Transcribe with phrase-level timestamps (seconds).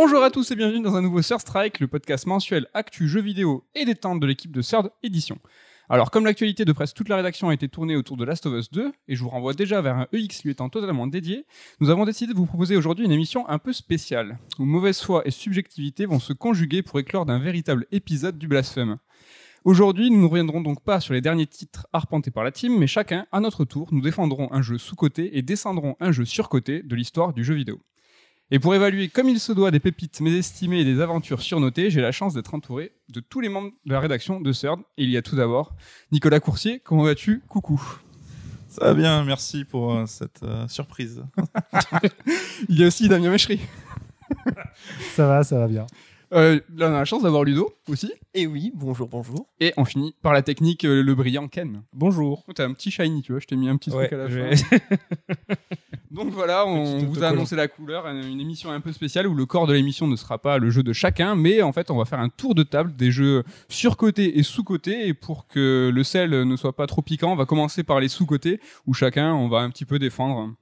[0.00, 3.20] Bonjour à tous et bienvenue dans un nouveau Third Strike, le podcast mensuel actu jeux
[3.20, 5.40] vidéo et détente de l'équipe de Third Edition.
[5.88, 8.54] Alors, comme l'actualité de presque toute la rédaction a été tournée autour de Last of
[8.54, 11.46] Us 2, et je vous renvoie déjà vers un EX lui étant totalement dédié,
[11.80, 15.22] nous avons décidé de vous proposer aujourd'hui une émission un peu spéciale, où mauvaise foi
[15.26, 18.98] et subjectivité vont se conjuguer pour éclore d'un véritable épisode du blasphème.
[19.64, 22.86] Aujourd'hui, nous ne reviendrons donc pas sur les derniers titres arpentés par la team, mais
[22.86, 26.94] chacun, à notre tour, nous défendrons un jeu sous-coté et descendrons un jeu sur-coté de
[26.94, 27.80] l'histoire du jeu vidéo.
[28.50, 32.00] Et pour évaluer comme il se doit des pépites mésestimées et des aventures surnotées, j'ai
[32.00, 34.80] la chance d'être entouré de tous les membres de la rédaction de CERD.
[34.96, 35.74] Et il y a tout d'abord
[36.12, 36.80] Nicolas Coursier.
[36.80, 37.80] Comment vas-tu Coucou?
[38.68, 41.24] Ça va bien, merci pour euh, cette euh, surprise.
[42.68, 43.60] Il y a aussi Damien Méchery.
[45.14, 45.86] Ça va, ça va bien.
[46.32, 48.12] Euh, là, on a la chance d'avoir Ludo aussi.
[48.34, 49.46] Et oui, bonjour, bonjour.
[49.60, 51.82] Et on finit par la technique, euh, le brillant Ken.
[51.94, 52.44] Bonjour.
[52.46, 54.24] Oh, T'as un petit shiny, tu vois, je t'ai mis un petit Ouais, truc à
[54.24, 54.76] la je fin.
[56.10, 59.34] Donc voilà, on vous a annoncé la couleur, une une émission un peu spéciale où
[59.34, 61.96] le corps de l'émission ne sera pas le jeu de chacun, mais en fait on
[61.96, 66.04] va faire un tour de table des jeux surcotés et sous-cotés, et pour que le
[66.04, 69.48] sel ne soit pas trop piquant, on va commencer par les sous-cotés, où chacun on
[69.48, 70.54] va un petit peu défendre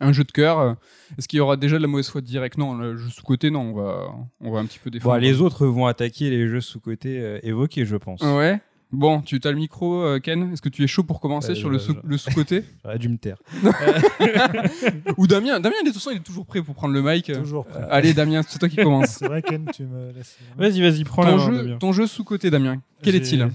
[0.00, 0.76] un jeu de cœur.
[1.18, 3.60] Est-ce qu'il y aura déjà de la mauvaise foi direct Non, le jeu sous-côté, non,
[3.60, 4.08] on va,
[4.40, 5.14] on va un petit peu défendre.
[5.16, 8.20] Bon, les autres vont attaquer les jeux sous-côté euh, évoqués, je pense.
[8.22, 8.60] Ouais.
[8.90, 10.50] Bon, tu as le micro, euh, Ken.
[10.52, 12.64] Est-ce que tu es chaud pour commencer Euh, sur le, sous- je- le sous-côté?
[12.84, 13.36] J'aurais dû me taire.
[15.18, 17.30] Ou Damien Damien, de toute façon, il est toujours prêt pour prendre le mic.
[17.32, 17.82] Toujours prêt.
[17.90, 19.08] Allez, Damien, c'est toi qui commence.
[19.18, 20.38] C'est vrai, Ken, tu me laisses.
[20.56, 21.76] Vas-y, vas-y, prends la ton, main, jeu, Damien.
[21.78, 23.48] ton jeu sous-côté, Damien, quel J'ai- est-il?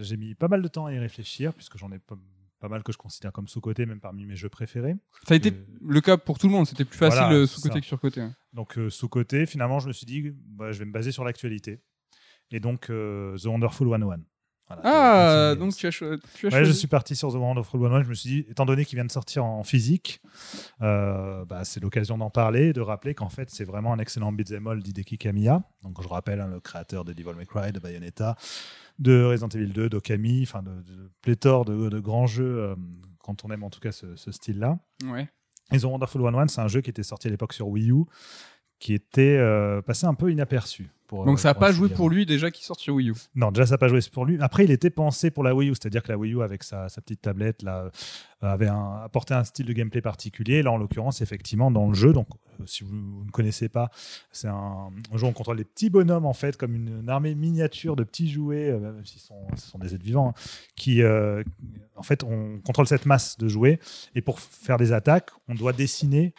[0.00, 2.16] J'ai mis pas mal de temps à y réfléchir, puisque j'en ai pas,
[2.66, 4.96] pas mal que je considère comme sous-côté, même parmi mes jeux préférés.
[5.28, 7.46] Ça a été Euh, le cas pour tout le monde, c'était plus facile voilà, euh,
[7.46, 8.20] sous-côté que sur-côté.
[8.20, 8.34] hein.
[8.52, 11.80] Donc, euh, sous-côté, finalement, je me suis dit, bah, je vais me baser sur l'actualité.
[12.50, 14.18] Et donc, euh, The Wonderful 101.
[14.68, 16.78] Voilà, Ah, donc tu as, cho- tu as Ouais, je choisi.
[16.80, 18.02] suis parti sur The Wonderful 101.
[18.02, 20.20] Je me suis dit, étant donné qu'il vient de sortir en physique,
[20.80, 24.82] bah, c'est l'occasion d'en parler, de rappeler qu'en fait, c'est vraiment un excellent beat'em all
[24.82, 25.62] d'Hideki Kamiya.
[25.84, 28.36] Donc, je rappelle, hein, le créateur de Devil May Cry, de Bayonetta,
[28.98, 32.76] de Resident Evil 2, d'Okami, enfin, de, de pléthore de, de grands jeux, euh,
[33.18, 34.78] quand on aime en tout cas ce, ce style-là.
[35.04, 35.28] Ouais.
[35.72, 38.04] Et The Wonderful 101, c'est un jeu qui était sorti à l'époque sur Wii U,
[38.78, 40.88] qui était euh, passé un peu inaperçu.
[41.06, 43.14] Pour, Donc euh, ça n'a pas joué pour lui déjà qui sort sur Wii U.
[43.34, 44.38] Non, déjà, ça n'a pas joué pour lui.
[44.40, 46.88] Après, il était pensé pour la Wii U, c'est-à-dire que la Wii U, avec sa,
[46.88, 47.90] sa petite tablette, là, euh,
[48.40, 50.62] avait un, apporté un style de gameplay particulier.
[50.62, 52.28] Là, en l'occurrence, effectivement, dans le jeu, donc
[52.60, 53.90] euh, si vous, vous ne connaissez pas,
[54.32, 57.08] c'est un, un jeu où on contrôle des petits bonhommes, en fait, comme une, une
[57.08, 60.40] armée miniature de petits jouets, euh, même s'ils sont, ce sont des êtres vivants, hein,
[60.76, 61.42] qui, euh,
[61.94, 63.78] en fait, on contrôle cette masse de jouets.
[64.14, 66.34] Et pour faire des attaques, on doit dessiner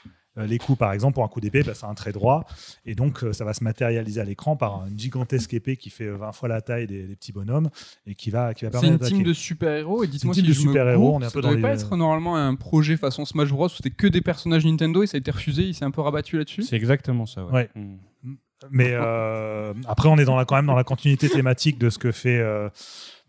[0.45, 2.45] les coups, par exemple, pour un coup d'épée, bah, c'est un trait droit.
[2.85, 6.05] Et donc, euh, ça va se matérialiser à l'écran par une gigantesque épée qui fait
[6.05, 7.69] euh, 20 fois la taille des, des petits bonhommes
[8.05, 9.15] et qui va, qui va C'est permettre une d'attaquer.
[9.15, 11.21] team de super-héros et dites-moi C'est si une je team de me super-héros, gourre, on
[11.21, 13.65] est un ça peu dans devait les- pas être normalement un projet façon Smash Bros
[13.65, 16.01] où c'était que des personnages Nintendo et ça a été refusé, il s'est un peu
[16.01, 16.63] rabattu là-dessus?
[16.63, 17.51] C'est exactement ça, ouais.
[17.53, 17.69] Ouais.
[17.75, 17.95] Mm.
[18.71, 21.99] Mais euh, après, on est dans la, quand même dans la continuité thématique de ce
[21.99, 22.69] que fait, euh,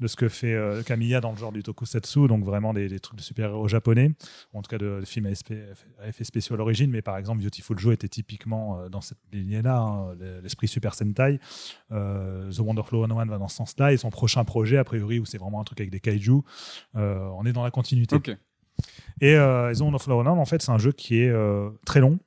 [0.01, 3.01] de ce que fait euh, Kamiya dans le genre du tokusatsu, donc vraiment des, des
[3.01, 4.13] trucs de super-héros japonais,
[4.53, 5.55] ou en tout cas de, de films à, SP
[6.01, 6.91] à effets spéciaux à l'origine.
[6.91, 11.41] Mais par exemple, Beautiful Joe était typiquement euh, dans cette lignée-là, hein, l'esprit Super Sentai.
[11.93, 15.25] Euh, The Wonderful 101 va dans ce sens-là, et son prochain projet, a priori, où
[15.25, 16.43] c'est vraiment un truc avec des kaiju,
[16.97, 18.17] euh, on est dans la continuité.
[19.21, 21.33] Et euh, Zone of Lawrence, en fait, c'est un jeu qui est
[21.85, 22.19] très long.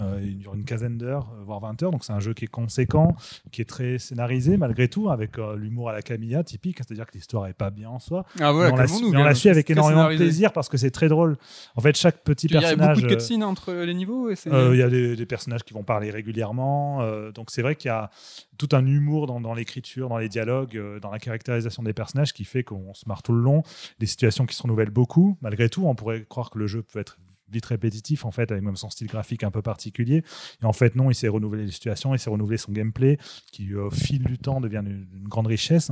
[0.00, 1.90] Euh, il dure une quinzaine d'heures, euh, voire 20 heures.
[1.90, 3.16] Donc, c'est un jeu qui est conséquent,
[3.50, 6.78] qui est très scénarisé, malgré tout, avec euh, l'humour à la Camilla typique.
[6.78, 8.24] C'est-à-dire que l'histoire est pas bien en soi.
[8.40, 10.24] Ah mais on la, mais on la suit avec énormément scénarisé.
[10.24, 11.36] de plaisir parce que c'est très drôle.
[11.76, 12.96] En fait, chaque petit Il y a personnage.
[12.96, 15.74] beaucoup de euh, cutscenes entre les niveaux euh, Il y a des, des personnages qui
[15.74, 17.02] vont parler régulièrement.
[17.32, 18.10] donc c'est vrai qu'il y a
[18.56, 22.44] tout un humour dans, dans l'écriture, dans les dialogues, dans la caractérisation des personnages qui
[22.44, 23.62] fait qu'on se marre tout le long.
[23.98, 25.36] Des situations qui se renouvellent beaucoup.
[25.42, 27.18] Malgré tout, on pourrait croire que le jeu peut être
[27.50, 30.22] vite répétitif en fait avec même son style graphique un peu particulier.
[30.62, 33.18] Et en fait non il s'est renouvelé les situations il s'est renouvelé son gameplay
[33.52, 35.90] qui euh, au fil du temps devient une, une grande richesse.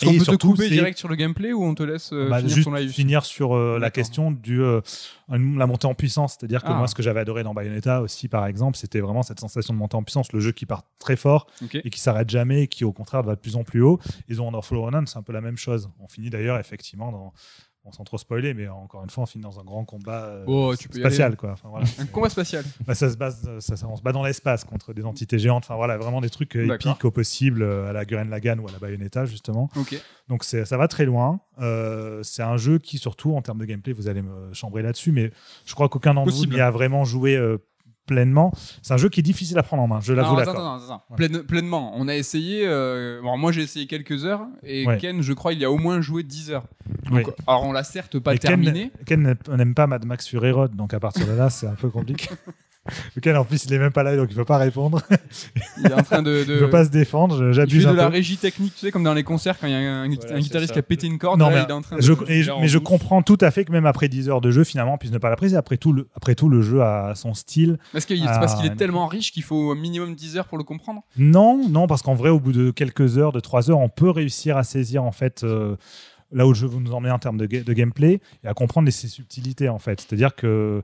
[0.00, 2.12] Est-ce qu'on peut te surtout, couper c'est- direct sur le gameplay ou on te laisse
[2.12, 4.80] euh, bah, finir juste ton live finir sur euh, la question du euh,
[5.28, 6.36] la montée en puissance.
[6.38, 6.74] C'est-à-dire que Ah.
[6.76, 9.78] moi ce que j'avais adoré dans Bayonetta aussi par exemple c'était vraiment cette sensation de
[9.78, 10.32] montée en puissance.
[10.32, 13.34] Le jeu qui part très fort et qui s'arrête jamais et qui au contraire va
[13.34, 13.98] de plus en plus haut.
[14.28, 15.90] Et The Wonderful 101 c'est un peu la même chose.
[15.98, 17.32] On finit d'ailleurs effectivement dans
[17.88, 20.44] bon, sans trop spoiler mais encore une fois on finit dans un grand combat euh,
[20.46, 21.86] Oh, tu spatial quoi Enfin, voilà.
[21.98, 22.64] Un combat spatial.
[22.86, 25.64] Bah, ça se base, ça, ça- on se bat dans l'espace contre des entités géantes.
[25.64, 28.68] Enfin voilà, vraiment des trucs euh, épiques au possible euh, à la Gurren Lagann ou
[28.68, 29.70] à la Bayonetta justement.
[29.76, 30.00] Ok.
[30.28, 31.40] Donc ça va très loin.
[31.60, 35.10] Euh, c'est un jeu qui surtout en termes de gameplay, vous allez me chambrer là-dessus,
[35.12, 35.32] mais
[35.64, 37.58] je crois qu'aucun d'entre vous n'y a vraiment joué euh,
[38.08, 38.52] pleinement.
[38.82, 40.00] C'est un jeu qui est difficile à prendre en main.
[40.00, 40.34] Je l'avoue.
[41.16, 41.92] Pleine- pleinement.
[41.94, 42.62] On a essayé.
[42.66, 44.46] euh, bon, moi, j'ai essayé quelques heures.
[44.64, 44.98] Et Ouais.
[44.98, 46.64] Ken, je crois, il y a au moins joué 10 heures.
[47.12, 47.22] Oui.
[47.46, 48.90] Alors, on l'a certes pas terminé.
[49.06, 51.74] Ken n'aime- n'aime pas Mad Max Fury Road, donc à partir de là, c'est un
[51.74, 52.28] peu compliqué.
[53.16, 55.02] Lequel en plus il est même pas là donc il peut pas répondre.
[55.78, 56.42] Il est en train de.
[56.48, 56.58] Il de...
[56.58, 57.48] peut pas se défendre.
[57.48, 58.12] il J'abuse de un la peu.
[58.12, 60.68] régie technique, tu sais, comme dans les concerts quand il y a un, Voilà, guitariste
[60.68, 60.72] ça.
[60.72, 62.00] qui a pété une corde, Non, là, mais il est en train de.
[62.00, 64.64] Je, et mais je comprends tout à fait que même après 10 heures de jeu,
[64.64, 65.58] finalement, on puisse ne pas l'apprécier.
[65.58, 67.78] Après tout, le, après tout, le jeu a son style.
[67.92, 70.56] Parce qu'il c'est parce qu'il est tellement riche qu'il faut au minimum 10 heures pour
[70.56, 71.02] le comprendre.
[71.18, 74.08] Non, non, parce qu'en vrai, au bout de quelques heures, de 3 heures, on peut
[74.10, 75.76] réussir à saisir en fait euh,
[76.32, 78.54] là où le jeu veut nous emmener en termes de, ga- de gameplay et à
[78.54, 80.00] comprendre les- ses subtilités en fait.
[80.00, 80.82] C'est-à-dire que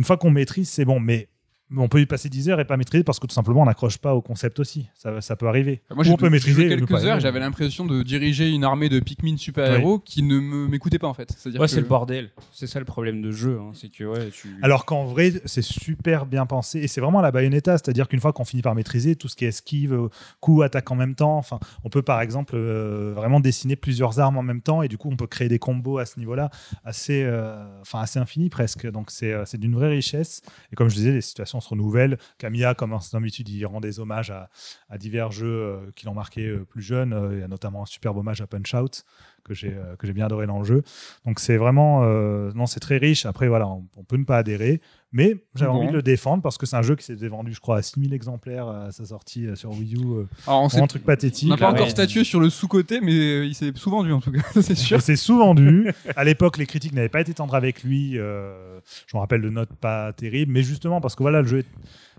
[0.00, 1.28] une fois qu'on maîtrise, c'est bon, mais
[1.76, 3.98] on peut y passer 10 heures et pas maîtriser parce que tout simplement on n'accroche
[3.98, 4.88] pas au concept aussi.
[4.94, 5.82] Ça, ça peut arriver.
[5.90, 8.98] Moi, Ou j'ai on peut maîtriser quelques heures, j'avais l'impression de diriger une armée de
[9.00, 11.32] Pikmin super-héros qui ne me- m'écoutaient pas en fait.
[11.36, 12.30] C'est-à-dire Ouais, que- c'est le bordel.
[12.50, 13.58] C'est ça le problème de jeu.
[13.60, 14.48] hein, C'est que ouais, tu.
[14.62, 18.32] Alors qu'en vrai, c'est super bien pensé et c'est vraiment la Bayonetta, c'est-à-dire qu'une fois
[18.32, 20.08] qu'on finit par maîtriser tout ce qui est esquive,
[20.40, 24.36] coup, attaque en même temps, enfin, on peut par exemple euh, vraiment dessiner plusieurs armes
[24.38, 26.50] en même temps et du coup on peut créer des combos à ce niveau-là
[26.84, 28.90] assez, euh, enfin assez infini presque.
[28.90, 32.18] Donc c'est euh, c'est d'une vraie richesse et comme je disais, les situations se renouvellent.
[32.38, 34.50] Camilla, comme en son habitude, il rend des hommages à,
[34.88, 37.30] à divers jeux euh, qui l'ont marqué euh, plus jeune.
[37.32, 39.04] Il y a notamment un superbe hommage à Punch Out
[39.44, 40.82] que j'ai euh, que j'ai bien adoré dans le jeu.
[41.26, 43.26] Donc c'est vraiment euh, non, c'est très riche.
[43.26, 44.80] Après voilà, on, on peut ne pas adhérer,
[45.12, 47.60] mais j'avais envie de le défendre parce que c'est un jeu qui s'était vendu, je
[47.60, 49.98] crois, à 6000 exemplaires à sa sortie euh, sur Wii U.
[50.46, 51.48] Alors, on sait- un truc pathétique.
[51.48, 51.90] on n'a pas encore ouais.
[51.90, 54.98] statué sur le sous-côté, mais il s'est souvent vendu en tout cas, c'est sûr.
[54.98, 55.90] Et c'est sous-vendu.
[56.16, 58.18] à l'époque, les critiques n'avaient pas été tendres avec lui.
[58.18, 61.58] euh, je me rappelle de notes pas terribles, mais justement parce que voilà, le jeu,
[61.60, 61.66] est-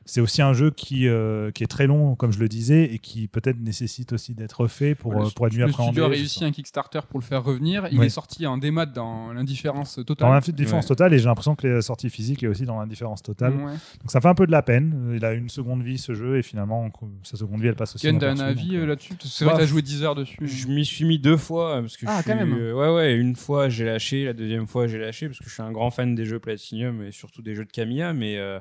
[0.05, 2.97] c'est aussi un jeu qui, euh, qui est très long, comme je le disais, et
[2.99, 5.91] qui peut-être nécessite aussi d'être refait pour, le, euh, pour être mieux le appréhendé.
[5.91, 7.87] studio a réussi un Kickstarter pour le faire revenir.
[7.91, 10.27] Il est sorti en démat dans l'indifférence totale.
[10.27, 10.87] Dans l'indifférence Ouais.
[10.87, 13.53] totale, et j'ai l'impression que la sortie physique est aussi dans l'indifférence totale.
[13.55, 13.73] Ouais.
[13.73, 15.13] Donc ça fait un peu de la peine.
[15.15, 16.89] Il a une seconde vie ce jeu, et finalement,
[17.23, 18.07] sa seconde vie, elle passe aussi.
[18.07, 19.13] Ken, t'as un avis euh, là-dessus?
[19.23, 20.37] C'est vrai que t'as joué 10 heures dessus.
[20.41, 22.57] Je m'y suis mis deux fois parce que Ah, je quand suis- même.
[22.59, 25.53] euh, ouais ouais une fois j'ai lâché la deuxième fois j'ai lâché parce que je
[25.53, 28.59] suis un grand fan des jeux Platinum et surtout des jeux de Camilla mais euh,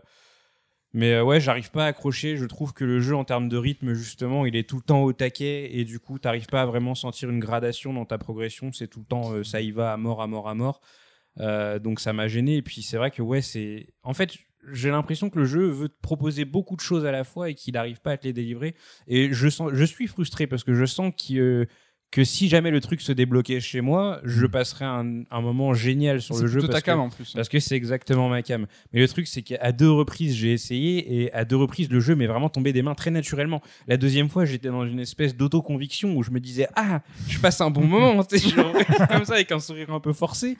[0.92, 2.36] mais euh, ouais j'arrive pas à accrocher.
[2.36, 5.02] Je trouve que le jeu en termes de rythme justement il est tout le temps
[5.02, 5.76] au taquet.
[5.76, 8.72] Et du coup t'arrives pas à vraiment sentir une gradation dans ta progression.
[8.72, 10.80] C'est tout le temps euh, ça y va à mort à mort à mort.
[11.38, 12.56] Euh, donc ça m'a gêné.
[12.56, 14.36] Et puis c'est vrai que ouais c'est en fait
[14.72, 17.54] j'ai l'impression que le jeu veut te proposer beaucoup de choses à la fois et
[17.54, 18.74] qu'il n'arrive pas à te les délivrer.
[19.06, 21.66] Et je sens je suis frustré parce que je sens qu'il
[22.10, 26.20] que si jamais le truc se débloquait chez moi, je passerais un, un moment génial
[26.20, 27.32] sur le jeu plutôt ta parce que, cam en plus.
[27.34, 28.66] parce que c'est exactement ma cam.
[28.92, 32.16] Mais le truc, c'est qu'à deux reprises, j'ai essayé et à deux reprises, le jeu
[32.16, 33.62] m'est vraiment tombé des mains très naturellement.
[33.86, 37.60] La deuxième fois, j'étais dans une espèce d'autoconviction où je me disais Ah, je passe
[37.60, 38.72] un bon moment, genre,
[39.08, 40.56] comme ça, avec un sourire un peu forcé.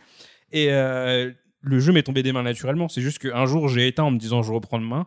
[0.53, 1.33] Et euh,
[1.63, 2.89] le jeu m'est tombé des mains naturellement.
[2.89, 5.07] C'est juste qu'un jour, j'ai éteint en me disant Je reprends le main.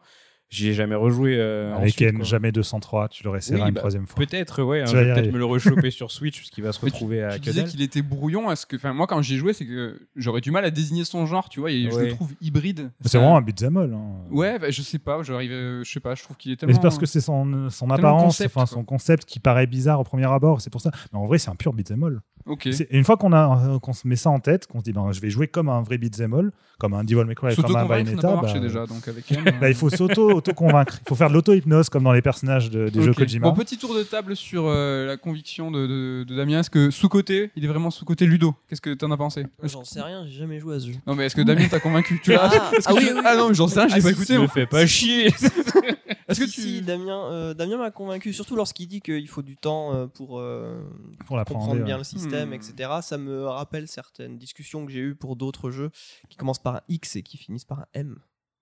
[0.53, 1.35] J'y ai jamais rejoué.
[1.37, 2.23] euh, Avec ensuite, quoi.
[2.23, 4.15] jamais 203, tu le réessayeras Oui, une bah, troisième fois.
[4.23, 4.81] Peut-être, ouais.
[4.81, 6.85] hein, Tu je vais peut-être me le rechoper sur Switch parce qu'il va se tu-
[6.85, 8.51] retrouver à Tu que disais qu'il était brouillon.
[8.51, 11.25] Est-ce que, enfin, moi, quand j'y joué, c'est que j'aurais du mal à désigner son
[11.25, 12.91] genre, tu vois, et je le trouve hybride.
[13.03, 13.93] C'est vraiment un beat'em all.
[13.93, 14.11] hein.
[14.29, 15.23] Ouais, bah, je sais pas.
[15.23, 16.13] J'arrive, euh, je sais pas.
[16.13, 18.83] Je trouve qu'il est Mais c'est parce que c'est son, son apparence, concept, enfin son
[18.83, 20.91] concept qui paraît bizarre au premier abord, c'est pour ça.
[21.11, 22.21] Mais en vrai, c'est un pur beat'em all.
[22.45, 22.67] Ok.
[22.71, 24.91] C'est- Et une fois qu'on a, qu'on se met ça en tête, qu'on se dit,
[24.91, 27.73] ben, je vais jouer comme un vrai beat'em all, comme un Devil May Cry, comme
[27.75, 30.99] un Bayonetta, bah, déjà, donc avec Ken, bah, il faut s'auto, auto-convaincre.
[31.05, 33.13] Il faut faire de l'auto-hypnose comme dans les personnages de- des jeux.
[33.13, 33.49] Kojima.
[33.49, 36.59] Bon, petit tour de table sur euh, la conviction de, de- de Damien.
[36.59, 38.55] Est-ce que sous-côté, il est vraiment sous-côté Ludo?
[38.67, 39.45] Qu'est-ce que t'en as pensé?
[39.63, 40.93] J'en sais rien, j'ai jamais joué à ce jeu.
[41.07, 42.19] Non, mais est-ce que Damien t'a convaincu?
[42.23, 43.97] Tu l'as Ah, ah tu- oui, oui, ah non, mais j'en sais rien, j'ai Ah,
[44.01, 44.33] pas si, écouté.
[44.35, 44.39] si.
[44.39, 45.27] Me fais pas chier.
[46.27, 46.61] Est-ce que Si, tu.
[46.61, 50.39] si, Damien, euh, Damien m'a convaincu, surtout lorsqu'il dit qu'il faut du temps euh, pour
[50.39, 50.81] euh,
[51.27, 52.53] comprendre bien le système, Hmm.
[52.53, 52.89] etc.
[53.01, 55.89] Ça me rappelle certaines discussions que j'ai eues pour d'autres jeux
[56.29, 58.15] qui commencent par un X et qui finissent par un M.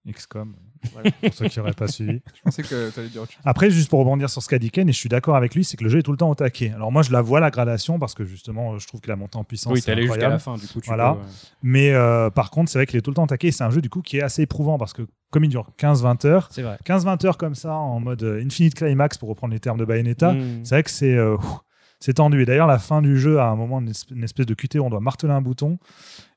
[0.09, 0.55] XCOM,
[0.93, 1.11] Voilà.
[1.21, 2.21] pour ceux qui n'auraient pas suivi.
[2.35, 3.41] Je pensais que t'allais dire autre chose.
[3.45, 5.63] Après, juste pour rebondir sur ce qu'a dit Ken, et je suis d'accord avec lui,
[5.63, 6.71] c'est que le jeu est tout le temps au taquet.
[6.75, 9.37] Alors moi, je la vois la gradation parce que justement, je trouve que la montée
[9.37, 11.13] en puissance Oui, t'es allé jusqu'à la fin, du coup, tu Voilà.
[11.13, 11.25] peux, ouais.
[11.61, 13.49] Mais euh, par contre, c'est vrai qu'il est tout le temps au taquet.
[13.49, 15.69] et C'est un jeu du coup qui est assez éprouvant parce que comme il dure
[15.77, 16.77] 15-20 heures, C'est vrai.
[16.85, 20.33] 15-20 heures comme ça en mode euh, infinite climax pour reprendre les termes de Bayonetta,
[20.33, 20.65] Mm.
[20.65, 21.37] c'est vrai que c'est euh,
[21.99, 22.41] c'est tendu.
[22.41, 24.79] Et d'ailleurs, la fin du jeu, à un moment, une espèce, une espèce de QT
[24.79, 25.77] où on doit marteler un bouton.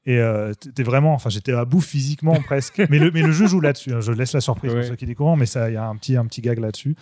[0.07, 2.83] Et euh, t'es vraiment, enfin, j'étais à bout physiquement presque.
[2.91, 3.93] mais, le, mais le jeu joue là-dessus.
[3.95, 4.01] hein.
[4.01, 4.81] Je laisse la surprise Ouais.
[4.81, 6.95] pour ceux qui découvrent, mais ça, il y a un petit, un petit gag là-dessus.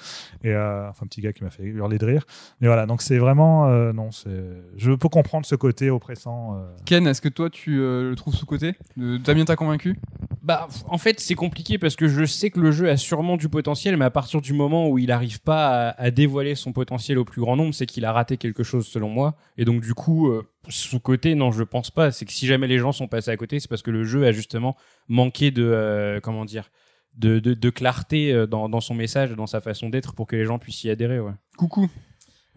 [0.44, 2.24] Et euh, enfin, un petit gag qui m'a fait hurler de rire.
[2.60, 4.30] Mais voilà, donc c'est vraiment, euh, non, c'est,
[4.76, 6.56] je peux comprendre ce côté oppressant.
[6.56, 6.62] euh.
[6.84, 8.74] Ken, est-ce que toi, tu euh, le trouves sous-côté?
[8.96, 9.96] Damien t'a convaincu?
[10.42, 13.48] Bah, en fait, c'est compliqué parce que je sais que le jeu a sûrement du
[13.48, 17.18] potentiel, mais à partir du moment où il n'arrive pas à, à dévoiler son potentiel
[17.18, 19.34] au plus grand nombre, c'est qu'il a raté quelque chose selon moi.
[19.56, 20.32] Et donc, du coup,
[20.68, 22.10] sous côté, non, je pense pas.
[22.10, 24.26] C'est que si jamais les gens sont passés à côté, c'est parce que le jeu
[24.26, 24.76] a justement
[25.08, 26.70] manqué de, euh, comment dire,
[27.14, 30.58] de, clarté euh, dans, dans son message, dans sa façon d'être, pour que les gens
[30.58, 31.20] puissent y adhérer.
[31.20, 31.32] Ouais.
[31.56, 31.90] Coucou.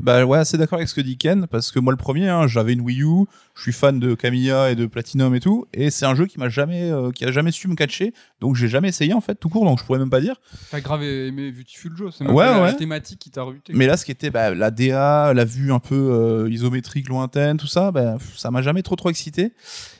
[0.03, 2.47] Bah ouais, assez d'accord avec ce que dit Ken, parce que moi le premier, hein,
[2.47, 3.25] j'avais une Wii U,
[3.55, 6.37] je suis fan de Camilla et de Platinum et tout, et c'est un jeu qui
[6.37, 9.35] m'a jamais, euh, qui a jamais su me catcher, donc j'ai jamais essayé en fait,
[9.35, 10.35] tout court, donc je pourrais même pas dire.
[10.69, 12.75] T'as grave aimé Beautiful Joe, c'est Ouais, pas la- ouais.
[12.75, 13.71] thématique qui t'a rebuté.
[13.73, 17.55] Mais là, ce qui était bah, la DA, la vue un peu euh, isométrique lointaine,
[17.55, 19.53] tout ça, bah, ça m'a jamais trop trop excité.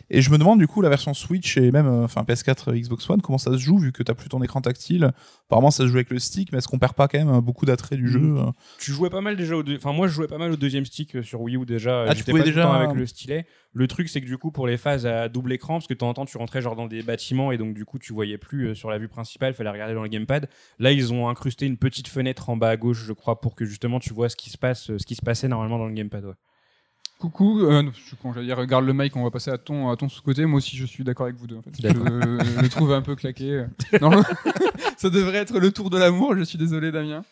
[0.09, 2.79] Et je me demande du coup la version Switch et même euh, enfin PS4, euh,
[2.79, 5.12] Xbox One, comment ça se joue vu que t'as plus ton écran tactile?
[5.47, 7.41] Apparemment, ça se joue avec le stick, mais est-ce qu'on perd pas quand même euh,
[7.41, 8.51] beaucoup d'attrait du jeu euh?
[8.79, 9.75] Tu jouais pas mal déjà au deux...
[9.77, 12.05] enfin moi je jouais pas mal au deuxième stick sur Wii U déjà.
[12.07, 13.45] Ah, tu pouvais pas tout le déjà- temps avec le stylet.
[13.74, 15.97] Le truc c'est que du coup pour les phases à double écran parce que de
[16.00, 18.38] temps en temps tu rentrais genre dans des bâtiments et donc du coup tu voyais
[18.38, 20.47] plus sur la vue principale, fallait regarder dans le gamepad.
[20.79, 23.65] Là ils ont incrusté une petite fenêtre en bas à gauche je crois pour que
[23.65, 26.24] justement tu vois ce qui se passe, ce qui se passait normalement dans le gamepad.
[26.25, 26.33] Ouais.
[27.19, 29.57] Coucou, euh, non, je suis con, j'allais dire, regarde le mic, on va passer à
[29.57, 30.45] ton, à ton sous-côté.
[30.45, 31.55] Moi aussi, je suis d'accord avec vous deux.
[31.55, 31.72] En fait.
[31.81, 33.65] Je le trouve un peu claqué.
[34.01, 34.22] Non,
[34.98, 36.36] ça devrait être le tour de l'amour.
[36.36, 37.24] Je suis désolé, Damien.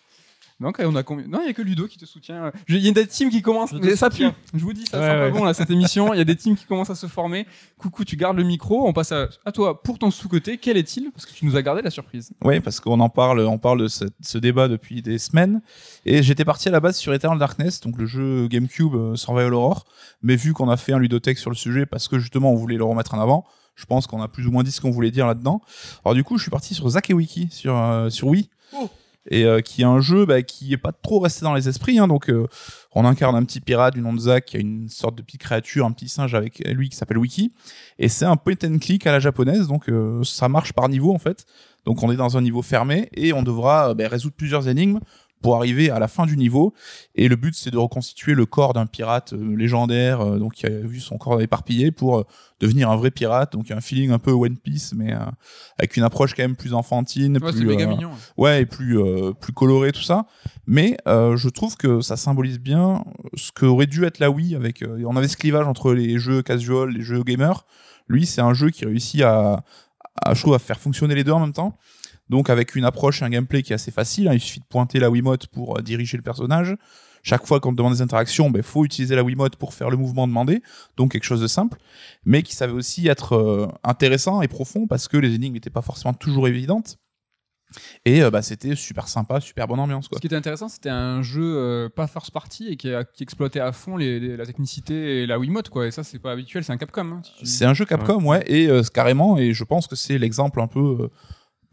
[0.64, 2.52] Donc, on a combien Non, il y a que Ludo qui te soutient.
[2.68, 3.74] Il y a des teams qui commencent.
[3.80, 4.26] Je ça pue.
[4.54, 6.14] Je vous dis, ça Ouais, sent pas bon là cette émission.
[6.14, 7.46] Il y a des teams qui commencent à se former.
[7.78, 8.88] Coucou, tu gardes le micro.
[8.88, 10.58] On passe à, à toi pour ton sous-côté.
[10.58, 11.12] Quel est-il?
[11.12, 12.32] Parce que tu nous as gardé la surprise.
[12.44, 15.62] Oui, parce qu'on en parle, on parle de ce, ce débat depuis des semaines.
[16.06, 19.54] Et j'étais parti à la base sur Eternal Darkness, donc le jeu GameCube euh, Survival
[19.54, 19.86] Horror.
[20.22, 22.78] Mais vu qu'on a fait un ludothèque sur le sujet, parce que justement on voulait
[22.78, 25.12] le remettre en avant, je pense qu'on a plus ou moins dit ce qu'on voulait
[25.12, 25.62] dire là-dedans.
[26.06, 28.50] Alors du coup, je suis parti sur Zack et Wiki sur euh, sur Wii.
[28.78, 28.90] Oh.
[29.30, 31.98] Et euh, qui est un jeu bah, qui est pas trop resté dans les esprits.
[31.98, 32.48] Hein, donc euh,
[32.94, 35.42] on incarne un petit pirate du nom de Zack qui a une sorte de petite
[35.42, 37.54] créature, un petit singe avec lui qui s'appelle Wiki.
[38.00, 41.14] Et c'est un point and click à la japonaise, donc euh, ça marche par niveau
[41.14, 41.46] en fait.
[41.86, 45.00] Donc on est dans un niveau fermé et on devra ben, résoudre plusieurs énigmes
[45.44, 46.74] pour arriver à la fin du niveau.
[47.14, 50.66] Et le but c'est de reconstituer le corps d'un pirate euh, légendaire, euh, donc qui
[50.66, 52.24] a vu son corps éparpillé pour euh,
[52.60, 53.54] devenir un vrai pirate.
[53.54, 55.20] Donc il y a un feeling un peu One Piece, mais euh,
[55.78, 58.10] avec une approche quand même plus enfantine, Ouais, plus méga euh, mignon.
[58.38, 60.26] ouais et plus euh, plus coloré tout ça
[60.66, 63.04] mais je trouve que ça symbolise bien
[63.36, 66.42] ce que aurait dû être la Wii avec on avait ce clivage entre les jeux
[66.42, 67.66] casual les jeux gamers
[68.08, 69.64] lui c'est un jeu qui réussit à,
[70.24, 71.78] à je trouve à faire fonctionner les deux en même temps
[72.30, 74.66] donc avec une approche et un gameplay qui est assez facile hein, il suffit de
[74.66, 76.76] pointer la Wiimote pour euh, diriger le personnage
[77.26, 79.96] chaque fois qu'on te demande des interactions, il faut utiliser la Wiimote pour faire le
[79.96, 80.62] mouvement demandé,
[80.98, 81.78] donc quelque chose de simple,
[82.26, 85.82] mais qui savait aussi être euh, intéressant et profond parce que les énigmes n'étaient pas
[85.82, 86.98] forcément toujours évidentes.
[88.06, 90.08] Et euh, bah, c'était super sympa, super bonne ambiance.
[90.10, 90.18] Quoi.
[90.18, 93.24] Ce qui était intéressant, c'était un jeu euh, pas first party et qui, a- qui
[93.24, 95.88] exploitait à fond les, les- la technicité et la Wiimote, quoi.
[95.88, 97.06] Et ça, c'est pas habituel, c'est un Capcom.
[97.14, 99.96] hein, si tu- C'est un jeu Capcom, ouais, et euh, carrément, et je pense que
[99.96, 101.10] c'est l'exemple un peu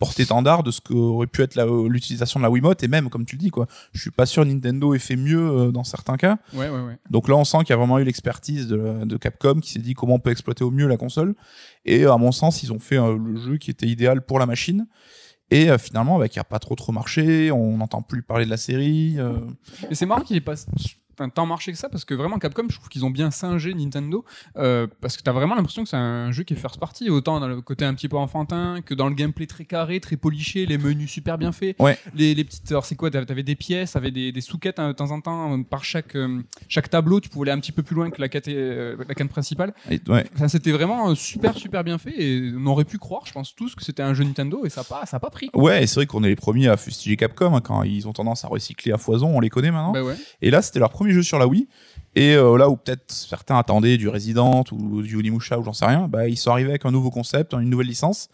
[0.00, 1.54] porté-étendard de ce qu'aurait pu être
[1.88, 4.45] l'utilisation de la Wiimote, et même, comme tu le dis, quoi, je suis pas sûr
[4.45, 6.38] Nintendo ait fait mieux euh, dans certains cas.
[6.54, 6.99] Ouais, ouais, ouais.
[7.11, 9.92] Donc là, on sent qu'il y a vraiment eu l'expertise de, Capcom qui s'est dit
[9.92, 11.35] comment on peut exploiter au mieux la console.
[11.85, 14.47] Et à mon sens, ils ont fait euh, le jeu qui était idéal pour la
[14.47, 14.87] machine.
[15.50, 17.50] Et euh, finalement, bah, qui a pas trop trop marché.
[17.52, 19.16] On n'entend plus parler de la série.
[19.19, 19.38] euh.
[19.90, 20.57] Et c'est marrant qu'il ait pas
[21.29, 24.25] tant marché que ça parce que vraiment Capcom, je trouve qu'ils ont bien singé Nintendo
[24.57, 27.41] euh, parce que t'as vraiment l'impression que c'est un jeu qui est first party autant
[27.41, 30.67] dans le côté un petit peu enfantin que dans le gameplay très carré, très poliché,
[30.67, 31.99] les menus super bien faits, Ouais.
[32.15, 32.71] les, les petites.
[32.71, 35.57] Alors c'est quoi T'avais des pièces, t'avais des, des sous-quêtes hein, de temps en temps
[35.59, 38.21] euh, par chaque euh, chaque tableau, tu pouvais aller un petit peu plus loin que
[38.21, 39.75] la euh, quête principale.
[39.91, 40.25] Et, ouais.
[40.35, 43.75] Enfin, c'était vraiment super super bien fait et on aurait pu croire, je pense tous,
[43.75, 45.49] que c'était un jeu Nintendo et ça pas ça a pas pris.
[45.49, 45.62] quoi.
[45.62, 48.45] Ouais, c'est vrai qu'on est les premiers à fustiger Capcom hein, quand ils ont tendance
[48.45, 49.93] à recycler à foison, on les connaît maintenant.
[49.93, 50.15] Bah ouais.
[50.43, 51.69] Et là, c'était leur premier jeu sur la Wii.
[52.17, 55.87] Et euh, là où peut-être certains attendaient du Resident ou du Onimusha ou j'en sais
[55.87, 58.29] rien, bah, ils sont arrivés avec un nouveau concept, une nouvelle licence.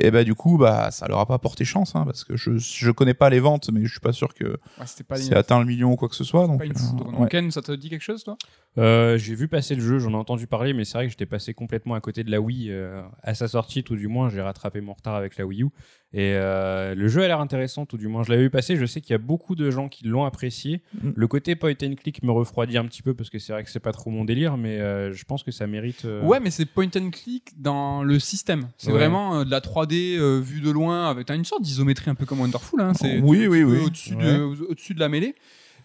[0.00, 2.56] Et bah du coup, bah ça leur a pas porté chance, hein, parce que je
[2.56, 4.44] je connais pas les ventes, mais je suis pas sûr que
[4.78, 6.46] Ouais, c'est atteint le million ou quoi que ce soit.
[6.46, 7.18] Donc pas une euh, foudre.
[7.18, 7.28] Ouais.
[7.28, 8.36] Ken, ça te dit quelque chose toi?
[8.78, 11.26] Euh, j'ai vu passer le jeu, j'en ai entendu parler, mais c'est vrai que j'étais
[11.26, 14.28] passé complètement à côté de la Wii euh, à sa sortie, tout du moins.
[14.30, 15.66] J'ai rattrapé mon retard avec la Wii U.
[16.14, 18.22] Et euh, le jeu a l'air intéressant, tout du moins.
[18.22, 20.80] Je l'avais vu passer, je sais qu'il y a beaucoup de gens qui l'ont apprécié.
[21.02, 21.10] Mm.
[21.16, 23.70] Le côté point and click me refroidit un petit peu parce que c'est vrai que
[23.70, 26.04] c'est pas trop mon délire, mais euh, je pense que ça mérite.
[26.06, 28.68] euh, Ouais, mais c'est point and click dans le système.
[28.78, 28.98] C'est Ouais.
[28.98, 32.14] vraiment euh, de la 3D euh, vue de loin avec t'as une sorte d'isométrie un
[32.14, 32.80] peu comme Wonderful.
[32.80, 32.92] Hein.
[32.94, 33.80] C'est Oui, oui, oui.
[33.84, 35.34] Au-dessus de, au- au-dessus de la mêlée.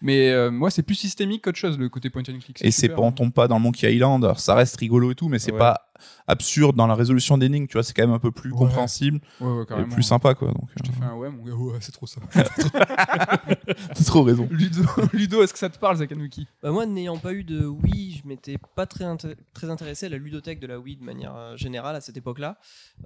[0.04, 2.62] Mais euh, moi, c'est plus systémique qu'autre chose le côté point and click.
[2.62, 3.12] Et c'est pas, on hein.
[3.12, 4.22] tombe pas dans le Monkey Island.
[4.22, 5.58] Alors, ça reste rigolo et tout, mais c'est Ouais.
[5.58, 5.88] pas
[6.26, 7.66] absurde dans la résolution d'énigmes.
[7.66, 8.58] Tu vois, c'est quand même un peu plus Ouais.
[8.58, 10.48] compréhensible Ouais, ouais, et plus sympa, quoi.
[10.48, 12.20] Donc, Je t'ai euh, fait un ouais, mon gars, ouais, c'est trop ça.
[12.34, 14.46] t'as trop raison.
[14.50, 14.82] Ludo,
[15.14, 16.46] Ludo est-ce que ça te parle, Zakanuki?
[16.62, 19.06] Bah, moi, n'ayant pas eu de Wii, je m'étais pas très,
[19.54, 22.58] très intéressé à la ludothèque de la Wii de manière euh, générale à cette époque-là.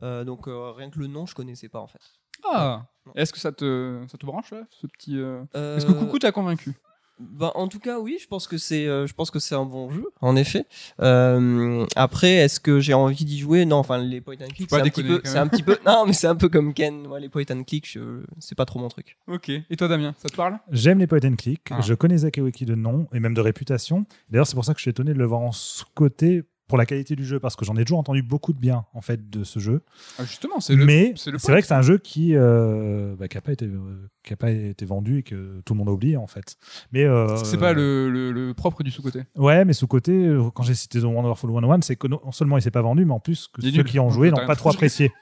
[0.03, 2.01] Euh, donc euh, rien que le nom, je connaissais pas en fait.
[2.49, 2.87] Ah.
[3.17, 5.17] Est-ce que ça te, ça te branche, là, ce petit.
[5.19, 6.73] euh, Euh, Est-ce que Coucou t'a convaincu?
[7.21, 9.65] Bah, en tout cas, oui, je pense que c'est, euh, je pense que c'est un
[9.65, 10.67] bon jeu, en effet.
[11.01, 13.65] Euh, après, est-ce que j'ai envie d'y jouer?
[13.65, 15.77] Non, enfin, les point and click, c'est un, petit peu, quand c'est un petit peu,
[15.87, 17.07] non, mais c'est un peu comme Ken.
[17.07, 19.17] Moi, les point and click, je- c'est pas trop mon truc.
[19.27, 19.49] Ok.
[19.49, 20.59] Et toi, Damien, ça te parle?
[20.71, 21.63] J'aime les point and click.
[21.71, 21.81] Ah.
[21.81, 24.07] Je connais Zakewiki de nom et même de réputation.
[24.31, 26.87] D'ailleurs, c'est pour ça que je suis étonné de le voir en sous-côté pour la
[26.87, 29.43] qualité du jeu parce que j'en ai toujours entendu beaucoup de bien en fait de
[29.43, 29.83] ce jeu.
[30.19, 30.85] Ah, Justement, c'est le.
[30.85, 34.09] Mais c'est vrai que c'est un jeu qui euh, bah, qui a pas été euh,
[34.23, 36.57] qui a pas été vendu et que tout le monde a oublié en fait.
[36.93, 39.23] Mais euh, C'est pas le, le- le propre du sous-côté.
[39.37, 42.59] Ouais, mais sous côté, euh, quand j'ai cité The Wonderful 101, c'est que non seulement
[42.59, 43.85] il s'est pas vendu, mais en plus que ceux nul.
[43.85, 45.11] qui ont joué n'ont pas trop apprécié.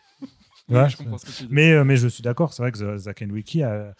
[0.69, 1.49] Oui, Ouais, je comprends ce que tu dis.
[1.53, 3.95] Mais, mais je suis d'accord, c'est vrai que Zack and Wiki a.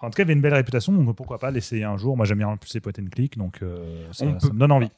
[0.00, 2.18] en tout cas, avait une belle réputation, donc pourquoi pas l'essayer un jour.
[2.18, 4.72] Moi, j'aime bien en plus les point and click, donc euh, ça, ça me donne
[4.72, 4.90] envie.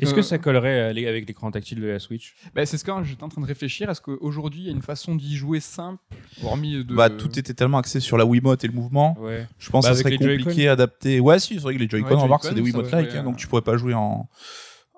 [0.00, 2.34] Est-ce Euh, que ça collerait euh, avec l'écran tactile de la Switch?
[2.54, 3.88] Bah, c'est ce que j'étais en train de réfléchir.
[3.90, 6.02] Est-ce qu'aujourd'hui, il y a une façon d'y jouer simple,
[6.42, 6.94] hormis de.
[6.94, 9.16] Bah, tout était tellement axé sur la Wiimote et le mouvement.
[9.20, 9.46] Ouais.
[9.58, 11.20] Je pense Bah, que ça avec serait compliqué à adapter.
[11.20, 13.36] Ouais, si, c'est vrai que les Joy-Con, Ouais, remarque, c'est des Wiimote-like, hein, euh, donc
[13.36, 14.28] tu pourrais pas jouer en,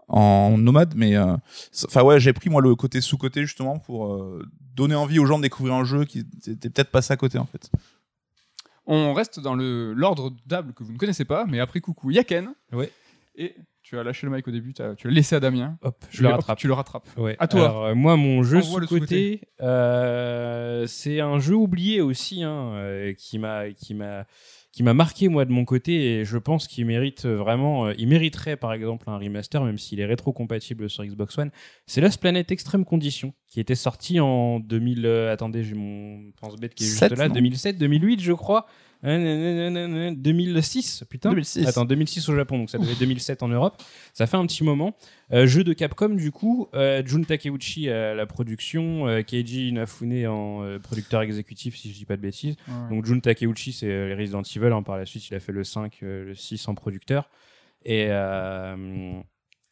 [0.08, 1.16] en nomade, mais.
[1.16, 1.36] euh,
[1.86, 5.38] Enfin, ouais, j'ai pris moi le côté sous-côté justement pour euh, donner envie aux gens
[5.38, 7.70] de découvrir un jeu qui était peut-être passé à côté en fait.
[8.86, 12.16] On reste dans le l'ordre d'able que vous ne connaissez pas, mais après coucou, il
[12.16, 12.52] y a Ken.
[12.72, 12.90] Ouais.
[13.36, 15.76] Et tu as lâché le mic au début, tu l'as laissé à Damien.
[15.82, 16.58] Hop, je le hop, rattrape.
[16.58, 17.08] Tu le rattrapes.
[17.16, 17.36] Ouais.
[17.38, 17.60] À toi.
[17.64, 22.72] Alors, euh, moi, mon jeu Envoie le sous-côté, euh, c'est un jeu oublié aussi, hein,
[22.74, 24.24] euh, qui m'a, qui m'a,
[24.72, 28.08] qui m'a marqué moi de mon côté, et je pense qu'il mérite vraiment, euh, il
[28.08, 31.50] mériterait par exemple un remaster, même s'il est rétro-compatible sur Xbox One.
[31.86, 35.04] C'est Lost Planet Extreme Condition, qui était sorti en 2000.
[35.04, 38.66] euh, attendez, j'ai mon pense-bête qui est juste là, non 2007, 2008, je crois.
[39.04, 41.30] Euh, nanana, 2006, putain.
[41.30, 41.66] 2006.
[41.66, 43.82] Attends, 2006 au Japon, donc ça devait être 2007 en Europe.
[44.14, 44.94] Ça fait un petit moment.
[45.32, 46.68] Euh, jeu de Capcom, du coup.
[46.74, 49.08] Euh, Jun Takeuchi à la production.
[49.08, 52.56] euh, Keiji Inafune en producteur exécutif, si je dis pas de bêtises.
[52.90, 54.66] Donc Jun Takeuchi, c'est les Resident Evil.
[54.72, 54.82] hein.
[54.82, 57.28] Par la suite, il a fait le 5, euh, le 6 en producteur.
[57.84, 58.06] Et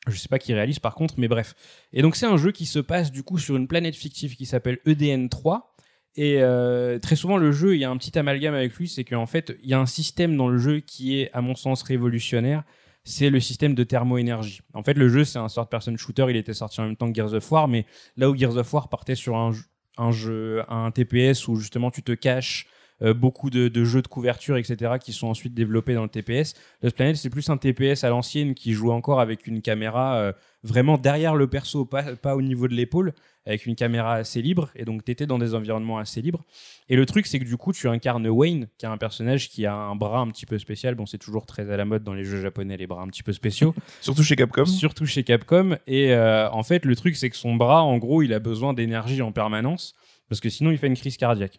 [0.09, 1.55] je sais pas qui réalise par contre, mais bref.
[1.93, 4.47] Et donc c'est un jeu qui se passe du coup sur une planète fictive qui
[4.47, 5.70] s'appelle EDN 3.
[6.17, 9.05] Et euh, très souvent, le jeu, il y a un petit amalgame avec lui, c'est
[9.05, 11.83] qu'en fait, il y a un système dans le jeu qui est, à mon sens,
[11.83, 12.65] révolutionnaire.
[13.05, 14.61] C'est le système de thermoénergie.
[14.75, 16.27] En fait, le jeu, c'est un sort de person shooter.
[16.29, 18.73] Il était sorti en même temps que Gears of War, mais là où Gears of
[18.75, 19.53] War partait sur un,
[19.97, 22.67] un jeu, un TPS où justement tu te caches,
[23.03, 26.55] euh, beaucoup de, de jeux de couverture, etc., qui sont ensuite développés dans le TPS.
[26.83, 30.33] Lost Planet, c'est plus un TPS à l'ancienne qui joue encore avec une caméra euh,
[30.63, 33.15] vraiment derrière le perso, pas, pas au niveau de l'épaule,
[33.47, 34.71] avec une caméra assez libre.
[34.77, 36.45] Et donc, tu étais dans des environnements assez libres.
[36.89, 39.65] Et le truc, c'est que du coup, tu incarnes Wayne, qui est un personnage qui
[39.67, 40.95] a un bras un petit peu spécial.
[40.95, 43.23] Bon, c'est toujours très à la mode dans les jeux japonais, les bras un petit
[43.23, 44.67] peu spéciaux Surtout chez Capcom.
[44.67, 45.77] surtout chez Capcom.
[45.87, 48.75] Et euh, en fait, le truc, c'est que son bras, en gros, il a besoin
[48.75, 49.95] d'énergie en permanence
[50.29, 51.59] parce que sinon, il fait une crise cardiaque.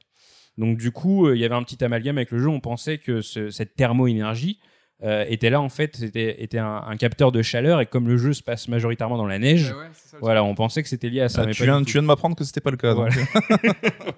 [0.61, 2.47] Donc, du coup, euh, il y avait un petit amalgame avec le jeu.
[2.47, 4.59] On pensait que ce- cette thermo-énergie
[5.03, 7.81] euh, était là, en fait, c'était était un, un capteur de chaleur.
[7.81, 10.83] Et comme le jeu se passe majoritairement dans la neige, Ouais, ça, voilà, on pensait
[10.83, 11.41] que c'était lié à ça.
[11.41, 11.85] Ah, mais tu, viens, tout.
[11.85, 12.93] tu viens de m'apprendre que c'était pas le cas.
[12.93, 13.09] donc.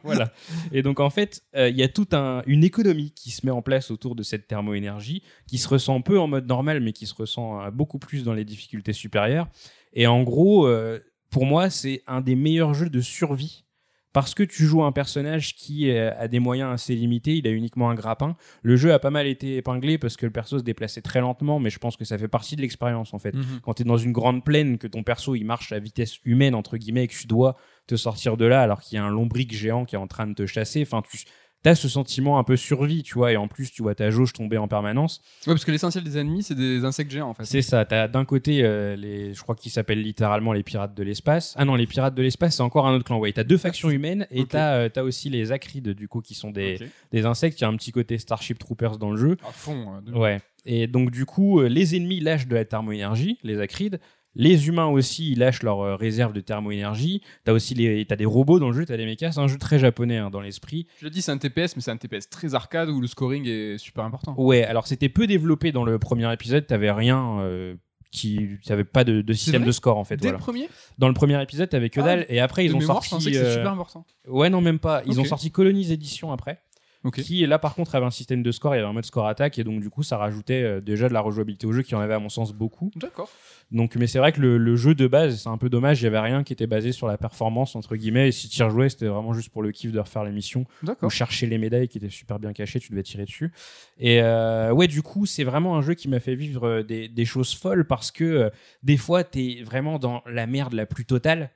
[0.03, 0.33] Voilà.
[0.73, 3.51] Et donc en fait, euh, il y a toute un, une économie qui se met
[3.51, 7.05] en place autour de cette thermoénergie, qui se ressent peu en mode normal, mais qui
[7.05, 9.47] se ressent euh, beaucoup plus dans les difficultés supérieures.
[9.93, 13.62] Et en gros, euh, pour moi, c'est un des meilleurs jeux de survie.
[14.13, 17.51] Parce que tu joues un personnage qui euh, a des moyens assez limités, il a
[17.51, 18.35] uniquement un grappin.
[18.61, 21.59] Le jeu a pas mal été épinglé parce que le perso se déplaçait très lentement,
[21.59, 23.59] mais je pense que ça fait partie de l'expérience en fait Mhm.
[23.63, 26.53] quand tu es dans une grande plaine, que ton perso il marche à vitesse humaine,
[26.55, 27.55] entre guillemets, et que tu dois
[27.87, 30.27] te sortir de là alors qu'il y a un lombric géant qui est en train
[30.27, 31.17] de te chasser, enfin, tu
[31.69, 34.33] as ce sentiment un peu survie, tu vois, et en plus, tu vois ta jauge
[34.33, 35.21] tomber en permanence.
[35.47, 37.45] Ouais, parce que l'essentiel des ennemis, c'est des insectes géants en fait.
[37.45, 40.93] C'est ça, tu as d'un côté, euh, les, je crois qu'ils s'appellent littéralement les pirates
[40.95, 41.53] de l'espace.
[41.57, 43.19] Ah non, les pirates de l'espace, c'est encore un autre clan.
[43.19, 44.49] Ouais, tu as deux factions humaines et Ok.
[44.49, 46.87] tu as, aussi les acrides, du coup, qui sont des, Ok.
[47.11, 47.59] des insectes.
[47.59, 49.37] Il y a un petit côté Starship Troopers dans le jeu.
[49.47, 50.01] À fond.
[50.07, 50.41] euh, Ouais.
[50.65, 53.99] Et donc, du coup, euh, les ennemis lâchent de la thermoénergie, les acrides.
[54.35, 57.21] Les humains aussi, ils lâchent leur euh, réserve de thermoénergie.
[57.43, 59.31] T'as aussi les, des robots dans le jeu, t'as des mechas.
[59.31, 60.87] C'est un jeu très japonais hein, dans l'esprit.
[60.99, 63.47] Je l'ai dit, c'est un TPS, mais c'est un TPS très arcade où le scoring
[63.47, 64.33] est super important.
[64.37, 66.65] Ouais, alors c'était peu développé dans le premier épisode.
[66.65, 67.75] T'avais rien euh,
[68.11, 70.17] qui, t'avais pas de, de système de score en fait.
[70.17, 70.37] Dès Voilà.
[70.37, 72.25] le premier Dans le premier épisode, t'avais que Ah, dalle.
[72.29, 73.39] Et après, ils ont mémoire, je pensais sorti.
[73.39, 74.05] que euh, super important.
[74.27, 75.03] Ouais, non, même pas.
[75.05, 76.61] Ils ont sorti Colonies Edition après.
[77.03, 77.21] Ok.
[77.21, 79.27] qui là par contre avait un système de score, il y avait un mode score
[79.27, 81.95] attaque et donc du coup ça rajoutait euh, déjà de la rejouabilité au jeu qui
[81.95, 82.91] en avait à mon sens beaucoup.
[82.95, 83.29] D'accord.
[83.71, 86.05] Donc mais c'est vrai que le, le jeu de base c'est un peu dommage, il
[86.05, 88.89] y avait rien qui était basé sur la performance entre guillemets et si tu rejouais
[88.89, 90.65] c'était vraiment juste pour le kiff de refaire les missions
[91.07, 93.51] ou chercher les médailles qui étaient super bien cachées, tu devais tirer dessus.
[93.99, 97.07] Et euh, ouais du coup c'est vraiment un jeu qui m'a fait vivre euh, des,
[97.07, 98.49] des choses folles parce que euh,
[98.83, 101.49] des fois t'es vraiment dans la merde la plus totale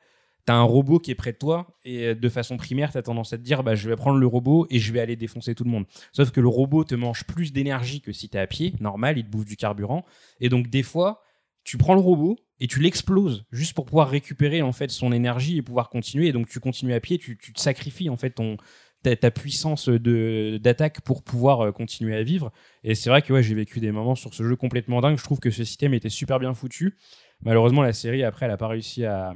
[0.47, 3.33] t'as un robot qui est près de toi et euh, de façon primaire, t'as tendance
[3.33, 5.65] à te dire bah je vais prendre le robot et je vais aller défoncer tout
[5.65, 5.85] le monde.
[6.13, 9.25] Sauf que le robot te mange plus d'énergie que si t'es à pied, normal, il
[9.25, 10.05] te bouffe du carburant.
[10.39, 11.21] Et donc des fois,
[11.65, 15.57] tu prends le robot et tu l'exploses juste pour pouvoir récupérer en fait son énergie
[15.57, 16.27] et pouvoir continuer.
[16.27, 18.55] Et donc tu continues à pied, tu, tu te sacrifies en fait ton
[19.03, 22.53] ta, ta puissance d'attaque pour pouvoir euh, continuer à vivre.
[22.85, 25.17] Et c'est vrai que ouais, j'ai vécu des moments sur ce jeu complètement dingue.
[25.17, 26.97] Je trouve que ce système était super bien foutu.
[27.41, 29.35] Malheureusement, la série après, elle a pas réussi à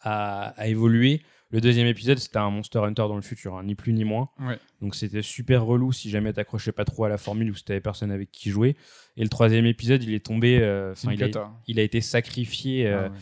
[0.00, 1.22] à, à évoluer.
[1.50, 4.28] Le deuxième épisode, c'était un Monster Hunter dans le futur, hein, ni plus ni moins.
[4.38, 4.58] Ouais.
[4.82, 7.80] Donc c'était super relou si jamais t'accrochais pas trop à la formule ou si t'avais
[7.80, 8.76] personne avec qui jouer.
[9.16, 11.28] Et le troisième épisode, il est tombé, euh, enfin, il, a,
[11.66, 13.18] il a été sacrifié euh, Ah ouais.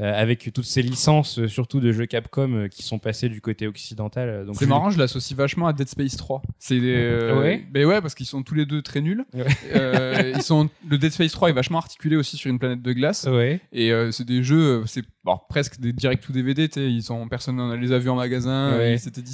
[0.00, 3.40] Euh, avec toutes ces licences, euh, surtout de jeux Capcom, euh, qui sont passées du
[3.40, 4.46] côté occidental.
[4.54, 6.42] C'est je- marrant, je l'associe vachement à Dead Space 3.
[6.58, 7.64] C'est Ouais.
[7.70, 9.24] ben ouais, parce qu'ils sont tous les deux très nuls.
[9.34, 10.32] Ouais.
[10.34, 13.26] Ils sont le Dead Space 3 est vachement articulé aussi sur une planète de glace
[13.30, 13.60] Ouais.
[13.72, 16.68] et c'est des jeux, c'est bon, presque des direct to DVD.
[16.76, 18.70] Ils sont personne n'en les a vus en magasin.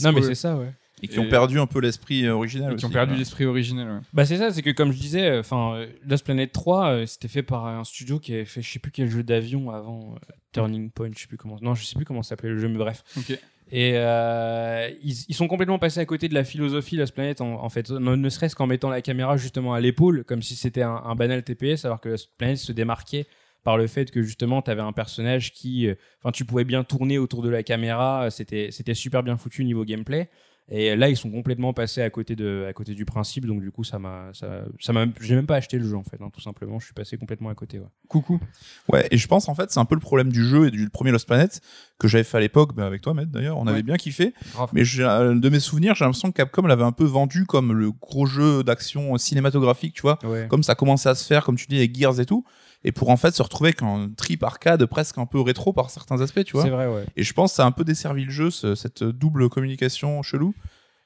[0.03, 0.73] Non mais c'est ça, ouais.
[1.03, 2.73] Et qui ont perdu un peu l'esprit original.
[2.73, 3.87] et qui ont aussi, perdu l'esprit originel.
[3.89, 4.01] ouais.
[4.15, 7.29] Bah c'est ça, c'est que comme je disais, euh, enfin Lost Planet 3, euh, c'était
[7.29, 10.33] fait par un studio qui avait fait je sais plus quel jeu d'avion avant euh,
[10.53, 11.59] Turning Point, je sais plus comment.
[11.61, 13.03] Non, je sais plus comment s'appelait le jeu, mais bref.
[13.19, 13.39] Ok.
[13.71, 17.63] Et euh, ils, ils sont complètement passés à côté de la philosophie Lost Planet en,
[17.65, 20.83] en fait, ne, ne serait-ce qu'en mettant la caméra justement à l'épaule, comme si c'était
[20.83, 23.27] un, un banal TPS, alors que Lost Planet se démarquait
[23.65, 26.85] par le fait que justement tu avais un personnage qui, euh, enfin tu pouvais bien
[26.85, 30.31] tourner autour de la caméra, c'était c'était super bien foutu niveau gameplay.
[30.69, 33.71] Et là, ils sont complètement passés à côté de, à côté du principe, donc du
[33.71, 36.29] coup, ça m'a, ça, ça m'a, j'ai même pas acheté le jeu en fait, hein,
[36.33, 36.81] tout simplement.
[36.81, 37.79] Je suis passé complètement à côté.
[37.79, 37.87] Ouais.
[38.09, 38.41] Coucou.
[38.93, 40.91] Ouais, et je pense en fait c'est un peu le problème du jeu et du
[40.91, 41.61] premier Lost Planet
[42.01, 43.73] que j'avais fait à l'époque, bah, avec toi, Matt d'ailleurs, on Ouais.
[43.73, 44.35] avait bien kiffé.
[44.73, 47.73] Mais j'ai- euh, de mes souvenirs, j'ai l'impression que Capcom l'avait un peu vendu comme
[47.73, 50.19] le gros jeu d'action cinématographique, tu vois.
[50.25, 50.47] Ouais.
[50.51, 52.45] Comme ça commençait à se faire, comme tu dis, avec Gears et tout.
[52.89, 55.91] Et pour en fait se retrouver avec un trip arcade presque un peu rétro par
[55.91, 56.63] certains aspects, tu vois.
[56.63, 57.05] C'est vrai, ouais.
[57.17, 60.23] Et je pense que ça a un peu desservi le jeu, ce- cette double communication
[60.23, 60.55] chelou.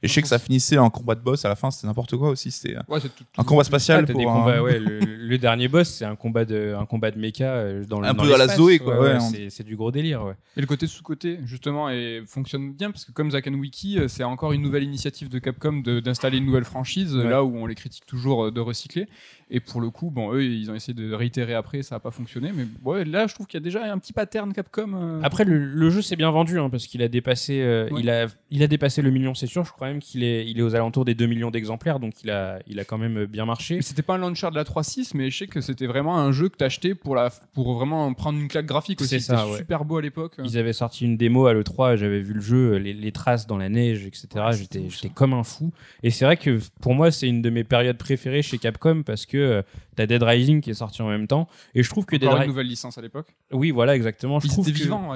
[0.02, 2.16] Et je sais que ça finissait en combat de boss à la fin, c'était n'importe
[2.16, 2.50] quoi aussi.
[2.50, 4.98] C'était euh, Ouais, c'est tout- un combat spatial t'as pour des un- combats, ouais, le,
[5.00, 8.14] le dernier boss, c'est un combat de, un combat de mecha euh, dans le Un
[8.14, 10.32] dans peu à la Zoé, quoi, ouais, on- c'est, du gros délire, ouais.
[10.56, 14.08] Et le côté sous-côté, justement, et fonctionne bien parce que comme Zack and Wiki, euh,
[14.08, 17.28] c'est encore une nouvelle initiative de Capcom de- d'installer une nouvelle franchise, Ouais.
[17.28, 19.06] là où on les critique toujours de recycler.
[19.50, 22.10] Et pour le coup, bon, eux, ils ont essayé de réitérer après, ça n'a pas
[22.10, 22.52] fonctionné.
[22.54, 24.92] Mais ouais, là, je trouve qu'il y a déjà un petit pattern Capcom.
[24.94, 28.00] euh, Après, le, le jeu s'est bien vendu hein, parce qu'il a dépassé, euh, Ouais.
[28.00, 29.64] il a, il a dépassé le million, c'est sûr.
[29.64, 32.30] Je crois même qu'il est, il est aux alentours des 2 millions d'exemplaires, donc il
[32.30, 33.82] a, il a quand même bien marché.
[33.82, 36.48] C'était pas un launcher de la 3.6, mais je sais que c'était vraiment un jeu
[36.48, 39.20] que t'achetais pour, la, pour vraiment prendre une claque graphique aussi.
[39.20, 39.56] C'était ouais.
[39.58, 40.36] super beau à l'époque.
[40.44, 43.58] Ils avaient sorti une démo à l'E3, j'avais vu le jeu, les, les traces dans
[43.58, 44.28] la neige, etc.
[44.36, 44.52] Ouais,
[44.90, 45.72] j'étais comme un fou.
[46.04, 49.26] Et c'est vrai que pour moi, c'est une de mes périodes préférées chez Capcom parce
[49.26, 49.62] que euh,
[49.96, 51.48] t'as Dead Rising qui est sorti en même temps.
[51.74, 52.50] Et je trouve que Dead Encore une Rising.
[52.52, 53.28] nouvelle licence à l'époque.
[53.52, 54.40] Oui, voilà, exactement.
[54.40, 55.14] Je Ils trouve étaient que- vivants.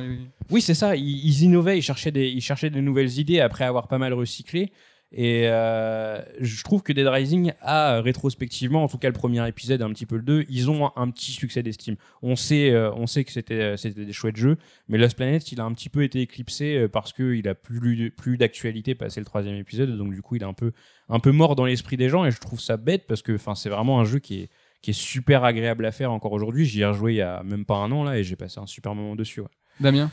[0.51, 0.97] Oui, c'est ça.
[0.97, 4.13] Ils, ils innovaient, ils cherchaient, des, ils cherchaient de nouvelles idées après avoir pas mal
[4.15, 4.73] recyclé.
[5.17, 9.81] Et euh, je trouve que Dead Rising a rétrospectivement, en tout cas le premier épisode
[9.81, 11.95] et un petit peu le 2, ils ont un, petit succès d'estime.
[12.21, 15.61] On sait, euh, on sait que c'était, c'était des chouettes jeux, mais Lost Planet, il
[15.61, 19.27] a un petit peu été éclipsé euh, parce qu'il a plus, plus d'actualité passé le
[19.27, 20.73] troisième épisode, donc du coup il est un peu,
[21.09, 23.55] un peu mort dans l'esprit des gens et je trouve ça bête parce que enfin,
[23.55, 24.51] c'est vraiment un jeu qui est,
[24.83, 26.65] qui est super agréable à faire encore aujourd'hui.
[26.65, 28.67] J'y ai rejoué il y a même pas un an là et j'ai passé un
[28.67, 29.43] super moment dessus.
[29.43, 29.49] ouais.
[29.79, 30.11] Damien?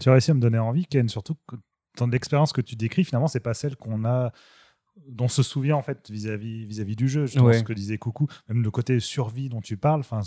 [0.00, 1.36] Tu as réussi à me donner envie, Ken, surtout
[2.06, 4.32] l'expérience que tu décris, finalement, c'est pas celle qu'on a
[5.08, 7.58] dont se souvient en fait vis-à-vis vis-à-vis du jeu justement Ouais.
[7.58, 10.20] ce que disait Coucou même le côté survie dont tu parles enfin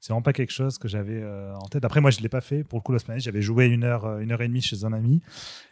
[0.00, 2.40] c'est- vraiment pas quelque chose que j'avais euh, en tête après moi je l'ai pas
[2.40, 4.62] fait pour le coup Lost Planet j'avais joué une heure euh, une heure et demie
[4.62, 5.20] chez un ami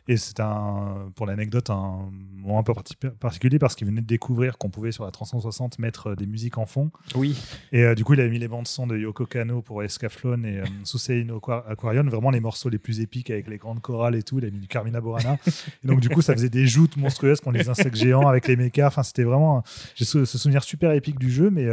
[0.07, 4.07] et c'est un pour l'anecdote un moment un peu parti- particulier parce qu'il venait de
[4.07, 7.37] découvrir qu'on pouvait sur la 360 mettre euh, des musiques en fond Oui.
[7.73, 10.45] et euh, du coup, il avait mis les bandes son de Yoko Kano pour Escaflowne
[10.47, 14.15] et euh, Suseino Aqua- Aquarion, vraiment les morceaux les plus épiques avec les grandes chorales
[14.15, 14.39] et tout.
[14.39, 15.37] Il a mis du Carmina Burana.
[15.47, 18.57] et donc, du coup, ça faisait des joutes monstrueuses contre les insectes géants avec les
[18.57, 18.87] mechas.
[18.87, 19.63] Enfin, c'était vraiment.
[19.95, 21.67] J'ai ce, souvenir super épique du jeu, mais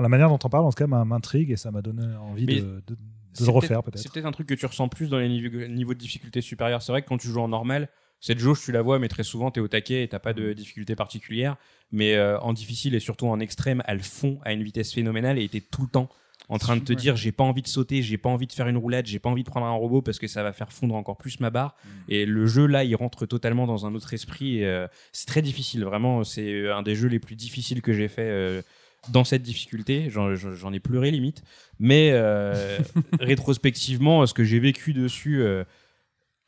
[0.00, 2.46] enfin, la manière dont on parle, en tout cas, m'intrigue et ça m'a donné envie
[2.46, 2.96] Mais de, de-
[3.40, 3.98] le refaire peut-être-.
[4.02, 6.82] C'est peut-être un truc que tu ressens plus dans les niveaux, niveaux de difficulté supérieurs.
[6.82, 9.22] C'est vrai que quand tu joues en normal, cette jauge, tu la vois, mais très
[9.22, 11.56] souvent, tu es au taquet et t'as pas de difficulté particulière.
[11.92, 15.48] Mais euh, en difficile et surtout en extrême, elles fond à une vitesse phénoménale et
[15.48, 16.08] t'es tout le temps
[16.48, 18.66] en train de te dire j'ai pas envie de sauter, j'ai pas envie de faire
[18.66, 20.96] une roulade, j'ai pas envie de prendre un robot parce que ça va faire fondre
[20.96, 21.76] encore plus ma barre.
[22.08, 24.64] Et le jeu là, il rentre totalement dans un autre esprit.
[24.64, 26.24] euh, c'est très difficile, vraiment.
[26.24, 28.22] C'est un des jeux les plus difficiles que j'ai fait.
[28.28, 28.62] euh,
[29.08, 31.42] dans cette difficulté, j'en ai pleuré limite,
[31.78, 32.78] mais euh,
[33.20, 35.64] rétrospectivement, ce que j'ai vécu dessus, euh,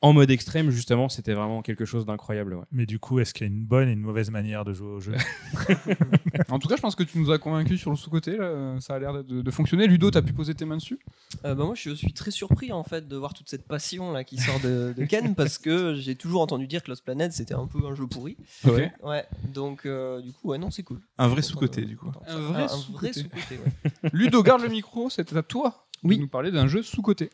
[0.03, 2.55] en mode extrême, justement, c'était vraiment quelque chose d'incroyable.
[2.55, 2.65] ouais.
[2.73, 4.89] Mais du coup, est-ce qu'il y a une bonne et une mauvaise manière de jouer
[4.89, 5.15] au jeu?
[6.49, 8.37] En tout cas, je pense que tu nous as convaincus sur le sous-côté.
[8.81, 9.87] Ça a l'air de, de fonctionner.
[9.87, 10.99] Ludo, t'as pu poser tes mains dessus?
[11.45, 14.25] Euh, bah, moi, je suis très surpris en fait de voir toute cette passion là
[14.25, 17.55] qui sort de, de Ken parce que j'ai toujours entendu dire que Lost Planet c'était
[17.55, 18.37] un peu un jeu pourri.
[19.03, 21.01] Ouais, donc euh, du coup, ouais, non, c'est cool.
[21.19, 22.11] Un vrai sous-côté, du coup.
[22.27, 22.35] ça.
[22.35, 23.11] Un vrai un sous-côté.
[23.11, 23.59] vrai sous-côté.
[24.03, 24.11] ouais.
[24.13, 25.09] Ludo, garde le micro.
[25.11, 26.17] C'était à toi Oui.
[26.17, 27.31] de nous parler d'un jeu sous-côté.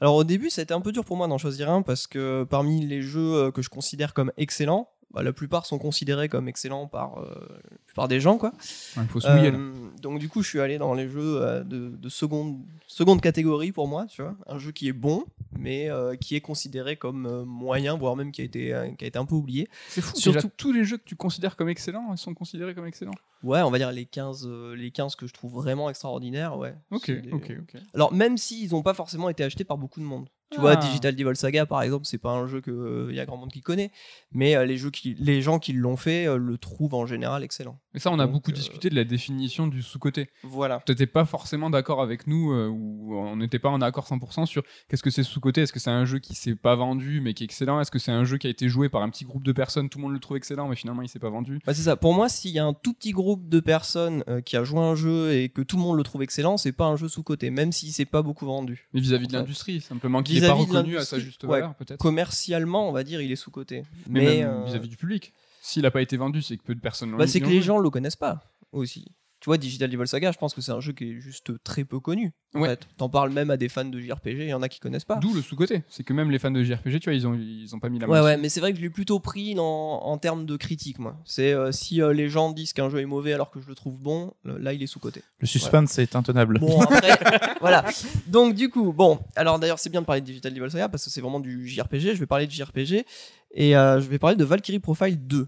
[0.00, 2.06] Alors au début, ça a été un peu dur pour moi d'en choisir un parce
[2.06, 6.28] que parmi les jeux euh, que je considère comme excellents, bah, la plupart sont considérés
[6.28, 7.24] comme excellents par euh,
[7.70, 8.52] la plupart des gens, quoi.
[8.96, 9.50] Il faut se mouiller.
[9.50, 9.58] là.
[9.58, 13.20] Euh, donc du coup, je suis allé dans les jeux euh, de, de seconde, seconde
[13.20, 14.36] catégorie pour moi, tu vois.
[14.46, 15.24] Un jeu qui est bon,
[15.58, 19.04] mais euh, qui est considéré comme euh, moyen, voire même qui a été, euh, qui
[19.04, 19.68] a été un peu oublié.
[19.88, 20.16] C'est fou.
[20.16, 23.10] surtout- Déjà, tous les jeux que tu considères comme excellents, ils sont considérés comme excellents.
[23.42, 26.74] Ouais, on va dire les 15, euh, les 15 que je trouve vraiment extraordinaires, ouais.
[26.90, 27.80] Ok, des- ok, ok.
[27.94, 30.28] Alors même s'ils n'ont pas forcément été achetés par beaucoup de monde.
[30.50, 30.60] Tu Ah.
[30.62, 33.36] vois, Digital Devil Saga par exemple, c'est pas un jeu que il y a grand
[33.36, 33.90] monde qui connaît,
[34.32, 37.42] mais euh, les jeux qui, les gens qui l'ont fait euh, le trouvent en général
[37.44, 37.78] excellent.
[37.94, 40.28] Mais ça, on a Donc, beaucoup euh, discuté de la définition du sous-côté.
[40.42, 40.80] Voilà.
[40.86, 44.62] T'étais pas forcément d'accord avec nous, euh, ou on n'était pas en accord 100% sur
[44.88, 45.62] qu'est-ce que c'est sous-côté.
[45.62, 47.80] Est-ce que c'est un jeu qui s'est pas vendu mais qui est excellent?
[47.80, 49.88] Est-ce que c'est un jeu qui a été joué par un petit groupe de personnes,
[49.88, 51.60] tout le monde le trouve excellent mais finalement il s'est pas vendu?
[51.66, 51.96] Bah, c'est ça.
[51.96, 54.80] Pour moi, s'il y a un tout petit groupe de personnes euh, qui a joué
[54.80, 57.22] un jeu et que tout le monde le trouve excellent, c'est pas un jeu sous
[57.22, 58.88] côté, même si c'est pas beaucoup vendu.
[58.94, 59.42] Mais vis-à-vis de En fait.
[59.42, 61.50] l'industrie, simplement qu'il pas Vis-à-vis de reconnu à sa juste ouais.
[61.50, 61.98] valeur, peut-être.
[61.98, 63.84] Commercialement, on va dire, il est sous côté.
[64.08, 65.32] Mais, euh, vis-à-vis du public.
[65.62, 67.62] S'il a pas été vendu, c'est que peu de personnes l'ont bah, c'est que les
[67.62, 68.40] gens le connaissent pas
[68.72, 69.06] aussi.
[69.40, 71.84] Tu vois, Digital Devil Saga, je pense que c'est un jeu qui est juste très
[71.84, 72.32] peu connu.
[72.54, 72.68] En Ouais.
[72.68, 75.06] fait, t'en parles même à des fans de JRPG, il y en a qui connaissent
[75.06, 75.16] pas.
[75.16, 75.82] D'où le sous-côté.
[75.88, 77.98] C'est que même les fans de JRPG, tu vois, ils ont, ils ont pas mis
[77.98, 78.26] la main Ouais, dessus.
[78.26, 81.16] ouais, mais c'est vrai que je l'ai plutôt pris en termes de critique, moi.
[81.24, 83.74] C'est euh, si euh, les gens disent qu'un jeu est mauvais alors que je le
[83.74, 85.22] trouve bon, là il est sous côté.
[85.38, 86.58] Le suspense est intenable.
[86.58, 87.18] Bon, après,
[87.60, 87.84] voilà.
[88.26, 91.04] Donc, du coup, bon, alors d'ailleurs, c'est bien de parler de Digital Devil Saga parce
[91.04, 92.14] que c'est vraiment du JRPG.
[92.14, 93.06] Je vais parler de JRPG
[93.54, 95.46] et euh, je vais parler de Valkyrie Profile 2.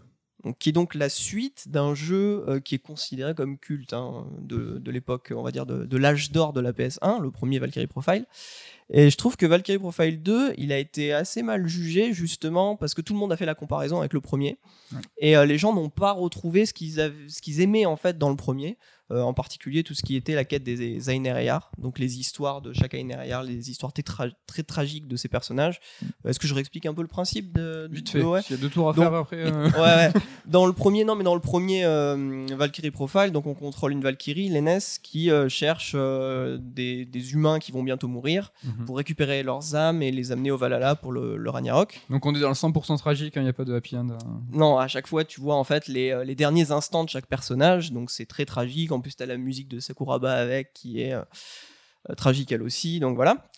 [0.58, 4.78] Qui est donc la suite d'un jeu euh, qui est considéré comme culte hein, de,
[4.78, 7.86] de l'époque, on va dire, de, de l'âge d'or de la PS1, le premier Valkyrie
[7.86, 8.26] Profile.
[8.90, 12.94] Et je trouve que Valkyrie Profile 2, il a été assez mal jugé justement parce
[12.94, 14.58] que tout le monde a fait la comparaison avec le premier.
[14.92, 14.98] Ouais.
[15.18, 18.18] Et euh, les gens n'ont pas retrouvé ce qu'ils avaient- ce qu'ils aimaient en fait
[18.18, 18.76] dans le premier.
[19.10, 22.72] Euh, en particulier tout ce qui était la quête des Ainariar, donc les histoires de
[22.72, 25.80] chaque Ainariar, les histoires très, tra- très tragiques de ces personnages.
[26.24, 28.22] Euh, Est-ce que je réexplique un peu le principe de, Vite de- fait.
[28.24, 28.40] ouais.
[28.40, 29.36] S'il y a deux tours à Donc- faire après.
[29.52, 30.12] euh, ouais.
[30.46, 31.84] Dans le premier, non, mais dans le premier
[32.56, 37.82] Valkyrie Profile, donc on contrôle une Valkyrie, l'Enes, qui cherche des, des humains qui vont
[37.82, 38.84] bientôt mourir Mhm.
[38.86, 42.00] pour récupérer leurs âmes et les amener au Valhalla pour le, le Ragnarok.
[42.10, 44.08] Donc on est dans le 100% tragique, il n'y a pas de happy end.
[44.10, 44.18] hein.
[44.50, 47.26] Non, à chaque fois, tu vois en fait les, euh, les derniers instants de chaque
[47.26, 48.92] personnage, donc c'est très tragique.
[48.92, 51.22] En plus, tu as la musique de Sakuraba avec qui est euh,
[52.10, 53.48] euh, tragique elle aussi, donc voilà.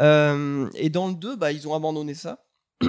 [0.00, 2.44] Euh, et dans le 2, bah, ils ont abandonné ça.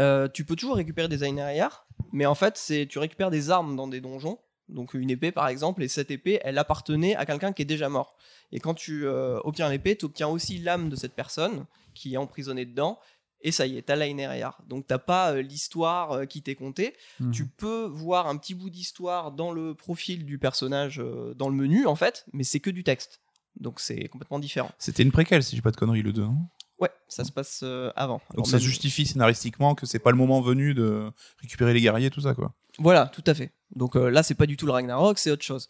[0.00, 3.76] Euh, tu peux toujours récupérer des Ainariar, mais en fait, c'est tu récupères des armes
[3.76, 4.38] dans des donjons.
[4.68, 7.88] Donc une épée par exemple, et cette épée, elle appartenait à quelqu'un qui est déjà
[7.88, 8.16] mort.
[8.52, 12.16] Et quand tu euh, obtiens l'épée, tu obtiens aussi l'âme de cette personne qui est
[12.16, 12.98] emprisonnée dedans.
[13.46, 14.62] Et ça y est, t'as l'Ainariar.
[14.68, 16.94] Donc t'as pas euh, l'histoire euh, qui t'est contée.
[17.20, 17.30] Mhm.
[17.32, 21.02] Tu peux voir un petit bout d'histoire dans le profil du personnage,
[21.36, 23.20] dans le menu en fait, mais c'est que du texte.
[23.60, 24.70] Donc c'est complètement différent.
[24.78, 26.22] C'était une préquelle, si j'ai pas de conneries, le 2.
[26.22, 26.38] non?
[26.80, 27.62] Ouais, ça se passe
[27.94, 28.16] avant.
[28.30, 31.80] Donc Alors ça même- justifie scénaristiquement que c'est pas le moment venu de récupérer les
[31.82, 32.52] guerriers, tout ça, quoi.
[32.78, 33.52] Voilà, tout à fait.
[33.74, 35.68] Donc euh, là, c'est pas du tout le Ragnarok, c'est autre chose.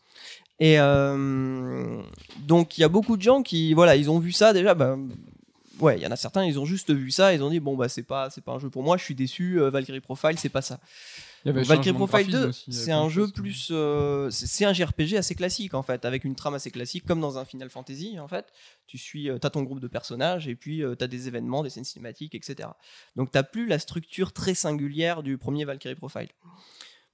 [0.61, 2.01] Et euh,
[2.41, 4.75] donc il y a beaucoup de gens qui, voilà, ils ont vu ça déjà.
[4.75, 4.97] bah,
[5.81, 7.77] ouais, il y en a certains, ils ont juste vu ça, ils ont dit bon
[7.77, 9.61] bah c'est pas, c'est pas un jeu pour moi, je suis déçu.
[9.61, 10.81] euh, Valkyrie Profile, c'est pas ça.
[11.45, 14.65] Donc, Valkyrie Profile graphisme 2, aussi, il y a c'est un jeu plus, euh, c'est
[14.65, 17.69] un JRPG assez classique en fait, avec une trame assez classique, comme dans un Final
[17.69, 18.47] Fantasy en fait.
[18.87, 21.69] Tu suis, euh, t'as ton groupe de personnages et puis euh, t'as des événements, des
[21.69, 22.71] scènes cinématiques, etc.
[23.17, 26.29] Donc t'as plus la structure très singulière du premier Valkyrie Profile.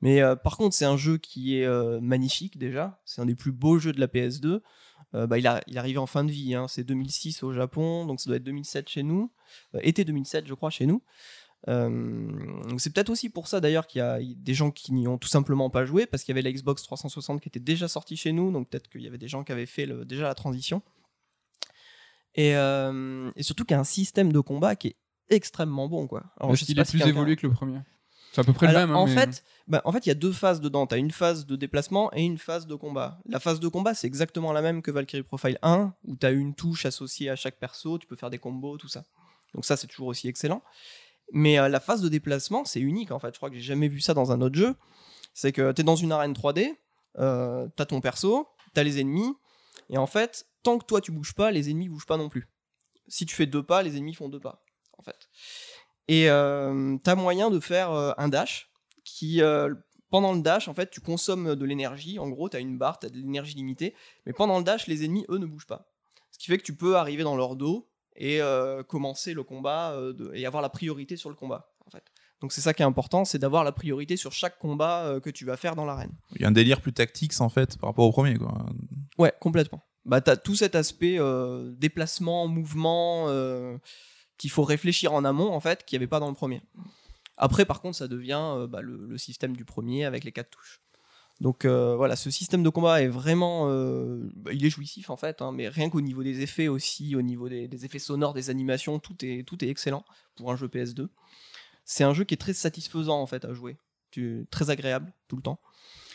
[0.02, 3.00] Mais euh, par contre, c'est un jeu qui est euh, magnifique déjà.
[3.04, 4.60] C'est un des plus beaux jeux de la PS2.
[5.14, 6.54] Euh, bah, il, a, il est arrivé en fin de vie.
[6.54, 6.68] hein.
[6.68, 9.32] C'est 2006 au Japon, donc ça doit être 2007 chez nous.
[9.82, 11.02] Été 2007, je crois, chez nous.
[11.66, 15.18] Donc c'est peut-être aussi pour ça d'ailleurs qu'il y a des gens qui n'y ont
[15.18, 18.16] tout simplement pas joué parce qu'il y avait la Xbox 360 qui était déjà sortie
[18.16, 20.34] chez nous, donc peut-être qu'il y avait des gens qui avaient fait le- déjà la
[20.34, 20.80] transition.
[22.34, 24.96] Et, et surtout qu'il y a un système de combat qui est
[25.28, 26.24] extrêmement bon quoi.
[26.38, 27.80] Alors, je sais qu'il pas est si plus évolué que le premier
[28.32, 28.96] C'est à peu près alors, le même.
[28.96, 30.86] hein, en, mais- fait, bah, en fait, il y a deux phases dedans.
[30.86, 33.18] Tu as une phase de déplacement et une phase de combat.
[33.26, 36.30] La phase de combat, c'est exactement la même que Valkyrie Profile 1, où tu as
[36.30, 39.04] une touche associée à chaque perso, tu peux faire des combos, tout ça.
[39.54, 40.62] Donc ça, c'est toujours aussi excellent.
[41.32, 43.32] Mais euh, la phase de déplacement, c'est unique en fait.
[43.34, 44.74] Je crois que j'ai jamais vu ça dans un autre jeu.
[45.34, 46.76] C'est que tu es dans une arène 3D,
[47.18, 49.32] euh, tu as ton perso, tu as les ennemis,
[49.88, 52.48] et en fait, tant que toi tu bouges pas, les ennemis bougent pas non plus.
[53.08, 54.64] Si tu fais deux pas, les ennemis font deux pas.
[54.98, 55.28] en fait.
[56.10, 58.68] Et euh, tu as moyen de faire euh, un dash
[59.04, 59.72] qui, euh,
[60.10, 62.18] pendant le dash, en fait, tu consommes de l'énergie.
[62.18, 63.94] En gros, tu as une barre, tu as de l'énergie limitée.
[64.26, 65.86] Mais pendant le dash, les ennemis, eux, ne bougent pas.
[66.32, 69.94] Ce qui fait que tu peux arriver dans leur dos et euh, commencer le combat
[70.12, 71.70] de- et avoir la priorité sur le combat.
[71.86, 72.02] En fait.
[72.40, 75.44] Donc c'est ça qui est important, c'est d'avoir la priorité sur chaque combat que tu
[75.44, 76.12] vas faire dans l'arène.
[76.34, 78.66] Il y a un délire plus tactique en fait par rapport au premier quoi.
[79.18, 79.82] Ouais, complètement.
[80.06, 81.18] Bah, t'as tout cet aspect
[81.76, 83.26] déplacement, mouvement,
[84.40, 86.62] qu'il faut réfléchir en amont, en fait, qu'il n'y avait pas dans le premier.
[87.36, 90.80] Après, par contre, ça devient euh, bah, le, système du premier avec les quatre touches.
[91.42, 95.16] Donc euh, voilà, ce système de combat est vraiment, euh, bah, il est jouissif en
[95.16, 98.48] fait, hein, mais rien qu'au niveau des effets aussi, au niveau des, effets sonores, des
[98.48, 100.04] animations, tout est, tout est excellent
[100.36, 101.08] pour un jeu PS2.
[101.84, 103.78] C'est un jeu qui est très satisfaisant en fait à jouer,
[104.50, 105.60] très agréable tout le temps.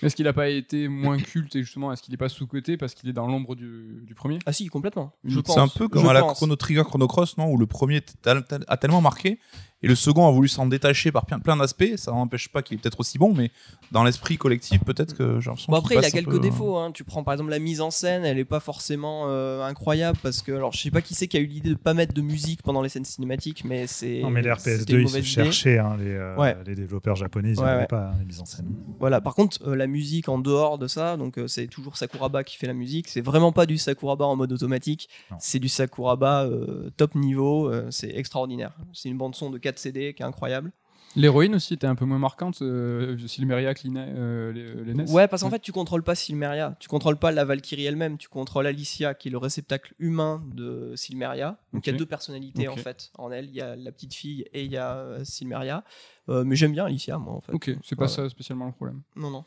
[0.03, 2.93] Est-ce qu'il n'a pas été moins culte et justement, est-ce qu'il n'est pas sous-côté parce
[2.93, 4.39] qu'il est dans l'ombre du, du premier?
[4.45, 5.13] Ah si, complètement.
[5.23, 6.37] Je C'est un peu comme je à la pense.
[6.37, 9.39] Chrono Trigger Chrono Cross, non Où le premier t'a- t'a- a tellement marqué
[9.83, 11.95] et le second a voulu s'en détacher par plein, plein d'aspects.
[11.97, 13.51] Ça n'empêche pas qu'il est peut-être aussi bon, mais
[13.91, 16.29] dans l'esprit collectif, peut-être que j'ai l'impression Bon qu'il après il a passe un quelques
[16.29, 16.77] peu, euh, défauts.
[16.77, 16.91] Hein.
[16.91, 20.41] Tu prends par exemple la mise en scène, elle est pas forcément euh, incroyable parce
[20.41, 22.21] que alors je sais pas qui c'est qui a eu l'idée de pas mettre de
[22.21, 24.21] musique pendant les scènes cinématiques, mais c'est.
[24.21, 25.43] Non, mais les c'était une RPS2, ils se mauvaise idée.
[25.43, 26.57] cherchaient, hein, les, euh, Ouais.
[26.65, 27.85] les développeurs japonais, ils n'y Ouais, ouais.
[27.87, 28.65] pas, hein, les mises en scène.
[28.99, 29.21] Voilà.
[29.21, 32.57] Par contre euh, la musique en dehors de ça, donc euh, c'est toujours Sakuraba qui
[32.57, 33.07] fait la musique.
[33.07, 35.09] C'est vraiment pas du Sakuraba en mode automatique.
[35.39, 37.69] C'est du Sakuraba euh, top niveau.
[37.71, 38.75] euh, c'est extraordinaire.
[38.93, 40.71] C'est une bande son de 4 CD qui est incroyable.
[41.17, 45.09] L'héroïne aussi était un peu moins marquante, euh, Silmeria, Clina, euh, NES.
[45.11, 48.27] Ouais, parce qu'en fait, tu contrôles pas Silmeria, tu contrôles pas la Valkyrie elle-même, tu
[48.27, 51.57] contrôles Alicia, qui est le réceptacle humain de Silmeria.
[51.71, 53.45] Donc il y a deux personnalités en fait en elle.
[53.45, 55.85] Il y a la petite fille et il y a Silmeria.
[56.27, 57.53] Euh, mais j'aime bien Alicia, moi en fait.
[57.53, 58.09] Ok, c'est pas Ouais.
[58.09, 59.01] ça spécialement le problème.
[59.15, 59.45] Non, non.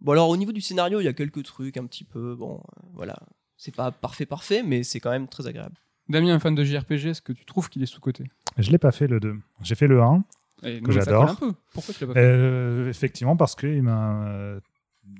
[0.00, 2.34] Bon, alors au niveau du scénario, il y a quelques trucs un petit peu.
[2.34, 3.16] Bon, euh, voilà.
[3.56, 5.74] C'est pas parfait, parfait, mais c'est quand même très agréable.
[6.08, 8.24] Damien, un fan de JRPG, est-ce que tu trouves qu'il est sous-côté
[8.56, 9.36] Je l'ai pas fait le 2.
[9.62, 10.24] J'ai fait le 1.
[10.62, 11.20] Et Que nous, ça j'adore.
[11.26, 11.54] colle un peu.
[11.72, 12.20] Pourquoi tu l'as pas fait?
[12.24, 14.60] Euh, effectivement, parce que il m'a, euh,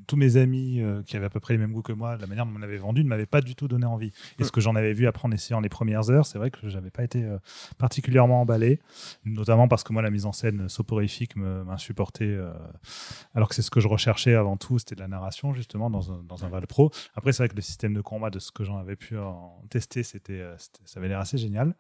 [0.07, 2.27] tous mes amis euh, qui avaient à peu près les mêmes goûts que moi, la
[2.27, 4.13] manière dont on l'avait vendu ne m'avait pas du tout donné envie.
[4.39, 6.69] Et ce que j'en avais vu après en essayant les premières heures, c'est vrai que
[6.69, 7.39] j'avais pas été euh,
[7.79, 8.81] particulièrement emballé,
[9.25, 12.53] notamment parce que moi la mise en scène soporifique m'insupportait, euh,
[13.35, 16.13] alors que c'est ce que je recherchais avant tout, c'était de la narration justement dans
[16.13, 16.91] un, dans un Val Pro.
[17.15, 19.63] Après c'est vrai que le système de combat de ce que j'en avais pu en
[19.71, 20.45] tester, c'était-
[20.85, 21.75] ça avait l'air assez génial.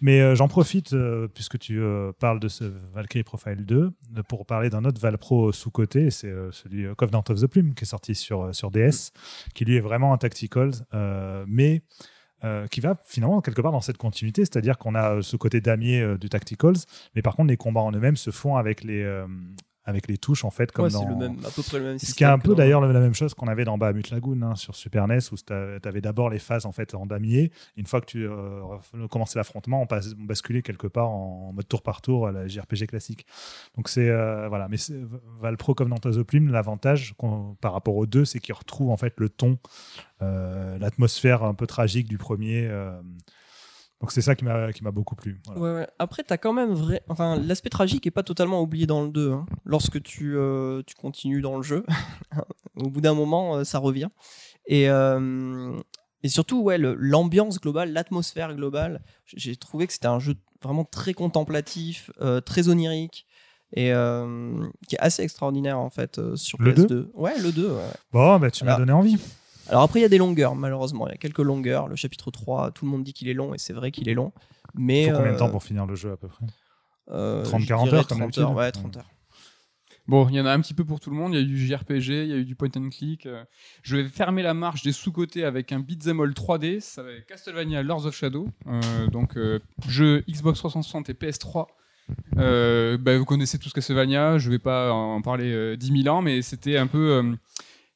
[0.00, 4.22] Mais euh, j'en profite, euh, puisque tu euh, parles de ce Valkyrie Profile 2, euh,
[4.28, 8.14] pour parler d'un autre Valpro sous-côté, c'est celui Covenant of the Plume, qui est sorti
[8.14, 9.12] sur, sur DS,
[9.54, 10.70] qui lui est vraiment un tactical,
[11.46, 11.82] mais
[12.70, 16.28] qui va finalement quelque part dans cette continuité, c'est-à-dire qu'on a ce côté damier du
[16.28, 16.76] tacticals,
[17.14, 19.02] mais par contre les combats en eux-mêmes se font avec les,
[19.86, 21.00] avec les touches, en fait, comme ouais, dans...
[21.00, 22.80] c'est le même, à peu près le même Ce qui est un peu dans- d'ailleurs
[22.80, 25.52] la même chose qu'on avait dans Bahamut Lagoon hein, sur Super NES où tu
[25.88, 27.52] avais d'abord les phases en fait en damier.
[27.76, 28.60] Une fois que tu euh,
[29.10, 32.48] commençais l'affrontement, on, passe- on basculait quelque part en mode tour par tour à la
[32.48, 33.26] JRPG classique.
[33.76, 34.76] Donc c'est euh, voilà, mais
[35.40, 37.14] Valpro comme dans the Plume, l'avantage
[37.60, 39.58] par rapport aux deux, c'est qu'il retrouve en fait le ton,
[40.22, 42.68] euh, l'atmosphère un peu tragique du premier.
[44.00, 45.40] Donc c'est ça qui m'a qui m'a beaucoup plu.
[45.46, 45.60] Voilà.
[45.60, 45.86] Ouais, ouais.
[45.98, 47.02] Après, t'as quand même vrai.
[47.08, 49.32] Enfin, l'aspect tragique est pas totalement oublié dans le 2.
[49.32, 49.46] hein.
[49.64, 51.84] Lorsque tu, euh, tu continues dans le jeu,
[52.76, 54.08] au bout d'un moment, euh, ça revient.
[54.66, 55.76] Et, euh,
[56.22, 61.14] et surtout, ouais, l'ambiance globale, l'atmosphère globale, j'ai trouvé que c'était un jeu vraiment très
[61.14, 62.10] contemplatif,
[62.44, 63.26] très onirique.
[63.74, 63.92] Et
[64.88, 67.10] qui est assez extraordinaire en fait sur Le PS2.
[67.14, 67.68] Ouais, le 2.
[67.70, 67.82] ouais.
[68.12, 69.18] Bon, bah, tu m'as donné envie.
[69.68, 71.06] Alors après, il y a des longueurs, malheureusement.
[71.08, 71.88] Il y a quelques longueurs.
[71.88, 74.14] Le chapitre 3, tout le monde dit qu'il est long, et c'est vrai qu'il est
[74.14, 74.32] long.
[74.74, 76.46] Mais, Il faut combien de euh, temps pour finir le jeu à peu près?
[77.10, 78.52] Euh, 30, je 40 dirais heures, comme 30 heures.
[78.54, 79.10] Ouais, 30 heures.
[80.08, 81.34] Bon, il y en a un petit peu pour tout le monde.
[81.34, 83.26] Il y a eu du JRPG, il y a eu du point and click.
[83.26, 83.42] euh,
[83.82, 86.78] Je vais fermer la marche des sous-côtés avec un beat'em all 3D.
[86.80, 88.48] Ça va être Castlevania Lords of Shadow.
[88.68, 91.66] Euh, donc, euh, jeu Xbox 360 et PS3.
[92.38, 94.38] Euh, bah, vous connaissez tous Castlevania.
[94.38, 97.34] Je vais pas en parler euh, 10 000 ans, mais c'était un peu euh,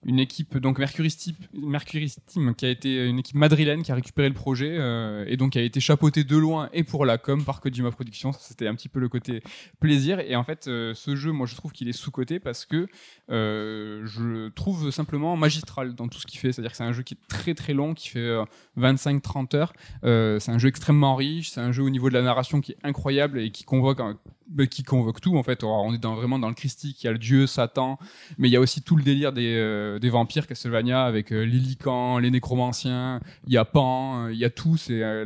[0.06, 4.34] une équipe, donc Mercury Steam, qui a été une équipe madrilène qui a récupéré le
[4.34, 7.60] projet euh, et donc qui a été chapeauté de loin et pour la com par
[7.60, 8.32] Kojima Productions.
[8.32, 9.42] C'était un petit peu le côté
[9.78, 10.20] plaisir.
[10.20, 12.86] Et en fait, euh, ce jeu, moi, je trouve qu'il est sous-coté parce que
[13.30, 16.52] euh, je trouve simplement magistral dans tout ce qu'il fait.
[16.52, 18.44] C'est-à-dire que c'est un jeu qui est très très long, qui fait euh,
[18.78, 19.72] 25-30 heures.
[20.02, 21.50] C'est un jeu extrêmement riche.
[21.50, 24.00] C'est un jeu au niveau de la narration qui est incroyable et qui convoque,
[24.48, 25.36] bah, qui convoque tout.
[25.36, 27.02] En fait, on est vraiment dans le christique.
[27.02, 27.98] Il y a le dieu, Satan,
[28.38, 31.42] mais il y a aussi tout le délire des, euh, des vampires Castlevania avec euh,
[31.42, 33.20] les licans, les nécromanciens.
[33.46, 34.76] Il y a Pan, euh, il y a tout.
[34.76, 35.24] C'est euh,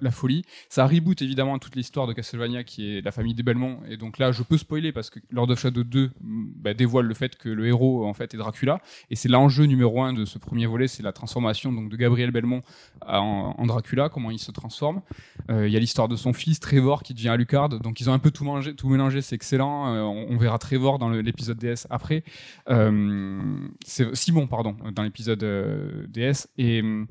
[0.00, 0.44] la, folie.
[0.68, 3.80] Ça reboot évidemment toute l'histoire de Castlevania qui est la famille des Belmont.
[3.88, 7.06] Et donc là, je peux spoiler parce que Lord of Shadow 2 mm, bah, dévoile
[7.06, 8.80] le fait que le héros en fait est Dracula.
[9.10, 12.30] Et c'est l'enjeu numéro un de ce premier volet, c'est la transformation donc de Gabriel
[12.30, 12.62] Belmont
[13.06, 15.02] en, Dracula, comment il se transforme.
[15.48, 17.68] Il y a l'histoire de son fils Trevor qui devient Alucard.
[17.68, 19.22] Donc ils ont un peu tout mangé, tout mélangé.
[19.22, 19.86] C'est excellent.
[19.86, 22.22] On, verra Trevor dans l'épisode DS après.
[22.66, 26.48] C'est Simon, pardon, dans l'épisode euh, DS.
[26.58, 27.06] Et hum,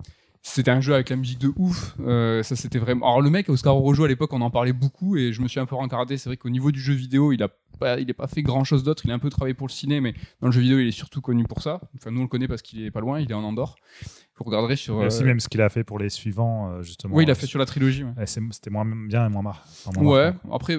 [0.47, 1.95] c'était un jeu avec la musique de ouf.
[2.01, 3.07] Euh, ça, c'était vraiment.
[3.07, 5.59] Alors, le mec, Oscar Orojo, à l'époque, on en parlait beaucoup et je me suis
[5.59, 6.17] un peu rencardé.
[6.17, 8.63] C'est vrai qu'au niveau du jeu vidéo, il a pas, il est pas fait grand
[8.63, 9.03] chose d'autre.
[9.05, 10.91] Il a un peu travaillé pour le ciné, mais dans le jeu vidéo, il est
[10.91, 11.81] surtout connu pour ça.
[11.97, 13.19] Enfin, nous, on le connaît parce qu'il est pas loin.
[13.19, 13.75] Il est en Andorre.
[14.37, 14.95] Vous regarderez sur.
[14.95, 17.15] Il y a aussi euh, même ce qu'il a fait pour les suivants, euh, justement.
[17.15, 18.03] Oui, il a Euh, fait sur la trilogie.
[18.03, 18.11] ouais.
[18.25, 19.63] c'est- C'était moins bien et moins marre.
[19.87, 20.75] enfin, moins Ouais, après,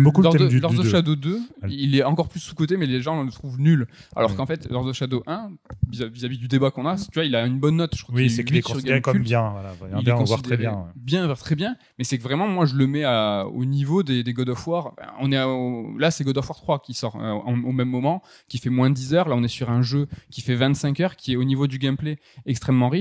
[0.00, 0.88] beaucoup le Lord, thème of- du- Lord du of.
[0.88, 1.68] Shadow 2, Ouais.
[1.70, 3.88] il est encore plus sous-côté, mais les gens le trouvent nul.
[4.14, 4.36] Alors Ouais.
[4.36, 5.50] qu'en fait, Lord of Shadow 1,
[5.90, 7.96] vis- vis-à-vis du débat qu'on a, tu vois, il a une bonne note.
[7.96, 9.50] Je crois Oui, c'est est qu'il est 8 sur considéré comme bien.
[9.50, 10.84] Voilà, Il bien, voit très bien.
[10.94, 11.76] bien, voire très bien.
[11.98, 14.64] Mais c'est que vraiment, moi, je le mets à- au niveau des, des God of
[14.68, 14.94] War.
[15.20, 15.46] On est à-
[15.98, 18.70] là, c'est God of War 3 qui sort euh, en- au même moment, qui fait
[18.70, 19.28] moins de 10 heures.
[19.28, 21.78] Là, on est sur un jeu qui fait 25 heures, qui est au niveau du
[21.78, 22.99] gameplay extrêmement riche.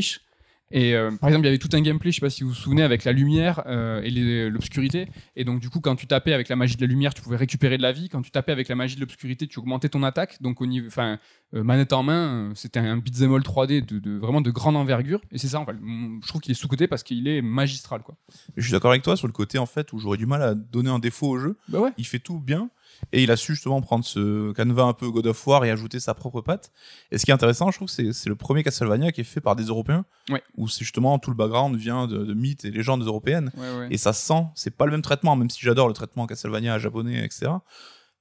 [0.72, 2.50] Et euh, par exemple, il y avait tout un gameplay, je sais pas si vous
[2.50, 4.12] vous souvenez, avec la lumière euh, et
[4.52, 5.08] l'obscurité.
[5.36, 7.38] Et donc, du coup, quand tu tapais avec la magie de la lumière, tu pouvais
[7.38, 8.08] récupérer de la vie.
[8.08, 10.40] Quand tu tapais avec la magie de l'obscurité, tu augmentais ton attaque.
[10.44, 11.18] Donc, au niveau, enfin,
[11.56, 15.22] euh, manette en main, c'était un beat'em all 3D de, de- vraiment de grande envergure.
[15.32, 15.74] Et c'est ça, en fait.
[15.82, 18.16] Je trouve qu'il est sous-côté parce qu'il est magistral, quoi.
[18.56, 20.54] Je suis d'accord avec toi sur le côté en fait où j'aurais du mal à
[20.54, 21.58] donner un défaut au jeu.
[21.68, 21.90] Bah ouais.
[21.98, 22.70] Il fait tout bien
[23.12, 26.00] et il a su justement prendre ce canevas un peu God of War et ajouter
[26.00, 26.72] sa propre patte.
[27.12, 29.42] Et ce qui est intéressant, je trouve, c'est c'est le premier Castlevania qui est fait
[29.42, 30.06] par des Européens.
[30.30, 30.42] Ouais.
[30.58, 33.52] Où c'est justement tout le background vient de, de mythes et légendes européennes.
[33.58, 33.88] Ouais, ouais.
[33.92, 37.24] Et ça sent, c'est pas le même traitement, même si j'adore le traitement Castlevania japonais,
[37.26, 37.52] etc.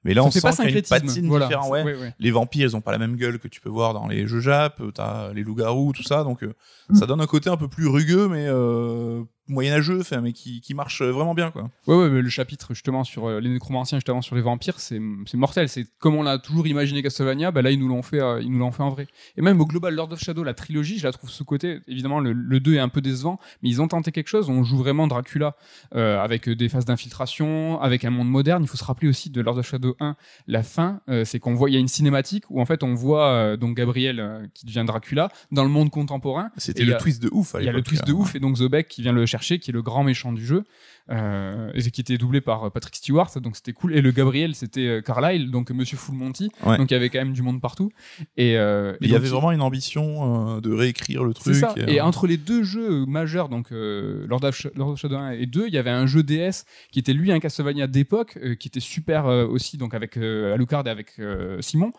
[0.05, 1.07] Mais là, Ça on sent pas qu'il y a une syncrétisme.
[1.09, 1.47] patine Voilà.
[1.49, 1.71] différente.
[1.71, 1.83] Ouais.
[1.83, 2.15] Ouais, ouais.
[2.21, 4.41] Les vampires, ils ont pas la même gueule que tu peux voir dans les jeux
[4.41, 4.81] Jap.
[4.95, 6.23] T'as les loups-garous, tout ça.
[6.23, 6.55] Donc, euh,
[6.89, 6.95] Mm.
[6.95, 10.75] ça donne un côté un peu plus rugueux, mais euh, moyenâgeux, enfin, mais qui, qui
[10.75, 11.71] marche vraiment bien, quoi.
[11.87, 14.99] Ouais, ouais, mais le chapitre justement sur euh, les nécromanciens, justement sur les vampires, c'est
[15.35, 15.69] mortel.
[15.69, 18.51] C'est comme on a toujours imaginé Castlevania, bah là ils nous l'ont fait, euh, ils
[18.51, 19.07] nous l'ont fait en vrai.
[19.37, 21.81] Et même au global Lord of Shadow, la trilogie, je la trouve sous côté.
[21.89, 24.49] Évidemment, le, le 2 est un peu décevant, mais ils ont tenté quelque chose.
[24.51, 25.57] On joue vraiment Dracula
[25.95, 28.63] euh, avec des phases d'infiltration, avec un monde moderne.
[28.63, 31.55] Il faut se rappeler aussi de Lord of Shadow 1, la fin, euh, c'est qu'on
[31.55, 34.47] voit, il y a une cinématique où en fait on voit euh, donc Gabriel euh,
[34.55, 36.51] qui devient Dracula dans le monde contemporain.
[36.57, 38.41] C'était le a- twist de ouf Il y a le twist de euh, ouf et
[38.41, 40.65] donc Zobek qui vient le chercher, qui est le grand méchant du jeu,
[41.11, 43.95] euh, et qui était doublé par euh, Patrick Stewart, donc c'était cool.
[43.95, 46.77] Et le Gabriel, c'était euh, Carlyle, donc Monsieur Full Monty, Ouais.
[46.77, 47.91] donc il y avait quand même du monde partout.
[48.37, 51.55] Et, euh, il y avait vraiment une ambition euh, de réécrire le truc.
[51.55, 51.75] ça.
[51.87, 55.67] Et entre les deux jeux majeurs, donc Lord, of, Lord of Shadow 1 et 2,
[55.69, 59.27] il y avait un jeu DS qui était lui un Castlevania d'époque, qui était super
[59.27, 61.21] aussi, donc avec Alucard et avec
[61.61, 61.91] Simon.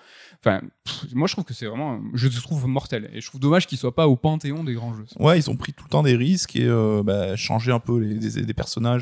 [0.43, 3.09] Enfin, pff, moi je trouve que c'est vraiment, je le trouve mortel.
[3.13, 5.05] Et je trouve dommage qu'il soit pas au panthéon des grands jeux.
[5.19, 6.67] Ouais, ils ont pris tout le temps des risques et
[7.03, 8.98] bah, changer un peu les, des, des personnages,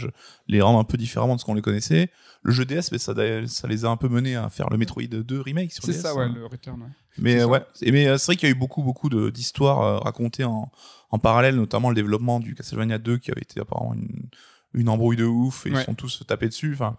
[0.47, 2.09] les rendre un peu différemment de ce qu'on les connaissait.
[2.43, 3.13] Le jeu DS, mais ça,
[3.47, 6.13] ça les a un peu menés à faire le Metroid 2 remake sur C'est ça,
[6.15, 6.33] ouais, hein.
[6.35, 6.81] le Return.
[6.81, 6.87] ouais.
[7.17, 9.97] Mais ouais, Et- mais euh, c'est vrai qu'il y a eu beaucoup beaucoup d'histoires euh,
[9.97, 10.71] racontées en,
[11.09, 14.29] en parallèle, notamment le développement du Castlevania 2 qui avait été apparemment une,
[14.73, 15.81] une embrouille de ouf et Ouais.
[15.81, 16.73] ils sont tous tapés dessus.
[16.73, 16.97] Enfin,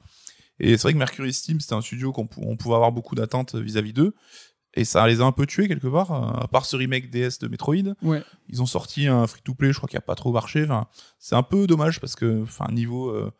[0.61, 3.15] et c'est vrai que Mercury Steam c'était un studio qu'on pou- on pouvait avoir beaucoup
[3.15, 4.15] d'attentes vis-à-vis d'eux.
[4.75, 7.39] Et ça les a un peu tués quelque part, euh, à part ce remake DS
[7.41, 7.95] de Metroid.
[8.03, 8.23] Ouais.
[8.49, 10.64] Ils ont sorti un free-to-play, je crois, qui a pas trop marché.
[10.64, 10.87] Enfin,
[11.19, 13.33] c'est un peu dommage parce que, enfin, niveau euh,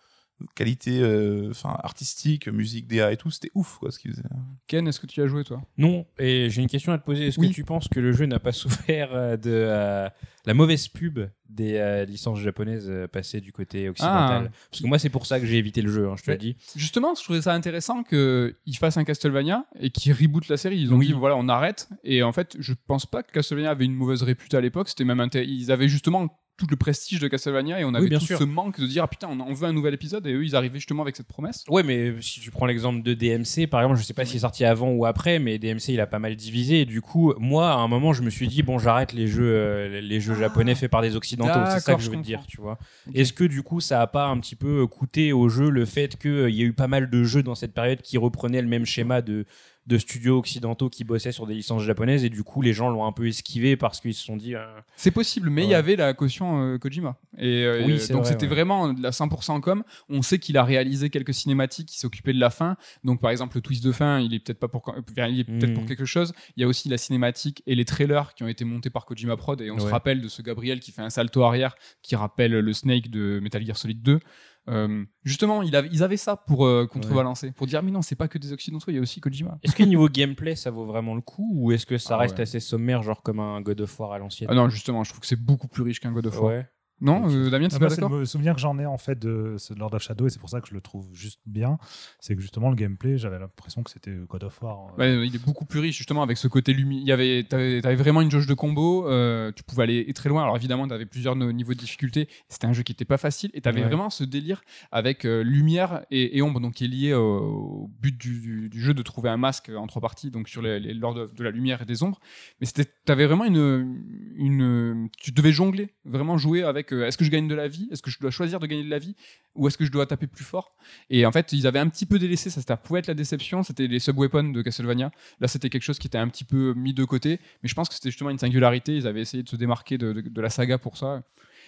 [0.55, 4.23] qualité, euh, enfin, artistique, musique, DA et tout, c'était ouf, quoi, ce qu'ils faisaient.
[4.67, 5.61] Ken, est-ce que tu as joué toi?
[5.77, 7.27] Non, et j'ai une question à te poser.
[7.27, 7.49] Est-ce Oui.
[7.51, 10.09] que tu penses que le jeu n'a pas souffert euh, de euh,
[10.47, 14.51] la mauvaise pub des euh, licences japonaises passées du côté occidental?
[14.71, 16.37] Parce que moi, c'est pour ça que j'ai évité le jeu, hein, je te le
[16.37, 16.57] dis.
[16.77, 20.79] Justement, je trouvais ça intéressant qu'ils fassent un Castlevania et qu'ils rebootent la série.
[20.81, 21.07] Ils ont Oui.
[21.09, 21.89] dit voilà, on arrête.
[22.05, 24.89] Et en fait, je pense pas que Castlevania avait une mauvaise répute à l'époque.
[24.89, 26.29] C'était même ils avaient justement
[26.59, 28.39] tout le prestige de Castlevania et on avait bien tout sûr.
[28.39, 30.79] ce manque de dire ah putain, on, veut un nouvel épisode et eux ils arrivaient
[30.79, 31.65] justement avec cette promesse.
[31.69, 34.41] Ouais, mais si tu prends l'exemple de DMC, par exemple, je sais pas s'il est
[34.41, 36.81] sorti avant ou après, mais DMC il a pas mal divisé.
[36.81, 39.55] Et du coup, moi, à un moment, je me suis dit bon, j'arrête les jeux,
[39.55, 41.61] euh, les jeux japonais faits par des occidentaux.
[41.71, 42.79] C'est ça que je je veux te dire, tu vois.
[43.15, 46.17] Est-ce que du coup, ça a pas un petit peu coûté au jeu le fait
[46.17, 48.87] qu'il y a eu pas mal de jeux dans cette période qui reprenaient le même
[48.87, 49.45] schéma de
[49.89, 53.07] de studios occidentaux qui bossaient sur des licences japonaises et du coup les gens l'ont
[53.07, 54.67] un peu esquivé parce qu'ils se sont dit euh,
[54.97, 57.17] C'est possible, mais il y avait la caution euh, Kojima.
[57.39, 58.49] Et euh, Oui, donc vrai, c'était ouais.
[58.49, 59.83] vraiment de la 100% com.
[60.11, 62.77] On sait qu'il a réalisé quelques cinématiques qui s'occupaient de la fin.
[63.03, 65.73] Donc par exemple le twist de fin, il est peut-être pas pour il est peut-être
[65.73, 66.35] pour quelque chose.
[66.57, 69.39] Il y a aussi la cinématique et les trailers qui ont été montés par Kojima
[69.39, 72.53] Prod et on se rappelle de ce Gabriel qui fait un salto arrière qui rappelle
[72.53, 74.21] le Snake de Metal Gear Solid 2.
[74.69, 78.15] Euh, justement, il avait- ils avaient ça pour euh, contrebalancer, pour dire mais non, c'est
[78.17, 79.59] pas que des occidentaux, il y a aussi Kojima.
[79.63, 82.37] est-ce que niveau gameplay ça vaut vraiment le coup ou est-ce que ça Ah reste
[82.37, 82.43] ouais.
[82.43, 84.49] assez sommaire genre comme un God of War à l'ancienne?
[84.51, 86.45] Ah non, justement, je trouve que c'est beaucoup plus riche qu'un God of War.
[86.53, 86.67] Ouais.
[87.01, 89.57] Non, euh, Damien, moi, pas c'est d'accord le souvenir que j'en ai en fait de
[89.77, 91.79] Lord of Shadow et c'est pour ça que je le trouve juste bien.
[92.19, 94.89] C'est que justement le gameplay, j'avais l'impression que c'était God of War.
[94.99, 97.01] euh, Ouais, il est beaucoup plus riche justement avec ce côté lumière.
[97.03, 99.09] Il y avait, t'avais, t'avais vraiment une jauge de combo.
[99.09, 100.43] euh, tu pouvais aller très loin.
[100.43, 102.29] Alors évidemment, t'avais plusieurs niveaux de difficulté.
[102.49, 103.87] C'était un jeu qui était pas facile et t'avais Ouais.
[103.87, 108.19] vraiment ce délire avec euh, lumière et, et ombre, donc qui est lié au, but
[108.19, 110.95] du, du- du jeu de trouver un masque en trois parties, donc sur les, les
[110.95, 112.19] lords de, de la lumière et des ombres.
[112.61, 114.03] Mais c'était, t'avais vraiment une,
[114.37, 116.88] une, tu devais jongler, vraiment jouer avec.
[116.93, 117.89] Euh, est-ce que je gagne de la vie?
[117.91, 119.15] Est-ce que je dois choisir de gagner de la vie?
[119.55, 120.75] Ou est-ce que je dois taper plus fort?
[121.11, 122.61] Et en fait, ils avaient un petit peu délaissé ça.
[122.63, 123.63] Ça pouvait être la déception.
[123.63, 125.11] C'était les sub-weapons de Castlevania.
[125.41, 127.41] Là, c'était quelque chose qui était un petit peu mis de côté.
[127.63, 128.97] Mais je pense que c'était justement une singularité.
[128.97, 131.23] Ils avaient essayé de se démarquer de, de- de la saga pour ça.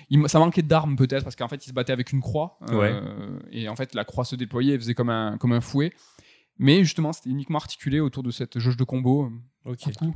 [0.08, 2.58] Il- ça manquait d'armes peut-être parce qu'en fait, ils se battaient avec une croix.
[2.92, 5.92] euh, et en fait, la croix se déployait et faisait comme un, comme un fouet.
[6.58, 9.30] Mais justement, c'était uniquement articulé autour de cette jauge de combo.
[9.64, 9.78] Ok.
[9.84, 10.14] Coucou.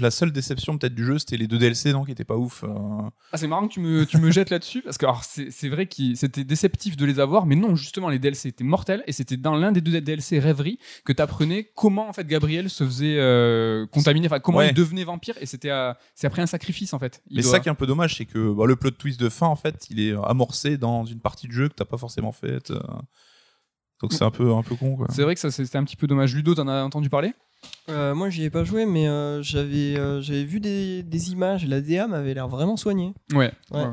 [0.00, 2.64] La seule déception peut-être du jeu, c'était les deux DLC non, qui étaient pas ouf.
[2.64, 2.68] euh.
[3.32, 5.06] Ah, c'est marrant que tu me, tu me jettes là-dessus, parce que
[5.50, 9.02] c'est vrai que c'était déceptif de les avoir, mais non, justement, les DLC étaient mortels,
[9.06, 12.70] et c'était dans l'un des deux DLC Rêverie que tu apprenais comment en fait Gabriel
[12.70, 14.68] se faisait euh, contaminer, enfin comment Ouais.
[14.68, 17.22] il devenait vampire, et c'était euh, c'est après un sacrifice en fait.
[17.28, 19.18] Il Mais doit- ça qui est un peu dommage, c'est que bah, le plot twist
[19.20, 21.98] de fin, en fait, il est amorcé dans une partie de jeu que t'as pas
[21.98, 22.70] forcément faite.
[22.70, 22.80] euh.
[24.00, 24.96] Donc c'est un peu, un peu con.
[25.10, 26.32] C'est vrai que ça c'était un petit peu dommage.
[26.34, 27.32] Ludo, t'en as entendu parler?
[27.88, 31.66] Euh, moi, j'y ai pas joué, mais euh, j'avais euh, j'avais vu des, des images.
[31.66, 33.14] La DA m'avait l'air vraiment soignée.
[33.32, 33.52] Ouais.
[33.70, 33.84] Ouais.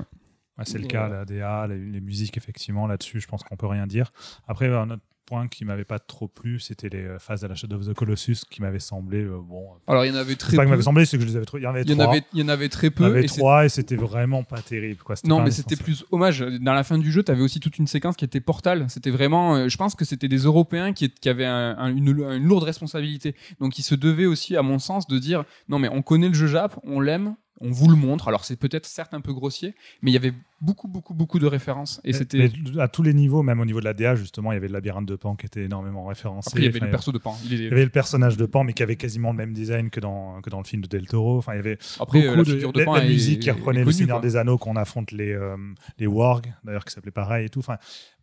[0.57, 3.67] Ouais, c'est le cas, la DA, les, les musiques, effectivement, là-dessus, je pense qu'on peut
[3.67, 4.11] rien dire.
[4.47, 7.55] Après, un autre point qui m'avait pas trop plu, c'était les euh, phases de la
[7.55, 9.65] Shadow of the Colossus qui m'avaient semblé, euh, bon.
[9.87, 10.69] Alors il y en avait très pas peu.
[10.69, 11.45] m'avait semblé, c'est que je les avais.
[11.55, 12.11] Il y en avait Il y en trois.
[12.13, 13.05] avait, il y en avait très Il y en peu.
[13.05, 15.01] avait et trois et c'était vraiment pas terrible.
[15.03, 15.15] Quoi.
[15.25, 16.39] Non, mais c'était plus hommage.
[16.61, 18.85] Dans la fin du jeu, tu avais aussi toute une séquence qui était portale.
[18.89, 22.07] C'était vraiment, euh, je pense que c'était des Européens qui, qui avaient un- un- une,
[22.07, 23.35] une lourde responsabilité.
[23.59, 26.33] Donc, ils se devaient aussi, à mon sens, de dire non, mais on connaît le
[26.35, 28.27] jeu Jap, on l'aime, on vous le montre.
[28.27, 31.45] Alors, c'est peut-être certes un peu grossier, mais il y avait beaucoup, beaucoup, beaucoup de
[31.47, 31.99] références.
[32.03, 32.49] Et c'était.
[32.79, 34.73] à tous les niveaux, même au niveau de la DA, justement, il y avait le
[34.73, 36.49] labyrinthe de Pan qui était énormément référencé.
[36.49, 37.37] Après, il y avait Enfin, le perso de Pan.
[37.45, 39.53] Il est- il y avait le personnage de Pan, mais qui avait quasiment le même
[39.53, 41.37] design que dans, que dans le film de Del Toro.
[41.37, 43.51] Enfin, il y avait Après, euh, beaucoup la de, la, Pan la est- musique qui
[43.51, 44.27] reprenait le Seigneur quoi.
[44.27, 45.57] des Anneaux qu'on affronte les, euh,
[45.99, 47.59] les wargs, d'ailleurs, qui s'appelait pareil et tout.
[47.59, 47.77] Enfin,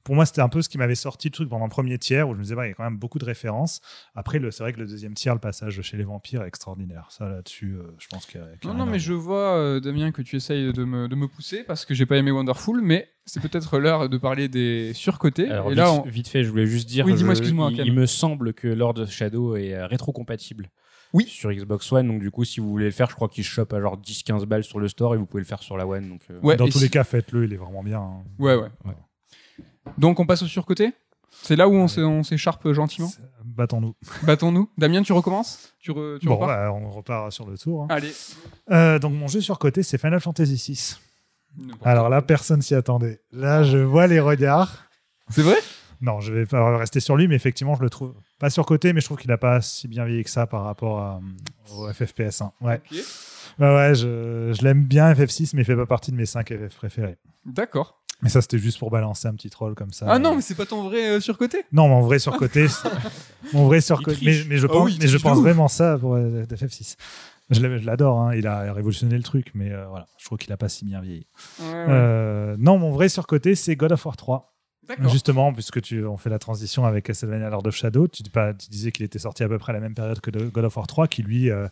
[0.05, 2.29] pour moi, c'était un peu ce qui m'avait sorti le truc pendant le premier tiers
[2.29, 3.81] où je me disais, bah, il y a quand même beaucoup de références.
[4.17, 7.07] Après, c'est vrai que le deuxième tiers, le passage chez les vampires est extraordinaire.
[7.11, 8.47] Ça, là-dessus, euh, je pense qu'il y a.
[8.57, 11.07] qu'il y a Non, non, mais je vois, euh, Damien, que tu essayes de me,
[11.07, 14.49] de me pousser parce que j'ai pas aimé Wonderful, mais c'est peut-être l'heure de parler
[14.49, 15.49] des surcotés.
[15.51, 17.05] Alors, Et vite, là, on- vite fait, je voulais juste dire.
[17.07, 20.71] Oui, dis-moi, excuse-moi, Il, me semble que Lord of Shadow est euh, rétro-compatible.
[21.13, 21.27] Oui.
[21.29, 23.73] Sur Xbox One, donc du coup, si vous voulez le faire, je crois qu'il chope
[23.75, 26.09] à genre 10-15 balles sur le store et vous pouvez le faire sur la One.
[26.09, 27.99] Donc, euh, Ouais, Dans tous si- les cas, faites-le, il est vraiment bien.
[28.01, 28.23] hein.
[28.39, 28.69] Ouais, ouais.
[29.99, 30.93] Donc, on passe au surcoté
[31.43, 33.11] C'est là où on s'é- on s'écharpe gentiment
[33.45, 33.95] Battons-nous.
[34.23, 34.71] Battons-nous.
[34.79, 35.75] Damien, tu recommences?
[35.81, 36.49] Tu, re- tu Bon, repars?
[36.49, 37.83] bah, on repart sur le tour.
[37.83, 37.87] hein.
[37.91, 38.13] Allez.
[38.71, 40.97] Euh, donc, mon jeu surcoté, c'est Final Fantasy VI.
[41.85, 43.21] Alors là, personne s'y attendait.
[43.33, 44.85] Là, je vois les regards.
[45.31, 45.57] C'est vrai?
[46.01, 49.01] Non, je vais pas rester sur lui, mais effectivement, je le trouve pas surcoté, mais
[49.01, 51.21] je trouve qu'il n'a pas si bien vieilli que ça par rapport à,
[51.71, 52.51] euh, au FFPS1.
[52.61, 52.99] Ouais, Ok.
[53.61, 56.49] ouais, ouais, je, je l'aime bien FF6, mais il fait pas partie de mes 5
[56.49, 57.19] FF préférés.
[57.47, 58.03] D'accord.
[58.21, 60.07] Mais ça, c'était juste pour balancer un petit troll comme ça.
[60.09, 61.65] Ah non, mais c'est pas ton vrai euh, surcoté?
[61.73, 62.67] Non, mon vrai surcoté,
[63.53, 66.45] mon vrai surcoté, mais, mais je Ah pense, oui, mais je vraiment ça pour euh,
[66.45, 66.97] FF6.
[67.53, 70.57] Je l'adore, hein, il a révolutionné le truc, mais euh, voilà, je trouve qu'il a
[70.57, 71.27] pas si bien vieilli.
[71.61, 71.87] Ouais, ouais.
[71.89, 74.52] Euh, non, mon vrai surcoté, c'est God of War 3.
[75.11, 78.53] Justement, puisque tu, on fait la transition avec Castlevania Lord of Shadow, tu, dis pas-
[78.53, 80.77] tu disais qu'il était sorti à peu près à la même période que God of
[80.77, 81.69] War 3, qui lui euh,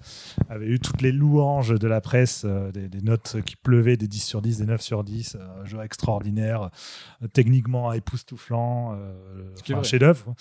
[0.48, 4.06] avait eu toutes les louanges de la presse, euh, des, des notes qui pleuvaient, des
[4.06, 6.70] 10 sur 10, des 9 sur 10, euh, jeu extraordinaire,
[7.22, 8.96] euh, techniquement époustouflant,
[9.68, 9.84] vrai.
[9.84, 10.34] chef-d'œuvre.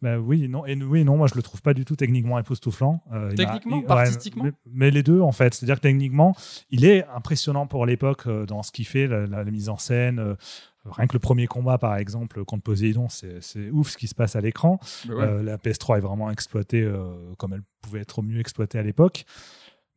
[0.00, 3.02] Ben oui, non, et oui, non, moi je le trouve pas du tout techniquement époustouflant.
[3.30, 5.54] Il Techniquement, il- pas ouais, artistiquement mais, mais les deux en fait.
[5.54, 6.34] C'est-à-dire que techniquement,
[6.70, 10.36] il est impressionnant pour l'époque dans ce qu'il fait, la, la- la mise en scène.
[10.84, 14.34] Rien que le premier combat, par exemple, contre Poséidon, c'est ouf ce qui se passe
[14.34, 14.80] à l'écran.
[15.06, 15.24] Bah ouais.
[15.24, 19.24] Euh, la PS3 est vraiment exploitée euh, comme elle pouvait être mieux exploitée à l'époque.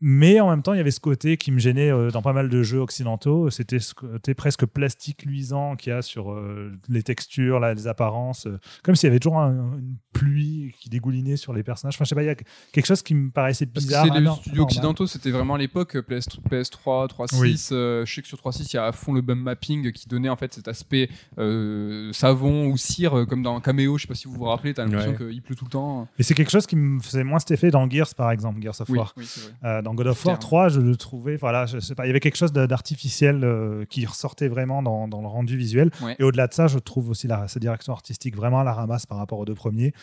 [0.08, 2.32] Mais en même temps, il y avait ce côté qui me gênait euh, dans pas
[2.32, 3.50] mal de jeux occidentaux.
[3.50, 7.88] C'était ce côté presque plastique luisant qu'il y a sur euh, les textures, là, les
[7.88, 8.46] apparences.
[8.46, 11.96] euh, comme s'il y avait toujours un- une pluie qui dégoulinait sur les personnages.
[11.96, 14.06] Enfin, je sais pas, il y a quelque chose qui me paraissait bizarre.
[14.14, 17.40] c'est les studios occidentaux, c'était vraiment l'époque PS, PS3, 3.6.
[17.42, 17.60] Oui.
[17.72, 20.08] euh, je sais que sur 3.6, il y a à fond le bum mapping qui
[20.08, 23.98] donnait en fait cet aspect euh, savon ou cire, comme dans Cameo.
[23.98, 25.32] Je sais pas si vous vous rappelez, t'as l'impression Ouais.
[25.32, 26.08] qu'il pleut tout le temps.
[26.20, 28.80] Et c'est quelque chose qui me faisait moins cet effet dans Gears, par exemple, Gears
[28.82, 29.14] of Oui, War.
[29.18, 29.26] oui.
[29.64, 30.50] Euh, dans God of War Terme.
[30.50, 33.86] 3, je le trouvais, voilà, je sais pas, il y avait quelque chose d'artificiel euh,
[33.86, 35.92] qui ressortait vraiment dans, dans le rendu visuel.
[36.02, 36.16] Ouais.
[36.20, 39.06] Et au-delà de ça, je trouve aussi la, sa direction artistique vraiment à la ramasse
[39.06, 39.94] par rapport aux deux premiers.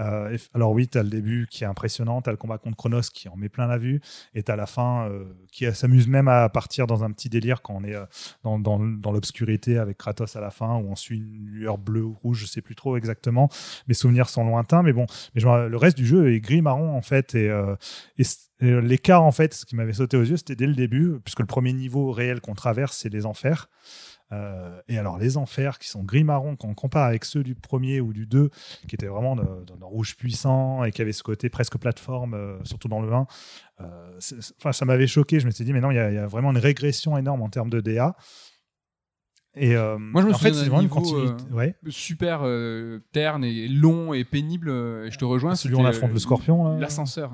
[0.00, 2.58] Euh, et alors oui, tu as le début qui est impressionnant, tu as le combat
[2.58, 4.00] contre Chronos qui en met plein la vue,
[4.34, 7.62] et tu as la fin euh, qui s'amuse même à partir dans un petit délire
[7.62, 7.96] quand on est
[8.42, 12.02] dans, dans, dans l'obscurité avec Kratos à la fin, où on suit une lueur bleue
[12.02, 13.48] ou rouge, je sais plus trop exactement.
[13.88, 17.34] Mes souvenirs sont lointains, mais bon, mais le reste du jeu est gris-marron en fait,
[17.34, 17.50] et
[18.62, 21.46] l'écart en fait, ce qui m'avait sauté aux yeux, c'était dès le début, puisque le
[21.46, 23.68] premier niveau réel qu'on traverse, c'est les enfers.
[24.30, 28.00] Euh, et alors les enfers qui sont gris-marron, quand on compare avec ceux du premier
[28.00, 28.48] ou du 2,
[28.88, 32.56] qui étaient vraiment d'un d'un rouge puissant et qui avaient ce côté presque plateforme, euh,
[32.64, 33.26] surtout dans le 1,
[33.80, 35.38] euh, c'est- c'est- enfin, ça m'avait choqué.
[35.38, 37.18] Je me suis dit, mais non, il y, a- il y a vraiment une régression
[37.18, 38.16] énorme en termes de DA.
[39.54, 41.74] Et euh, Moi, je me en fait, c'est vraiment une euh, ouais.
[41.88, 44.70] Super euh, terne et long et pénible.
[44.70, 45.54] euh, et je te rejoins.
[45.56, 46.78] Celui où on affronte euh, le scorpion.
[46.78, 47.32] L'ascenseur.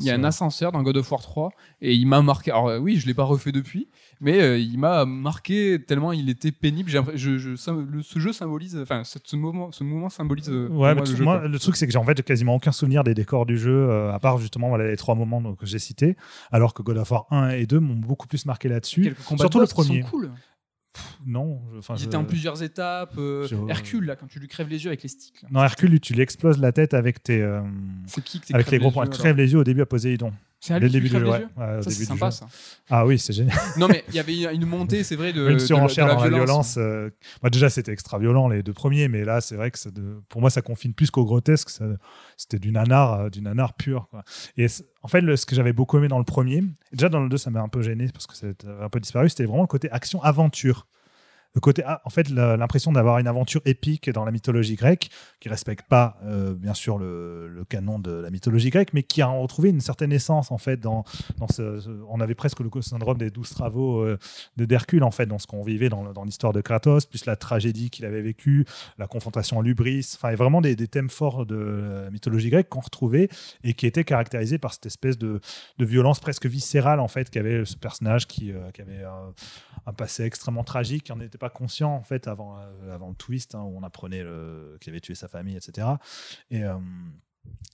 [0.00, 1.50] Il y a un ascenseur dans God of War 3
[1.80, 2.50] et il m'a marqué.
[2.50, 3.88] Alors euh, oui, je l'ai pas refait depuis,
[4.20, 6.90] mais euh, il m'a marqué tellement il était pénible.
[6.90, 10.48] Je, je- le- ce jeu symbolise, enfin ce, moment, ce moment symbolise.
[10.50, 11.48] euh, Ouais, mais le tout- jeu, moi, quoi.
[11.48, 14.12] le truc, c'est que j'ai en fait quasiment aucun souvenir des décors du jeu, euh,
[14.12, 16.16] à part justement voilà, les trois moments donc, que j'ai cités,
[16.52, 19.14] alors que God of War 1 et 2 m'ont beaucoup plus marqué là-dessus.
[19.38, 20.02] Surtout le qui premier.
[20.02, 20.30] sont cool.
[21.26, 23.14] Non, enfin, Ils je- étaient en plusieurs étapes.
[23.18, 25.42] euh, Je- Hercule là, quand tu lui crèves les yeux avec les sticks.
[25.42, 25.48] là.
[25.50, 27.60] Non, Hercule, tu lui exploses la tête avec tes, euh,
[28.06, 29.06] C'est qui que avec les gros points.
[29.06, 30.32] crèves les yeux au début à Poséidon.
[30.66, 31.28] C'est le début du jeu.
[31.28, 31.46] ouais.
[31.56, 32.36] Ouais, Ça c'est sympa jeu.
[32.36, 32.46] ça.
[32.88, 33.54] Ah oui, c'est génial.
[33.76, 36.06] Non mais il y avait une montée, c'est vrai, de, une de la- de surenchère
[36.06, 36.46] la dans la violence.
[36.46, 36.76] violence.
[36.78, 37.10] euh,
[37.42, 40.22] moi, déjà, c'était extra violent les deux premiers, mais là, c'est vrai que ça de-
[40.28, 41.68] pour moi, ça confine plus qu'au grotesque.
[41.70, 41.84] ça-
[42.38, 44.08] C'était du nanar, euh, du nanar pur.
[44.10, 44.24] quoi.
[44.56, 44.66] Et
[45.02, 46.62] en fait, le- ce que j'avais beaucoup aimé dans le premier,
[46.92, 49.00] déjà dans le 2, ça m'a un peu gêné parce que ça avait un peu
[49.00, 50.86] disparu, c'était vraiment le côté action-aventure.
[51.54, 55.48] Le côté, ah, en fait, l'impression d'avoir une aventure épique dans la mythologie grecque, qui
[55.48, 59.70] respecte pas, euh, bien sûr, le, canon de la mythologie grecque, mais qui a retrouvé
[59.70, 61.04] une certaine essence, en fait, dans,
[61.38, 64.18] dans ce, on avait presque le syndrome des douze travaux euh,
[64.56, 67.36] de d'Hercule, en fait, dans ce qu'on vivait dans, dans l'histoire de Kratos, plus la
[67.36, 68.66] tragédie qu'il avait vécue,
[68.98, 73.28] la confrontation à l'Ubris, enfin, vraiment des, thèmes forts de la mythologie grecque qu'on retrouvait
[73.62, 75.40] et qui étaient caractérisés par cette espèce de,
[75.78, 79.30] de violence presque viscérale, en fait, qu'avait ce personnage qui, euh, qui avait euh,
[79.86, 83.14] un passé extrêmement tragique, qui n'en était pas conscient, en fait, avant, euh, avant le
[83.14, 84.24] twist, hein, où on apprenait
[84.80, 85.86] qu'il avait tué sa famille, etc.
[86.50, 86.64] Et.
[86.64, 86.74] euh,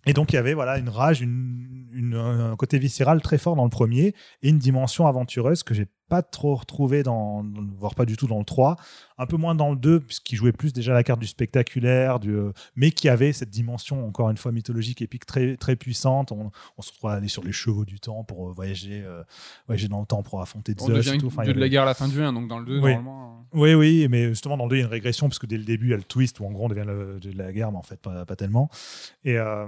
[0.04, 3.62] et donc il y avait voilà une rage, une- un côté viscéral très fort dans
[3.62, 7.44] le premier et une dimension aventureuse que j'ai pas trop retrouvé dans,
[7.78, 8.76] voire pas du tout dans le 3,
[9.16, 12.34] un peu moins dans le 2 puisqu'il jouait plus déjà la carte du spectaculaire, du,
[12.34, 16.32] euh, mais qui avait cette dimension encore une fois mythologique épique très très puissante.
[16.32, 19.22] On, on se retrouve à aller sur les chevaux du temps pour euh, voyager, euh,
[19.68, 21.28] voyager dans le temps pour affronter On Zeus devient et tout.
[21.28, 22.66] Enfin, il y dieu de la guerre à la fin du 1, donc dans le
[22.66, 22.80] 2, Oui.
[22.94, 23.46] normalement.
[23.54, 25.46] euh, oui, oui, mais justement dans le 2, il y a une régression, parce que
[25.46, 27.36] dès le début, il y a le twist où en gros on devient le, de
[27.38, 28.68] la guerre, mais en fait pas, pas tellement.
[29.24, 29.66] Et, euh,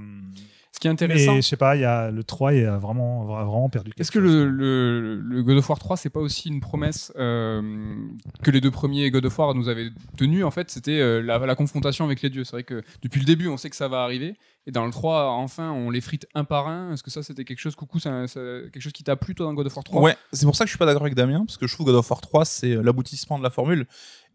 [0.72, 1.36] Ce qui est mais intéressant.
[1.36, 4.18] je sais pas, il y a le 3, il a vraiment, vraiment perdu Est-ce que
[4.18, 7.96] le, le God of War 3, c'est pas aussi une promesse euh,
[8.42, 11.54] que les deux premiers God of War nous avaient tenu En fait, c'était euh, la,
[11.54, 12.44] confrontation avec les dieux.
[12.44, 14.36] C'est vrai que depuis le début, on sait que ça va arriver.
[14.66, 16.92] Et dans le 3, enfin, on les frite un par un.
[16.92, 19.54] Est-ce que ça, c'était quelque chose, coucou, ça- quelque chose qui t'a plu, toi, dans
[19.54, 21.44] God of War 3 Ouais, c'est pour ça que je suis pas d'accord avec Damien,
[21.44, 23.86] parce que je trouve God of War 3, c'est l'aboutissement de la formule.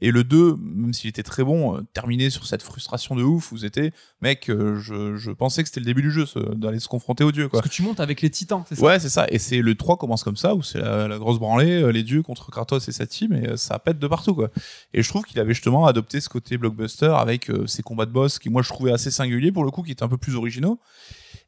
[0.02, 3.52] Et le 2, même s'il était très bon, euh, terminé sur cette frustration de ouf
[3.52, 3.92] où c'était,
[4.22, 6.26] mec, euh, je, je pensais que c'était le début du jeu,
[6.56, 7.62] d'aller se confronter aux dieux, quoi.
[7.62, 8.86] Parce que tu montes avec les titans, c'est ça?
[8.86, 9.26] Ouais, c'est ça.
[9.30, 12.04] Et c'est le 3 commence comme ça, où c'est la, la grosse branlée, euh, les
[12.04, 14.50] dieux contre Kratos et sa team, et ça pète de partout, quoi.
[14.94, 18.40] Et je trouve qu'il avait justement adopté ce côté blockbuster avec ses combats de boss
[18.40, 20.80] qui, moi, je trouvais assez singuliers pour le coup, qui étaient un peu plus originaux.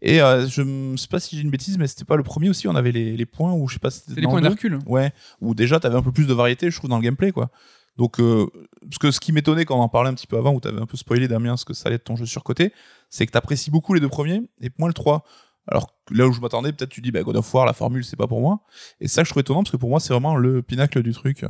[0.02, 2.50] Et euh, je ne sais pas si j'ai une bêtise, mais c'était pas le premier
[2.50, 2.68] aussi.
[2.68, 4.80] On avait les, les points où je sais pas si c'était les points d'Hercule.
[4.86, 7.50] Ouais, où déjà t'avais un peu plus de variété, je trouve, dans le gameplay, quoi.
[7.98, 8.48] Donc, euh,
[8.82, 10.80] parce que ce qui m'étonnait quand on en parlait un petit peu avant, où t'avais
[10.80, 12.74] un peu spoilé Damien ce que ça allait être ton jeu surcoté,
[13.10, 15.24] c'est que t'apprécies beaucoup les deux premiers et moins le 3.
[15.68, 18.16] Alors là où je m'attendais, peut-être tu dis, bah, God of War, la formule, c'est
[18.16, 18.62] pas pour moi.
[19.00, 21.44] Et ça, je trouve étonnant parce que pour moi, c'est vraiment le pinacle du truc.
[21.44, 21.50] euh.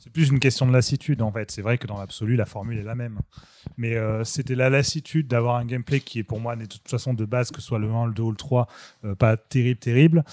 [0.00, 1.50] C'est plus une question de lassitude en fait.
[1.50, 3.20] C'est vrai que dans l'absolu, la formule est la même.
[3.76, 7.14] Mais euh, c'était la lassitude d'avoir un gameplay qui est pour moi de toute façon
[7.14, 8.68] de base, que ce soit le 1, le 2 ou le 3,
[9.04, 10.24] euh, pas terrible, terrible.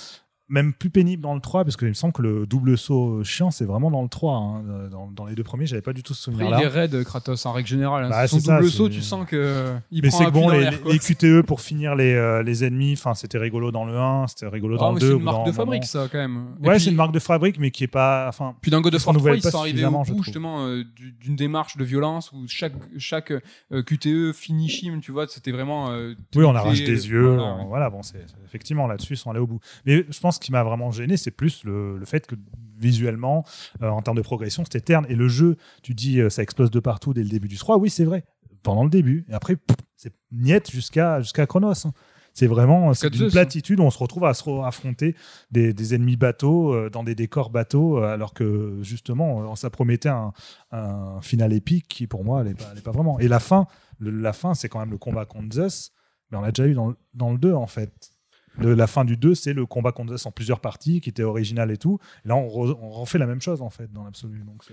[0.48, 3.50] Même plus pénible dans le 3, parce qu'il me semble que le double saut chiant,
[3.50, 4.36] c'est vraiment dans le 3.
[4.38, 4.64] hein.
[4.92, 6.62] Dans, dans les deux premiers, j'avais pas du tout ce Après, souvenir-là.
[6.62, 8.06] il est raide, Kratos, en règle générale.
[8.06, 8.10] hein.
[8.10, 10.30] Bah, Son c'est ça, double c'est- saut, tu sens que euh, il mais c'est que
[10.30, 14.28] bon, les, QTE pour finir les, euh, les ennemis, enfin, c'était rigolo dans le 1,
[14.28, 15.12] c'était rigolo dans mais le c'est 2.
[15.14, 16.46] une au bout marque de fabrique, ça, quand même.
[16.62, 18.28] Et Ouais, puis- c'est une marque de fabrique, mais qui est pas.
[18.30, 20.84] Enfin, Puis dans God of War 3, renouvellent ils sont arrivés au bout justement euh,
[20.96, 25.52] du- d'une démarche de violence où chaque, chaque euh, QTE finish him, tu vois, c'était
[25.52, 25.90] vraiment.
[25.90, 27.36] euh, Oui, on arrache des yeux.
[27.68, 29.60] voilà, bon, c'est c'est- effectivement là-dessus, ils sont allés au bout.
[29.88, 32.36] Mais je pense ce qui m'a vraiment gêné, c'est plus le, le fait que
[32.78, 33.44] visuellement,
[33.82, 35.06] euh, en termes de progression, c'était terne.
[35.10, 37.78] Et le jeu, tu dis, euh, ça explose de partout dès le début du 3.
[37.78, 38.26] Oui, c'est vrai.
[38.64, 39.26] Pendant le début.
[39.30, 39.58] Et après,
[39.96, 41.86] c'est niette jusqu'à jusqu'à Chronos.
[41.88, 41.94] hein.
[42.34, 45.16] C'est vraiment une platitude où on se retrouve à se affronter
[45.52, 50.34] des, des ennemis bateaux euh, dans des décors bateaux, alors que justement, ça promettait un,
[50.72, 53.20] un final épique qui, pour moi, n'est pas, vraiment.
[53.22, 53.68] Et la fin,
[54.00, 55.92] le- la fin, c'est quand même le combat contre Zeus,
[56.30, 57.94] mais on l'a déjà eu dans, dans le 2, en fait.
[58.58, 61.24] Le- la fin du 2, c'est le combat contre Zeus en plusieurs parties, qui était
[61.24, 62.00] original et tout.
[62.26, 64.40] Et là, on, re- on refait la même chose, en fait, dans l'absolu.
[64.46, 64.64] Donc,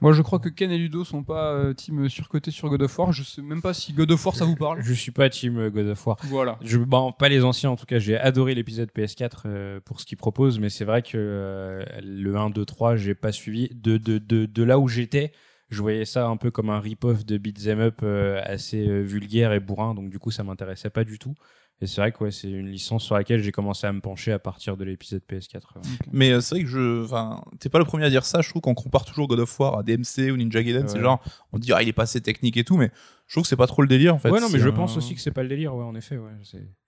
[0.00, 2.98] Moi, je crois que Ken et Ludo sont pas euh, team surcoté sur God of
[2.98, 3.12] War.
[3.12, 4.80] Je sais même pas si God of War ça vous parle.
[4.82, 6.16] Je suis pas team euh, God of War.
[6.24, 6.56] Voilà.
[6.62, 10.06] Je, bon, pas les anciens en tout cas, j'ai adoré l'épisode PS4 euh, pour ce
[10.06, 13.68] qu'il propose, mais c'est vrai que euh, le 1, 2, 3, j'ai pas suivi.
[13.74, 15.32] De, de, de, de là où j'étais,
[15.70, 19.52] je voyais ça un peu comme un rip-off de Beat'em Up euh, assez euh, vulgaire
[19.52, 21.34] et bourrin, donc du coup ça m'intéressait pas du tout.
[21.80, 24.32] Et c'est vrai que ouais, c'est une licence sur laquelle j'ai commencé à me pencher
[24.32, 25.56] à partir de l'épisode PS4.
[25.56, 25.80] euh.
[26.12, 27.04] Mais euh, c'est vrai que je.
[27.04, 28.40] Enfin, t'es pas le premier à dire ça.
[28.40, 30.88] Je trouve qu'on compare toujours God of War à DMC ou Ninja Gaiden.
[30.88, 31.22] C'est genre,
[31.52, 32.90] on dit, ah, il est pas assez technique et tout, mais
[33.28, 34.30] je trouve que c'est pas trop le délire en fait.
[34.30, 36.16] ouais, non, mais je un- pense aussi que c'est pas le délire, ouais, en effet.
[36.16, 36.30] Ouais,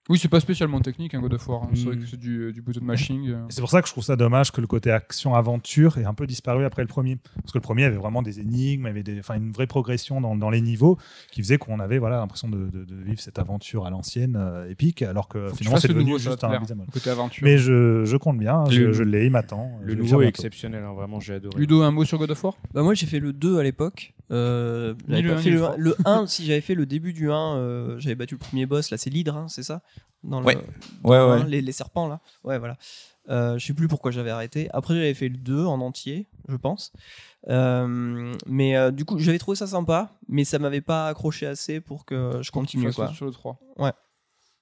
[0.09, 1.63] Oui, c'est pas spécialement technique un God of War.
[1.63, 1.69] hein.
[1.75, 1.99] C'est vrai Mm.
[1.99, 3.29] que c'est du, du button mashing.
[3.29, 3.45] euh.
[3.49, 6.25] C'est pour ça que je trouve ça dommage que le côté action-aventure ait un peu
[6.27, 7.17] disparu après le premier.
[7.35, 10.35] Parce que le premier avait vraiment des énigmes, avait des, enfin, une vraie progression dans,
[10.35, 10.97] dans les niveaux
[11.31, 14.67] qui faisait qu'on avait voilà, l'impression de, de- de vivre cette aventure à l'ancienne, euh,
[14.69, 16.59] épique, alors que Faut finalement c'est le devenu nouveau, juste un.
[16.91, 17.43] Côté aventure.
[17.45, 19.69] Mais je, je compte bien, je, Le- je l'ai, il m'attend.
[19.83, 21.57] Le nouveau est exceptionnel, hein, vraiment, j'ai adoré.
[21.59, 22.57] Ludo, un mot sur God of War?
[22.73, 24.13] Bah moi j'ai fait le 2 à l'époque.
[24.31, 25.75] Euh, le 1.
[25.77, 28.89] Le 1, si j'avais fait le début du 1, euh, j'avais battu le premier boss,
[28.91, 29.81] là c'est l'hydre, hein, c'est ça
[30.23, 30.55] Dans le- Ouais.
[31.03, 31.41] dans Ouais, le ouais.
[31.41, 32.19] 1, Les, les serpents là.
[32.43, 32.77] Ouais, voilà.
[33.29, 34.67] Euh, je sais plus pourquoi j'avais arrêté.
[34.73, 36.91] Après j'avais fait le 2 en entier, je pense.
[37.49, 41.79] Euh, mais euh, du coup j'avais trouvé ça sympa, mais ça m'avait pas accroché assez
[41.81, 43.11] pour que je continue quoi.
[43.13, 43.59] sur le 3.
[43.77, 43.91] Ouais.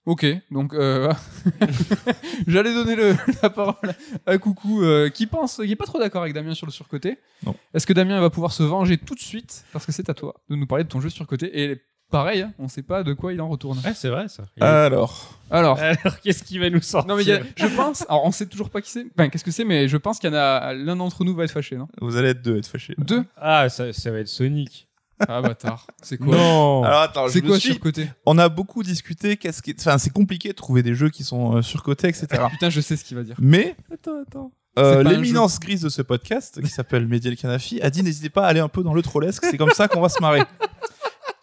[0.10, 1.14] Ok, donc euh,
[2.48, 3.94] j'allais donner le- la parole
[4.26, 7.20] à Coucou euh, qui pense, qui est pas trop d'accord avec Damien sur le surcoté.
[7.46, 7.56] Non.
[7.76, 9.66] Est-ce que Damien va pouvoir se venger tout de suite?
[9.72, 12.54] Parce que c'est à toi de nous parler de ton jeu surcoté et pareil, hein,
[12.58, 13.78] on sait pas de quoi il en retourne.
[13.86, 14.46] Ouais, c'est vrai ça.
[14.60, 17.08] Alors, Alors, Alors, qu'est-ce qui va nous sortir?
[17.08, 19.30] Non mais il y a- je pense, alors on sait toujours pas qui c'est, enfin
[19.30, 21.52] qu'est-ce que c'est, mais je pense qu'il y en a l'un d'entre nous va être
[21.52, 21.88] fâché, non?
[22.02, 22.96] Vous allez être deux, être fâchés.
[22.98, 23.24] Deux?
[23.38, 24.88] Ah, ça, ça va être Sonic.
[25.28, 28.48] Ah bâtard, c'est quoi Non Alors attends, je C'est me quoi suis- surcoté On a
[28.50, 29.36] beaucoup discuté.
[29.38, 32.28] Qu'est-ce qui, enfin, c'est compliqué de trouver des jeux qui sont euh, surcotés, etc.
[32.50, 33.36] Putain, je sais ce qu'il va dire.
[33.40, 34.52] Mais Attends, attends.
[34.78, 38.48] euh, l'éminence grise de ce podcast, qui s'appelle Mediel Canafi, a dit n'hésitez pas à
[38.48, 39.44] aller un peu dans le trollesque.
[39.46, 40.42] C'est comme ça qu'on va se marrer.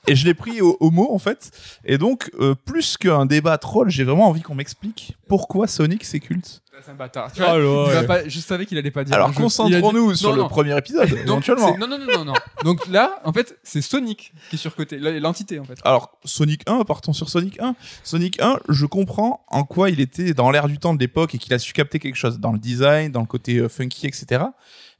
[0.08, 1.50] Et je l'ai pris au, au mot en fait.
[1.84, 6.20] Et donc, euh, plus qu'un débat troll, j'ai vraiment envie qu'on m'explique pourquoi Sonic c'est
[6.20, 6.62] culte.
[6.84, 7.32] C'est un bâtard.
[7.32, 9.14] Tu vois, Oh pas- je savais qu'il allait pas dire.
[9.14, 10.48] Alors dit- concentrons-nous sur Non, le non.
[10.48, 11.76] premier épisode, Donc, éventuellement.
[11.78, 12.34] non, non, non, non, non.
[12.64, 15.78] Donc là, en fait, c'est Sonic qui est surcoté, l'entité en fait.
[15.84, 17.74] Alors, Sonic 1, partons sur Sonic 1.
[18.04, 21.38] Sonic 1, je comprends en quoi il était dans l'air du temps de l'époque et
[21.38, 24.44] qu'il a su capter quelque chose dans le design, dans le côté euh, funky, etc.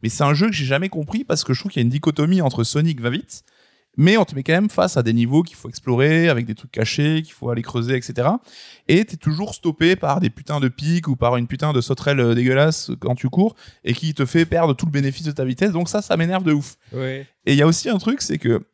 [0.02, 1.86] Mais c'est un jeu que j'ai jamais compris parce que je trouve qu'il y a
[1.86, 3.44] une dichotomie entre Sonic va vite,
[3.96, 6.54] mais on te met quand même face à des niveaux qu'il faut explorer, avec des
[6.54, 8.28] trucs cachés, qu'il faut aller creuser, etc.
[8.88, 12.20] Et t'es toujours stoppé par des putains de pics ou par une putain de sauterelle
[12.20, 15.44] euh, dégueulasse quand tu cours et qui te fait perdre tout le bénéfice de ta
[15.44, 15.72] vitesse.
[15.72, 16.76] Donc ça, ça m'énerve de ouf.
[16.92, 17.26] Ouais.
[17.46, 18.66] Et il y a aussi un truc, c'est que,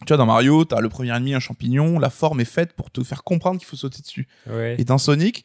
[0.00, 2.90] tu vois, dans Mario, t'as le premier ennemi, un champignon, la forme est faite pour
[2.90, 4.28] te faire comprendre qu'il faut sauter dessus.
[4.46, 4.76] Ouais.
[4.78, 5.44] Et dans Sonic,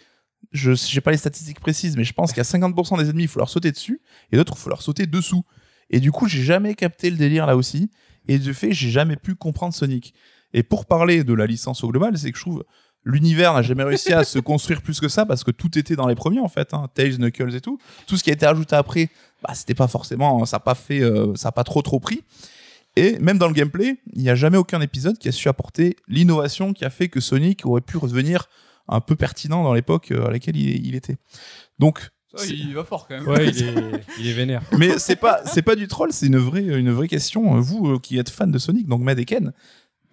[0.51, 3.24] je j'ai pas les statistiques précises, mais je pense qu'il y a 50% des ennemis,
[3.24, 4.01] il faut leur sauter dessus,
[4.32, 5.43] et d'autres, il faut leur sauter dessous.
[5.89, 7.89] Et du coup, j'ai jamais capté le délire là aussi,
[8.28, 10.13] et de fait, j'ai jamais pu comprendre Sonic.
[10.53, 12.63] Et pour parler de la licence au global, c'est que je trouve
[13.05, 16.07] l'univers n'a jamais réussi à se construire plus que ça parce que tout était dans
[16.07, 17.80] les premiers en fait, hein, Tails, Knuckles et tout.
[18.07, 19.09] Tout ce qui a été ajouté après,
[19.41, 22.24] bah c'était pas forcément, ça a pas fait, euh, ça a pas trop trop pris.
[22.95, 25.95] Et même dans le gameplay, il n'y a jamais aucun épisode qui a su apporter
[26.07, 28.47] l'innovation qui a fait que Sonic aurait pu redevenir
[28.88, 31.17] un peu pertinent dans l'époque euh, à laquelle il, il était.
[31.80, 33.28] Donc, Ça, il va fort quand même.
[33.28, 34.64] Ouais, il est, il est vénère.
[34.78, 37.60] mais c'est pas c'est pas du troll, c'est une vraie une vraie question.
[37.60, 39.54] Vous euh, qui êtes fan de Sonic, donc Mad et Ken,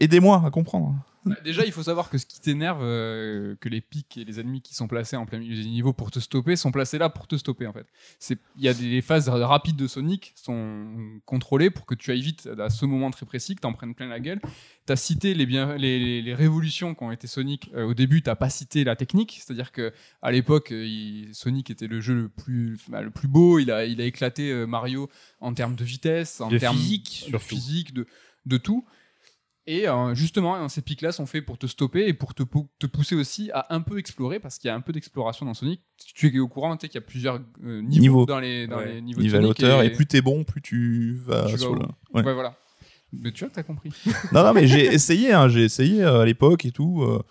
[0.01, 0.95] aidez-moi à comprendre.
[1.25, 4.41] Bah, Déjà, il faut savoir que ce qui t'énerve, euh, que les pics et les
[4.41, 7.11] ennemis qui sont placés en plein milieu des niveaux pour te stopper sont placés là
[7.11, 7.87] pour te stopper en fait.
[8.57, 12.49] Il y a des phases rapides de Sonic sont contrôlées pour que tu ailles vite
[12.59, 14.41] à ce moment très précis, que t'en prennes plein la gueule.
[14.87, 17.71] T'as cité les, bien, les, les, les révolutions qui ont été Sonic.
[17.75, 19.93] Euh, au début, t'as pas cité la technique, c'est-à-dire que
[20.23, 23.59] à l'époque, euh, Sonic était le jeu le plus, bah, le plus beau.
[23.59, 25.11] Il a, il a éclaté Mario
[25.41, 28.07] en termes de vitesse, en De termes physique, de physique, de,
[28.47, 28.85] de tout.
[29.67, 32.69] Et euh, justement, hein, ces pics-là sont faits pour te stopper et pour te, pou-
[32.79, 35.55] te pousser aussi à un peu explorer, parce qu'il y a un peu d'exploration dans
[35.55, 35.83] Sonic.
[36.15, 38.27] Tu es au courant, tu sais qu'il y a plusieurs euh, niveaux Niveau.
[38.27, 38.95] dans les, dans Ouais.
[38.95, 39.43] les niveaux de Sonic.
[39.43, 41.83] l'auteur et plus t'es bon, plus tu vas Tu sur le.
[42.15, 42.25] Ouais.
[42.25, 42.57] Ouais, voilà.
[43.13, 43.91] Mais tu vois que t'as compris.
[44.33, 47.03] Non, non, mais j'ai essayé, hein, j'ai essayé euh, à l'époque et tout.
[47.03, 47.23] euh,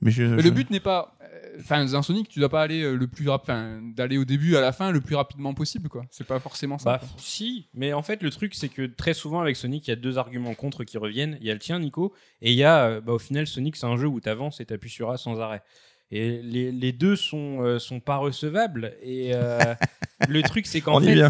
[0.00, 1.16] mais je, Mais je- le but n'est pas.
[1.60, 4.60] Enfin, dans Sonic, tu dois pas aller euh, le plus enfin, d'aller au début à
[4.60, 6.04] la fin le plus rapidement possible, quoi.
[6.10, 6.98] C'est pas forcément ça.
[6.98, 9.92] Bah, si, mais en fait, le truc, c'est que très souvent avec Sonic, il y
[9.92, 11.38] a deux arguments contre qui reviennent.
[11.40, 13.76] Il y a le tien, Nico, et il y a, euh, bah, au final, Sonic,
[13.76, 15.62] c'est un jeu où tu avances et tu appuies sur A sans arrêt.
[16.10, 18.94] Et les, les deux sont, euh, sont pas recevables.
[19.02, 19.74] Et euh,
[20.28, 21.22] le truc, c'est qu'en fait,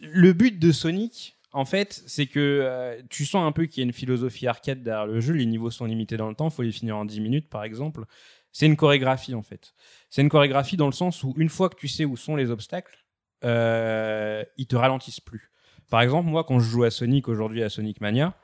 [0.00, 3.84] le but de Sonic, en fait, c'est que euh, tu sens un peu qu'il y
[3.84, 5.34] a une philosophie arcade derrière le jeu.
[5.34, 8.04] Les niveaux sont limités dans le temps, faut les finir en 10 minutes, par exemple.
[8.52, 9.72] C'est une chorégraphie, en fait.
[10.08, 12.50] C'est une chorégraphie dans le sens où, une fois que tu sais où sont les
[12.50, 13.04] obstacles,
[13.44, 15.50] euh, ils te ralentissent plus.
[15.90, 18.34] Par exemple, moi, quand je joue à Sonic aujourd'hui, à Sonic Mania,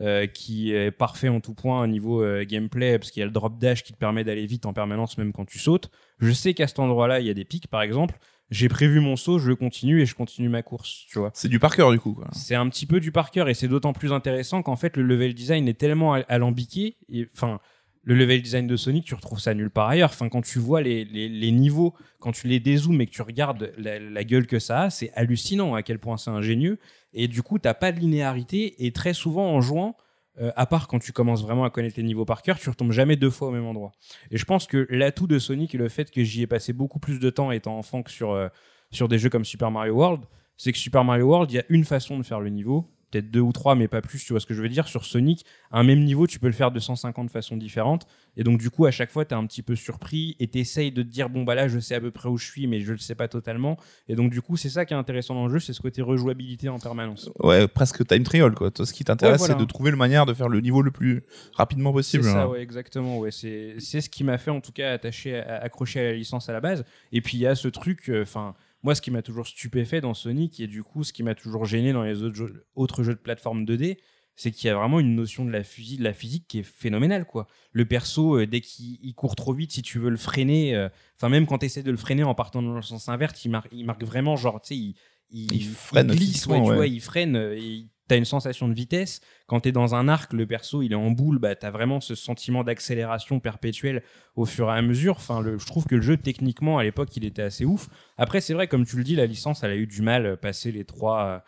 [0.00, 3.26] euh, qui est parfait en tout point au niveau euh, gameplay, parce qu'il y a
[3.26, 5.90] le drop dash qui te permet d'aller vite en permanence, même quand tu sautes.
[6.18, 8.16] Je sais qu'à cet endroit-là, il y a des pics, par exemple.
[8.50, 11.30] J'ai prévu mon saut, je continue et je continue ma course, tu vois.
[11.34, 12.20] C'est du par cœur du coup.
[12.32, 15.02] C'est un petit peu du par cœur et c'est d'autant plus intéressant qu'en fait le
[15.02, 17.58] level design est tellement al- alambiqué et enfin
[18.04, 20.10] le level design de Sonic tu retrouves ça nulle part ailleurs.
[20.10, 23.72] Enfin quand tu vois les, les, niveaux, quand tu les dézoomes et que tu regardes
[23.76, 26.78] la, la gueule que ça a, c'est hallucinant à quel point c'est ingénieux
[27.12, 29.96] et du coup t'as pas de linéarité et très souvent en jouant
[30.40, 32.90] euh, à part quand tu commences vraiment à connaître les niveaux par cœur, tu retombes
[32.90, 33.92] jamais deux fois au même endroit.
[34.30, 36.98] Et je pense que l'atout de Sonic et le fait que j'y ai passé beaucoup
[36.98, 38.48] plus de temps étant enfant que sur, euh,
[38.90, 40.24] sur des jeux comme Super Mario World,
[40.56, 43.30] c'est que Super Mario World, il y a une façon de faire le niveau, peut-être
[43.30, 44.88] deux ou trois, mais pas plus, tu vois ce que je veux dire.
[44.88, 48.06] Sur Sonic, un même niveau, tu peux le faire de 150 façons différentes.
[48.36, 50.58] Et donc, du coup, à chaque fois, tu es un petit peu surpris et tu
[50.58, 52.66] essayes de te dire, bon, bah là, je sais à peu près où je suis,
[52.66, 53.76] mais je le sais pas totalement.
[54.08, 56.02] Et donc, du coup, c'est ça qui est intéressant dans le jeu, c'est ce côté
[56.02, 57.30] rejouabilité en permanence.
[57.40, 58.70] Ouais, presque time trial quoi.
[58.70, 59.54] Toi, ce qui t'intéresse, Ouais, voilà.
[59.54, 61.22] c'est de trouver le manière de faire le niveau le plus
[61.54, 62.24] rapidement C'est possible.
[62.24, 62.46] ça, hein.
[62.48, 63.18] ouais, exactement.
[63.18, 66.12] Ouais, c'est c'est ce qui m'a fait en tout cas attacher, à- accrocher à la
[66.14, 66.84] licence à la base.
[67.12, 68.54] Et puis il y a ce truc, euh, enfin.
[68.84, 71.64] Moi, ce qui m'a toujours stupéfait dans Sonic, et du coup, ce qui m'a toujours
[71.64, 73.96] gêné dans les autres jeux, autres jeux de plateforme 2D,
[74.36, 76.64] c'est qu'il y a vraiment une notion de la, physique, de la physique qui est
[76.64, 77.24] phénoménale.
[77.24, 77.46] Quoi.
[77.72, 80.90] Le perso, euh, dès qu'il il court trop vite, si tu veux le freiner, euh,
[81.16, 83.50] enfin, même quand tu essaies de le freiner en partant dans le sens inverse, il
[83.50, 84.94] marque, il marque vraiment, genre, tu sais, il,
[85.30, 88.74] il, Il freine glisse, ouais, tu vois, il freine, euh, et t'as une sensation de
[88.74, 89.20] vitesse.
[89.46, 92.14] Quand t'es dans un arc, le perso, il est en boule, bah, t'as vraiment ce
[92.14, 94.02] sentiment d'accélération perpétuelle
[94.36, 95.16] au fur et à mesure.
[95.16, 97.88] Enfin, je trouve que le jeu, techniquement, à l'époque, il était assez ouf.
[98.18, 100.36] Après, c'est vrai, comme tu le dis, la licence, elle a eu du mal, euh,
[100.36, 101.38] passer les trois, euh,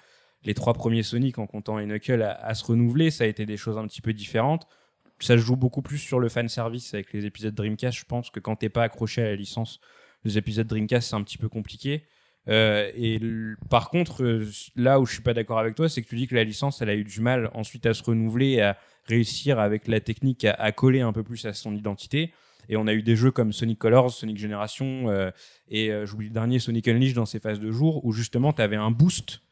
[0.44, 3.11] les trois premiers Sonic en comptant et Knuckles à, à se renouveler.
[3.11, 4.66] Ça a été des choses un petit peu différentes.
[5.18, 7.98] Ça se joue beaucoup plus sur le fan service avec les épisodes Dreamcast.
[7.98, 9.80] Je pense que quand t'es pas accroché à la licence,
[10.24, 12.04] les épisodes Dreamcast, c'est un petit peu compliqué.
[12.49, 13.20] Euh, et
[13.70, 16.26] par contre, euh, là où je suis pas d'accord avec toi, c'est que tu dis
[16.26, 19.88] que la licence, elle a eu du mal ensuite à se renouveler, à réussir avec
[19.88, 22.32] la technique à, coller un peu plus à son identité.
[22.68, 25.30] Et on a eu des jeux comme Sonic Colors, Sonic Generation, euh,
[25.68, 28.76] et j'oublie le dernier, Sonic Unleashed dans ses phases de jour, où justement tu avais
[28.76, 29.42] un boost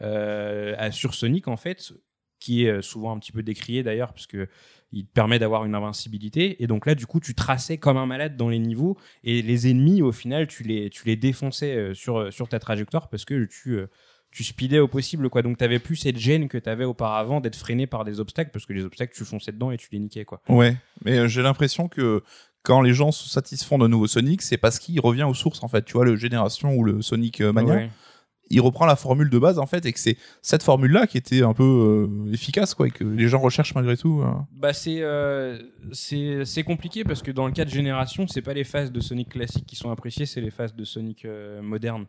[0.00, 1.92] sur Sonic en fait,
[2.40, 4.48] qui est euh, souvent un petit peu décrié d'ailleurs, parce que
[4.92, 6.60] il te permet d'avoir une invincibilité.
[6.60, 9.70] Et donc là, du coup, tu traçais comme un malade dans les niveaux, et les
[9.70, 13.24] ennemis, au final, tu les, tu les défonçais euh, sur, euh, sur ta trajectoire parce
[13.24, 13.78] que tu,
[14.32, 15.30] tu speedais au possible.
[15.30, 15.42] Quoi.
[15.42, 18.66] Donc tu plus cette gêne que tu avais auparavant d'être freiné par des obstacles, parce
[18.66, 20.24] que les obstacles, tu fonçais dedans et tu les niquais.
[20.24, 20.42] Quoi.
[20.48, 22.24] Ouais, mais j'ai l'impression que
[22.62, 25.68] quand les gens se satisfont d'un nouveau Sonic, c'est parce qu'il revient aux sources en
[25.68, 25.84] fait.
[25.84, 27.90] Tu vois, le Génération ou le Sonic Mania, Ouais.
[28.50, 31.42] Il reprend la formule de base en fait, et que c'est cette formule-là qui était
[31.42, 34.22] un peu euh, efficace, quoi, et que les gens recherchent malgré tout.
[34.22, 34.32] euh.
[34.52, 35.58] Bah c'est euh,
[35.92, 39.00] c'est c'est compliqué parce que dans le cas de génération, c'est pas les phases de
[39.00, 42.06] Sonic classique qui sont appréciées, c'est les phases de Sonic euh, moderne.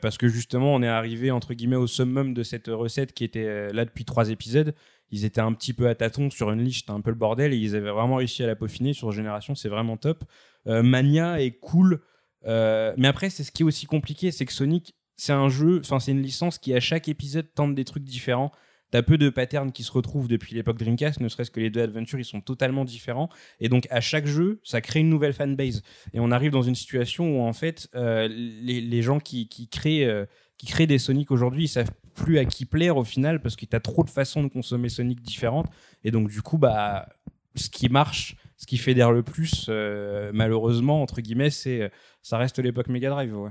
[0.00, 3.72] Parce que justement, on est arrivé entre guillemets au summum de cette recette qui était
[3.72, 4.72] là depuis trois épisodes.
[5.10, 7.56] Ils étaient un petit peu à tâtons sur une liste, un peu le bordel, et
[7.56, 9.56] ils avaient vraiment réussi à la peaufiner sur génération.
[9.56, 10.22] C'est vraiment top.
[10.64, 12.02] Mania est cool,
[12.46, 16.00] mais après, c'est ce qui est aussi compliqué, c'est que Sonic, c'est un jeu, enfin
[16.00, 18.52] c'est une licence qui à chaque épisode tente des trucs différents.
[18.90, 21.82] T'as peu de patterns qui se retrouvent depuis l'époque Dreamcast, ne serait-ce que les deux
[21.82, 23.28] Adventures, ils sont totalement différents.
[23.58, 25.82] Et donc, à chaque jeu, ça crée une nouvelle fanbase.
[26.12, 30.04] Et on arrive dans une situation où, en fait, euh, les, gens qui, qui, créent,
[30.04, 30.26] euh,
[30.58, 33.66] qui créent des Sonic aujourd'hui, ils savent plus à qui plaire au final parce que
[33.66, 35.66] t'as trop de façons de consommer Sonic différentes.
[36.04, 37.08] Et donc, du coup, bah,
[37.56, 41.90] ce qui marche, ce qui fédère le plus, euh, malheureusement, entre guillemets, c'est,
[42.22, 43.36] ça reste l'époque Mega Drive.
[43.36, 43.50] Ouais.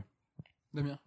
[0.74, 0.98] Damien.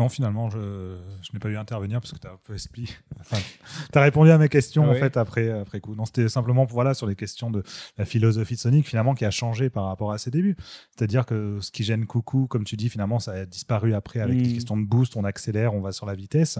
[0.00, 2.54] Non, finalement, je, je n'ai pas eu à intervenir parce que tu as un peu
[2.54, 2.90] expli.
[3.20, 3.36] Enfin,
[3.92, 5.94] tu as répondu à mes questions Ah en fait après, après coup.
[5.94, 7.62] Non, c'était simplement pour, voilà, sur les questions de
[7.98, 10.56] la philosophie de Sonic finalement qui a changé par rapport à ses débuts.
[10.96, 14.40] C'est-à-dire que ce qui gêne Coucou, comme tu dis, finalement, ça a disparu après avec
[14.40, 16.58] les questions de boost, on accélère, on va sur la vitesse.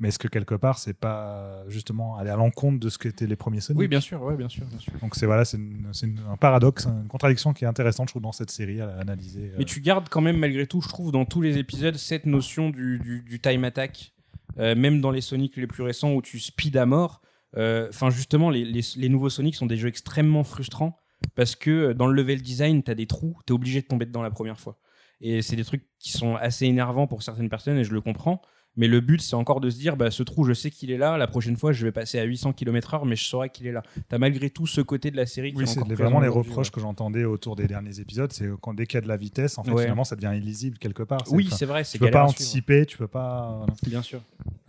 [0.00, 3.34] Mais est-ce que quelque part, c'est pas justement aller à l'encontre de ce qu'étaient les
[3.34, 4.92] premiers Sonic Oui, bien sûr, ouais, bien sûr, bien sûr.
[5.00, 8.50] Donc c'est voilà, c'est un paradoxe, une contradiction qui est intéressante, je trouve, dans cette
[8.50, 9.50] série à analyser.
[9.50, 9.56] euh.
[9.58, 12.70] Mais tu gardes quand même, malgré tout, je trouve, dans tous les épisodes, cette notion
[12.70, 14.12] du, du, du time attack.
[14.58, 17.20] Euh, même dans les Sonic les plus récents où tu speed à mort.
[17.56, 20.96] euh, Enfin, justement, les, les, les nouveaux Sonic sont des jeux extrêmement frustrants
[21.36, 24.06] parce que dans le level design, tu as des trous, tu es obligé de tomber
[24.06, 24.78] dedans la première fois.
[25.20, 28.40] Et c'est des trucs qui sont assez énervants pour certaines personnes et je le comprends.
[28.78, 30.96] Mais le but, c'est encore de se dire, bah, ce trou, je sais qu'il est
[30.96, 31.18] là.
[31.18, 33.82] La prochaine fois, je vais passer à 800 km/h, mais je saurai qu'il est là.
[34.08, 36.68] T'as malgré tout ce côté de la série qui Oui, est c'est vraiment les reproches
[36.68, 36.72] ouais.
[36.72, 39.58] que j'entendais autour des derniers épisodes, c'est quand dès qu'il y a de la vitesse,
[39.58, 39.82] en fait, Ouais.
[39.82, 41.20] finalement, ça devient illisible quelque part.
[41.26, 41.82] C'est- Oui, c'est vrai.
[41.84, 43.66] Tu peux pas anticiper, tu peux pas.
[43.86, 44.20] Bien sûr.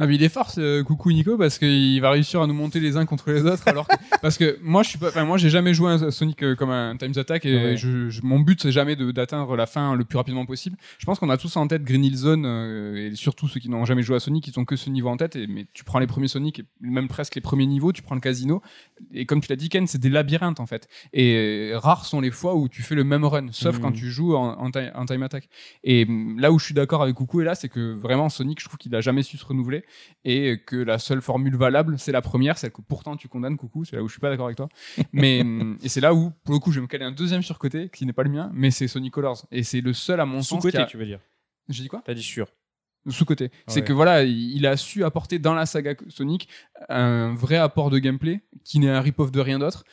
[0.02, 2.80] Ah mais il est fort ce coucou Nico parce qu'il va réussir à nous monter
[2.80, 5.50] les uns contre les autres alors que, parce que moi je suis pas moi j'ai
[5.50, 7.78] jamais joué à Sonic euh, comme un Times Attack et Ouais.
[7.78, 10.78] je, je- mon but c'est jamais d'atteindre la fin le plus rapidement possible.
[11.00, 13.68] Je pense qu'on a tous en tête Green Hill Zone euh, et surtout ceux qui
[13.70, 15.84] n'ont jamais joué à Sonic ils ont que ce niveau en tête et mais tu
[15.84, 18.62] prends les premiers Sonic et même presque les premiers niveaux, tu prends le casino
[19.14, 20.88] et comme tu l'as dit Ken, c'est des labyrinthes en fait.
[21.14, 23.82] Et euh, rares sont les fois où tu fais le même run sauf Mhm.
[23.82, 25.50] quand tu joues en, en, ti- en time attack.
[25.84, 28.60] Et hum, là où je suis d'accord avec Coucou et là c'est que vraiment Sonic
[28.60, 29.84] je trouve qu'il a jamais su se renouveler
[30.26, 33.86] et que la seule formule valable, c'est la première, celle que pourtant tu condamnes, coucou,
[33.86, 34.70] c'est là où je suis pas d'accord avec toi.
[35.14, 37.42] Mais, hum, et c'est là où, pour le coup, je vais me caler un deuxième
[37.42, 39.46] surcoté, qui n'est pas le mien, mais c'est Sonic Colors.
[39.52, 41.20] Et c'est le seul, à mon sens, Sous-côté, a- tu veux dire.
[41.68, 42.02] J'ai dit quoi?
[42.06, 42.48] T'as dit sûr.
[43.08, 43.50] Sous-côté.
[43.68, 46.48] C'est que voilà, il a su apporter dans la saga Sonic
[46.90, 49.84] un vrai apport de gameplay, qui n'est un rip-off de rien d'autre.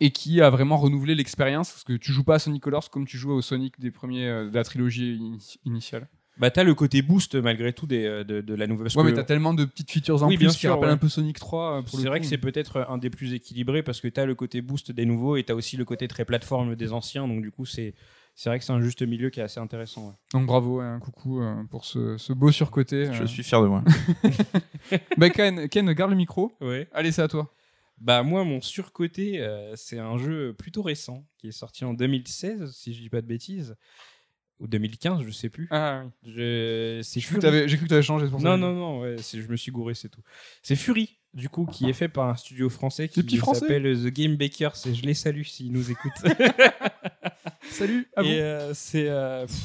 [0.00, 3.04] Et qui a vraiment renouvelé l'expérience, parce que tu joues pas à Sonic Colors comme
[3.04, 6.06] tu jouais au Sonic des premiers euh, de la trilogie ini- initiale.
[6.36, 8.86] Bah, t'as le côté boost malgré tout des, euh, de, de la nouvelle.
[8.96, 10.94] ouais, mais t'as tellement de petites features en Oui, plus bien qui sûr, rappellent ouais.
[10.94, 12.22] un peu Sonic 3 euh, C'est vrai coup.
[12.22, 15.04] que c'est peut-être un des plus équilibrés parce que tu as le côté boost des
[15.04, 17.26] nouveaux et tu as aussi le côté très plateforme des anciens.
[17.26, 17.94] Donc, du coup, c'est
[18.38, 20.06] c'est vrai que c'est un juste milieu qui est assez intéressant.
[20.06, 20.14] ouais.
[20.32, 23.12] Donc bravo, un coucou euh, pour ce, ce beau surcoté.
[23.12, 23.26] Je euh.
[23.26, 23.82] suis fier de moi.
[25.16, 26.52] Bah, Ken, Ken, garde le micro.
[26.60, 26.88] Ouais.
[26.92, 27.52] Allez, c'est à toi.
[28.00, 32.70] Bah, moi, mon surcoté, euh, c'est un jeu plutôt récent qui est sorti en 2016,
[32.72, 33.74] si je dis pas de bêtises.
[34.60, 35.66] Ou 2015, je sais plus.
[35.72, 36.32] Ah oui.
[36.36, 37.00] Je...
[37.02, 38.50] C'est J'ai cru que t'avais- que t'avais changé pour ça.
[38.50, 40.22] Non, non, non, ouais, je me suis gouré, c'est tout.
[40.62, 44.36] C'est Fury, du coup, qui est fait par un studio français qui s'appelle The Game
[44.36, 46.22] Bakers et je les salue s'ils nous écoutent.
[47.78, 48.28] Salut, à vous.
[48.28, 49.56] Et euh, c'est euh, pff,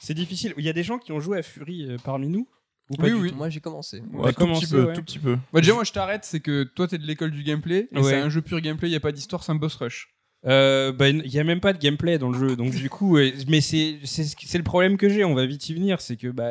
[0.00, 0.54] c'est difficile.
[0.58, 2.48] Il y a des gens qui ont joué à Fury euh, parmi nous
[2.90, 3.30] ou pas Oui, du oui.
[3.30, 4.02] tout Moi j'ai commencé.
[4.12, 4.92] Ouais, tout commencé, petit peu, ouais.
[4.94, 5.36] tout petit peu.
[5.52, 8.02] Bah, déjà, moi, je t'arrête, c'est que toi, t'es de l'école du gameplay, et Ouais.
[8.02, 10.08] c'est un jeu pur gameplay, il n'y a pas d'histoire, c'est un boss rush.
[10.46, 13.16] Euh, bah, Il y a même pas de gameplay dans le jeu, donc du coup,
[13.16, 15.24] euh, mais c'est c'est ce qui- c'est le problème que j'ai.
[15.24, 16.50] On va vite y venir, c'est que bah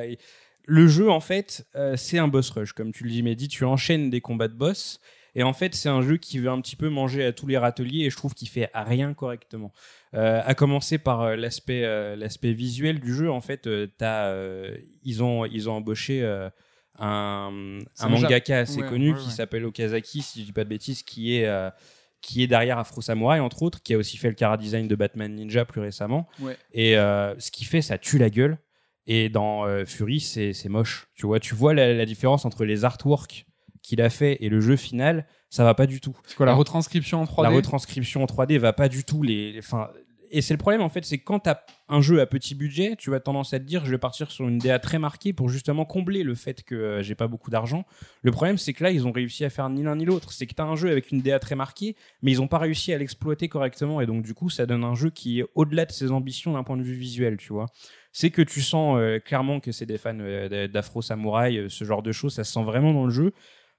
[0.66, 3.48] le jeu en fait, euh, c'est un boss rush, comme tu le dis, Mehdi.
[3.50, 5.00] Tu enchaînes des combats de boss.
[5.36, 7.58] Et en fait, c'est un jeu qui veut un petit peu manger à tous les
[7.58, 9.72] râteliers et je trouve qu'il fait rien correctement.
[10.14, 14.78] Euh, à commencer par euh, l'aspect euh, l'aspect visuel du jeu, en fait, euh, euh,
[15.04, 16.24] ils ont ils ont embauché
[17.00, 17.52] un,
[18.08, 21.36] mangaka assez ouais, connu ouais, qui s'appelle Okazaki, si je dis pas de bêtises, qui
[21.36, 21.70] est euh,
[22.22, 24.96] qui est derrière Afro Samurai entre autres, qui a aussi fait le cara design de
[24.96, 26.28] Batman Ninja plus récemment.
[26.72, 28.58] Et euh, ce qui fait, ça tue la gueule.
[29.06, 31.08] Et dans euh, Fury, c'est c'est moche.
[31.16, 33.46] Tu vois, tu vois la, la différence entre les artworks
[33.84, 36.18] qu'il a fait et le jeu final, ça va pas du tout.
[36.26, 39.52] C'est quoi, la retranscription en 3D La retranscription en 3D va pas du tout les.
[39.52, 39.62] les-
[40.36, 41.60] et c'est le problème en fait, c'est que quand t'as
[41.90, 44.48] un jeu à petit budget, tu vas tendance à te dire je vais partir sur
[44.48, 47.86] une DA très marquée pour justement combler le fait que euh, j'ai pas beaucoup d'argent.
[48.24, 50.32] Le problème c'est que là ils ont réussi à faire ni l'un ni l'autre.
[50.34, 52.92] C'est que t'as un jeu avec une DA très marquée, mais ils ont pas réussi
[52.94, 55.92] à l'exploiter correctement et donc du coup ça donne un jeu qui est au-delà de
[55.92, 57.68] ses ambitions d'un point de vue visuel, tu vois.
[58.12, 61.84] C'est que tu sens euh, clairement que c'est des fans euh, d'Afro Samouraï, euh, ce
[61.86, 63.34] genre de choses, ça se sent vraiment dans le jeu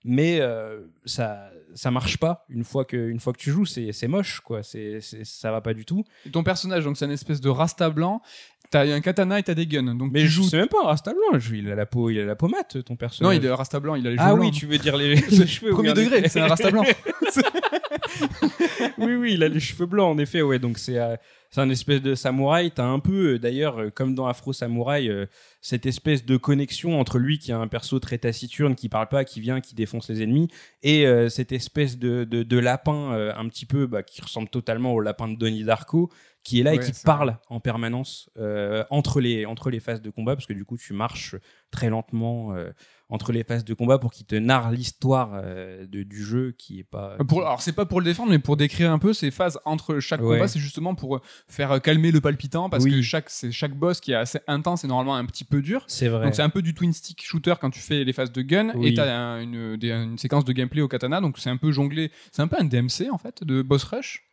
[0.05, 3.65] mais euh, ça ça marche pas une fois que une fois que tu joues.
[3.67, 4.63] C'est moche quoi.
[4.63, 6.05] C'est- ça va pas du tout.
[6.25, 8.23] Et Ton personnage, donc c'est une espèce de rasta blanc,
[8.71, 9.95] t'as un katana et t'as des guns.
[9.95, 12.25] Donc mais je c'est même pas un rasta blanc il a la peau il a
[12.25, 14.35] la peau mate ton Non, personnage il est rasta blanc, il a les cheveux ah
[14.35, 14.45] blancs.
[14.47, 16.85] oui tu veux dire les, les cheveux Premier degré, c'est un rasta blanc.
[18.99, 21.17] oui oui il a les cheveux blancs en effet ouais donc c'est euh,
[21.51, 25.09] c'est un espèce de samouraï t'as un peu euh, d'ailleurs euh, comme dans Afro Samouraï
[25.09, 25.27] euh,
[25.61, 29.25] cette espèce de connexion entre lui qui a un perso très taciturne qui parle pas
[29.25, 30.49] qui vient qui défonce les ennemis
[30.83, 34.49] et euh, cette espèce de, de, de lapin euh, un petit peu bah, qui ressemble
[34.49, 36.11] totalement au lapin de Donnie Darko
[36.45, 40.11] qui est là et qui parle en permanence euh, entre les entre les phases de
[40.11, 41.35] combat parce que du coup tu marches
[41.71, 42.71] très lentement euh,
[43.09, 46.85] entre les phases de combat pour qu'il te narre l'histoire euh, du jeu qui est
[46.85, 49.59] pas Pour, alors c'est pas pour le défendre, mais pour décrire un peu ces phases
[49.65, 50.37] entre chaque Ouais.
[50.37, 52.91] combat, c'est justement pour euh, faire euh, calmer le palpitant, parce Oui.
[52.93, 55.85] que chaque, chaque boss qui est assez intense et normalement un petit peu dur.
[55.87, 58.33] c'est vrai Donc c'est un peu du twin stick shooter quand tu fais les phases
[58.33, 58.89] de gun Oui.
[58.89, 61.73] et t'as un- une, des- une séquence de gameplay au katana donc c'est un peu
[61.73, 64.25] jonglé c'est un peu un DMC en fait de boss rush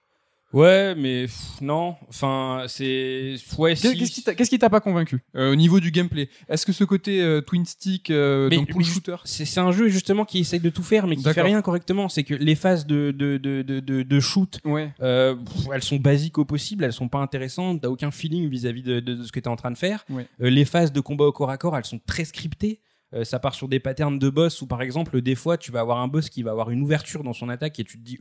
[0.54, 5.56] ouais mais pff, non enfin c'est ouais si- qu'est-ce qui t'a- pas convaincu euh, au
[5.56, 6.30] niveau du gameplay?
[6.50, 9.16] Est-ce que ce côté euh, twin stick euh, Mais- donc ju- shooter?
[9.26, 12.10] C'est un jeu justement qui essaye de tout faire mais qui fait rien correctement.
[12.10, 16.38] C'est que les phases de, de, de, de, shoot, ouais euh, pff, elles sont basiques
[16.38, 19.40] au possible, elles sont pas intéressantes, t'as aucun feeling vis-à-vis de, de, de ce que
[19.40, 20.06] t'es en train de faire.
[20.10, 20.28] Ouais.
[20.42, 22.80] Euh, les phases de combat au corps à corps, elles sont très scriptées.
[23.14, 25.82] Euh, ça part sur des patterns de boss où, par exemple, des fois, tu vas
[25.82, 28.18] avoir un boss qui va avoir une ouverture dans son attaque et tu te dis,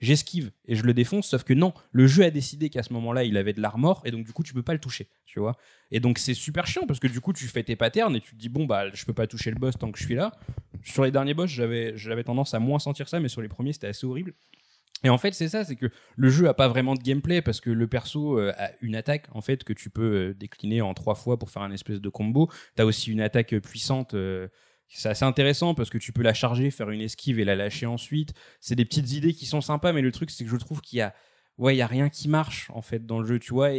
[0.00, 1.28] j'esquive et je le défonce.
[1.28, 4.10] Sauf que non, le jeu a décidé qu'à ce moment-là, il avait de l'armor et
[4.10, 5.56] donc, du coup, tu peux pas le toucher, tu vois.
[5.90, 8.32] Et donc, c'est super chiant parce que du coup, tu fais tes patterns et tu
[8.32, 10.32] te dis, bon, bah, je peux pas toucher le boss tant que je suis là.
[10.82, 13.86] Sur les derniers boss, j'avais tendance à moins sentir ça, mais sur les premiers, c'était
[13.86, 14.34] assez horrible.
[15.04, 15.86] Et en fait, c'est ça, c'est que
[16.16, 19.26] le jeu a pas vraiment de gameplay parce que le perso euh, a une attaque
[19.32, 22.08] en fait que tu peux euh, décliner en trois fois pour faire un espèce de
[22.08, 22.50] combo.
[22.74, 24.16] T'as aussi une attaque euh, puissante.
[24.88, 27.84] c'est assez intéressant parce que tu peux la charger, faire une esquive et la lâcher
[27.84, 28.32] ensuite.
[28.60, 31.00] C'est des petites idées qui sont sympas, mais le truc c'est que je trouve qu'il
[31.00, 31.14] y a,
[31.58, 33.70] ouais, y a rien qui marche en fait dans le jeu, tu vois.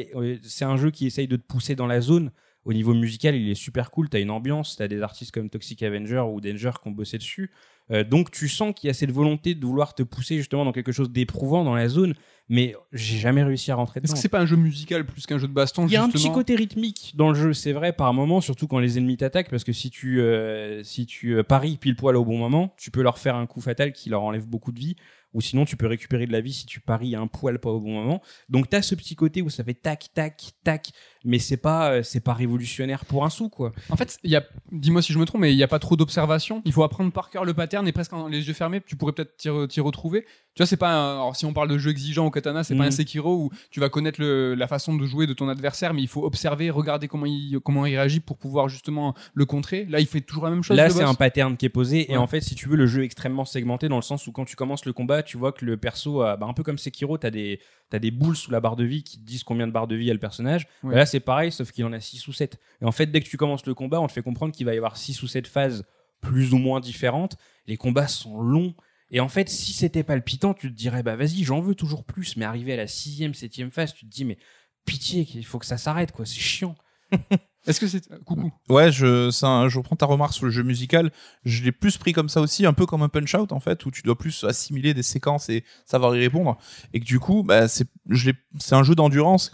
[0.43, 2.31] C'est un jeu qui essaye de te pousser dans la zone.
[2.65, 4.09] Au niveau musical, il est super cool.
[4.09, 7.51] T'as une ambiance, t'as des artistes comme Toxic Avenger ou Danger qui ont bossé dessus.
[7.91, 10.71] Euh, donc tu sens qu'il y a cette volonté de vouloir te pousser justement dans
[10.71, 12.15] quelque chose d'éprouvant dans la zone,
[12.49, 14.13] mais j'ai jamais réussi à rentrer Est-ce dedans.
[14.15, 16.09] que c'est pas un jeu musical plus qu'un jeu de baston Il y a un
[16.09, 19.49] petit côté rythmique dans le jeu, c'est vrai, par moment, surtout quand les ennemis t'attaquent,
[19.49, 22.91] parce que si tu, euh, si tu euh, paries pile poil au bon moment, tu
[22.91, 24.95] peux leur faire un coup fatal qui leur enlève beaucoup de vie,
[25.33, 27.81] ou sinon tu peux récupérer de la vie si tu paries un poil pas au
[27.81, 28.21] bon moment.
[28.47, 30.87] Donc t'as ce petit côté où ça fait tac, tac, tac,
[31.25, 33.71] mais c'est pas, euh, c'est pas révolutionnaire pour un sou, quoi.
[33.89, 35.79] En fait, il y a, dis-moi si je me trompe, mais il n'y a pas
[35.79, 36.61] trop d'observation.
[36.65, 39.11] Il faut apprendre par cœur le pattern et presque en les yeux fermés, tu pourrais
[39.11, 40.21] peut-être t'y, re- t'y retrouver.
[40.53, 42.75] Tu vois, c'est pas un- alors si on parle de jeu exigeant au katana, c'est
[42.75, 42.87] pas Mhm.
[42.87, 46.01] un Sekiro où tu vas connaître le- la façon de jouer de ton adversaire, mais
[46.01, 49.85] il faut observer, regarder comment il, comment il réagit pour pouvoir justement le contrer.
[49.89, 50.77] Là, il fait toujours la même chose.
[50.77, 52.11] Là, c'est un pattern qui est posé.
[52.11, 54.31] Et en fait, si tu veux, le jeu est extrêmement segmenté dans le sens où
[54.31, 56.77] quand tu commences le combat, tu vois que le perso, a, bah, un peu comme
[56.77, 57.59] Sekiro, t'as des,
[57.89, 59.95] t'as des boules sous la barre de vie qui te disent combien de barres de
[59.95, 60.67] vie a le personnage.
[60.83, 60.91] Ouais.
[60.91, 62.59] Bah là, c'est pareil, sauf qu'il en a 6 ou 7.
[62.81, 64.73] Et en fait, dès que tu commences le combat, on te fait comprendre qu'il va
[64.73, 65.85] y avoir 6 ou 7 phases
[66.21, 67.37] plus ou moins différentes.
[67.67, 68.73] Les combats sont longs.
[69.11, 72.37] Et en fait, si c'était palpitant, tu te dirais, bah vas-y, j'en veux toujours plus.
[72.37, 74.37] Mais arrivé à la sixième, septième phase, tu te dis, mais
[74.85, 76.25] pitié, il faut que ça s'arrête, quoi.
[76.25, 76.75] C'est chiant.
[77.67, 78.07] Est-ce que c'est.
[78.25, 78.51] Coucou.
[78.69, 81.11] Ouais, je, c'est un- je reprends ta remarque sur le jeu musical.
[81.45, 83.85] Je l'ai plus pris comme ça aussi, un peu comme un punch out en fait,
[83.85, 86.57] où tu dois plus assimiler des séquences et savoir y répondre.
[86.93, 89.51] Et que du coup, bah, c'est, je l'ai, c'est un jeu d'endurance,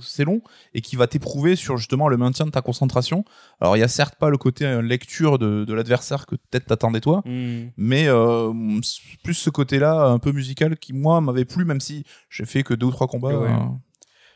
[0.00, 0.42] c'est- long
[0.74, 3.24] et qui va t'éprouver sur justement le maintien de ta concentration.
[3.60, 6.66] Alors il y a certes pas le côté euh, lecture de, de l'adversaire que peut-être
[6.66, 7.68] t'attendais toi, Hmm.
[7.76, 8.52] mais euh,
[9.22, 12.74] plus ce côté-là un peu musical qui moi m'avait plu, même si j'ai fait que
[12.74, 13.38] deux ou trois combats.
[13.38, 13.50] Ouais.
[13.50, 13.56] euh,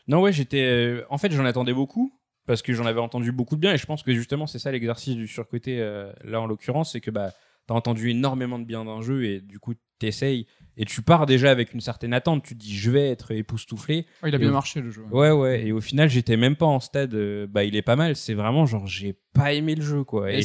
[0.08, 0.62] Non, ouais, j'étais.
[0.64, 2.12] euh, En fait, j'en attendais beaucoup
[2.48, 4.72] parce que j'en avais entendu beaucoup de bien et je pense que justement, c'est ça
[4.72, 7.30] l'exercice du surcoté euh, là en l'occurrence, c'est que bah
[7.68, 10.46] t'as entendu énormément de bien d'un jeu et du coup t'essayes
[10.78, 12.44] et tu pars déjà avec une certaine attente.
[12.44, 14.06] Tu te dis, je vais être époustouflé.
[14.22, 15.02] Oh, il a bien au- marché le jeu.
[15.10, 15.66] Ouais, ouais.
[15.66, 17.14] Et au final, j'étais même pas en stade.
[17.14, 18.14] euh, bah, il est pas mal.
[18.14, 20.30] C'est vraiment genre, j'ai pas aimé le jeu, quoi.
[20.32, 20.44] Et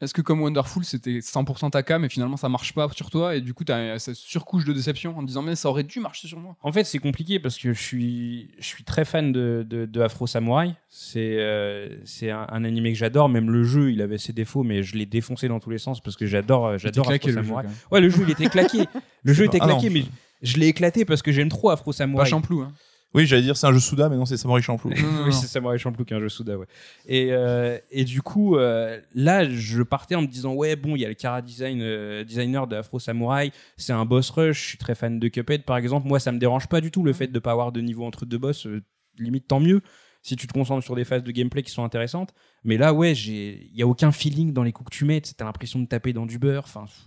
[0.00, 3.34] est-ce que comme Wonderful, c'était 100% ta cam et finalement ça marche pas sur toi
[3.34, 5.98] et du coup t'as cette surcouche de déception en te disant mais ça aurait dû
[6.00, 9.32] marcher sur moi En fait, c'est compliqué parce que je suis, je suis très fan
[9.32, 10.70] de, de, de Afro Samurai.
[10.88, 13.28] C'est euh, c'est un, un animé que j'adore.
[13.28, 16.00] Même le jeu, il avait ses défauts, mais je l'ai défoncé dans tous les sens
[16.00, 17.62] parce que j'adore euh, j'adore Afro le jeu, Samurai.
[17.64, 17.78] quand même.
[17.90, 18.84] Ouais, le jeu, il était claqué.
[19.24, 20.04] Le jeu pas- était ah non, claqué, mais
[20.42, 22.24] je- l'ai éclaté parce que j'aime trop Afro Pas Samurai.
[22.26, 22.60] Champloo.
[22.62, 22.72] Hein.
[23.14, 24.90] Oui, j'allais dire c'est un jeu Souda, mais non, c'est Samurai Champloo.
[24.90, 26.66] Oui, c'est Samurai Champloo qui est un jeu Souda, ouais.
[27.06, 31.00] Et, euh, et du coup, euh, là, je partais en me disant, ouais, bon, il
[31.00, 34.68] y a le Kara design, euh, designer de Afro Samurai, c'est un boss rush, je
[34.68, 36.06] suis très fan de Cuphead, par exemple.
[36.06, 38.26] Moi, ça me dérange pas du tout le fait de pas avoir de niveau entre
[38.26, 38.82] deux boss, euh,
[39.18, 39.80] limite tant mieux.
[40.20, 42.34] Si tu te concentres sur des phases de gameplay qui sont intéressantes.
[42.64, 45.20] Mais là, ouais, j'ai, il y a aucun feeling dans les coups que tu mets.
[45.20, 46.64] T'as l'impression de taper dans du beurre.
[46.66, 47.06] Enfin, pff,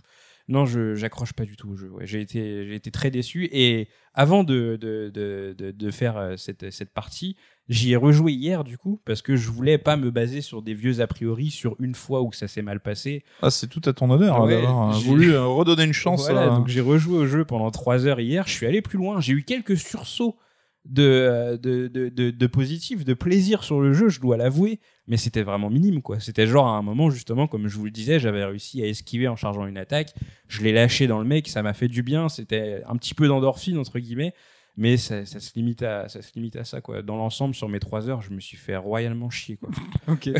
[0.52, 1.88] non, je j'accroche pas du tout au jeu.
[1.90, 3.48] Ouais, j'ai été, j'ai été très déçu.
[3.52, 7.36] Et avant de de, de, de, de faire euh, cette cette partie,
[7.68, 10.74] j'y ai rejoué hier du coup parce que je voulais pas me baser sur des
[10.74, 13.24] vieux a priori sur une fois où ça s'est mal passé.
[13.42, 15.92] Ah, c'est tout à ton honneur hein, Ouais, d'avoir euh, j'ai- voulu euh, redonner une
[15.92, 16.28] chance.
[16.30, 18.46] Voilà, à- donc j'ai rejoué au jeu pendant trois heures hier.
[18.46, 19.20] Je suis allé plus loin.
[19.20, 20.36] J'ai eu quelques sursauts
[20.84, 24.80] de, de, de, de, de positif, de plaisir sur le jeu, je dois l'avouer.
[25.08, 26.20] Mais c'était vraiment minime, quoi.
[26.20, 29.28] C'était genre à un moment, justement, comme je vous le disais, j'avais réussi à esquiver
[29.28, 30.14] en chargeant une attaque.
[30.48, 32.28] Je l'ai lâché dans le mec, ça m'a fait du bien.
[32.28, 34.34] C'était un petit peu d'endorphine, entre guillemets.
[34.78, 37.02] Mais ça, ça, se limite à, ça se limite à ça, quoi.
[37.02, 39.68] Dans l'ensemble, sur mes trois heures, je me suis fait royalement chier, quoi.
[40.08, 40.30] Ok.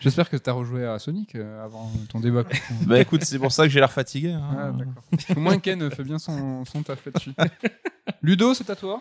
[0.00, 2.42] J'espère que t'as rejoué à Sonic euh, avant ton débat.
[2.86, 4.32] Bah écoute, c'est pour ça que j'ai l'air fatigué.
[4.32, 4.42] hein.
[4.58, 5.36] Ah, d'accord.
[5.36, 7.30] Au moins Ken fait bien son, son taf là-dessus.
[8.22, 9.00] Ludo, c'est à toi.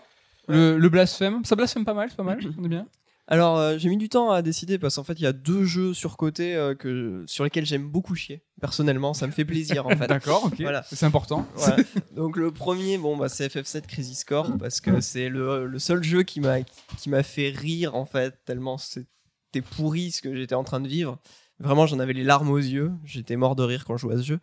[0.51, 2.87] Le, le blasphème, ça blasphème pas mal, c'est pas mal, on est bien.
[3.27, 5.63] Alors, euh, j'ai mis du temps à décider parce qu'en fait, il y a deux
[5.63, 8.43] jeux surcotés euh, que, sur lesquels j'aime beaucoup chier.
[8.59, 10.07] Personnellement, ça me fait plaisir en fait.
[10.07, 10.59] D'accord, ok.
[10.59, 10.83] Voilà.
[10.83, 11.47] C'est important.
[11.55, 11.77] Voilà.
[12.15, 16.03] Donc le premier, bon bah c'est FF7 Crazy Score parce que c'est le, le seul
[16.03, 16.61] jeu qui m'a
[16.97, 20.89] qui m'a fait rire en fait tellement c'était pourri ce que j'étais en train de
[20.89, 21.17] vivre.
[21.59, 22.91] Vraiment, j'en avais les larmes aux yeux.
[23.05, 24.39] J'étais mort de rire quand je jouais à ce jeu.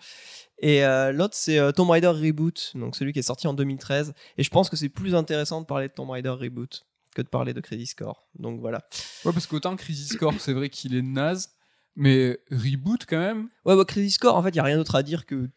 [0.60, 4.12] Et euh, l'autre, c'est euh, Tomb Raider Reboot, donc celui qui est sorti en 2013.
[4.38, 7.28] Et je pense que c'est plus intéressant de parler de Tomb Raider Reboot que de
[7.28, 8.28] parler de Crazy Score.
[8.38, 8.82] Donc voilà.
[9.24, 11.50] Ouais, parce qu'autant Crisis Core, c'est vrai qu'il est naze.
[11.96, 13.48] Mais reboot quand même.
[13.64, 15.48] Ouais, bah, Crisis Core, en fait, il y a rien d'autre à dire que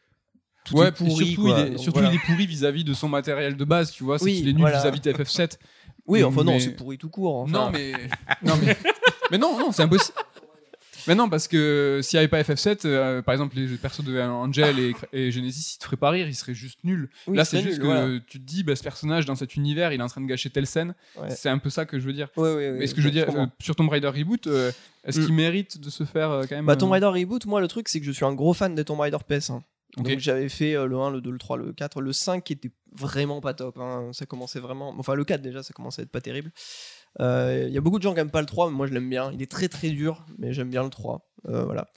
[0.66, 1.26] tout ouais, est pourri.
[1.28, 1.60] surtout, quoi.
[1.60, 2.14] il est, Donc, surtout voilà.
[2.14, 4.18] il est pourri vis-à-vis de son matériel de base, tu vois.
[4.18, 4.80] C'est Oui, qu'il est nul voilà.
[4.82, 5.58] vis-à-vis de FF7.
[6.08, 7.36] Oui, enfin non, mais- c'est pourri tout court.
[7.38, 7.52] enfin.
[7.52, 7.92] Non, mais.
[8.44, 8.76] Non, mais.
[9.32, 10.18] mais non, non, c'est impossible.
[11.08, 14.20] Mais non, parce que s'il n'y avait pas FF7, euh, par exemple, les persos de
[14.20, 17.10] Angel et, et Genesis, ils te feraient pas rire, ils seraient juste nuls.
[17.28, 18.20] Oui, Là, c'est nul, juste que voilà.
[18.28, 20.50] tu te dis, bah, ce personnage dans cet univers, il est en train de gâcher
[20.50, 20.94] telle scène.
[21.18, 21.30] Ouais.
[21.30, 22.30] C'est un peu ça que je veux dire.
[22.38, 24.72] Ouais, ouais, ouais, Mais ce que je veux dire, euh, sur Tomb Raider Reboot, euh,
[25.04, 25.26] est-ce Mm.
[25.26, 26.66] qu'il mérite de se faire euh, quand même.
[26.66, 28.84] Bah, Tomb Raider Reboot, moi, le truc, c'est que je suis un gros fan des
[28.86, 29.62] Tomb Raider PS1.
[29.98, 30.06] Ok.
[30.08, 32.54] Donc j'avais fait euh, le 1, le 2, le 3, le 4, le 5 qui
[32.54, 33.78] était vraiment pas top.
[33.78, 34.10] hein.
[34.14, 34.96] Ça commençait vraiment.
[34.98, 36.50] Enfin, le 4 déjà, ça commençait à être pas terrible.
[37.20, 38.94] Euh, Il y a beaucoup de gens qui aiment pas le 3, mais moi je
[38.94, 39.32] l'aime bien.
[39.34, 41.30] Il est très très dur, mais j'aime bien le 3.
[41.48, 41.88] Euh, voilà.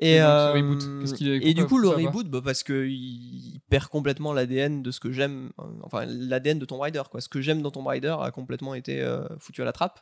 [0.00, 4.82] Et euh, et du pourquoi- coup, le reboot, bah, parce qu'il il perd complètement l'ADN
[4.82, 7.02] de ce que j'aime, euh, enfin l'ADN de Tomb Raider.
[7.10, 7.20] Quoi.
[7.20, 10.00] Ce que j'aime dans Tomb Raider a complètement été euh, foutu à la trappe,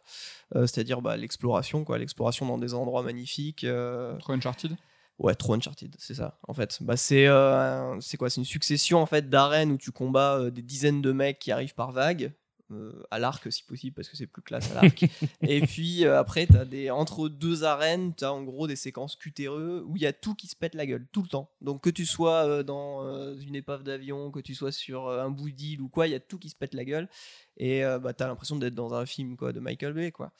[0.54, 3.64] Euh, c'est-à-dire bah, l'exploration, quoi, l'exploration dans des endroits magnifiques.
[3.64, 4.74] euh, Trop Uncharted?
[5.18, 6.38] Ouais, trop Uncharted, c'est ça.
[6.48, 8.30] En fait, bah, c'est euh, c'est quoi?
[8.30, 11.52] C'est une succession en fait d'arènes où tu combats euh, des dizaines de mecs qui
[11.52, 12.32] arrivent par vague.
[12.72, 15.05] Euh, à l'arc si possible parce que c'est plus classe à l'arc
[15.42, 19.48] et puis euh, après t'as des entre deux arènes t'as en gros des séquences QTE
[19.84, 21.90] où il y a tout qui se pète la gueule tout le temps donc que
[21.90, 25.51] tu sois euh, dans euh, une épave d'avion que tu sois sur euh, un bout
[25.51, 27.09] d'île ou quoi il y a tout qui se pète la gueule
[27.56, 30.32] et euh, bah, t'as l'impression d'être dans un film quoi de Michael Bay quoi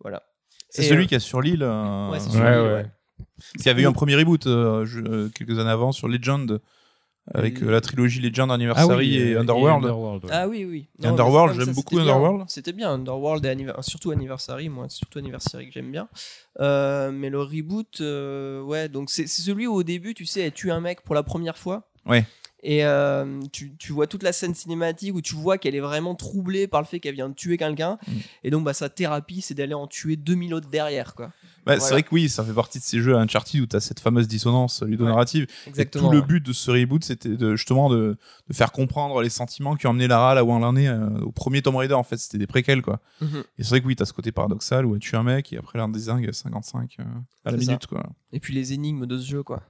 [0.00, 0.22] voilà
[0.70, 1.62] C'est celui euh, qui a sur l'île.
[1.62, 2.72] euh, ouais, c'est Ouais, celui, ouais.
[2.74, 2.90] ouais.
[3.36, 6.08] Parce qu'il y avait eu un premier reboot euh, je- euh, quelques années avant sur
[6.08, 6.60] Legend,
[7.32, 9.84] avec Et- euh, la trilogie Legend Anniversary et euh, Underworld.
[10.24, 10.30] ouais.
[10.30, 10.86] Ah oui, oui.
[11.02, 12.02] Et Underworld, j'aime c'était beaucoup bien.
[12.04, 12.44] Underworld.
[12.48, 16.08] C'était bien, Underworld, et anniver- surtout Anniversary, moi, c'est surtout Anniversary que j'aime bien.
[16.60, 20.40] Euh, mais le reboot, euh, ouais, donc c'est c'est celui où au début, tu sais,
[20.42, 21.82] elle tue un mec pour la première fois.
[22.06, 22.24] Ouais.
[22.66, 26.14] Et euh, tu, tu vois toute la scène cinématique où tu vois qu'elle est vraiment
[26.14, 27.98] troublée par le fait qu'elle vient de tuer quelqu'un.
[28.08, 28.12] Mm.
[28.44, 31.30] Et donc, bah, sa thérapie, c'est d'aller en tuer 2000 autres derrière, quoi.
[31.66, 33.80] Bah, C'est vrai que oui, ça fait partie de ces jeux Uncharted où tu as
[33.80, 35.46] cette fameuse dissonance ludonarrative.
[35.66, 36.08] Et Exactement.
[36.08, 38.16] tout le but de ce reboot, c'était de, justement de,
[38.48, 41.08] de faire comprendre les sentiments qui ont emmené Lara là où elle en est euh,
[41.20, 41.94] au premier Tomb Raider.
[41.94, 43.00] En fait, c'était des préquels, quoi.
[43.20, 43.44] Mhm.
[43.58, 45.58] Et c'est vrai que oui, t'as ce côté paradoxal où elle tue un mec et
[45.58, 47.04] après elle en désingue 55 euh,
[47.44, 47.66] à la ça.
[47.66, 48.04] minute, quoi.
[48.32, 49.62] Et puis les énigmes de ce jeu, quoi.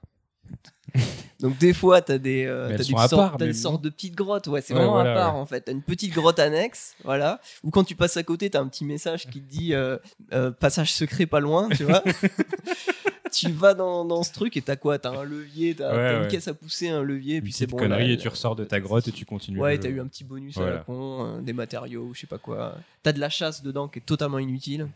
[1.41, 4.47] Donc des fois, t'as des, euh, sont des sortes, part, même, sortes de petites grottes.
[4.47, 5.41] Ouais, c'est Ouais, vraiment voilà, à part ouais.
[5.41, 5.61] en fait.
[5.61, 7.41] T'as une petite grotte annexe, voilà.
[7.63, 9.97] Ou quand tu passes à côté, t'as un petit message qui te dit euh,
[10.33, 12.01] euh, passage secret pas loin, tu vois.
[13.33, 14.97] tu vas dans, dans ce truc et t'as quoi?
[14.97, 17.65] T'as un levier, t'as Ouais, une caisse à pousser, un levier, et puis Une c'est
[17.65, 17.83] petite bon.
[17.83, 19.59] connerie là, et tu ressors de ta grotte et tu continues.
[19.59, 22.37] Ouais, t'as eu un petit bonus à la con, euh, des matériaux, je sais pas
[22.37, 22.75] quoi.
[23.03, 24.87] T'as de la chasse dedans qui est totalement inutile.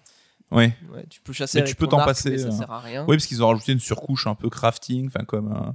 [0.51, 0.75] Ouais.
[0.93, 2.51] Ouais, tu peux chasser Mais avec tu peux ton t'en arc, passer, mais ça euh,
[2.51, 3.01] sert à rien.
[3.07, 5.71] Oui, parce qu'ils ont rajouté une surcouche un peu crafting, enfin comme euh,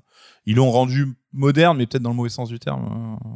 [0.46, 3.28] ils l'ont rendu moderne, mais peut-être dans le mauvais sens du terme euh,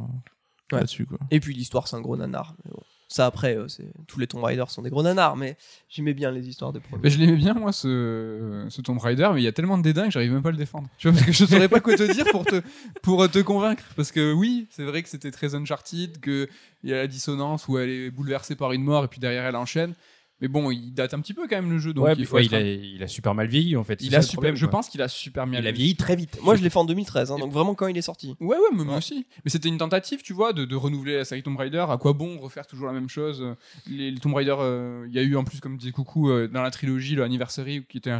[0.71, 0.81] Ouais.
[0.81, 1.17] là-dessus, quoi.
[1.31, 2.53] Et puis l'histoire, c'est un gros nanar.
[2.63, 5.57] Mais bon, Ça, après, euh, c'est- tous les Tomb Raider sont des gros nanars, mais
[5.89, 7.01] j'aimais bien les histoires des premiers.
[7.01, 9.81] Mais je l'aimais bien, moi, ce, ce Tomb Raider, mais il y a tellement de
[9.83, 10.87] dédain que j'arrive même pas à le défendre.
[10.99, 12.61] Tu vois, parce que je saurais pas quoi te dire pour te,
[13.01, 13.83] pour te convaincre.
[13.95, 16.47] Parce que oui, c'est vrai que c'était très Uncharted, qu'il
[16.83, 19.55] y a la dissonance où elle est bouleversée par une mort et puis derrière elle
[19.55, 19.95] enchaîne.
[20.41, 22.35] Mais bon, il date un petit peu quand même le jeu, donc Ouais, il faut
[22.37, 22.61] ouais, être il, a, un-
[22.95, 24.01] il a super mal vieilli en fait.
[24.01, 25.95] il a super, problème, je pense qu'il a super bien Il a vieilli.
[25.95, 26.39] très vite.
[26.43, 28.35] Moi, je l'ai fait en 2013, hein, donc vraiment quand il est sorti.
[28.39, 29.25] Ouais, ouais, mais moi aussi.
[29.43, 31.85] Mais c'était une tentative, tu vois, de, de renouveler la série Tomb Raider.
[31.89, 33.43] À quoi bon refaire toujours la même chose
[33.89, 36.47] les, les Tomb Raider, euh, il y a eu en plus, comme disait Coucou, euh,
[36.47, 38.19] dans la trilogie, le Anniversary, qui était un,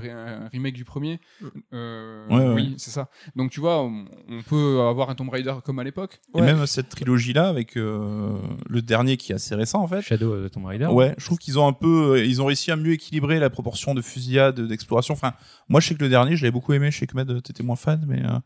[0.52, 1.20] remake du premier.
[1.42, 1.48] Mm.
[1.74, 2.54] Euh, Ouais, ouais.
[2.54, 3.10] Oui, c'est ça.
[3.36, 6.20] Donc tu vois, on, on peut avoir un Tomb Raider comme à l'époque.
[6.36, 6.46] Et Ouais.
[6.46, 8.38] même cette trilogie-là, avec euh,
[8.68, 10.02] le dernier qui est assez récent en fait.
[10.02, 10.86] Shadow of the Tomb Raider.
[10.88, 13.50] Ouais, je trouve qu'ils ont un peu, euh, ils ont réussi à mieux équilibrer la
[13.50, 15.14] proportion de fusillade, d'exploration.
[15.14, 15.34] Enfin,
[15.68, 16.92] moi, je sais que le dernier, je l'avais beaucoup aimé.
[16.92, 18.40] Je sais que Med, t'étais moins fan, mais euh,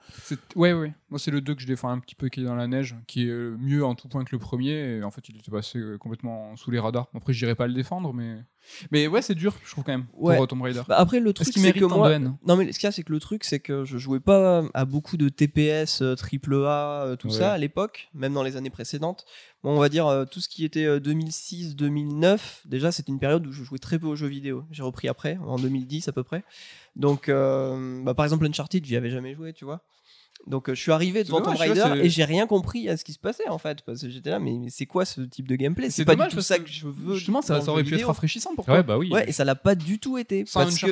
[0.55, 0.93] Ouais, ouais.
[1.13, 2.95] Moi, c'est le 2 que je défends un petit peu qui est dans la neige,
[3.05, 4.97] qui est euh, mieux en tout point que le premier.
[4.97, 7.05] Et en fait, il était passé euh, complètement sous les radars.
[7.13, 8.37] Après, je dirais pas le défendre, mais.
[8.91, 10.37] Mais ouais, c'est dur, je trouve quand même, Ouais.
[10.37, 10.81] pour Tomb Raider.
[10.87, 12.17] Bah, après, le truc, c'est que moi.
[12.17, 14.63] Non, mais ce qu'il y a, c'est que le truc, c'est que je jouais pas
[14.73, 17.33] à beaucoup de TPS, euh, triple A, euh, tout Ouais.
[17.33, 19.25] ça à l'époque, même dans les années précédentes.
[19.63, 23.51] Bon, on va dire tout ce qui était euh, 2006-2009, déjà, c'était une période où
[23.51, 24.63] je jouais très peu aux jeux vidéo.
[24.71, 26.43] J'ai repris après, en 2010 à peu près.
[26.95, 29.81] Donc, euh, bah, par exemple, Uncharted, j'y avais jamais joué, tu vois.
[30.45, 33.13] Donc, euh, je suis arrivé devant Tomb Raider et j'ai rien compris à ce qui
[33.13, 33.81] se passait en fait.
[33.83, 35.89] Parce que j'étais là, mais, mais c'est quoi ce type de gameplay?
[35.89, 37.15] C'est pas dommage, du tout ça que je veux.
[37.15, 38.73] Justement, ça, ça aurait pu être rafraîchissant pour toi.
[38.75, 39.09] Ouais, bah oui.
[39.09, 40.45] Ouais, et ça l'a pas du tout été.
[40.45, 40.91] Sans parce que-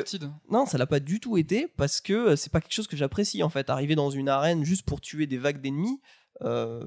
[0.50, 2.96] non, ça l'a pas du tout été parce que euh, c'est pas quelque chose que
[2.96, 3.68] j'apprécie en fait.
[3.68, 6.00] Arriver dans une arène juste pour tuer des vagues d'ennemis,
[6.42, 6.82] euh,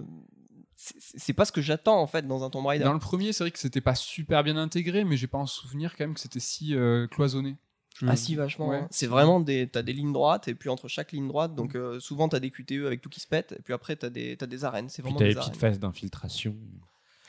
[0.76, 2.84] c'est- c'est pas ce que j'attends en fait dans un Tomb Raider.
[2.86, 5.46] Dans le premier, c'est vrai que c'était pas super bien intégré, mais j'ai pas en
[5.46, 7.58] souvenir quand même que c'était si euh, cloisonné.
[8.06, 8.68] Ah si vachement.
[8.70, 8.78] Ouais.
[8.78, 8.88] hein.
[8.92, 12.00] C'est vraiment des t'as des lignes droites et puis entre chaque ligne droite donc euh,
[12.00, 14.48] souvent t'as des QTE avec tout qui se pète et puis après t'as des t'as
[14.48, 14.90] des arènes.
[14.90, 15.60] C'est Puis vraiment t'as des les petites arènes.
[15.60, 16.56] phases d'infiltration.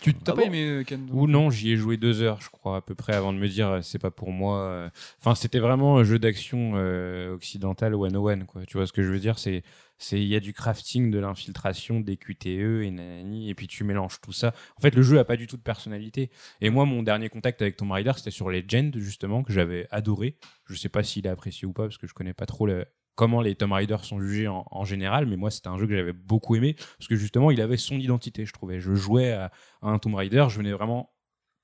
[0.01, 2.41] Tu t'as Ah pas bon aimé euh, Ken Ou non, j'y ai joué deux heures,
[2.41, 4.59] je crois, à peu près, avant de me dire, euh, c'est pas pour moi.
[4.61, 4.91] euh.
[5.21, 8.67] Enfin, c'était vraiment un jeu d'action euh, occidental 101, quoi.
[8.67, 9.39] Tu vois ce que je veux dire?
[9.39, 9.63] C'est
[9.99, 13.83] c'est il y a du crafting, de l'infiltration, des QTE et nanani, et puis tu
[13.83, 14.53] mélanges tout ça.
[14.77, 16.31] En fait, le jeu a pas du tout de personnalité.
[16.61, 20.37] Et moi, mon dernier contact avec Tomb Raider, c'était sur Legend, justement, que j'avais adoré.
[20.67, 22.85] Je sais pas s'il est apprécié ou pas, parce que je connais pas trop le-
[23.17, 26.13] comment les Tomb Raider sont jugés en, général, mais moi, c'était un jeu que j'avais
[26.13, 28.79] beaucoup aimé, parce que justement, il avait son identité, je trouvais.
[28.79, 29.51] Je jouais à,
[29.83, 31.11] un Tomb Raider, je venais vraiment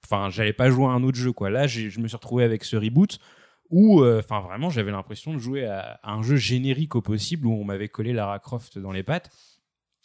[0.04, 2.64] enfin j'allais pas jouer à un autre jeu quoi là je me suis retrouvé avec
[2.64, 3.20] ce reboot
[3.70, 7.46] où euh, enfin vraiment j'avais l'impression de jouer à, à un jeu générique au possible
[7.46, 9.30] où on m'avait collé Lara Croft dans les pattes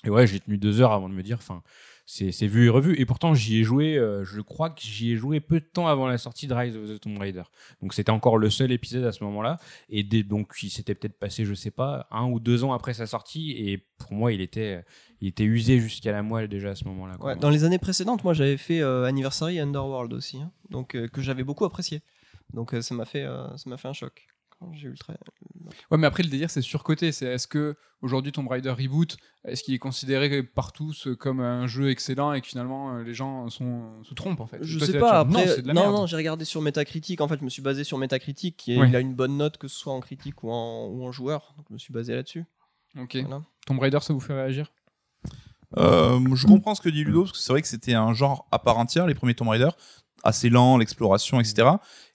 [0.04, 1.64] et ouais j'ai tenu deux heures avant de me dire enfin
[2.10, 3.00] c'est vu et revu.
[3.00, 5.88] Et pourtant j'y ai joué euh, je crois que j'y ai joué peu de temps
[5.88, 7.44] avant la sortie de Rise of the Tomb Raider.
[7.82, 9.58] Donc c'était encore le seul épisode à ce moment là
[9.90, 13.06] et donc il s'était peut-être passé je sais pas un ou deux ans après sa
[13.08, 13.52] sortie.
[13.52, 14.86] Et pour moi il était
[15.20, 17.80] il était usé jusqu'à la moelle déjà à ce moment là Ouais, dans les années
[17.80, 22.02] précédentes, moi j'avais fait euh, Anniversary Underworld aussi, hein, donc euh, que j'avais beaucoup apprécié.
[22.54, 23.26] Donc ça m'a fait,
[23.58, 24.26] ça m'a fait un choc.
[24.60, 25.18] Quand J'ai eu le trait.
[25.92, 27.12] Ouais, mais après le délire c'est surcoté.
[27.12, 31.68] C'est est-ce que aujourd'hui Tomb Raider reboot, est-ce qu'il est considéré par tous comme un
[31.68, 34.58] jeu excellent et que finalement euh, les gens sont, se trompent en fait?
[34.62, 35.20] Je Toi, sais pas.
[35.20, 35.94] Après, non, c'est de la non, merde.
[35.96, 37.22] non, j'ai regardé sur Metacritic.
[37.22, 38.90] En fait, je me suis basé sur Metacritic, qui est- Ouais.
[38.90, 41.54] il a une bonne note que ce soit en critique ou en, ou en joueur.
[41.58, 42.46] Donc je me suis basé là-dessus.
[43.00, 43.16] Ok.
[43.18, 43.44] Voilà.
[43.66, 44.72] Tomb Raider, ça vous fait réagir?
[45.78, 48.48] Euh, je comprends ce que dit Ludo, parce que c'est vrai que c'était un genre
[48.52, 49.70] à part entière, les premiers Tomb Raider,
[50.24, 51.70] assez lent, l'exploration, etc.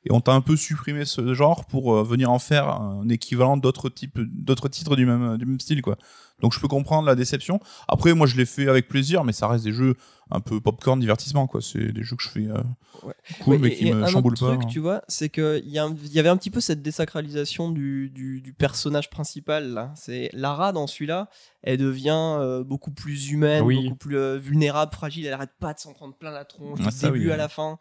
[0.04, 3.56] Et on t'a un peu supprimé ce genre pour euh, venir en faire un équivalent
[3.56, 5.96] d'autres types, d'autres titres du même, du même style, quoi.
[6.43, 7.60] Donc je peux comprendre la déception.
[7.89, 9.94] Après, moi, je l'ai fait avec plaisir, mais ça reste des jeux
[10.31, 11.60] un peu popcorn divertissement, quoi.
[11.60, 12.55] C'est des jeux que je fais euh,
[13.02, 13.12] Ouais.
[13.43, 14.47] cool, Ouais, mais et- qui et me chamboulent pas.
[14.51, 14.56] hein.
[14.56, 16.81] truc, tu vois, c'est qu'il y, a un- il y avait un petit peu cette
[16.82, 19.69] désacralisation du, du- du personnage principal.
[19.73, 19.93] Là.
[19.94, 21.28] C'est Lara dans celui-là,
[21.62, 23.82] elle devient euh, beaucoup plus humaine, Oui.
[23.85, 25.27] beaucoup plus euh, vulnérable, fragile.
[25.27, 27.32] Elle arrête pas de s'en prendre plein la tronche Ah, du ça, début oui.
[27.32, 27.78] à la fin.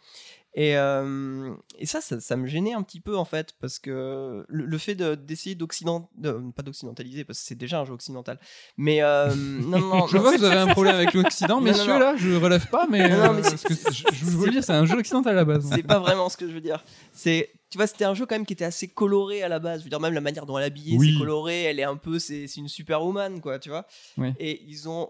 [0.54, 4.44] Et, euh, et ça, ça, ça me gênait un petit peu en fait, parce que
[4.50, 7.94] le, le fait de- d'essayer d'occident, de- pas d'occidentaliser, parce que c'est déjà un jeu
[7.94, 8.38] occidental,
[8.76, 12.16] mais euh, non, non, Je vois que vous avez un problème avec l'Occident, messieurs, là,
[12.18, 14.98] je relève pas, mais, euh, mais parce que je, je veux dire, c'est un jeu
[14.98, 15.70] occidental à la base.
[15.74, 16.84] c'est pas vraiment ce que je veux dire.
[17.14, 19.80] C'est, tu vois, c'était un jeu quand même qui était assez coloré à la base.
[19.80, 21.14] Je veux dire, même la manière dont elle est habillée, Oui.
[21.14, 21.64] c'est coloré.
[21.64, 23.86] Elle est un peu, c'est, c'est une superwoman, quoi, tu vois.
[24.18, 24.34] Oui.
[24.38, 25.10] Et ils ont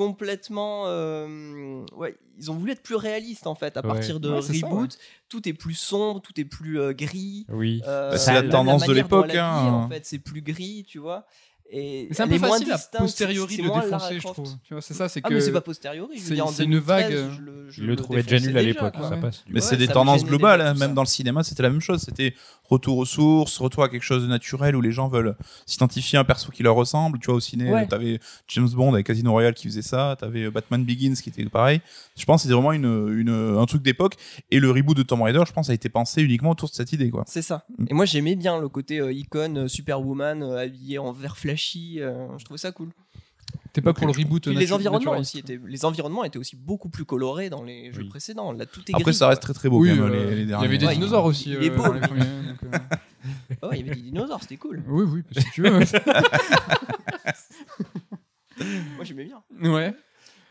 [0.00, 3.76] complètement, euh, ouais, ils ont voulu être plus réalistes en fait.
[3.76, 3.88] À Ouais.
[3.88, 4.96] partir de Ouais, c'est ça, reboot,
[5.28, 7.44] tout est plus sombre, tout est plus euh, gris.
[7.50, 9.66] oui Euh, Bah, c'est la tendance de l'époque, hein.
[9.84, 11.26] En fait, c'est plus gris, tu vois.
[11.72, 14.48] Et C'est un peu facile à posteriori de défoncer, je trouve.
[14.64, 15.34] Tu vois, c'est ça, c'est Ah que.
[15.34, 16.44] mais c'est pas posteriori, c'est- une
[16.80, 19.54] 2013, vague, je le, je je le trouvais déjà nul à l'époque ça passe Mais
[19.54, 20.74] Ouais, c'est des tendances globales, hein.
[20.74, 22.00] même dans le cinéma, c'était la même chose.
[22.02, 22.34] C'était
[22.68, 25.36] retour aux sources, retour à quelque chose de naturel où les gens veulent
[25.66, 27.18] s'identifier à un perso qui leur ressemble.
[27.20, 27.86] Tu vois, au ciné, Ouais.
[27.86, 28.18] t'avais
[28.48, 31.80] James Bond avec Casino Royale qui faisait ça, t'avais Batman Begins qui était pareil.
[32.16, 34.14] Je pense que c'était vraiment une, une, un truc d'époque.
[34.50, 36.92] Et le reboot de Tomb Raider, je pense, a été pensé uniquement autour de cette
[36.92, 37.24] idée, quoi.
[37.26, 37.64] C'est ça.
[37.78, 37.84] Mm.
[37.90, 42.00] Et moi j'aimais bien le côté euh, icône, euh, Superwoman, euh, habillée en vert flashy.
[42.00, 42.90] euh, je trouvais ça cool.
[43.72, 44.42] T'es pas pour le reboot.
[44.44, 47.92] Puis les natu- environnements aussi étaient, les environnements étaient aussi beaucoup plus colorés dans les
[47.92, 48.08] jeux Oui.
[48.08, 48.52] précédents.
[48.52, 50.34] Là tout est Après, gris, ça reste très très beau Oui, quand même, euh, les,
[50.36, 52.20] les il y avait des Ouais, dinosaures aussi il euh, dans les premiers.
[52.24, 54.82] donc, euh, y avait des dinosaures, c'était cool.
[54.88, 55.70] Oui, oui, si tu veux.
[58.96, 59.42] Moi j'aimais bien.
[59.70, 59.94] Ouais.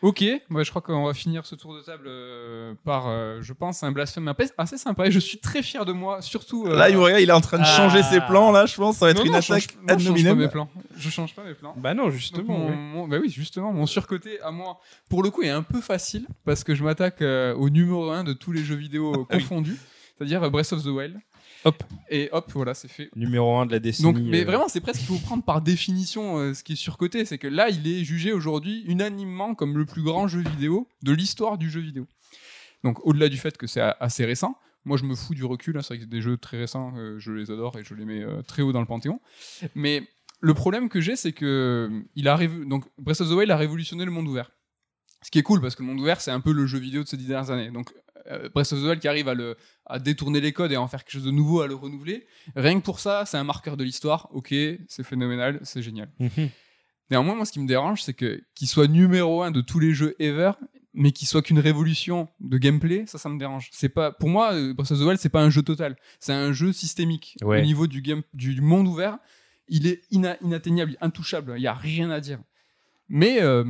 [0.01, 3.51] Ok, bah, je crois qu'on va finir ce tour de table euh, par, euh, je
[3.51, 5.07] pense, un blasphème assez- assez sympa.
[5.07, 6.65] Et je suis très fier de moi, surtout.
[6.67, 7.75] euh, Là, Uriah, il est en train de Ah.
[7.77, 8.95] changer ses plans, là, je pense.
[8.97, 10.47] Ça va être non, une non, je attaque change- non, ad je change pas mes
[10.47, 10.69] plans.
[10.95, 11.73] Je change pas mes plans.
[11.77, 15.41] bah non Donc, justement mon- bah oui, justement, mon surcoté à moi, pour le coup,
[15.41, 18.63] est un peu facile parce que je m'attaque euh, au numéro 1 de tous les
[18.63, 19.77] jeux vidéo Ah confondus,
[20.17, 21.17] c'est-à-dire Breath of the Wild.
[21.65, 21.83] Hop.
[22.09, 23.09] Et hop, voilà, c'est fait.
[23.15, 25.61] numéro 1 de la décennie Donc, mais euh, vraiment, c'est presque, il faut prendre par
[25.61, 27.25] définition euh, ce qui est surcoté.
[27.25, 31.11] C'est que là, il est jugé aujourd'hui unanimement comme le plus grand jeu vidéo de
[31.11, 32.07] l'histoire du jeu vidéo.
[32.83, 34.55] Donc, au-delà du fait que c'est assez récent,
[34.85, 35.77] moi je me fous du recul.
[35.77, 37.93] hein, c'est vrai que c'est des jeux très récents, euh, je les adore et je
[37.93, 39.19] les mets très haut dans le panthéon.
[39.75, 40.07] Mais
[40.39, 43.57] le problème que j'ai, c'est que il a révo- donc Breath of the Wild a
[43.57, 44.51] révolutionné le monde ouvert.
[45.21, 47.03] Ce qui est cool parce que le monde ouvert, c'est un peu le jeu vidéo
[47.03, 47.71] de ces dix dernières années.
[47.71, 47.91] Donc,
[48.53, 50.87] Breath of the Wild qui arrive à, le, à détourner les codes et à en
[50.87, 52.25] faire quelque chose de nouveau, à le renouveler.
[52.55, 54.27] Rien que pour ça, c'est un marqueur de l'histoire.
[54.31, 54.53] Ok,
[54.87, 56.09] c'est phénoménal, c'est génial.
[56.19, 56.49] mhm.
[57.11, 59.93] Néanmoins, moi, ce qui me dérange, c'est que qu'il soit numéro un de tous les
[59.93, 60.51] jeux ever,
[60.93, 63.69] mais qu'il soit qu'une révolution de gameplay, ça, ça me dérange.
[63.71, 65.95] C'est pas, pour moi, euh, Breath of the Wild, c'est pas un jeu total.
[66.19, 67.35] C'est un jeu systémique.
[67.41, 67.61] Ouais.
[67.61, 69.17] Au niveau du game, du, du monde ouvert,
[69.67, 71.53] il est ina- inatteignable, intouchable.
[71.57, 72.39] Il y a rien à dire.
[73.07, 73.63] Mais euh,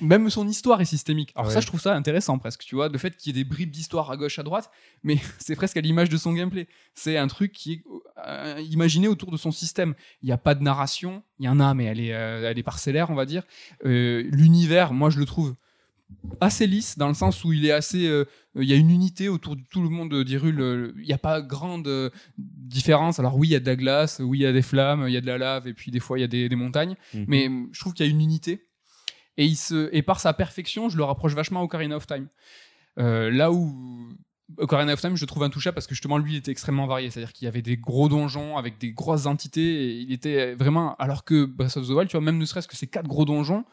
[0.00, 1.32] même son histoire est systémique.
[1.34, 1.54] Alors Ouais.
[1.54, 2.62] ça, je trouve ça intéressant presque.
[2.64, 4.70] Tu vois, le fait qu'il y ait des bribes d'histoire à gauche, à droite,
[5.02, 6.68] mais c'est presque à l'image de son gameplay.
[6.94, 7.82] C'est un truc qui est
[8.26, 9.94] euh, imaginé autour de son système.
[10.22, 11.22] Il n'y a pas de narration.
[11.38, 13.42] Il y en a, mais elle est, euh, elle est parcellaire, on va dire.
[13.84, 15.54] Euh, L'univers, moi, je le trouve
[16.40, 18.24] assez lisse dans le sens où il est assez euh,
[18.56, 21.40] il y a une unité autour de tout le monde euh, il n'y a pas
[21.40, 24.52] grande euh, différence alors oui il y a de la glace oui il y a
[24.52, 26.26] des flammes il y a de la lave et puis des fois il y a
[26.26, 27.24] des, des montagnes Mhm.
[27.28, 28.66] mais euh, je trouve qu'il y a une unité
[29.36, 32.28] et il se et par sa perfection je le rapproche vachement au Ocarina of Time
[32.98, 34.12] Euh, là où
[34.58, 37.20] Ocarina of Time je trouve intouchable parce que justement lui il était extrêmement varié c'est
[37.20, 40.54] à dire qu'il y avait des gros donjons avec des grosses entités et il était
[40.54, 43.06] vraiment alors que Breath of the Wild tu vois même ne serait-ce que ces quatre
[43.06, 43.64] gros donjons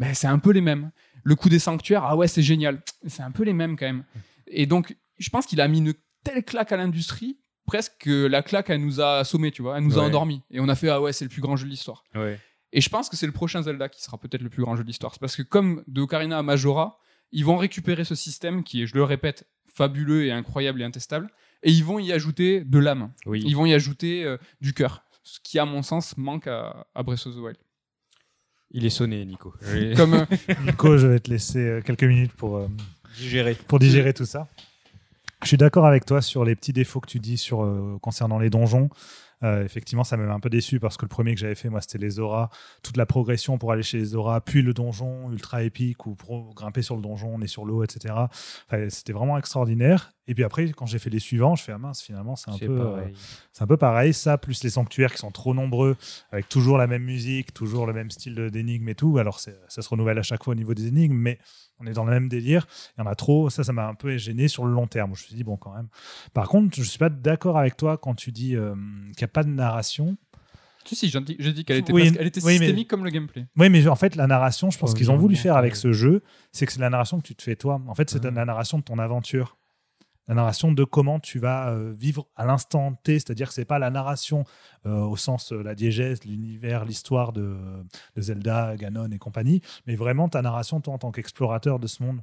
[0.00, 0.90] ben, c'est un peu les mêmes
[1.24, 2.82] le coup des sanctuaires, ah ouais, c'est génial.
[3.06, 4.04] C'est un peu les mêmes quand même.
[4.46, 8.42] Et donc, je pense qu'il a mis une telle claque à l'industrie, presque que la
[8.42, 10.42] claque, elle nous a assommés, tu vois, elle nous a endormis.
[10.50, 12.04] Et on a fait, ah ouais, c'est le plus grand jeu de l'histoire.
[12.14, 12.38] Ouais.
[12.74, 14.82] Et je pense que c'est le prochain Zelda qui sera peut-être le plus grand jeu
[14.82, 15.16] de l'histoire.
[15.20, 16.98] Parce que comme de Ocarina à Majora,
[17.30, 21.30] ils vont récupérer ce système qui est, je le répète, fabuleux et incroyable et intestable,
[21.62, 23.12] et ils vont y ajouter de l'âme.
[23.26, 23.42] Oui.
[23.46, 25.04] Ils vont y ajouter euh, du cœur.
[25.22, 27.56] Ce qui, à mon sens, manque à, à Breath of the Wild.
[28.72, 29.54] Il est sonné, Nico.
[29.96, 30.26] Comme, euh,
[30.66, 32.68] Nico, je vais te laisser euh, quelques minutes pour, euh,
[33.16, 33.56] digéré.
[33.68, 34.48] pour digérer tout ça.
[35.42, 38.38] Je suis d'accord avec toi sur les petits défauts que tu dis sur, euh, concernant
[38.38, 38.88] les donjons.
[39.44, 41.80] Euh, effectivement, ça m'avait un peu déçu parce que le premier que j'avais fait, moi,
[41.80, 42.48] c'était les auras.
[42.82, 46.54] Toute la progression pour aller chez les auras, puis le donjon ultra épique ou pour
[46.54, 48.14] grimper sur le donjon, on est sur l'eau, etc.
[48.14, 50.12] Enfin, c'était vraiment extraordinaire.
[50.26, 52.56] Et puis après, quand j'ai fait les suivants, je fais ah mince, finalement, c'est un
[52.58, 52.80] peu.
[52.80, 53.14] euh, pareil.
[53.52, 55.96] c'est un peu pareil, ça, plus les sanctuaires qui sont trop nombreux,
[56.32, 59.18] avec toujours la même musique, toujours le même style d'énigmes et tout.
[59.18, 61.38] Alors, ça se renouvelle à chaque fois au niveau des énigmes, mais
[61.80, 62.66] on est dans le même délire.
[62.96, 63.50] Il y en a trop.
[63.50, 65.14] Ça, ça m'a un peu gêné sur le long terme.
[65.14, 65.88] Je me suis dit, bon, quand même.
[66.32, 69.28] Par contre, je suis pas d'accord avec toi quand tu dis euh, qu'il n'y a
[69.28, 70.16] pas de narration.
[70.84, 73.10] si, si, j'ai dit, qu'elle était, Oui, presque- elle était oui, mais- systémique comme le
[73.10, 73.46] gameplay.
[73.56, 76.22] Oui, mais en fait, la narration, je pense qu'ils ont voulu faire avec ce jeu,
[76.52, 77.80] c'est que c'est la narration que tu te fais toi.
[77.86, 78.30] En fait, c'est Ah.
[78.30, 79.56] la narration de ton aventure.
[80.26, 83.78] La narration de comment tu vas euh, vivre à l'instant T, c'est-à-dire que c'est pas
[83.78, 84.44] la narration
[84.86, 87.56] euh, au sens euh, la diégèse, l'univers, l'histoire de,
[88.16, 92.02] de Zelda, Ganon et compagnie, mais vraiment ta narration toi en tant qu'explorateur de ce
[92.02, 92.22] monde.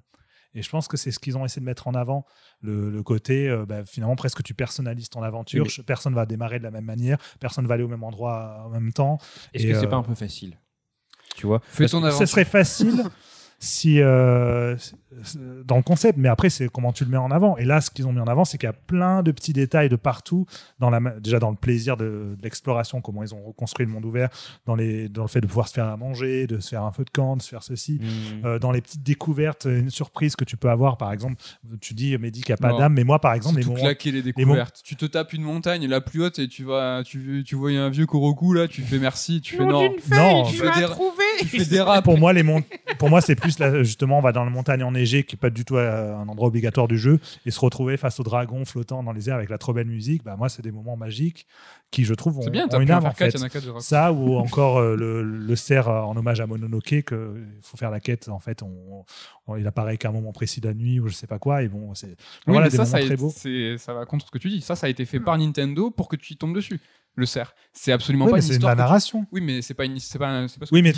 [0.54, 2.26] Et je pense que c'est ce qu'ils ont essayé de mettre en avant,
[2.62, 6.60] le, le côté euh, bah, finalement presque tu personnalises ton aventure, Oui, personne va démarrer
[6.60, 9.18] de la même manière, personne va aller au même endroit en même temps.
[9.54, 10.58] Est-ce Et, que c'est pas un peu facile?
[11.36, 11.62] Tu vois?
[11.78, 13.04] Ce serait facile
[13.64, 14.76] si euh,
[15.66, 17.58] dans le concept, mais après c'est comment tu le mets en avant.
[17.58, 19.54] Et là, ce qu'ils ont mis en avant, c'est qu'il y a plein de petits
[19.54, 20.48] détails de partout,
[20.80, 24.04] dans la, déjà dans le plaisir de, de l'exploration, comment ils ont reconstruit le monde
[24.04, 24.30] ouvert,
[24.66, 26.92] dans, les, dans le fait de pouvoir se faire à manger, de se faire un
[26.92, 28.00] feu de camp, de se faire ceci.
[28.02, 28.46] Hmm.
[28.46, 31.36] Euh, dans les petites découvertes, une surprise que tu peux avoir, par exemple,
[31.82, 33.82] tu dis, Mehdi qu'il n'y a pas d'âme, mais moi, par exemple, les tout moments,
[33.84, 34.82] claquer les découvertes.
[34.84, 37.90] Tu te tapes une montagne la plus haute et tu vas, tu, tu vois un
[37.90, 39.84] vieux Koroku là, tu fais merci, tu fais non.
[40.10, 40.86] non, tu fais des,
[42.04, 42.64] pour moi, les mont-
[43.00, 45.50] pour moi, c'est plus là, justement, on va dans la montagne enneigée, qui est pas
[45.50, 49.04] du tout euh, un endroit obligatoire du jeu, et se retrouver face au dragon flottant
[49.04, 50.24] dans les airs avec la trop belle musique.
[50.24, 51.48] Bah moi, c'est des moments magiques
[51.90, 53.38] qui, je trouve, ont, C'est bien, ont t'as une âme en faire 4, fait.
[53.38, 53.86] il y en a 4 de raps.
[53.86, 57.76] Ça ou encore euh, le, le cerf euh, en hommage à Mononoke que il faut
[57.78, 59.04] faire la quête en fait on,
[59.48, 61.64] on- il apparaît qu'à un moment précis de la nuit ou je sais pas quoi
[61.64, 62.14] et bon c'est Oui,
[62.48, 64.62] voilà mais des ça, moments ça, a très ça va contre ce que tu dis.
[64.62, 66.80] Ça, ça a été fait par Nintendo pour que tu y tombes dessus.
[67.16, 67.54] Le cerf.
[67.74, 69.86] C'est absolument Oui, pas mais une c'est de la tu- narration Oui, mais c'est pas
[69.86, 70.92] une, c'est pas, pas oui mais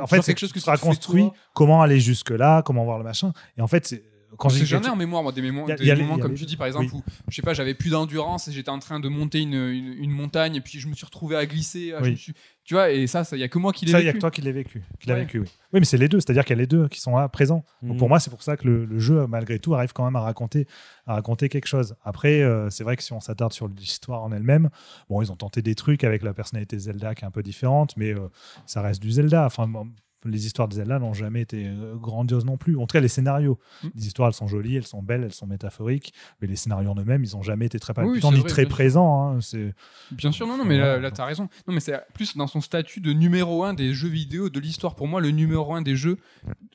[0.00, 1.34] en fait c'est quelque chose que tu fais, construit toi.
[1.54, 4.04] comment aller jusque là comment voir le machin et en fait c'est
[4.38, 6.02] quand j'ai J'ai jamais en mémoire moi, des, mémo- Y a- des y a les-
[6.02, 7.00] moments comme les tu dis par exemple Oui.
[7.00, 9.92] où je sais pas j'avais plus d'endurance et j'étais en train de monter une, une,
[9.98, 12.10] une montagne et puis je me suis retrouvé à glisser ah, je Oui.
[12.12, 12.32] me suis-
[12.64, 14.12] tu vois et ça il y a que moi qui l'ai ça il y a
[14.12, 15.20] vécu que toi qui l'as vécu qui l'a Ouais.
[15.20, 15.46] vécu oui.
[15.72, 17.16] oui mais c'est les deux c'est à dire qu'il y a les deux qui sont
[17.16, 19.92] là présents Donc pour moi, c'est pour ça que le, le jeu, malgré tout, arrive
[19.92, 20.66] quand même à raconter,
[21.06, 21.94] à raconter quelque chose.
[22.04, 24.68] Après, euh, c'est vrai que si on s'attarde sur l'histoire en elle-même,
[25.08, 27.42] bon, ils ont tenté des trucs avec la personnalité de Zelda qui est un peu
[27.42, 28.28] différente, mais euh,
[28.66, 29.46] ça reste du Zelda.
[29.46, 29.88] Enfin, bon,
[30.24, 32.76] les histoires de Zelda n'ont jamais été euh, grandioses non plus.
[32.76, 33.58] En tout cas, les scénarios.
[33.82, 33.88] Mm.
[33.94, 36.96] Les histoires, elles sont jolies, elles sont belles, elles sont métaphoriques, mais les scénarios en
[36.96, 39.32] eux-mêmes, ils n'ont jamais été très oui, palpitants ni vrai, très présents.
[39.36, 39.40] hein.
[39.40, 39.74] C'est
[40.10, 41.48] Bien sûr, non, non, mais là, là t'as raison.
[41.66, 44.94] Non, mais c'est plus dans son statut de numéro un des jeux vidéo de l'histoire.
[44.94, 46.18] Pour moi, le numéro un des jeux,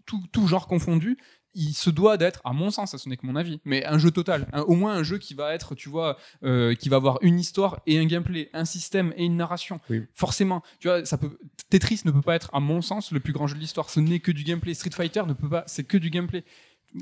[0.05, 1.17] tout, tout genre confondu,
[1.55, 3.97] il se doit d'être, à mon sens, ça ce n'est que mon avis, mais un
[3.97, 4.47] jeu total.
[4.53, 7.39] Un- au moins un jeu qui va être, tu vois, euh, qui va avoir une
[7.39, 9.79] histoire et un gameplay, un système et une narration.
[9.89, 10.03] Oui.
[10.13, 11.37] Forcément, tu vois, ça peut.
[11.69, 13.89] Tetris ne peut pas être, à mon sens, le plus grand jeu de l'histoire.
[13.89, 14.73] Ce n'est que du gameplay.
[14.73, 16.43] Street Fighter ne peut pas, c'est que du gameplay.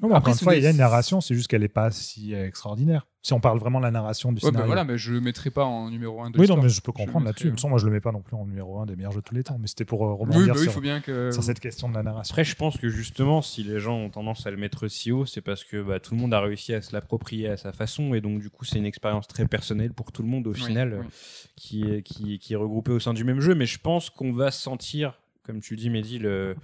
[0.02, 1.68] Non, mais encore une ce fois, il y a une narration, c'est juste qu'elle n'est
[1.68, 3.08] pas si euh, extraordinaire.
[3.24, 4.66] Si on parle vraiment de la narration du Ouais, bah scénario.
[4.68, 6.92] voilà, mais je le mettrai pas en numéro un de oui, non, mais je peux
[6.92, 7.44] comprendre là-dessus.
[7.44, 8.96] De mettrai, toute façon, moi, je le mets pas non plus en numéro 1 des
[8.96, 10.74] meilleurs jeux de tous les temps, mais c'était pour euh, Oui, rebondir bah oui, sur,
[10.74, 11.30] faut bien que.
[11.32, 12.32] sur cette question de la narration.
[12.34, 15.26] Après, je pense que justement, si les gens ont tendance à le mettre si haut,
[15.28, 18.14] c'est parce que bah, tout le monde a réussi à se l'approprier à sa façon,
[18.16, 20.62] et donc du coup, c'est une expérience très personnelle pour tout le monde au Oui,
[20.62, 21.06] final, oui.
[21.06, 21.10] euh,
[21.58, 23.54] qui, est, qui, qui est regroupée au sein du même jeu.
[23.56, 26.56] Mais je pense qu'on va sentir, comme tu dis, Mehdi, le,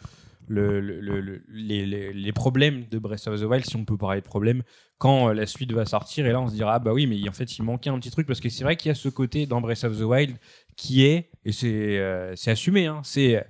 [0.48, 4.22] le, le- le- le- les, problèmes de Breath of the Wild, si on peut parler
[4.22, 4.64] de problèmes,
[4.98, 6.26] quand euh, la suite va sortir.
[6.26, 8.12] Et là, on se dira, ah bah oui, mais en fait, il manquait un petit
[8.12, 10.38] truc, parce que c'est vrai qu'il y a ce côté dans Breath of the Wild
[10.76, 13.46] qui est, et c'est euh, assumé, hein, c'est,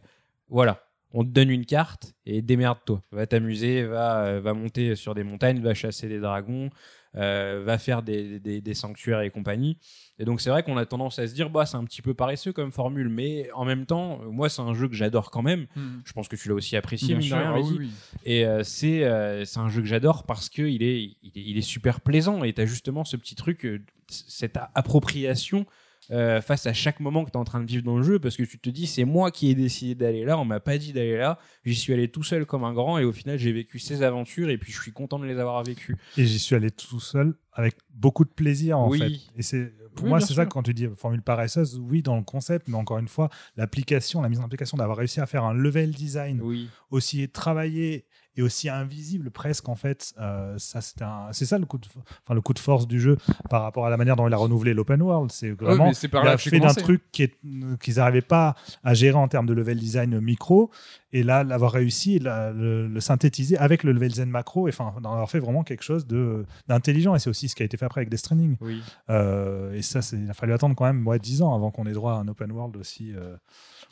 [0.50, 3.02] voilà, on te donne une carte et démerde-toi.
[3.12, 6.70] Va t'amuser, va, euh, va monter sur des montagnes, va chasser des dragons,
[7.18, 9.78] euh, va faire des, des- des sanctuaires et compagnie.
[10.20, 12.14] Et donc c'est vrai qu'on a tendance à se dire, bah c'est un petit peu
[12.14, 15.68] paresseux comme formule, mais en même temps, moi c'est un jeu que j'adore quand même.
[16.06, 17.70] Je pense que tu l'as aussi apprécié, Bien mine de sûr, rien, ah Mehdi.
[17.72, 17.90] oui, oui.
[18.26, 21.42] Et euh, c'est euh, c'est un jeu que j'adore parce que il est, il est,
[21.42, 23.68] il est super plaisant et tu as justement ce petit truc,
[24.10, 25.66] cette appropriation
[26.12, 28.18] euh, face à chaque moment que tu es en train de vivre dans le jeu
[28.20, 30.78] parce que tu te dis c'est moi qui ai décidé d'aller là, on m'a pas
[30.78, 33.52] dit d'aller là, j'y suis allé tout seul comme un grand et au final j'ai
[33.52, 35.96] vécu ces aventures et puis je suis content de les avoir vécues.
[36.18, 39.00] Et j'y suis allé tout seul avec beaucoup de plaisir en Oui.
[39.00, 39.12] fait.
[39.40, 42.24] Et c'est pour Oui, moi c'est ça quand tu dis formule paresseuse, oui dans le
[42.24, 45.54] concept, mais encore une fois l'application, la mise en application d'avoir réussi à faire un
[45.54, 48.06] level design Oui, aussi travaillé
[48.38, 51.88] et aussi invisible presque en fait, euh, ça c'est un, c'est ça le coup de,
[52.24, 53.18] enfin le coup de force du jeu
[53.50, 56.08] par rapport à la manière dont il a renouvelé l'open world, c'est vraiment mais c'est
[56.08, 57.38] par il a fait d'un truc qui est-
[57.82, 60.70] qu'ils n'arrivaient pas à gérer en termes de level design micro.
[61.14, 64.94] Et là l'avoir réussi la- le, le synthétiser avec le level design macro et enfin
[65.02, 67.16] d'en avoir fait vraiment quelque chose de d'intelligent.
[67.16, 68.58] Et c'est aussi ce qui a été fait après avec Death Stranding.
[68.62, 68.82] Oui.
[69.10, 71.86] Euh, et ça c'est il a fallu attendre quand même ouais, 10 ans avant qu'on
[71.88, 73.36] ait droit à un open world aussi euh,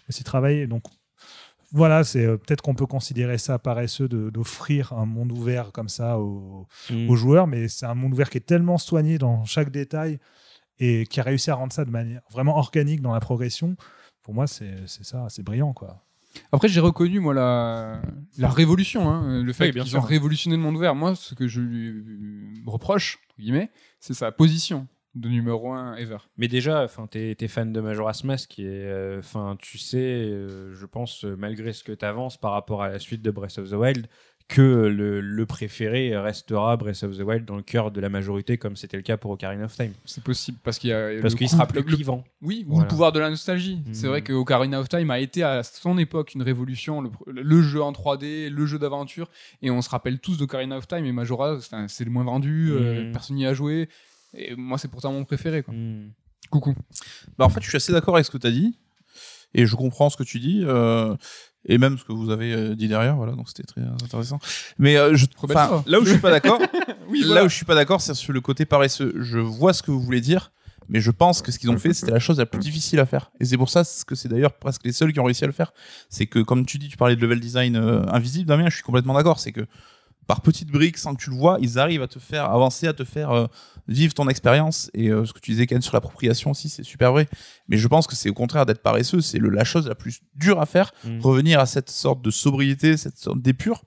[0.09, 0.67] aussi travaillé.
[0.67, 0.83] Donc
[1.71, 5.89] voilà, c'est euh, peut-être qu'on peut considérer ça paresseux de- d'offrir un monde ouvert comme
[5.89, 7.09] ça aux, Mm.
[7.09, 10.19] aux joueurs, mais c'est un monde ouvert qui est tellement soigné dans chaque détail
[10.79, 13.75] et qui a réussi à rendre ça de manière vraiment organique dans la progression.
[14.23, 16.01] Pour moi, c'est c'est ça, c'est brillant quoi.
[16.51, 18.01] Après, j'ai reconnu, moi, la,
[18.37, 20.93] la révolution, hein, le fait Oui, qu'ils ont révolutionné le monde ouvert.
[20.93, 23.71] Moi, ce que je lui reproche, entre guillemets,
[24.01, 24.85] c'est sa position
[25.15, 26.17] de numéro 1 ever.
[26.37, 29.21] Mais déjà, enfin, t'es es fan de Majora's Mask et euh,
[29.59, 33.21] tu sais, euh, je pense euh, malgré ce que t'avances par rapport à la suite
[33.21, 34.07] de Breath of the Wild,
[34.47, 38.59] que le, le préféré restera Breath of the Wild dans le cœur de la majorité,
[38.59, 41.83] comme c'était le cas pour Ocarina of Time, C'est possible, parce qu'il coup- sera plus
[41.83, 42.23] clivant.
[42.43, 42.83] Oui, ou Voilà.
[42.83, 43.77] le pouvoir de la nostalgie.
[43.87, 43.93] Mhm.
[43.95, 47.61] C'est vrai que Ocarina of Time a été à son époque une révolution, le, le
[47.63, 49.31] jeu en 3D, le jeu d'aventure,
[49.63, 53.05] et on se rappelle tous d'Ocarina of Time et Majora, c'est le moins vendu, euh,
[53.05, 53.11] Mhm.
[53.13, 53.89] personne n'y a joué,
[54.33, 55.63] et moi c'est pourtant mon préféré.
[55.63, 55.73] Quoi.
[55.73, 56.11] Mm.
[56.49, 56.75] Coucou.
[57.37, 58.77] Bah, en fait, je suis assez d'accord avec ce que tu as dit.
[59.53, 60.61] Et je comprends ce que tu dis.
[60.65, 61.15] euh,
[61.67, 63.15] et même ce que vous avez euh, dit derrière.
[63.15, 64.39] Voilà, donc c'était très intéressant.
[64.77, 65.77] Mais euh, je, Rebelle-toi.
[65.77, 66.59] enfin, là où je suis pas d'accord,
[67.09, 69.13] Oui, là où je suis pas d'accord, c'est sur le côté paresseux.
[69.19, 70.51] Je vois ce que vous voulez dire.
[70.87, 73.07] Mais je pense que ce qu'ils ont fait, c'était la chose la plus difficile à
[73.07, 73.31] faire.
[73.39, 75.53] Et c'est pour ça que c'est d'ailleurs presque les seuls qui ont réussi à le
[75.53, 75.73] faire.
[76.09, 78.83] C'est que, comme tu dis, tu parlais de level design euh, invisible, Damien, je suis
[78.83, 79.39] complètement d'accord.
[79.39, 79.65] C'est que
[80.27, 82.93] par petites briques, sans que tu le vois, ils arrivent à te faire avancer, à
[82.93, 83.47] te faire euh,
[83.87, 84.89] vivre ton expérience.
[84.93, 87.27] Et euh, ce que tu disais, Ken, sur l'appropriation aussi, c'est super vrai.
[87.67, 90.59] Mais je pense que c'est au contraire d'être paresseux, c'est la chose la plus dure
[90.59, 90.91] à faire.
[91.03, 91.19] Mm.
[91.21, 93.83] Revenir à cette sorte de sobriété, cette sorte d'épure.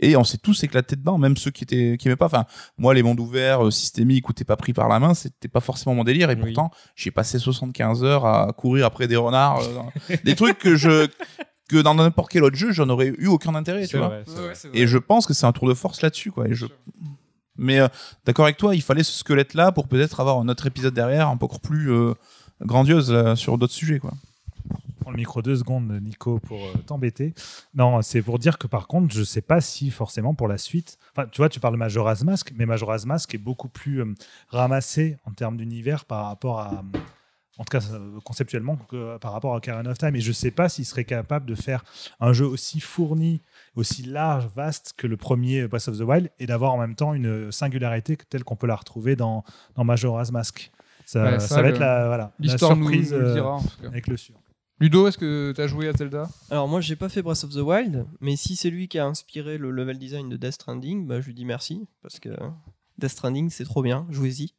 [0.00, 2.26] Et on s'est tous éclatés dedans, même ceux qui étaient qui aimaient pas.
[2.26, 2.44] Enfin,
[2.76, 5.58] moi, les mondes ouverts, euh, systémiques, où t'es pas pris par la main, c'était pas
[5.60, 6.30] forcément mon délire.
[6.30, 6.40] Et Oui.
[6.52, 9.60] pourtant, j'ai passé 75 heures à courir après des renards,
[10.24, 11.08] des trucs que je
[11.68, 13.86] que dans n'importe quel autre jeu, j'en aurais eu aucun intérêt.
[13.86, 14.08] Tu vois.
[14.08, 14.24] Ouais.
[14.72, 16.48] Et je pense que c'est un tour de force là-dessus, quoi.
[16.48, 16.66] Et je...
[17.56, 17.88] Mais euh,
[18.24, 21.36] d'accord avec toi, il fallait ce squelette-là pour peut-être avoir un autre épisode derrière, un
[21.36, 22.14] peu encore plus euh,
[22.62, 24.12] grandiose là, sur d'autres sujets, quoi.
[25.00, 27.34] prends le micro deux secondes, Nico, pour euh, t'embêter.
[27.74, 30.98] Non, c'est pour dire que par contre, je sais pas si forcément pour la suite.
[31.12, 34.14] Enfin, tu vois, tu parles de Majora's Mask, mais Majora's Mask est beaucoup plus euh,
[34.50, 36.84] ramassé en termes d'univers par rapport à.
[37.58, 40.14] Euh, En tout cas, euh, conceptuellement, que par rapport à Ocarina of Time.
[40.16, 41.84] Et je sais pas s'il serait capable de faire
[42.20, 43.42] un jeu aussi fourni,
[43.76, 47.14] aussi large, vaste que le premier Breath of the Wild et d'avoir en même temps
[47.14, 49.44] une singularité telle qu'on peut la retrouver dans,
[49.74, 50.70] dans Majora's Mask.
[51.04, 53.54] Ça, Ouais, ça ça, va être la, voilà, la nous, surprise nous le euh, dira.
[53.54, 53.88] en tout cas.
[53.88, 54.34] avec le sûr.
[54.80, 56.28] Ludo, est-ce que tu as joué à Zelda?
[56.50, 59.06] Alors moi j'ai pas fait Breath of the Wild, mais si c'est lui qui a
[59.06, 62.28] inspiré le level design de Death Stranding, bah, je lui dis merci parce que
[62.98, 64.54] Death Stranding c'est trop bien, jouez-y.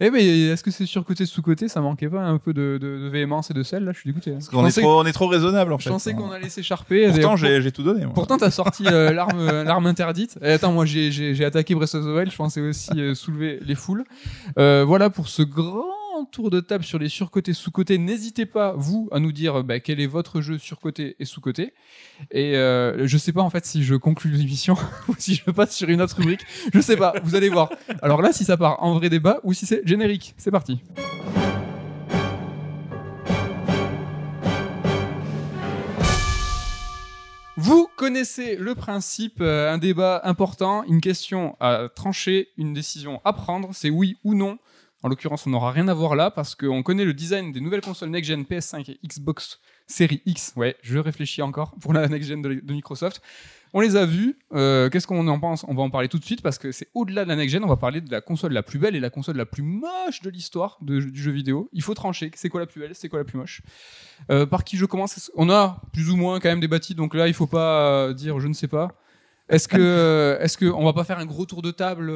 [0.00, 3.08] Eh mais est-ce que c'est surcoté sous-côté Ça manquait pas un peu de, de- de
[3.08, 3.92] véhémence et de sel là?
[3.92, 4.30] Je suis dégoûté.
[4.30, 4.34] hein.
[4.34, 5.90] Parce Je qu'on est trop, on est trop raisonnable en Je fait.
[5.90, 7.08] pensais qu'on allait s'écharper.
[7.10, 8.04] Pourtant, j'ai j'ai tout donné.
[8.04, 8.14] moi.
[8.14, 10.38] Pourtant, t'as sorti euh, l'arme, euh, l'arme interdite.
[10.42, 12.30] Et attends, moi, j'ai, j'ai, j'ai attaqué Breath of the Wild.
[12.30, 14.04] Je pensais aussi euh, soulever les foules.
[14.58, 15.84] Euh, voilà pour ce grand
[16.30, 17.98] tour de table sur les surcotés, sous-cotés.
[17.98, 21.72] N'hésitez pas, vous, à nous dire bah, quel est votre jeu surcoté et sous-coté.
[22.30, 24.76] Et euh, je sais pas en fait si je conclue l'émission
[25.08, 26.42] ou si je passe sur une autre rubrique.
[26.72, 27.14] Je sais pas.
[27.24, 27.70] Vous allez voir.
[28.02, 30.34] Alors là, si ça part en vrai débat ou si c'est générique.
[30.36, 30.80] C'est parti.
[37.56, 43.32] Vous connaissez le principe, euh, un débat important, une question à trancher, une décision à
[43.32, 44.58] prendre, c'est oui ou non.
[45.02, 47.80] En l'occurrence, on n'aura rien à voir là parce qu'on connaît le design des nouvelles
[47.80, 50.52] consoles next-gen PS5 et Xbox Series X.
[50.56, 53.20] Ouais, je réfléchis encore pour la next-gen de, de Microsoft.
[53.74, 54.38] On les a vus.
[54.52, 55.64] Euh, Qu'est-ce qu'on en pense?
[55.66, 57.64] On va en parler tout de suite parce que c'est au-delà de la next-gen.
[57.64, 60.20] On va parler de la console la plus belle et la console la plus moche
[60.22, 61.68] de l'histoire du jeu vidéo.
[61.72, 62.30] Il faut trancher.
[62.34, 62.94] C'est quoi la plus belle?
[62.94, 63.62] C'est quoi la plus moche?
[64.30, 65.32] Euh, Par qui je commence?
[65.34, 66.94] On a plus ou moins quand même débattu.
[66.94, 68.88] Donc là, il faut pas euh, dire je ne sais pas.
[69.48, 72.12] Est-ce que, est-ce que on va pas faire un gros tour de table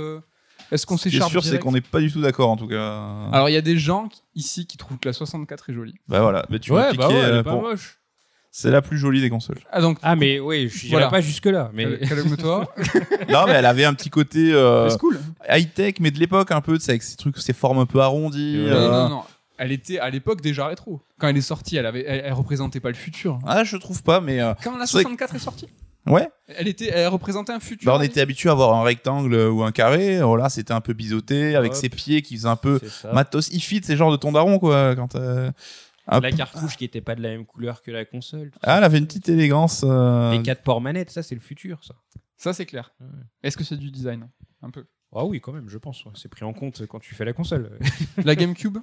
[0.73, 2.57] Est-ce qu'on Ce qui est s'écharpe sûr, c'est qu'on n'est pas du tout d'accord en
[2.57, 3.03] tout cas.
[3.33, 5.95] Alors il y a des gens qui- ici qui trouvent que la 64 est jolie.
[6.09, 7.99] Bah voilà, mais tu ouais, bah ouais, elle euh, est pas pour- moche.
[8.51, 9.59] C'est la plus jolie des consoles.
[9.71, 11.09] Ah donc Ah, mais oui, je Voilà.
[11.09, 11.71] dirais pas jusque-là.
[11.75, 11.99] Mais...
[11.99, 12.75] cal- calme-toi.
[13.29, 15.21] non, mais elle avait un petit côté euh, C'est cool.
[15.47, 18.01] high-tech, mais de l'époque un peu, tu sais, avec ces trucs, ces formes un peu
[18.01, 18.63] arrondies.
[18.65, 18.71] Ouais.
[18.71, 18.91] Euh.
[18.91, 19.23] non, non.
[19.59, 21.03] Elle était à l'époque déjà rétro.
[21.19, 23.39] Quand elle est sortie, elle avait, elle, elle représentait pas le futur.
[23.47, 25.69] Ah, je trouve pas, mais euh, Quand la C'est vrai 64 est sortie,
[26.07, 26.29] ouais.
[26.49, 27.91] elle était, elle représentait un futur.
[27.91, 30.23] Bah, on était habitué à avoir un rectangle ou un carré.
[30.23, 31.79] Oh là, c'était un peu biseauté, avec Hop.
[31.79, 32.81] ses pieds qui faisaient un peu
[33.13, 34.95] matos ifit, c'est genre de ton daron, quoi.
[34.97, 35.51] Quand, euh,
[36.09, 38.51] La cartouche qui était pas de la même couleur que la console.
[38.63, 38.79] Ah, ça.
[38.79, 39.85] elle avait une petite élégance.
[39.87, 41.95] euh, Les 4 ports manettes, ça c'est le futur, ça.
[42.37, 42.93] Ça c'est clair.
[43.01, 43.07] Ouais.
[43.43, 44.29] Est-ce que c'est du design
[44.63, 44.85] Un peu?
[45.15, 46.05] Ah oui, quand même, je pense.
[46.05, 46.13] ouais.
[46.15, 47.79] C'est pris en compte quand tu fais la console.
[48.25, 48.77] La GameCube,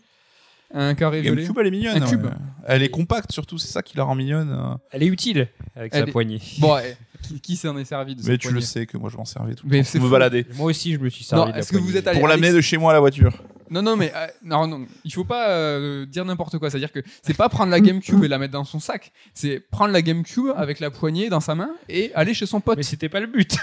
[0.73, 1.21] un carré.
[1.21, 2.01] GameCube, elle est mignonne.
[2.01, 2.25] Un cube?
[2.25, 2.31] ouais.
[2.65, 4.49] Elle est compacte, surtout, c'est ça qui la rend mignonne.
[4.51, 4.75] euh.
[4.91, 6.41] Elle est utile avec Elle sa est- poignée.
[6.59, 8.97] Bon, ouais, qui, qui s'en est servi de Mais cette tu le poignée sais que
[8.97, 10.13] moi, je m'en servais tout le Mais temps c'est pour me fou.
[10.13, 10.45] balader.
[10.55, 11.97] Moi aussi, je me suis servi Non, de la est-ce que vous poignée.
[11.99, 13.33] êtes allé- Pour l'amener Alex- de chez moi à la voiture.
[13.69, 16.69] Non, non, mais euh, non, non, il faut pas euh, dire n'importe quoi.
[16.69, 19.11] C'est-à-dire que c'est pas prendre la GameCube et la mettre dans son sac.
[19.33, 22.77] C'est prendre la GameCube avec la poignée dans sa main et aller chez son pote.
[22.77, 23.55] Mais c'était pas le but.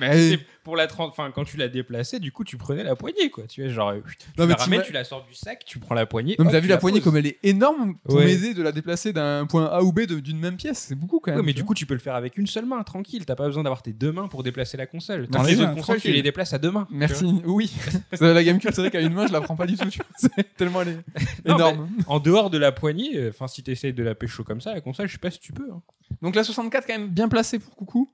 [0.00, 0.38] Mais-
[0.70, 3.44] pour la tran- enfin, quand tu la déplaçais, du coup, tu prenais la poignée, quoi.
[3.48, 5.96] Tu vois, genre, tu Non, mais la ramènes, tu la sors du sac, tu prends
[5.96, 6.36] la poignée.
[6.38, 7.04] Non, mais t'as vu la poignée poses.
[7.06, 8.26] comme elle est énorme pour Ouais.
[8.26, 10.78] m'aider de la déplacer d'un point A ou B d'une même pièce.
[10.88, 11.40] C'est beaucoup quand même.
[11.40, 13.26] Ouais, mais du coup, tu peux le faire avec une seule main, tranquille.
[13.26, 15.26] T'as pas besoin d'avoir tes deux mains pour déplacer la console.
[15.28, 16.86] T'en Dans es les autres consoles, tu les déplaces à deux mains.
[16.90, 17.24] Merci.
[17.44, 17.72] Oui.
[18.20, 19.88] La GameCube, c'est vrai qu'à une main, je la prends pas du tout.
[20.16, 21.00] C'est tellement elle est
[21.50, 21.88] énorme.
[22.06, 24.80] En dehors de la poignée, euh, enfin, si t'essayes de la pécho comme ça, la
[24.80, 25.68] console, je sais pas si tu peux.
[25.72, 25.82] hein.
[26.22, 28.08] Donc la 64 quand même bien placée pour coucou.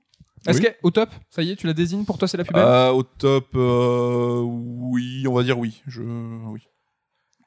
[0.47, 0.63] Est-ce Oui.
[0.63, 2.63] qu'elle au top Ça y est, tu la désignes pour toi, c'est la plus belle.
[2.63, 5.81] Euh, au top, euh, oui, on va dire oui.
[5.87, 6.61] Je, oui.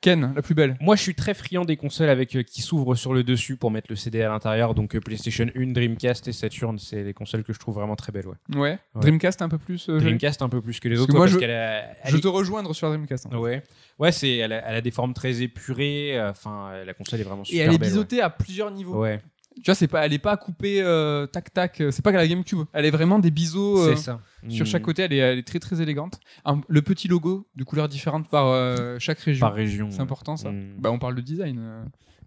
[0.02, 0.78] Ken, la plus belle.
[0.80, 3.70] Moi, je suis très friand des consoles avec euh, qui s'ouvrent sur le dessus pour
[3.70, 4.74] mettre le CD à l'intérieur.
[4.74, 8.10] Donc euh, PlayStation 1, Dreamcast et Saturn, c'est les consoles que je trouve vraiment très
[8.10, 8.26] belles.
[8.26, 8.36] Ouais.
[8.56, 8.60] Ouais.
[8.60, 8.78] Ouais.
[9.02, 9.90] Dreamcast un peu plus.
[9.90, 9.98] euh.
[10.00, 11.12] Dreamcast un peu plus que les Parce autres.
[11.12, 13.26] que moi, ouais, je- parce qu'elle a- elle Je est- te rejoindre sur Dreamcast.
[13.30, 13.36] hein.
[13.36, 13.62] Ouais,
[13.98, 16.18] ouais, c'est elle a, elle a des formes très épurées.
[16.30, 19.02] Enfin, euh, la console est vraiment Et super elle est belle, biseautée à plusieurs niveaux.
[19.02, 19.20] Ouais,
[19.62, 21.80] Tu vois, c'est pas, elle est pas coupée euh, tac tac.
[21.80, 22.60] euh, C'est pas que la GameCube.
[22.72, 24.20] Elle est vraiment des biseaux euh, ça.
[24.48, 24.68] sur Mm.
[24.68, 25.02] chaque côté.
[25.02, 26.18] Elle est, elle est très très élégante.
[26.44, 29.46] Un- le petit logo de couleurs différentes par euh, chaque région.
[29.46, 29.90] par région.
[29.90, 30.02] C'est ouais.
[30.02, 30.50] important ça.
[30.50, 30.76] Mm.
[30.78, 31.60] Bah on parle de design.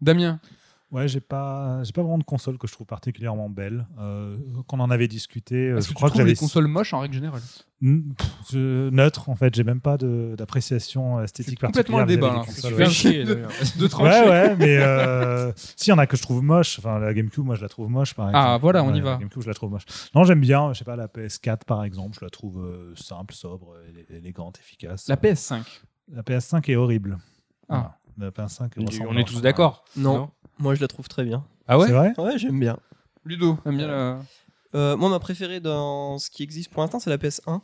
[0.01, 0.39] Damien.
[0.93, 3.87] Ouais, j'ai pas, j'ai pas vraiment de console que je trouve particulièrement belle.
[3.99, 4.37] Euh,
[4.67, 6.93] qu'on en avait discuté, euh, Est-ce je que tu crois que j'avais les consoles moches
[6.93, 7.41] en règle générale?
[7.81, 9.55] Pff, je- neutre en fait.
[9.55, 12.31] J'ai même pas de- d'appréciation esthétique C'est complètement particulière.
[12.31, 12.89] le débat, Tu consoles, fais ouais.
[12.91, 13.23] chier.
[13.79, 14.21] De trancher.
[14.21, 16.77] Ouais, ouais, mais euh, si, il y en a que je trouve moche.
[16.77, 18.45] Enfin, la GameCube, moi, je la trouve moche, par exemple.
[18.47, 19.13] Ah, voilà, on y va.
[19.13, 19.85] La GameCube, je la trouve moche.
[20.13, 23.33] Non, j'aime bien, je sais pas, la PS4, par exemple, je la trouve euh, simple,
[23.33, 25.07] sobre, élé- élégante, efficace.
[25.07, 25.63] La PS5.
[26.13, 27.17] La PS5 est horrible.
[27.67, 27.97] Ah.
[28.19, 28.29] Voilà.
[28.35, 28.69] La PS5
[29.09, 29.83] On est tous d'accord.
[29.97, 30.29] Non.
[30.63, 31.45] Moi, je la trouve très bien.
[31.67, 32.79] Ah ouais C'est vrai Ouais, j'aime bien.
[33.25, 34.19] Ludo, aime bien la.
[34.75, 37.59] Euh, moi, ma préférée dans ce qui existe pour l'instant, c'est la PS1.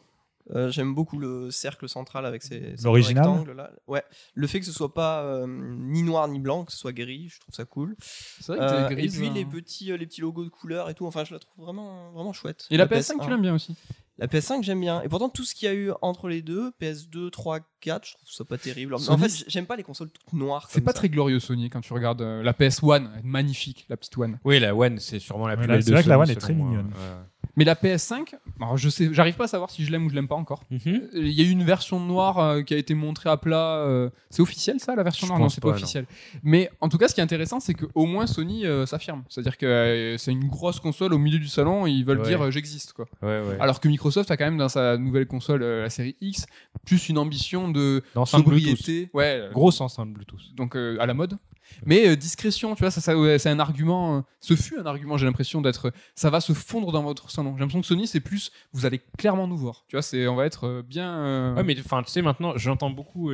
[0.55, 3.71] Euh, J'aime beaucoup le cercle central avec ses, ses L'original rectangles, là.
[3.87, 4.03] Ouais.
[4.33, 7.29] Le fait que ce soit pas euh, ni noir ni blanc, que ce soit gris,
[7.29, 7.95] je trouve ça cool.
[8.01, 9.31] C'est vrai Euh, que t'es et puis hein.
[9.33, 11.05] les petits, euh, les petits logos de couleur et tout.
[11.05, 12.65] Enfin, je la trouve vraiment, vraiment chouette.
[12.71, 13.75] Et la PS5, tu l'aimes bien aussi.
[14.19, 15.01] La PS5, j'aime bien.
[15.01, 18.13] Et pourtant, tout ce qu'il y a eu entre les deux, PS2, 3, 4, je
[18.15, 18.93] trouve ça pas terrible.
[18.95, 20.67] En fait, j'aime pas les consoles toutes noires.
[20.69, 20.97] C'est pas ça.
[20.97, 24.39] très glorieux Sony quand tu regardes euh, la PS1, elle est magnifique, la petite One.
[24.43, 26.35] Oui, la One, c'est sûrement la plus belle c'est de vrai que la One est
[26.35, 26.67] très moi.
[26.67, 26.87] mignonne.
[26.87, 27.38] Ouais.
[27.57, 30.15] Mais la PS5, alors je sais, j'arrive pas à savoir si je l'aime ou je
[30.15, 30.63] l'aime pas encore.
[30.69, 31.01] Mhm.
[31.13, 33.77] Il y a eu une version noire euh, qui a été montrée à plat.
[33.79, 35.39] euh, C'est officiel ça, la version Je noire?
[35.39, 35.81] Non, pense c'est pas, pas, non.
[35.81, 36.05] officiel.
[36.43, 39.23] Mais en tout cas, ce qui est intéressant, c'est qu'au moins Sony euh, s'affirme.
[39.29, 42.27] C'est-à-dire que euh, c'est une grosse console au milieu du salon, et ils veulent Ouais.
[42.27, 43.07] dire euh, j'existe quoi.
[43.21, 43.57] Ouais, ouais.
[43.59, 46.45] Alors que Microsoft a quand même dans sa nouvelle console, euh, la série X,
[46.85, 49.09] plus une ambition de sobriété.
[49.13, 49.39] Ouais.
[49.41, 50.55] euh, Grosse enceinte Bluetooth.
[50.55, 51.37] donc euh, à la mode.
[51.85, 54.17] Mais euh, discrétion, tu vois, c'est un argument.
[54.17, 55.91] euh, ce fut un argument, j'ai l'impression d'être.
[56.15, 57.53] Ça va se fondre dans votre salon.
[57.55, 58.51] J'ai l'impression que Sony, c'est plus.
[58.73, 59.83] Vous allez clairement nous voir.
[59.87, 61.17] Tu vois, c'est, on va être euh, bien.
[61.19, 63.31] euh, Ouais, mais tu sais, maintenant, j'entends beaucoup,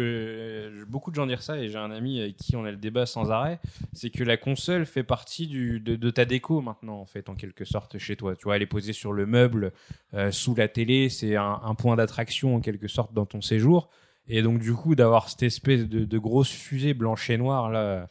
[0.88, 3.06] beaucoup de gens dire ça, et j'ai un ami avec qui on a le débat
[3.06, 3.60] sans arrêt.
[3.94, 7.98] C'est que la console fait partie de, ta déco maintenant, en fait, en quelque sorte,
[7.98, 8.36] chez toi.
[8.36, 9.74] Tu vois, elle est posée sur le meuble,
[10.32, 13.90] sous la télé, c'est un, point d'attraction, en quelque sorte, dans ton séjour.
[14.28, 18.08] Et donc, du coup, d'avoir cette espèce de grosse fusée blanche et noire, là.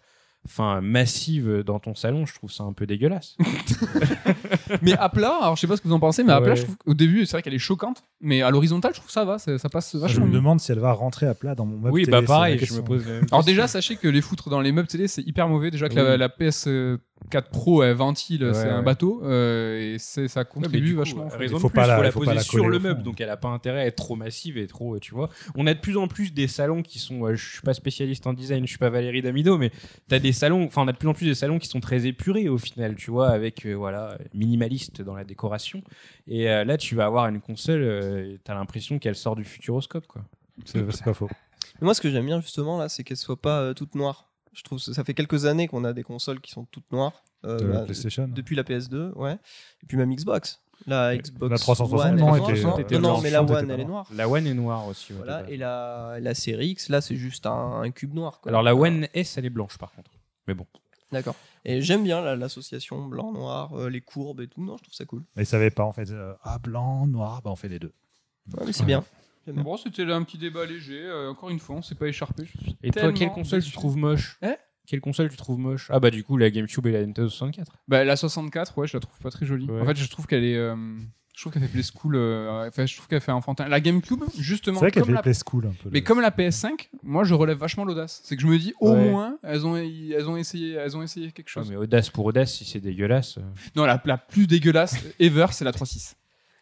[0.46, 3.36] Enfin massive dans ton salon, je trouve ça un peu dégueulasse.
[4.82, 6.54] mais à plat, alors je sais pas ce que vous en pensez, mais à plat,
[6.54, 9.12] je trouve qu'au début, c'est vrai qu'elle est choquante, mais à l'horizontale, je trouve que
[9.12, 10.40] ça va, ça, ça passe Je vachement me bien.
[10.40, 12.74] demande si elle va rentrer à plat dans mon meuble oui, télé, bah pareil, je
[12.74, 13.04] me pose.
[13.30, 15.70] Alors déjà, sachez que les foutre dans les meubles télé, c'est hyper mauvais.
[15.70, 16.28] Déjà que la, la
[17.30, 18.84] PS4 Pro, elle ventile, Ouais, c'est un ouais.
[18.84, 21.28] bateau, euh, et c'est- ça Ouais, contribue coup, vachement.
[21.32, 22.68] euh, raison Il faut de plus, pas la- faut la faut pas poser la sur
[22.68, 25.14] le meuble, donc elle a pas intérêt à être trop massive et trop, euh, tu
[25.14, 25.30] vois.
[25.56, 28.26] On a de plus en plus des salons qui sont, euh, je suis pas spécialiste
[28.26, 29.70] en design, je suis pas Valérie Damido, mais
[30.08, 32.06] t'as des salons, enfin on a de plus en plus des salons qui sont très
[32.06, 35.82] épurés au final, tu vois, avec euh, voilà minimaliste dans la décoration.
[36.28, 40.06] Et euh, là, tu vas avoir une console, euh, t'as l'impression qu'elle sort du futuroscope,
[40.06, 40.22] quoi.
[40.64, 41.28] C'est c'est pas faux.
[41.80, 44.28] Mais moi, ce que j'aime bien justement là, c'est qu'elles soient pas euh, toutes noires.
[44.54, 47.22] Je trouve que ça fait quelques années qu'on a des consoles qui sont toutes noires.
[47.44, 48.28] euh, De la bah, PlayStation.
[48.28, 49.34] depuis la PS2, ouais.
[49.82, 50.60] Et puis même Xbox.
[50.86, 51.50] La Xbox.
[51.50, 54.08] La 360, One, non, était- non, non, mais la One, elle est noire.
[54.14, 55.12] La One est noire aussi.
[55.12, 58.40] ouais, Voilà, et la, la série X, là, c'est juste un, un cube noir.
[58.40, 58.50] quoi.
[58.50, 60.10] Alors la One S, elle est blanche par contre.
[60.48, 60.66] Mais bon.
[61.12, 61.36] D'accord.
[61.64, 64.62] Et j'aime bien la- l'association blanc-noir, euh, les courbes et tout.
[64.64, 65.22] Non, je trouve ça cool.
[65.36, 66.10] Mais ils savaient pas en fait.
[66.10, 67.92] euh, ah blanc, noir, bah on fait les deux.
[68.52, 69.04] Ouais, mais c'est bien.
[69.52, 71.00] Bon, c'était un petit débat léger.
[71.02, 72.44] euh, encore une fois, on s'est pas écharpé.
[72.46, 73.76] Je suis Et toi, tellement quelle console tu déçu.
[73.76, 74.56] trouves moche Hein
[74.86, 77.72] Quelle console tu trouves moche Ah bah du coup la GameCube et la Nintendo 64.
[77.88, 79.66] Bah, la 64, ouais, je la trouve pas très jolie.
[79.70, 79.80] Ouais.
[79.80, 80.56] En fait, je trouve qu'elle est.
[80.56, 80.76] euh,
[81.36, 82.14] je trouve qu'elle fait play school.
[82.14, 83.66] euh, enfin, je trouve qu'elle fait enfantin.
[83.66, 85.88] La GameCube, justement, C'est vrai qu'elle comme fait la play school un peu.
[85.90, 88.20] Mais le- comme la PS5, moi je relève vachement l'audace.
[88.24, 89.10] C'est que je me dis au Ouais.
[89.10, 91.68] moins elles ont elles ont essayé elles ont essayé quelque chose.
[91.68, 93.38] mais audace pour audace, si c'est dégueulasse.
[93.38, 93.42] euh.
[93.74, 96.14] Non, la, la plus dégueulasse ever, c'est la 3.6.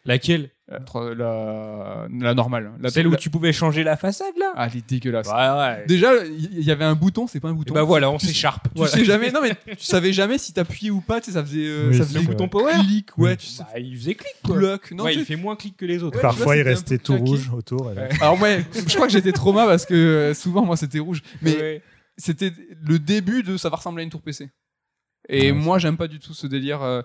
[0.05, 2.71] Laquelle La, trois- la, la normale.
[2.81, 4.51] La Celle où la- tu pouvais changer la façade là?
[4.55, 5.27] Ah, elle est dégueulasse.
[5.27, 5.85] Ouais, ouais.
[5.87, 7.73] Déjà, il y, y avait un bouton, c'est pas un Et bouton.
[7.73, 8.67] bah voilà, on Tu- s'écharpe.
[8.75, 11.43] Tu sais jamais, non mais tu savais jamais si t'appuyais ou pas, tu sais, ça
[11.43, 12.73] faisait, euh, Oui, ça c'est faisait bouton power.
[12.85, 14.55] Clic, ouais, tu sais, Bah, il faisait clic quoi.
[14.55, 14.91] bloc.
[14.91, 16.17] Non, ouais, tu il fait moins clic que les autres.
[16.17, 17.29] Ouais, Parfois il restait tout claqué.
[17.29, 17.85] rouge autour.
[17.87, 18.09] Ouais.
[18.19, 21.55] Alors ouais, je crois que j'étais trauma parce que euh, souvent moi c'était rouge, mais
[21.55, 21.81] Ouais.
[22.17, 22.51] c'était
[22.85, 24.49] le début de ça va ressembler à une tour PC.
[25.29, 27.01] Et Ouais, moi j'aime pas du tout ce délire, euh,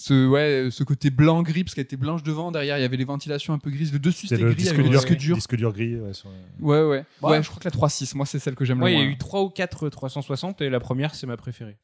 [0.00, 2.96] ce ouais, ce côté blanc gris parce qu'elle était blanche devant, derrière il y avait
[2.96, 5.00] les ventilations un peu grises, le dessus C'est c'était le gris disque avec le dur,
[5.00, 5.36] disque dur.
[5.36, 5.96] disque dur gris.
[6.00, 7.04] ouais, sur- Ouais ouais.
[7.22, 7.30] Ouais.
[7.30, 9.02] Ouais, je crois que la 3.6, moi c'est celle que j'aime Ouais, le il y
[9.02, 9.12] a moins.
[9.14, 11.76] eu 3 ou 4 360 et la première c'est ma préférée.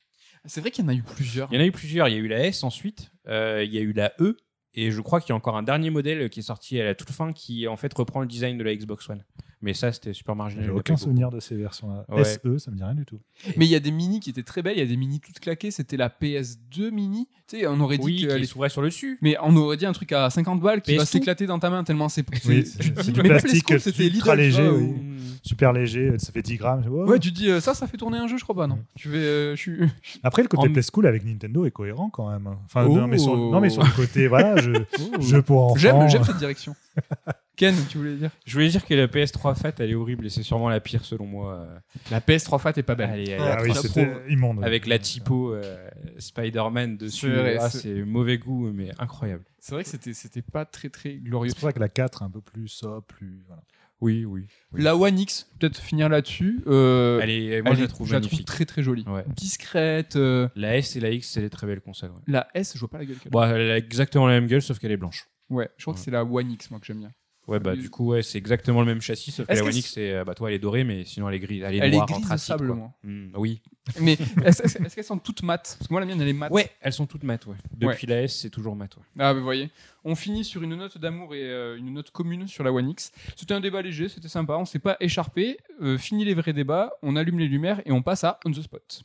[0.47, 1.49] C'est vrai qu'il y en a eu plusieurs.
[1.53, 2.09] Il y en a eu plusieurs.
[2.09, 4.37] Il y a eu la S ensuite, euh, il y a eu la E,
[4.75, 6.95] et je crois qu'il y a encore un dernier modèle qui est sorti à la
[6.95, 9.25] toute fin qui en fait reprend le design de la Xbox One.
[9.63, 10.67] Mais ça c'était super marginal.
[10.67, 12.05] J'ai aucun souvenir de ces versions-là.
[12.15, 12.25] Ouais.
[12.25, 13.19] SE, ça me dit rien du tout.
[13.57, 15.19] Mais il y a des mini qui étaient très belles, il y a des mini
[15.19, 17.27] toutes claquées, c'était la PS2 mini.
[17.49, 19.19] Tu sais, on aurait dit Oui, qu'elle est- s'ouvrait sur le dessus.
[19.23, 21.07] mais on aurait dit un truc à 50 balles qui va PS2.
[21.07, 22.93] s'éclater dans ta main tellement c'est Oui, c'est- du
[23.23, 24.85] Mais même les plastique c'était ultra léger, vois, oui.
[24.85, 24.97] ou-
[25.43, 26.83] super léger, ça fait 10 grammes.
[26.91, 27.07] Oh.
[27.07, 28.79] Ouais, tu dis euh, ça, ça fait tourner un jeu, je crois pas, non.
[28.95, 29.79] Tu vais, euh, je suis.
[30.23, 32.49] Après, le côté En- Play School avec Nintendo est cohérent quand même.
[32.67, 32.95] Enfin, Oh.
[32.95, 34.71] non, mais sur, non, mais sur le côté, voilà, je,
[35.21, 36.09] jeu pour enfants.
[36.09, 36.75] J'aime cette direction.
[37.57, 38.31] Ken, tu voulais dire?
[38.45, 41.05] Je voulais dire que la PS3 Fat elle est horrible et c'est sûrement la pire
[41.07, 41.55] selon moi.
[41.55, 41.79] euh.
[42.11, 43.11] La PS3 Fat est pas belle.
[43.15, 44.63] Elle est- elle Ah oui, c'était immonde.
[44.63, 47.33] avec la typo euh, Spider-Man dessus.
[47.59, 49.45] Ah, c'est- mauvais goût mais incroyable.
[49.59, 51.49] C'est vrai que c'était, c'était pas très très glorieux.
[51.51, 53.43] C'est pour ça que la 4 est un peu plus sobre, plus.
[53.47, 53.63] Voilà.
[54.03, 54.47] Oui, oui.
[54.73, 54.83] oui.
[54.83, 56.61] La One X, peut-être finir là-dessus.
[56.67, 58.47] euh, Elle est, moi elle je la trouve je la trouve magnifique.
[58.47, 59.05] très très jolie.
[59.09, 59.25] Ouais.
[59.35, 60.17] Discrète.
[60.17, 62.11] euh, La S et la X c'est des très belles consoles.
[62.11, 62.21] Ouais.
[62.27, 63.31] La S, je vois pas la gueule qu'elle a.
[63.31, 65.27] Bon, elle a exactement la même gueule sauf qu'elle est blanche.
[65.51, 67.13] Ouais, je crois que c'est la One X, moi, que j'aime bien.
[67.47, 69.93] Ouais, bah du coup, ouais, c'est exactement le même châssis, sauf que la One X,
[69.93, 71.63] c'est, euh, bah, toi, elle est dorée, mais sinon, elle est grise.
[71.65, 72.77] Elle est Elle est noire, grise sable, quoi.
[72.77, 72.93] moi.
[73.05, 73.63] Hmm, oui.
[74.01, 75.77] Mais est-ce, qu'elles sont toutes mates?
[75.79, 76.51] Parce que moi, la mienne, elle est mate.
[76.51, 77.55] Ouais, elles sont toutes mates, ouais.
[77.77, 79.03] Depuis la S, c'est toujours mat, ouais.
[79.17, 79.71] Ah, vous voyez.
[80.03, 83.13] On finit sur une note d'amour et euh, une note commune sur la One X.
[83.37, 85.59] C'était un débat léger, c'était sympa, on s'est pas écharpé.
[85.81, 88.63] Euh, fini les vrais débats, on allume les lumières et on passe à On the
[88.63, 89.05] Spot.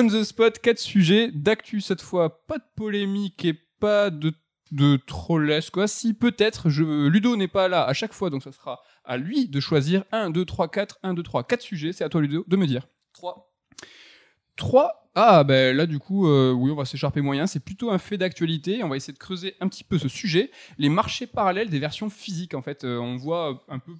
[0.00, 4.32] On the Spot, quatre sujets d'actu cette fois, pas de polémique et pas de
[4.70, 5.88] de trollesque quoi.
[5.88, 9.48] Si peut-être je Ludo n'est pas là à chaque fois donc ça sera à lui
[9.48, 10.04] de choisir.
[10.12, 12.68] 1 2 3 4 1 2 3 4 sujets, c'est à toi Ludo de me
[12.68, 12.86] dire.
[13.14, 13.50] 3
[14.54, 17.98] 3 Ah ben là du coup euh, oui, on va s'écharper moyen, c'est plutôt un
[17.98, 21.70] fait d'actualité, on va essayer de creuser un petit peu ce sujet, les marchés parallèles
[21.70, 23.94] des versions physiques en fait, Euh, on voit un peu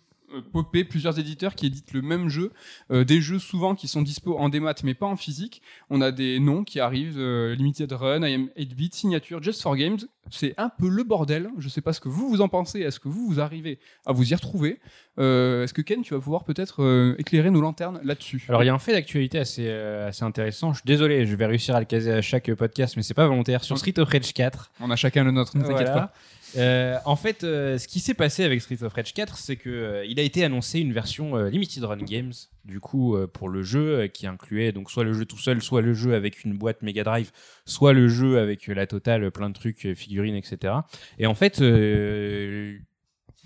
[0.53, 2.53] popper plusieurs éditeurs qui éditent le même jeu,
[2.91, 5.63] euh, des jeux souvent qui sont dispo en démat mais pas en physique.
[5.91, 9.77] On a des noms qui arrivent, euh, Limited Run, I Am 8-bit, Signature, Just for
[9.77, 9.99] Games.
[10.31, 11.49] C'est un peu le bordel.
[11.59, 12.81] Je sais pas ce que vous vous en pensez.
[12.81, 14.81] Est-ce que vous vous arrivez à vous y retrouver?
[15.19, 18.45] Euh, Est-ce que Ken, tu vas pouvoir peut-être euh, éclairer nos lanternes là-dessus?
[18.49, 20.73] Alors, il y a un fait d'actualité assez, euh, assez intéressant.
[20.73, 23.27] Je suis désolé, je vais réussir à le caser à chaque podcast, mais c'est pas
[23.27, 23.65] volontaire.
[23.65, 26.13] Sur Street of Rage 4, On a chacun le nôtre, ne t'inquiète pas.
[26.57, 29.69] Euh, en fait, euh, ce qui s'est passé avec Street of Rage 4, c'est que
[29.69, 32.33] euh, il a été annoncé une version Limited Run Games,
[32.65, 35.95] du coup pour le jeu, qui incluait donc soit le jeu tout seul, soit le
[35.95, 37.31] jeu avec une boîte Mega Drive,
[37.65, 40.75] soit le jeu avec la totale, plein de trucs, figurines, etc.
[41.19, 41.61] Et en fait,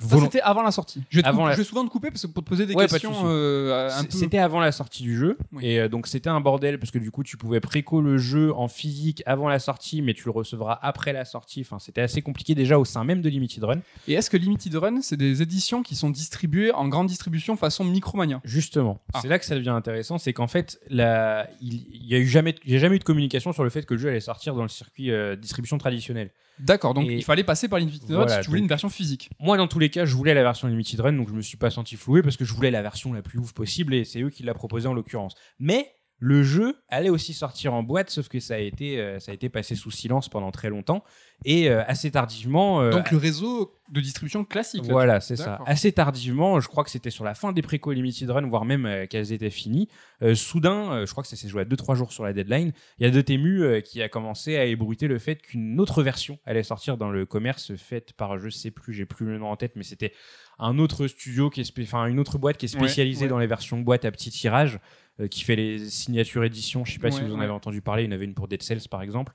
[0.00, 1.02] c'était avant la sortie.
[1.10, 2.48] Je vais, te Avant couper- la- je vais souvent te couper parce que pour te
[2.48, 4.16] poser des Ouais, pas de questions euh, un C- peu.
[4.18, 5.38] C'était avant la sortie du jeu.
[5.52, 5.64] Oui.
[5.66, 8.52] Et euh, donc, c'était un bordel parce que du coup, tu pouvais préco le jeu
[8.54, 11.60] en physique avant la sortie, mais tu le recevras après la sortie.
[11.60, 13.80] Enfin, c'était assez compliqué déjà au sein même de Limited Run.
[14.08, 17.84] Et est-ce que Limited Run, c'est des éditions qui sont distribuées en grande distribution façon
[17.84, 18.40] Micromania?
[18.44, 19.20] Justement, Ah.
[19.22, 22.26] c'est là que ça devient intéressant, c'est qu'en fait, la- il il y a eu
[22.26, 24.20] jamais, il y a jamais eu de communication sur le fait que le jeu allait
[24.20, 26.30] sortir dans le circuit euh, distribution traditionnel.
[26.58, 28.68] D'accord, donc Et- il fallait passer par Limited Run Voilà, si tu voulais donc- une
[28.68, 29.30] version physique.
[29.40, 31.56] Moi, dans tous les cas, je voulais la version Limited Run, donc je me suis
[31.56, 34.20] pas senti floué parce que je voulais la version la plus ouf possible et c'est
[34.22, 35.34] eux qui l'a proposé en l'occurrence.
[35.58, 35.94] Mais
[36.24, 39.34] le jeu allait aussi sortir en boîte, sauf que ça a été, euh, ça a
[39.34, 41.02] été passé sous silence pendant très longtemps
[41.44, 42.80] et euh, assez tardivement.
[42.80, 44.86] euh, Donc le réseau de distribution classique.
[44.86, 44.92] là.
[44.92, 45.58] Voilà, c'est ça.
[45.66, 49.08] Assez tardivement, je crois que c'était sur la fin des préco Limited Run, voire même
[49.10, 49.88] qu'elles étaient finies.
[50.34, 53.08] Soudain, je crois que ça s'est joué à 2-3 jours sur la deadline, il y
[53.08, 57.10] a Dotemu qui a commencé à ébruiter le fait qu'une autre version allait sortir dans
[57.10, 60.12] le commerce faite par, je sais plus, j'ai plus le nom en tête, mais c'était
[60.58, 63.28] un autre studio, qui est enfin une autre boîte qui est Ouais, spécialisée ouais.
[63.28, 64.78] dans les versions boîte à petit tirage.
[65.20, 67.44] Euh, qui fait les signatures éditions, je sais pas si vous en ouais.
[67.44, 69.32] avez entendu parler, il y en avait une pour Dead Cells par exemple.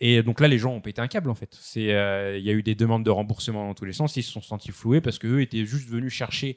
[0.00, 1.58] Et donc là, les gens ont pété un câble en fait.
[1.76, 4.16] Euh, il y a eu des demandes de remboursement dans tous les sens.
[4.16, 6.56] Ils se sont sentis floués parce qu'eux étaient juste venus chercher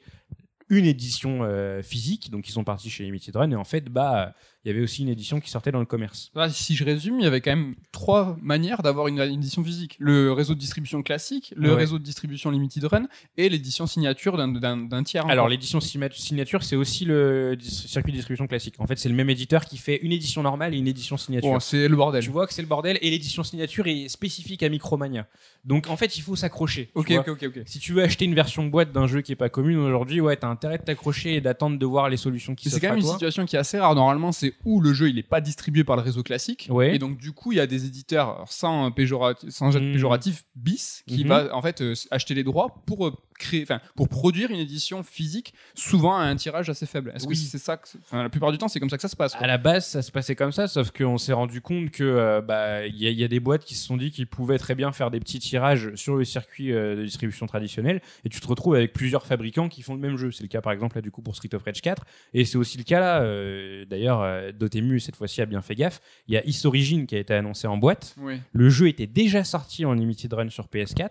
[0.68, 4.34] une édition euh, physique, donc ils sont partis chez Limited Run et en fait, bah,
[4.64, 6.30] il y avait aussi une édition qui sortait dans le commerce.
[6.34, 9.64] Là, si je résume, il y avait quand même trois manières d'avoir une, une édition
[9.64, 9.96] physique.
[9.98, 11.76] Le réseau de distribution classique, le Ouais.
[11.76, 13.06] réseau de distribution Limited Run
[13.36, 15.26] et l'édition signature d'un- tiers.
[15.26, 18.74] Alors l'édition signature, c'est aussi le circuit de distribution classique.
[18.78, 21.50] En fait, c'est le même éditeur qui fait une édition normale et une édition signature.
[21.50, 22.22] Bon, c'est le bordel.
[22.22, 25.26] Tu vois que c'est le bordel et l'édition signature est spécifique à Micromania.
[25.64, 26.90] Donc en fait, il faut s'accrocher.
[26.94, 27.60] ok, ok.
[27.66, 30.36] Si tu veux acheter une version boîte d'un jeu qui est pas commune aujourd'hui, ouais,
[30.36, 32.98] t'as intérêt de t'accrocher et d'attendre de voir les solutions qui Mais C'est quand même
[32.98, 33.94] une situation qui est assez rare.
[33.94, 36.68] Normalement, c'est où le jeu il est pas distribué par le réseau classique.
[36.70, 36.94] Ouais.
[36.94, 39.92] Et donc, du coup, il y a des éditeurs sans, péjoratif, sans jet Mhm.
[39.92, 41.28] péjoratif bis qui Mhm.
[41.28, 45.02] va en fait euh, acheter les droits pour euh, créer, enfin, pour produire une édition
[45.02, 47.12] physique, souvent à un tirage assez faible.
[47.14, 47.34] Est-ce Oui.
[47.34, 49.32] que c'est ça que, la plupart du temps, c'est comme ça que ça se passe.
[49.32, 49.42] quoi.
[49.42, 52.40] À la base, ça se passait comme ça, sauf qu'on s'est rendu compte que euh,
[52.40, 55.10] bah y, y a des boîtes qui se sont dit qu'ils pouvaient très bien faire
[55.10, 58.92] des petits tirages sur le circuit euh, de distribution traditionnel, et tu te retrouves avec
[58.92, 60.30] plusieurs fabricants qui font le même jeu.
[60.30, 62.04] C'est le cas par exemple là du coup pour Street of Rage 4,
[62.34, 63.22] et c'est aussi le cas là.
[63.22, 66.00] euh, D'ailleurs, Dotemu cette fois-ci a bien fait gaffe.
[66.28, 68.14] Il y a Is Origin qui a été annoncé en boîte.
[68.18, 68.40] Oui.
[68.52, 71.08] Le jeu était déjà sorti en limited run sur PS4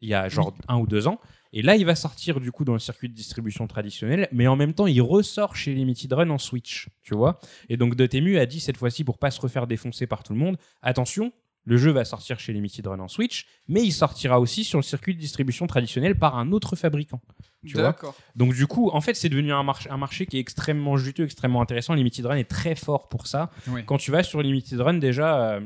[0.00, 1.18] il y a genre un ou deux ans.
[1.56, 4.56] Et là, il va sortir du coup dans le circuit de distribution traditionnel, mais en
[4.56, 7.38] même temps, il ressort chez Limited Run en Switch, tu vois.
[7.68, 10.40] Et donc Dotemu a dit cette fois-ci pour pas se refaire défoncer par tout le
[10.40, 11.32] monde, attention,
[11.64, 14.82] le jeu va sortir chez Limited Run en Switch, mais il sortira aussi sur le
[14.82, 17.20] circuit de distribution traditionnel par un autre fabricant.
[17.64, 17.96] Tu vois?
[18.34, 21.24] Donc du coup, en fait, c'est devenu un, marché un marché qui est extrêmement juteux,
[21.24, 21.94] extrêmement intéressant.
[21.94, 23.50] Limited Run est très fort pour ça.
[23.68, 23.84] Oui.
[23.86, 25.60] Quand tu vas sur Limited Run, déjà, euh,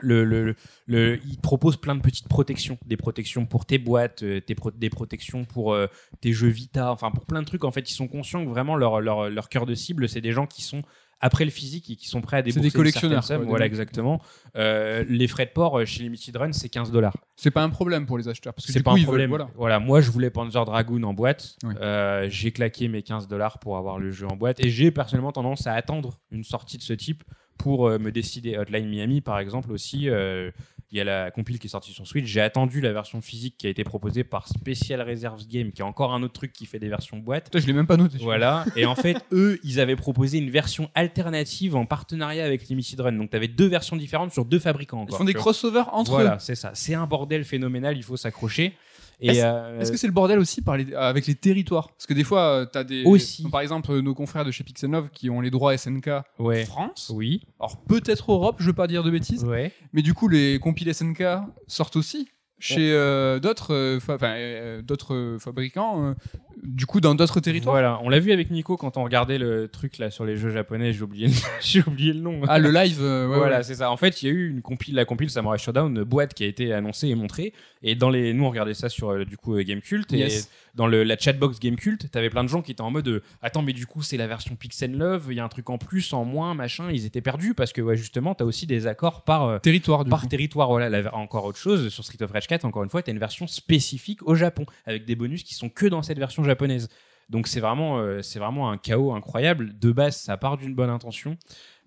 [0.00, 0.56] le, le, le-
[0.86, 2.78] le- il propose plein de petites protections.
[2.86, 5.86] Des protections pour tes boîtes, euh, tes pro- des protections pour euh,
[6.20, 7.64] tes jeux Vita, enfin pour plein de trucs.
[7.64, 10.32] En fait, ils sont conscients que vraiment leur, leur, leur cœur de cible, c'est des
[10.32, 10.82] gens qui sont
[11.24, 14.20] après le physique et qui sont prêts à débourser des collectionneurs, quoi, Voilà, exactement.
[14.56, 17.16] Euh, les frais de port chez Limited Run, c'est 15 dollars.
[17.36, 19.30] C'est pas un problème pour les acheteurs parce que C'est pas coup, un ils problème.
[19.30, 19.38] veulent.
[19.38, 19.52] Voilà.
[19.56, 21.56] Voilà, moi je voulais Panzer Dragoon en boîte.
[21.62, 21.74] Oui.
[21.80, 24.58] Euh, j'ai claqué mes 15 dollars pour avoir le jeu en boîte.
[24.64, 27.22] Et j'ai personnellement tendance à attendre une sortie de ce type
[27.62, 28.56] pour euh, me décider.
[28.58, 30.08] Hotline Miami, par exemple, aussi.
[30.08, 30.50] euh,
[30.90, 32.26] il y a la compile qui est sortie sur Switch.
[32.26, 35.84] J'ai attendu la version physique qui a été proposée par Special Reserves Game, qui est
[35.84, 37.44] encore un autre truc qui fait des versions boîte.
[37.44, 38.18] Putain, je l'ai même pas noté.
[38.20, 38.66] Voilà.
[38.76, 43.12] Et en fait, eux, ils avaient proposé une version alternative en partenariat avec Limited Run.
[43.12, 44.98] Donc, tu avais deux versions différentes sur deux fabricants.
[44.98, 46.38] Ils encore, font des crossovers entre Voilà, eux.
[46.40, 46.72] c'est ça.
[46.74, 47.96] C'est un bordel phénoménal.
[47.96, 48.74] Il faut s'accrocher.
[49.20, 51.88] Et Est-ce- euh, Est-ce que c'est le bordel aussi par les- avec les territoires?
[51.92, 53.04] Parce que des fois, tu as des.
[53.04, 53.48] Aussi.
[53.50, 56.64] Par exemple, nos confrères de chez Pixelnov qui ont les droits SNK ouais.
[56.64, 57.12] France.
[57.14, 57.42] Oui.
[57.60, 59.44] Alors peut-être Europe, je veux pas dire de bêtises.
[59.44, 59.72] Ouais.
[59.92, 61.22] Mais du coup, les compiles SNK
[61.66, 62.28] sortent aussi
[62.62, 66.14] chez euh, d'autres euh, fa- euh, d'autres fabricants,
[66.62, 67.74] du coup dans d'autres territoires.
[67.74, 70.50] Voilà, on l'a vu avec Nico quand on regardait le truc là sur les jeux
[70.50, 72.40] japonais, j'ai oublié, le- j'ai oublié le nom.
[72.48, 73.62] Ah, le live, ouais, voilà, ouais.
[73.64, 73.90] c'est ça.
[73.90, 76.44] En fait, il y a eu une compile, la compile Samurai Showdown une boîte qui
[76.44, 77.52] a été annoncée et montrée.
[77.82, 80.48] Et dans les, nous on regardait ça sur du coup Gamecult et Yes.
[80.74, 83.60] Dans le, la chatbox Gamecult, t'avais plein de gens qui étaient en mode euh, attends
[83.62, 86.12] mais du coup c'est la version Pixel Love, il y a un truc en plus,
[86.12, 86.90] en moins, machin.
[86.90, 90.10] Ils étaient perdus parce que ouais, justement t'as aussi des accords par euh, Territoire, du
[90.10, 90.28] par coup.
[90.28, 90.68] territoire.
[90.68, 92.64] Voilà, la- encore autre chose sur Street of Rage 4.
[92.64, 95.86] Encore une fois, t'as une version spécifique au Japon avec des bonus qui sont que
[95.86, 96.88] dans cette version japonaise.
[97.28, 99.78] Donc c'est vraiment, euh, c'est vraiment un chaos incroyable.
[99.78, 101.36] De base, ça part d'une bonne intention,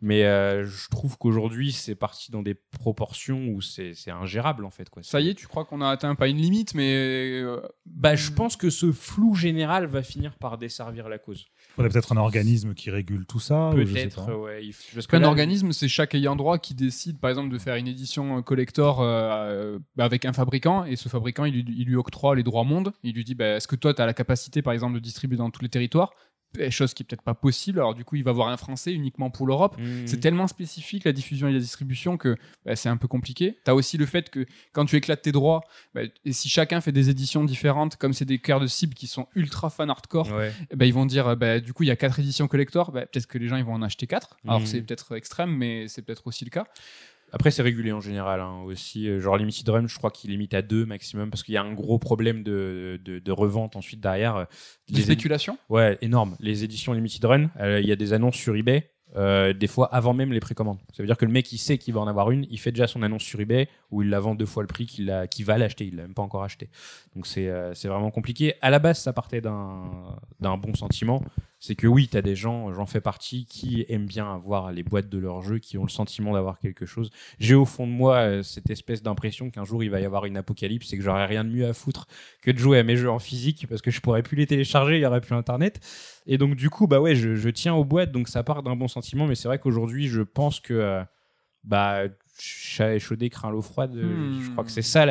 [0.05, 4.87] Mais euh, je trouve qu'aujourd'hui, c'est parti dans des proportions où c'est ingérable en fait.
[4.87, 5.01] Quoi.
[5.01, 8.29] Ça y est, tu crois qu'on a atteint pas une limite, mais euh, Bah, je
[8.29, 11.47] pense que ce flou général va finir par desservir la cause.
[11.57, 13.71] Il faudrait peut-être un organisme qui régule tout ça.
[13.73, 14.69] Peut-être, ouais.
[14.93, 18.43] parce qu'un organisme, c'est chaque ayant droit qui décide, par exemple, de faire une édition
[18.43, 22.63] collector euh, avec un fabricant, et ce fabricant, il lui, il lui octroie les droits
[22.63, 22.93] monde.
[23.01, 25.37] Il lui dit, bah, est-ce que toi, tu as la capacité, par exemple, de distribuer
[25.37, 26.11] dans tous les territoires?
[26.71, 27.79] Chose qui est peut-être pas possible.
[27.79, 29.75] Alors, du coup, il va voir un Français uniquement pour l'Europe.
[29.79, 30.05] Hmm.
[30.05, 33.57] C'est tellement spécifique la diffusion et la distribution que bah, c'est un peu compliqué.
[33.65, 35.61] Tu as aussi le fait que quand tu éclates tes droits,
[35.93, 39.07] bah, et si chacun fait des éditions différentes, comme c'est des cœurs de cible qui
[39.07, 40.51] sont ultra fan hardcore, Ouais.
[40.71, 43.27] eh ben, ils vont dire, bah, du coup, il y a quatre éditions collector, peut-être
[43.27, 44.37] que les gens ils vont en acheter quatre.
[44.47, 44.65] Alors Mhm.
[44.65, 46.65] c'est peut-être extrême, mais c'est peut-être aussi le cas.
[47.31, 49.09] Après, c'est régulé en général hein, aussi.
[49.09, 51.63] Euh, Genre Limited Run, je crois qu'il limite à deux maximum parce qu'il y a
[51.63, 54.35] un gros problème de, de, de revente ensuite derrière.
[54.37, 54.45] Euh,
[54.89, 56.35] Les spéculations Ouais, énorme.
[56.39, 58.89] Les éditions Limited Run, euh, il y a des annonces sur eBay.
[59.17, 60.79] euh, des fois avant même les précommandes.
[60.93, 62.71] Ça veut dire que le mec il sait qu'il va en avoir une, il fait
[62.71, 65.25] déjà son annonce sur eBay où il la vend deux fois le prix qu'il a-
[65.27, 66.69] qu'il va l'acheter, il l'a même pas encore acheté.
[67.15, 68.55] Donc c'est euh, vraiment compliqué.
[68.61, 71.21] À la base, ça partait d'un bon sentiment.
[71.65, 74.83] C'est que oui, tu as des gens, j'en fais partie, qui aiment bien avoir les
[74.83, 77.09] boîtes de leur jeu, qui ont le sentiment d'avoir quelque chose.
[77.39, 80.25] J'ai au fond de moi euh, cette espèce d'impression qu'un jour il va y avoir
[80.25, 82.05] une apocalypse et que j'aurai rien de mieux à foutre
[82.43, 84.97] que de jouer à mes jeux en physique parce que je pourrais plus les télécharger,
[84.97, 85.79] il y aurait plus internet.
[86.27, 88.75] Et donc du coup, bah ouais, je, je tiens aux boîtes, donc ça part d'un
[88.75, 91.03] bon sentiment, mais c'est vrai qu'aujourd'hui, je pense que euh,
[91.63, 92.03] bah
[92.37, 93.95] chat échaudé craint l'eau froide.
[93.95, 94.41] euh, Hmm.
[94.43, 95.05] Je crois que c'est ça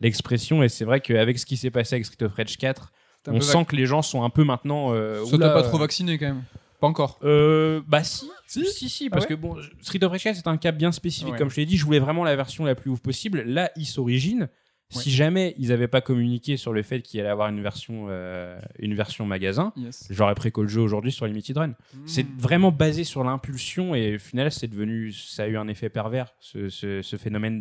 [0.00, 2.92] l'expression, et c'est vrai qu'avec ce qui s'est passé avec Street of Rage 4, T'es
[2.92, 4.92] un on peu sent que les gens sont un peu maintenant.
[4.94, 6.42] Euh, Ça oula, t'a pas trop vacciné quand même.
[6.80, 7.18] Pas encore.
[7.24, 10.36] euh, bah si, Si si, si, parce Ah ouais que bon, Street of Rage 4
[10.36, 11.32] c'est un cas bien spécifique.
[11.32, 11.38] Ouais.
[11.38, 13.42] Comme je t'ai dit, je voulais vraiment la version la plus ouf possible.
[13.42, 14.48] Là, Is Origin,
[14.88, 18.58] si jamais ils avaient pas communiqué sur le fait qu'il allait avoir une version, euh,
[18.78, 20.08] une version magasin, Yes.
[20.10, 21.72] j'aurais préco le jeu aujourd'hui sur Limited Run.
[22.06, 22.38] C'est Hmm.
[22.38, 26.34] vraiment basé sur l'impulsion et au final, c'est devenu, ça a eu un effet pervers,
[26.40, 27.60] ce, ce- ce phénomène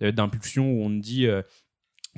[0.00, 1.42] d'impulsion où on dit, euh,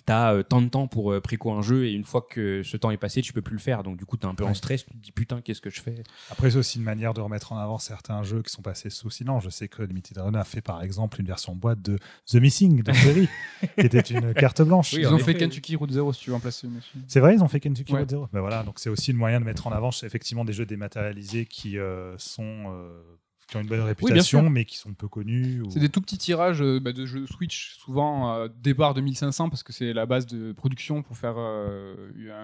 [0.04, 2.76] t'as euh, tant de temps pour euh, préco un jeu et une fois que ce
[2.76, 3.82] temps est passé, tu peux plus le faire.
[3.82, 5.80] Donc du coup, t'es un peu en stress, tu te dis putain, qu'est-ce que je
[5.80, 6.02] fais?
[6.30, 9.10] Après, c'est aussi une manière de remettre en avant certains jeux qui sont passés sous
[9.10, 9.44] silence.
[9.44, 12.82] Je sais que Limited Run a fait par exemple une version boîte de The Missing
[12.82, 13.28] de Ferry,
[13.78, 14.92] qui était une carte blanche.
[14.92, 15.34] Oui, Ils ont fait.
[15.34, 16.80] Kentucky Route Zero si tu veux en placer une.
[17.06, 18.00] C'est vrai, ils ont fait Kentucky Ouais.
[18.00, 18.28] Road Zero.
[18.32, 21.46] Ben voilà, donc c'est aussi le moyen de mettre en avant effectivement des jeux dématérialisés
[21.46, 23.00] qui euh, sont euh,
[23.48, 25.62] qui ont une bonne réputation, mais qui sont peu connus.
[25.62, 29.00] ou- C'est des tout petits tirages euh, bah, de jeux Switch, souvent euh, départ de
[29.00, 31.94] 1500 parce que c'est la base de production pour faire euh,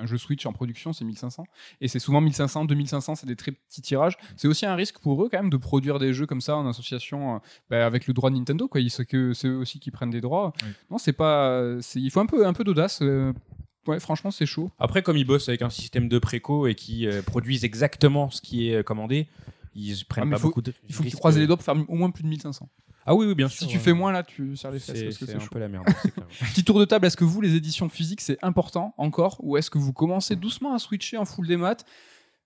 [0.00, 1.44] un jeu Switch en production, c'est 1500.
[1.80, 4.16] Et c'est souvent 1500, 2500, c'est des très petits tirages.
[4.36, 6.66] C'est aussi un risque pour eux quand même de produire des jeux comme ça en
[6.66, 7.38] association euh,
[7.70, 8.66] bah, avec le droit de Nintendo.
[8.66, 8.80] Quoi.
[8.80, 10.52] Ils- C'est que c'est eux aussi qui prennent des droits.
[10.62, 10.68] Oui.
[10.90, 11.60] Non, c'est pas.
[11.80, 13.00] c'est- Il faut un peu, un peu d'audace.
[13.02, 13.32] euh,
[13.86, 14.70] Ouais, franchement, c'est chaud.
[14.78, 18.40] Après, comme ils bossent avec un système de préco et qui euh, produisent exactement ce
[18.40, 19.26] qui est commandé,
[19.74, 21.18] ils prennent Ah, mais pas faut- beaucoup de Il faut qu'ils risques.
[21.18, 22.68] croisent les doigts pour faire au moins plus de 1500.
[23.06, 23.58] Ah oui, oui, bien sûr.
[23.60, 25.40] Si tu fais moins là, tu serres les fesses c'est parce que c'est c'est un
[25.40, 25.48] chaud.
[25.52, 25.84] peu la merde.
[26.02, 26.26] c'est clair.
[26.54, 29.68] Petit tour de table, est-ce que vous, les éditions physiques, c'est important encore Ou est-ce
[29.70, 31.84] que vous commencez doucement à switcher en full des maths?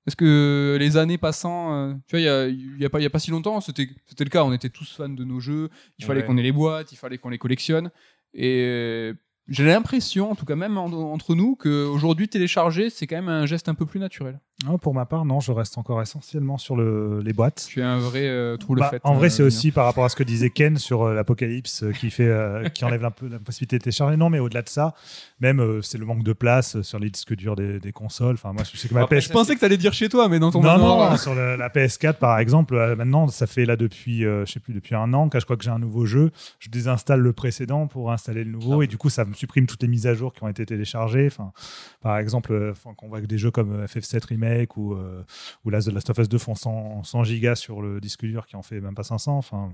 [0.06, 3.04] Est-ce que les années passant, euh, tu vois, il y a, y a pas, y
[3.06, 5.68] a pas si longtemps, c'était c'était le cas, on était tous fans de nos jeux,
[5.98, 6.26] il fallait Ouais.
[6.26, 7.90] qu'on ait les boîtes, il fallait qu'on les collectionne.
[8.34, 9.12] Et
[9.48, 13.46] j'ai l'impression, en tout cas même en- entre nous, qu'aujourd'hui, télécharger, c'est quand même un
[13.46, 14.38] geste un peu plus naturel.
[14.66, 17.66] Non, pour ma part, non, je reste encore essentiellement sur le- les boîtes.
[17.68, 19.00] Tu es un vrai euh, trou le Bah, fait.
[19.04, 21.84] en vrai, euh, c'est aussi par rapport à ce que disait Ken sur euh, l'apocalypse
[21.84, 22.28] euh, qui fait,
[22.74, 24.16] qui enlève un peu la possibilité de télécharger.
[24.16, 24.94] Non, mais au-delà de ça,
[25.40, 28.34] même c'est le manque de place sur les disques durs des, des consoles.
[28.34, 29.28] Enfin, moi, je sais que ma Après, PS.
[29.28, 31.36] Je pensais que tu allais dire chez toi, mais dans ton Non, manoir, non, sur
[31.36, 35.28] la PS4 par exemple, maintenant ça fait là depuis, je sais plus, depuis un an
[35.28, 38.50] qu'à chaque fois que j'ai un nouveau jeu, je désinstalle le précédent pour installer le
[38.50, 38.84] nouveau Ah.
[38.84, 41.26] et du coup ça me supprime toutes les mises à jour qui ont été téléchargées.
[41.26, 41.52] Enfin,
[42.00, 45.24] par exemple, euh, qu'on voit que des jeux comme euh, FF7 Remake ou, euh,
[45.64, 48.62] ou Last of Us 2 font 100, 100 gigas sur le disque dur qui en
[48.62, 49.36] fait même pas 500.
[49.38, 49.72] Enfin.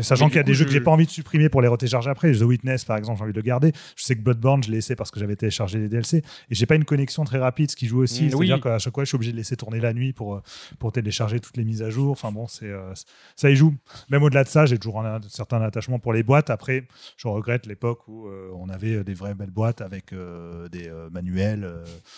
[0.00, 1.68] Sachant qu'il y a des jeux que je- j'ai pas envie de supprimer pour les
[1.68, 2.32] retélécharger après.
[2.32, 3.72] The Witness, par exemple, j'ai envie de le garder.
[3.94, 6.18] Je sais que Bloodborne, je l'ai laissé parce que j'avais téléchargé les DLC.
[6.50, 8.24] Et j'ai pas une connexion très rapide, ce qui joue aussi.
[8.24, 8.60] Mm, C'est-à-dire oui.
[8.62, 10.42] qu'à chaque fois, je suis obligé de laisser tourner la nuit pour, euh,
[10.78, 12.10] pour télécharger toutes les mises à jour.
[12.10, 12.92] Enfin bon, c'est euh,
[13.36, 13.74] ça y joue.
[14.08, 16.48] Même au-delà de ça, j'ai toujours un, certain attachement pour les boîtes.
[16.48, 16.86] Après,
[17.18, 21.10] je regrette l'époque où euh, on avait des vraies belles boîtes avec euh, des euh,
[21.10, 21.70] manuels.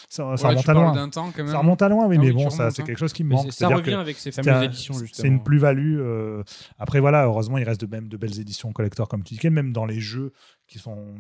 [0.09, 1.09] ça ça Ouais, remonte à loin.
[1.09, 1.53] temps quand même.
[1.53, 2.85] Ça remonte à loin, oui, Ah mais oui, bon, ça, c'est hein.
[2.85, 3.47] quelque chose qui me manque.
[3.53, 5.11] c'est- ça revient avec ces fameuses un- éditions justement.
[5.23, 5.99] c'est une plus-value.
[5.99, 6.43] euh,
[6.79, 9.73] Après, voilà, heureusement, il reste de même de belles éditions collector, comme tu disais, même
[9.73, 10.33] dans les jeux
[10.67, 11.15] qui sont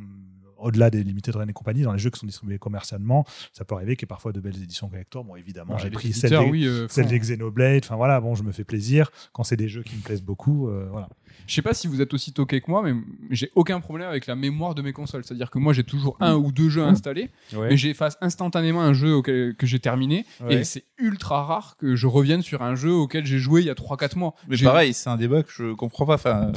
[0.56, 3.74] au-delà des Limited Run et compagnie, dans les jeux qui sont distribués commercialement, ça peut
[3.74, 5.24] arriver qu'il y ait parfois de belles éditions collector.
[5.24, 7.82] Bon, évidemment, Ouais, j'ai pris celle des, oui, euh, celle font- des Xenoblade.
[7.84, 10.68] Enfin voilà, bon, je me fais plaisir quand c'est des jeux qui me plaisent beaucoup.
[10.68, 11.08] euh, voilà.
[11.46, 12.94] Je sais pas si vous êtes aussi toqué que moi, mais
[13.30, 15.24] j'ai aucun problème avec la mémoire de mes consoles.
[15.24, 17.68] C'est-à-dire que moi, j'ai toujours un ou deux jeux installés, Ouais.
[17.70, 20.24] mais j'efface instantanément un jeu auquel, que j'ai terminé.
[20.42, 20.54] Ouais.
[20.56, 23.70] Et c'est ultra rare que je revienne sur un jeu auquel j'ai joué il y
[23.70, 24.34] a 3-4 mois.
[24.48, 26.14] Mais J'ai- pareil, c'est un débat que je comprends pas.
[26.14, 26.52] Enfin,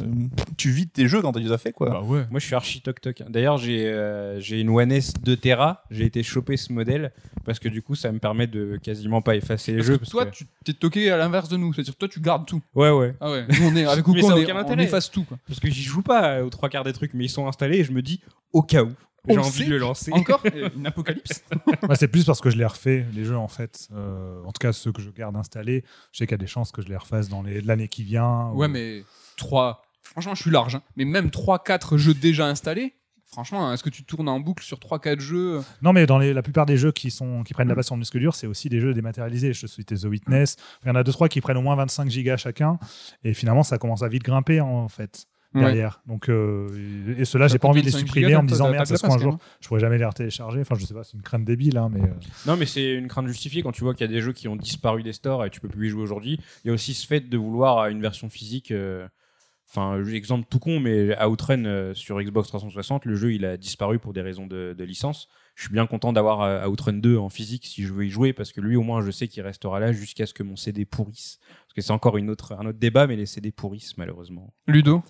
[0.58, 1.90] tu vides tes jeux quand tu les as fait, quoi.
[1.90, 2.26] Bah ouais.
[2.30, 3.24] Moi, je suis archi toc toc.
[3.30, 5.84] D'ailleurs, j'ai euh, j'ai une One S 2 Tera.
[5.92, 7.12] J'ai été choper ce modèle
[7.46, 9.94] parce que du coup, ça me permet de quasiment pas effacer les Parce jeux.
[9.96, 11.74] que parce toi, que- tu t'es toqué à l'inverse de nous.
[11.74, 12.62] C'est-à-dire que toi, tu gardes tout.
[12.76, 13.16] Ouais, ouais.
[13.20, 13.46] Ah ouais.
[13.50, 15.24] Nous, on est, avec Mais Coco, on, est- aucun on efface tout.
[15.24, 15.38] Quoi.
[15.48, 17.78] Parce que j'y joue pas euh, aux trois quarts des trucs, mais ils sont installés
[17.80, 18.22] et je me dis
[18.54, 18.92] au cas où.
[19.30, 19.66] J'ai envie sait.
[19.66, 20.12] de le lancer.
[20.14, 21.44] Encore euh, une apocalypse.
[21.84, 23.90] Moi, c'est plus parce que je les refais, les jeux, en fait.
[23.94, 25.84] Euh, en tout cas, ceux que je garde installés,
[26.14, 28.52] je sais qu'il y a des chances que je les refasse dans l'année qui vient.
[28.52, 29.04] Ouais, ou- mais
[29.36, 29.82] 3.
[30.02, 30.76] Franchement, je suis large.
[30.76, 30.82] hein.
[30.96, 32.94] Mais même 3-4 jeux déjà installés.
[33.32, 36.42] Franchement, est-ce que tu tournes en boucle sur 3-4 jeux Non, mais dans les- la
[36.42, 38.70] plupart des jeux qui, sont, qui prennent la base sur le disque dur, c'est aussi
[38.70, 39.54] des jeux dématérialisés.
[39.54, 40.56] Je citais The Witness.
[40.84, 42.80] Il y en a deux, trois qui prennent au moins 25 gigas chacun.
[43.24, 45.62] Et finalement, ça commence à vite grimper, en fait, Ouais.
[45.62, 46.02] derrière.
[46.08, 48.70] Donc, euh, et ceux-là, j'ai pas envie de les 25 supprimer gigas, en me disant
[48.72, 50.62] merde, ça se un jour, je pourrais jamais les retélécharger.
[50.62, 52.02] Enfin, je sais pas, c'est une crainte débile, hein, mais.
[52.04, 52.14] euh,
[52.46, 54.48] Non, mais c'est une crainte justifiée quand tu vois qu'il y a des jeux qui
[54.48, 56.40] ont disparu des stores et tu peux plus y jouer aujourd'hui.
[56.64, 58.72] Il y a aussi ce fait de vouloir euh, une version physique.
[58.72, 59.08] euh,
[59.70, 64.00] Enfin, exemple tout con, mais Outrun euh, sur Xbox 360, le jeu il a disparu
[64.00, 65.28] pour des raisons de, licence.
[65.56, 68.32] Je suis bien content d'avoir euh, Outrun 2 en physique si je veux y jouer
[68.32, 70.86] parce que lui au moins je sais qu'il restera là jusqu'à ce que mon CD
[70.86, 71.40] pourrisse.
[71.78, 74.52] Que c'est encore une autre, un autre débat, mais les CD pourrissent malheureusement.
[74.66, 75.04] Ludo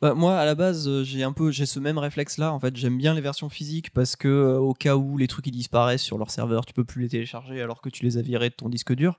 [0.00, 2.52] Bah, moi, à la base, euh, j'ai un peu, j'ai ce même réflexe-là.
[2.52, 5.46] En fait, j'aime bien les versions physiques parce que, euh, au cas où les trucs
[5.46, 8.22] ils disparaissent sur leur serveur, tu peux plus les télécharger alors que tu les as
[8.22, 9.16] virés de ton disque dur.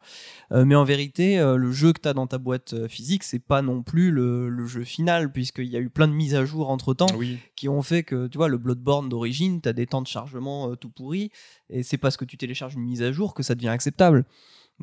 [0.51, 3.39] Euh, mais en vérité, euh, le jeu que tu as dans ta boîte physique, c'est
[3.39, 6.43] pas non plus le, le jeu final puisqu'il y a eu plein de mises à
[6.43, 7.38] jour entre temps Oui.
[7.55, 10.69] qui ont fait que, tu vois, le Bloodborne d'origine, tu as des temps de chargement
[10.72, 11.31] euh, tout pourris
[11.69, 14.26] et c'est parce que tu télécharges une mise à jour que ça devient acceptable.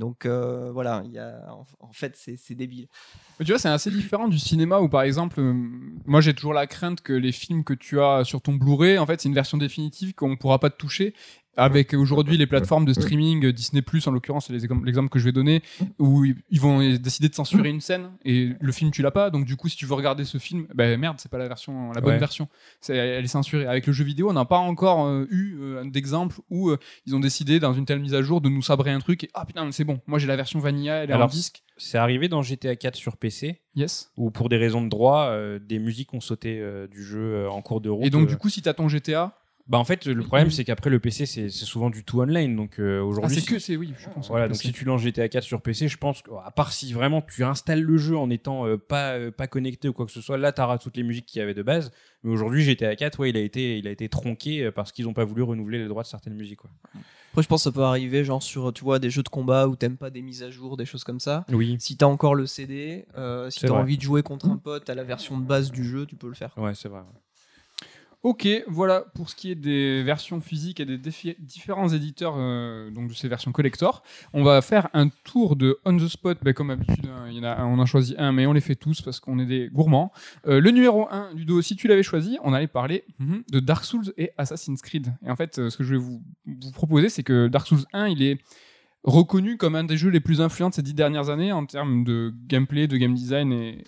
[0.00, 1.46] Donc euh, voilà, il y a,
[1.78, 2.88] en, fait, c'est débile.
[3.38, 5.52] Mais Tu vois, c'est assez différent du cinéma où, par exemple, euh,
[6.06, 9.06] moi j'ai toujours la crainte que les films que tu as sur ton Blu-ray, en
[9.06, 11.14] fait, c'est une version définitive qu'on pourra pas te toucher.
[11.56, 15.32] Avec aujourd'hui les plateformes de streaming, euh, Disney en l'occurrence, c'est l'exemple que je vais
[15.32, 15.62] donner,
[15.98, 19.44] où ils vont décider de censurer une scène et le film tu l'as pas, donc
[19.44, 22.00] du coup si tu veux regarder ce film, ben merde, c'est pas la version, la
[22.00, 22.18] bonne Ouais.
[22.18, 22.48] version,
[22.88, 23.66] elle est censurée.
[23.66, 27.14] Avec le jeu vidéo, on n'a pas encore euh, eu euh, d'exemple où euh, ils
[27.14, 29.44] ont décidé dans une telle mise à jour de nous sabrer un truc et ah
[29.44, 31.62] putain c'est bon, moi j'ai la version vanilla, elle est en disque.
[31.76, 34.10] C'est arrivé dans GTA 4 sur PC Yes.
[34.16, 37.88] où pour des raisons de droit, des musiques ont sauté du jeu en cours de
[37.88, 38.04] route.
[38.04, 39.39] Et donc du coup si t'as ton GTA,
[39.70, 42.80] Bah en fait le problème c'est qu'après le PC c'est souvent du tout online donc
[42.80, 44.28] euh, Ah, aujourd'hui c'est si- que c'est oui, je pense.
[44.28, 46.72] voilà que donc si tu lances GTA 4 sur PC je pense que, à part
[46.72, 50.06] si vraiment tu installes le jeu en étant euh, pas euh, pas connecté ou quoi
[50.06, 51.92] que ce soit là t'auras toutes les musiques qu'il y avait de base
[52.24, 55.14] mais aujourd'hui GTA 4 ouais il a été il a été tronqué parce qu'ils ont
[55.14, 56.70] pas voulu renouveler les droits de certaines musiques quoi.
[57.30, 59.68] Après, je pense que ça peut arriver, genre sur, tu vois, des jeux de combat
[59.68, 61.44] où t'aimes pas des mises à jour, des choses comme ça.
[61.52, 61.76] Oui.
[61.78, 64.96] Si t'as encore le CD, euh, si t'as envie de jouer contre un pote à
[64.96, 66.52] la version de base du jeu, tu peux le faire.
[66.58, 67.02] Ouais, c'est vrai.
[68.22, 70.98] Ok, voilà pour ce qui est des versions physiques et des
[71.38, 74.02] différents éditeurs euh, donc de ces versions collector.
[74.34, 77.06] On va faire un tour de on the spot, ben, comme d'habitude.
[77.06, 79.46] hein, en a on en choisit un, mais on les fait tous parce qu'on est
[79.46, 80.12] des gourmands.
[80.46, 83.84] Euh, le numéro 1 du si tu l'avais choisi, on allait parler mhm, de Dark
[83.84, 85.14] Souls et Assassin's Creed.
[85.24, 87.86] Et en fait, euh, ce que je vais vous, vous proposer, c'est que Dark Souls
[87.94, 88.38] 1, il est
[89.02, 92.04] reconnu comme un des jeux les plus influents de ces dix dernières années en termes
[92.04, 93.84] de gameplay, de game design et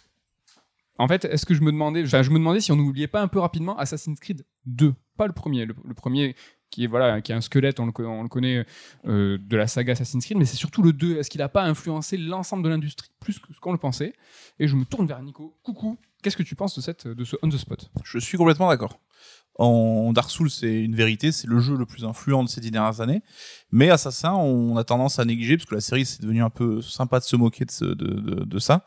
[0.98, 3.28] en fait, est-ce que je me demandais, je me demandais si on n'oubliait pas un
[3.28, 6.34] peu rapidement Assassin's Creed 2, pas le premier, le, premier
[6.70, 8.64] qui est voilà, qui est un squelette, on le, co- on le connaît
[9.06, 11.18] euh, de la saga Assassin's Creed, mais c'est surtout le 2.
[11.18, 14.14] Est-ce qu'il n'a pas influencé l'ensemble de l'industrie plus que ce qu'on le pensait?
[14.58, 15.54] Et je me tourne vers Nico.
[15.62, 17.90] Coucou, qu'est-ce que tu penses de cette, de ce on the spot?
[18.04, 18.98] Je suis complètement d'accord.
[19.58, 22.70] En Dark Souls, c'est une vérité, c'est le jeu le plus influent de ces dix
[22.70, 23.20] dernières années.
[23.70, 26.80] Mais Assassin, on a tendance à négliger parce que la série, c'est devenu un peu
[26.80, 28.82] sympa de se moquer de ça.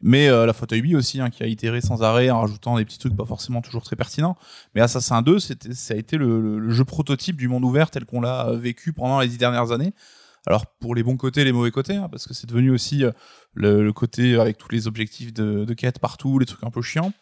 [0.00, 2.76] Mais euh, la faute à Ubi aussi, hein, qui a itéré sans arrêt en rajoutant
[2.76, 4.36] des petits trucs pas forcément toujours très pertinents.
[4.74, 8.20] Mais Assassin 2, c'était, ça a été le, jeu prototype du monde ouvert tel qu'on
[8.20, 9.92] l'a euh, vécu pendant les dix dernières années.
[10.46, 13.10] Alors pour les bons côtés les mauvais côtés, hein, parce que c'est devenu aussi euh,
[13.54, 17.12] le, côté avec tous les objectifs de, quête partout, les trucs un peu chiants.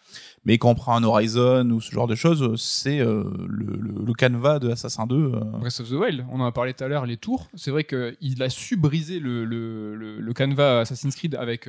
[0.44, 4.70] Mais quand on prend un Horizon ou ce genre de choses, c'est le, canevas de
[4.70, 5.16] Assassin 2.
[5.16, 7.48] euh, Breath of the Wild, on en a parlé tout à l'heure, les tours.
[7.54, 11.68] C'est vrai qu'il a su briser le, canevas Assassin's Creed avec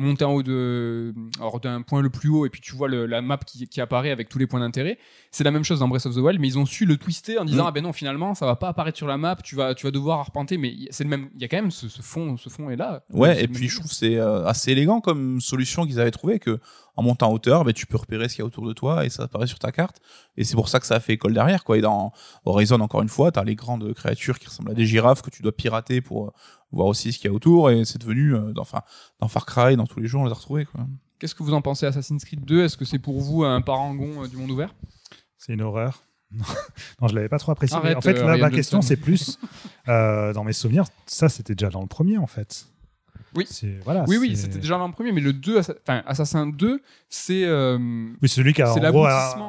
[0.00, 1.14] monter en haut de,
[1.62, 4.10] d'un point le plus haut et puis tu vois le- la map qui, qui apparaît
[4.10, 4.98] avec tous les points d'intérêt.
[5.30, 7.38] C'est la même chose dans Breath of the Wild, mais ils ont su le twister
[7.38, 7.66] en disant Mm.
[7.68, 9.90] ah ben non finalement ça va pas apparaître sur la map, tu vas, tu vas
[9.90, 11.28] devoir arpenter, mais il- c'est le même.
[11.34, 13.02] Il y a quand même ce, ce fond, ce fond est là.
[13.12, 16.38] Ouais, et puis je trouve que c'est euh, assez élégant comme solution qu'ils avaient trouvé
[16.38, 16.58] que
[16.96, 19.06] en montant en hauteur, ben, tu peux repérer ce qu'il y a autour de toi
[19.06, 20.00] et ça apparaît sur ta carte.
[20.36, 21.64] Et c'est pour ça que ça a fait école derrière.
[21.64, 21.78] Quoi.
[21.78, 22.12] Et dans
[22.44, 25.30] Horizon, encore une fois, tu as les grandes créatures qui ressemblent à des girafes que
[25.30, 26.32] tu dois pirater pour
[26.72, 27.70] voir aussi ce qu'il y a autour.
[27.70, 28.80] Et c'est devenu, euh, dans, enfin,
[29.20, 30.64] dans Far Cry, dans tous les jeux, on les a retrouvés.
[30.66, 30.86] Quoi.
[31.18, 34.24] Qu'est-ce que vous en pensez Assassin's Creed 2 Est-ce que c'est pour vous un parangon
[34.24, 34.74] euh, du monde ouvert?
[35.38, 36.04] C'est une horreur.
[37.00, 37.76] non, je l'avais pas trop apprécié.
[37.76, 39.38] Arrête, en fait, euh, là, ma question, c'est plus
[39.88, 40.84] euh, dans mes souvenirs.
[41.06, 42.66] Ça, c'était déjà dans le premier, en fait.
[43.34, 43.46] Oui.
[43.84, 44.04] Voilà.
[44.08, 47.44] Oui, oui, c'était déjà l'an premier, mais le 2, Assa- enfin, Assassin 2, c'est.
[47.44, 47.78] euh,
[48.22, 49.06] Oui, c'est celui qui a en gros,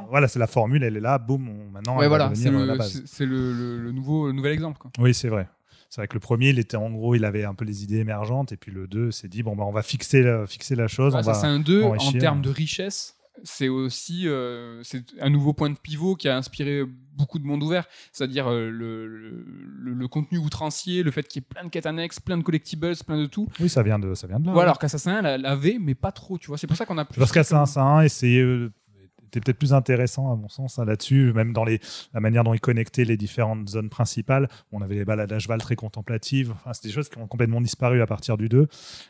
[0.10, 2.77] voilà, c'est la formule, elle est là, boum, on- maintenant ouais, elle voilà, c'est le,
[3.06, 4.77] c'est le, le- le nouveau, le nouvel exemple.
[4.80, 4.91] Quoi.
[4.99, 5.48] Oui, c'est vrai.
[5.91, 7.97] C'est vrai que le premier, il était en gros, il avait un peu les idées
[7.97, 10.88] émergentes, et puis le 2 s'est dit bon bah on va fixer la, fixer la
[10.88, 11.31] chose, on va.
[11.31, 16.15] Assassin 2, en termes de richesse, c'est aussi euh, c'est un nouveau point de pivot
[16.15, 21.27] qui a inspiré beaucoup de monde ouvert, c'est-à-dire euh, le, le, contenu outrancier, le fait
[21.27, 23.47] qu'il y ait plein de quêtes annexes, plein de collectibles, plein de tout.
[23.59, 24.53] Oui, ça vient de, ça vient de là.
[24.53, 24.69] Voilà, oui.
[24.69, 26.57] alors qu'Assassin 1 l'a- l'avait, mais pas trop, tu vois.
[26.57, 27.19] C'est pour ça qu'on a plus.
[27.19, 28.72] Parce qu'Assassin 1 essayait euh,
[29.32, 32.60] était peut-être plus intéressant à mon sens hein, là-dessus, même dans la manière dont il
[32.60, 34.49] connectait les différentes zones principales.
[34.72, 36.52] On avait les balades à cheval très contemplatives.
[36.52, 38.68] Enfin, c'est des choses qui ont complètement disparu à partir du 2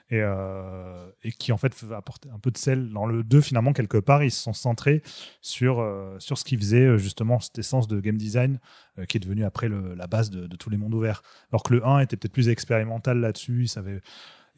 [0.10, 2.90] et, euh, et qui en fait apportaient un peu de sel.
[2.92, 5.02] Dans le 2, finalement, quelque part, ils se sont centrés
[5.42, 8.60] sur, euh, sur ce qui faisait euh, justement cette essence de game design
[9.08, 11.24] qui est devenue après la base de, de tous les mondes ouverts.
[11.52, 14.02] Alors que le 1 était peut-être plus expérimental là-dessus, il savait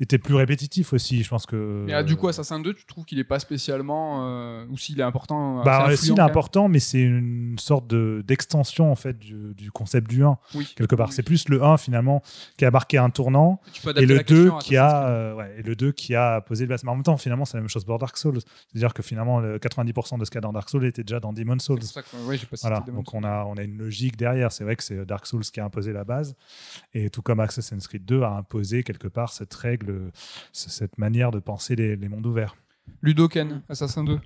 [0.04, 1.84] était plus répétitif aussi, je pense que.
[1.86, 4.28] Mais ah, du coup, Assassin 2, tu trouves qu'il est pas spécialement.
[4.28, 7.58] euh, ou s'il est important assez Bah, influent, si, il est important, mais c'est une
[7.60, 10.72] sorte de- d'extension en fait du, du concept du 1 Oui.
[10.76, 11.08] quelque part.
[11.10, 11.14] Oui.
[11.16, 12.22] C'est plus le 1 finalement
[12.58, 13.60] qui a marqué un tournant
[13.96, 16.42] et le la question 2 à qui a euh, ouais, et le 2 qui a
[16.42, 16.84] posé le base.
[16.84, 18.40] Mais en même temps, finalement, c'est la même chose pour Dark Souls.
[18.72, 21.20] C'est-à-dire que finalement, le 90% de ce qu'il y a dans Dark Souls était déjà
[21.20, 21.80] dans Demon Souls.
[21.82, 24.18] C'est pour ça que ouais, j'ai pas Voilà, donc on a, on a une logique
[24.18, 24.52] derrière.
[24.52, 26.36] C'est vrai que c'est Dark Souls qui a imposé la base.
[26.94, 29.93] Et tout comme Assassin's Creed 2 a imposé quelque part cette règle,
[30.52, 32.56] cette manière de penser les, les mondes ouverts.
[33.02, 34.20] Ludoken, Assassin 2.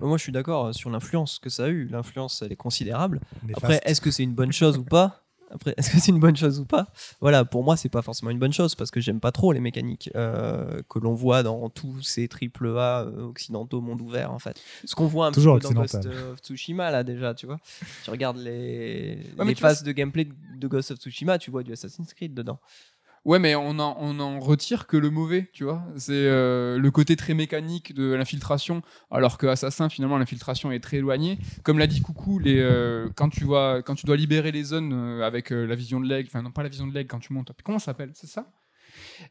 [0.00, 1.86] Moi, je suis d'accord euh, sur l'influence que ça a eu.
[1.86, 3.20] L'influence, elle est considérable.
[3.42, 3.64] Néfaste.
[3.64, 5.22] Après, est-ce que c'est une bonne chose ou pas?
[5.50, 6.88] Après, est-ce que c'est une bonne chose ou pas?
[7.20, 9.60] Voilà, pour moi, c'est pas forcément une bonne chose parce que j'aime pas trop les
[9.60, 14.40] mécaniques euh, que l'on voit dans tous ces triple A euh, occidentaux monde ouvert en
[14.40, 14.60] fait.
[14.84, 17.60] Ce qu'on voit un Toujours petit peu dans Ghost of Tsushima là déjà, tu vois.
[18.02, 21.38] Tu regardes les, Ouais, mais les tu vois, phases de gameplay de Ghost of Tsushima,
[21.38, 22.58] tu vois du Assassin's Creed dedans.
[23.26, 25.82] Ouais, mais on en, on en retire que le mauvais, tu vois.
[25.96, 30.98] C'est euh, le côté très mécanique de l'infiltration, alors que Assassin, finalement, l'infiltration est très
[30.98, 31.36] éloignée.
[31.64, 34.92] Comme l'a dit Coucou, les, euh, quand, tu vois, quand tu dois libérer les zones
[34.92, 37.32] euh, avec la vision de l'aigle, enfin, non, pas la vision de l'aigle, quand tu
[37.32, 37.50] montes.
[37.64, 38.12] Comment ça s'appelle?
[38.14, 38.46] C'est ça?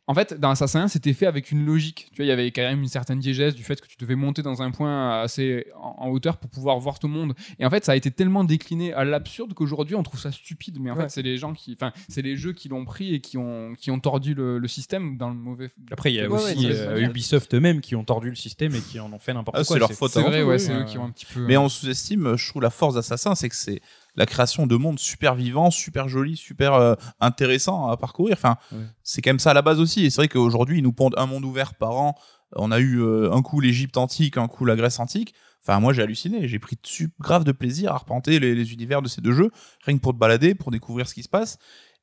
[0.07, 2.07] En fait, dans Assassin 1, c'était fait avec une logique.
[2.11, 4.15] Tu vois, il y avait quand même une certaine diégèse du fait que tu devais
[4.15, 7.33] monter dans un point assez en, en hauteur pour pouvoir voir tout le monde.
[7.59, 10.77] Et en fait, ça a été tellement décliné à l'absurde qu'aujourd'hui, on trouve ça stupide.
[10.79, 11.03] Mais en Ouais.
[11.03, 13.73] fait, c'est les gens qui, enfin, c'est les jeux qui l'ont pris et qui ont,
[13.77, 15.71] qui ont tordu le, le système dans le mauvais.
[15.91, 18.73] Après, il y a Ouais, aussi ouais, euh, Ubisoft eux-mêmes qui ont tordu le système
[18.75, 19.75] et qui en ont fait n'importe Ah, quoi.
[19.75, 21.45] c'est leur faute C'est avant vrai, ouais, c'est eux qui ont un petit peu.
[21.45, 23.81] Mais on sous-estime, je trouve, la force d'Assassin, c'est que c'est
[24.15, 28.35] la création de mondes super vivants, super jolis, super euh, intéressants à parcourir.
[28.37, 28.57] Enfin,
[29.03, 30.05] c'est quand même ça à la base aussi.
[30.05, 32.15] Et c'est vrai qu'aujourd'hui, ils nous pondent un monde ouvert par an.
[32.55, 35.33] On a eu euh, un coup l'Égypte antique, un coup la Grèce antique.
[35.61, 36.47] Enfin, moi, j'ai halluciné.
[36.47, 36.77] J'ai pris
[37.19, 39.51] grave de plaisir à arpenter les, les univers de ces deux jeux,
[39.83, 41.57] rien que pour te balader, pour découvrir ce qui se passe.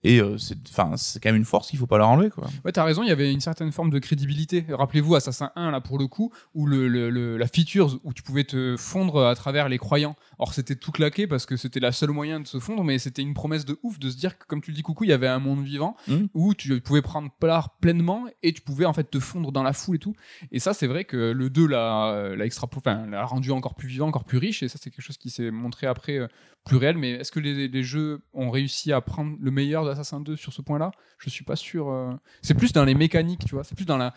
[0.05, 2.49] Et euh, c'est, enfin, c'est quand même une force qu'il faut pas leur enlever, quoi.
[2.65, 4.65] Ouais, t'as raison, il y avait une certaine forme de crédibilité.
[4.69, 8.23] Rappelez-vous Assassin 1, là, pour le coup, où le, le- le- la feature où tu
[8.23, 10.17] pouvais te fondre à travers les croyants.
[10.39, 13.23] Or, c'était tout claqué parce que c'était la seule moyen de se fondre, mais c'était
[13.23, 15.13] une promesse de ouf de se dire que, comme tu le dis, coucou, il y
[15.13, 16.29] avait un monde vivant Mhm.
[16.35, 19.73] où tu pouvais prendre part pleinement et tu pouvais en fait te fondre dans la
[19.73, 20.15] foule et tout.
[20.51, 23.89] Et ça, c'est vrai que le 2 l'a, l'a, extra, enfin, l'a rendu encore plus
[23.89, 26.27] vivant, encore plus riche, et ça, c'est quelque chose qui s'est montré après euh,
[26.65, 26.97] plus réel.
[26.99, 30.53] Mais est-ce que les, les jeux ont réussi à prendre le meilleur d'Assassin 2 sur
[30.53, 31.89] ce point-là Je suis pas sûr.
[31.91, 32.13] euh.
[32.43, 33.65] C'est plus dans les mécaniques, tu vois.
[33.65, 34.13] C'est plus dans la.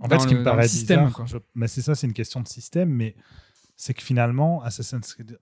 [0.00, 1.26] En dans fait, ce qui le- me dans le paraît système, bizarre, quoi.
[1.26, 3.16] je- mais c'est ça, c'est une question de système, mais
[3.76, 5.38] c'est que finalement, Assassin's Creed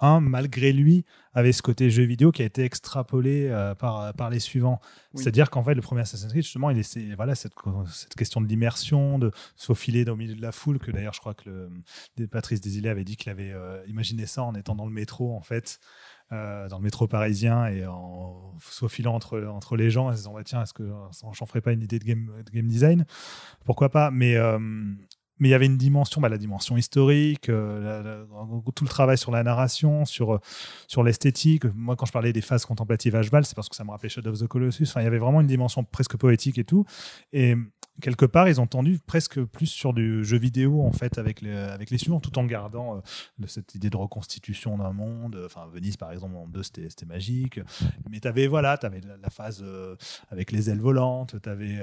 [0.00, 1.04] 1, malgré lui,
[1.34, 4.80] avait ce côté jeu vidéo qui a été extrapolé euh, par, par les suivants.
[5.12, 5.22] Oui.
[5.22, 7.52] C'est-à-dire qu'en fait, le premier Assassin's Creed, justement, il essaie, voilà, cette,
[7.92, 11.20] cette question de l'immersion, de se faufiler au milieu de la foule, que d'ailleurs, je
[11.20, 11.68] crois que
[12.16, 15.36] le, Patrice Desilets avait dit qu'il avait euh, imaginé ça en étant dans le métro,
[15.36, 15.78] en fait.
[16.32, 20.18] Euh, dans le métro parisien et en se faufilant entre, entre les gens et se
[20.18, 20.88] disant bah, tiens est-ce que
[21.32, 23.04] j'en ferais pas une idée de game, de game design?
[23.64, 24.58] Pourquoi pas mais euh,
[25.38, 28.24] mais il y avait une dimension, bah, la dimension historique, euh,
[28.76, 30.38] tout le travail sur la narration, sur,
[30.86, 31.64] sur l'esthétique.
[31.74, 34.08] Moi, quand je parlais des phases contemplatives à cheval, c'est parce que ça me rappelait
[34.08, 34.84] Shadow of the Colossus.
[34.84, 36.84] Enfin, il y avait vraiment une dimension presque poétique et tout.
[38.00, 41.52] Quelque part, ils ont tendu presque plus sur du jeu vidéo, en fait, avec les,
[41.54, 45.40] avec les suivants, tout en gardant euh, cette idée de reconstitution d'un monde.
[45.44, 47.60] Enfin, Venise, par exemple, en deux, c'était magique.
[48.10, 49.96] Mais tu avais, voilà, avais la, la phase euh,
[50.30, 51.80] avec les ailes volantes, tu avais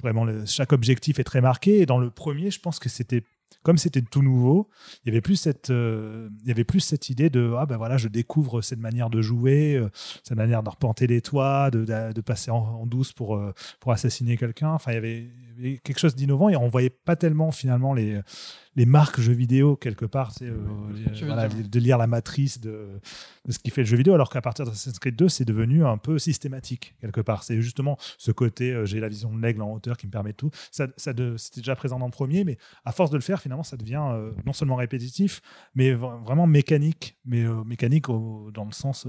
[0.00, 1.80] vraiment le- chaque objectif est très marqué.
[1.80, 3.24] Et dans le premier, je pense que c'était
[3.62, 4.68] comme c'était tout nouveau,
[5.04, 7.76] il y avait plus cette, euh, il y avait plus cette idée de ah ben
[7.76, 9.88] voilà, je découvre cette manière de jouer, euh,
[10.22, 14.36] cette manière de repenter les toits, de, de, passer en, douce pour euh, pour assassiner
[14.36, 14.70] quelqu'un.
[14.70, 17.50] Enfin, il y, avait, il y avait quelque chose d'innovant et on voyait pas tellement
[17.50, 18.20] finalement les
[18.74, 20.56] les marques jeux vidéo quelque part, c'est euh,
[21.26, 22.88] voilà, de lire la matrice de,
[23.44, 25.84] de ce qui fait le jeu vidéo, alors qu'à partir d'Assassin's Creed 2, c'est devenu
[25.84, 27.42] un peu systématique quelque part.
[27.44, 30.32] C'est justement ce côté, euh, j'ai la vision de l'aigle en hauteur qui me permet
[30.32, 30.50] tout.
[30.70, 31.22] Ça, c'était
[31.56, 34.30] déjà présent dans le premier, mais à force de le faire, finalement, ça devient euh,
[34.46, 35.42] non seulement répétitif,
[35.74, 39.06] mais vraiment mécanique, mais mécanique au- dans le sens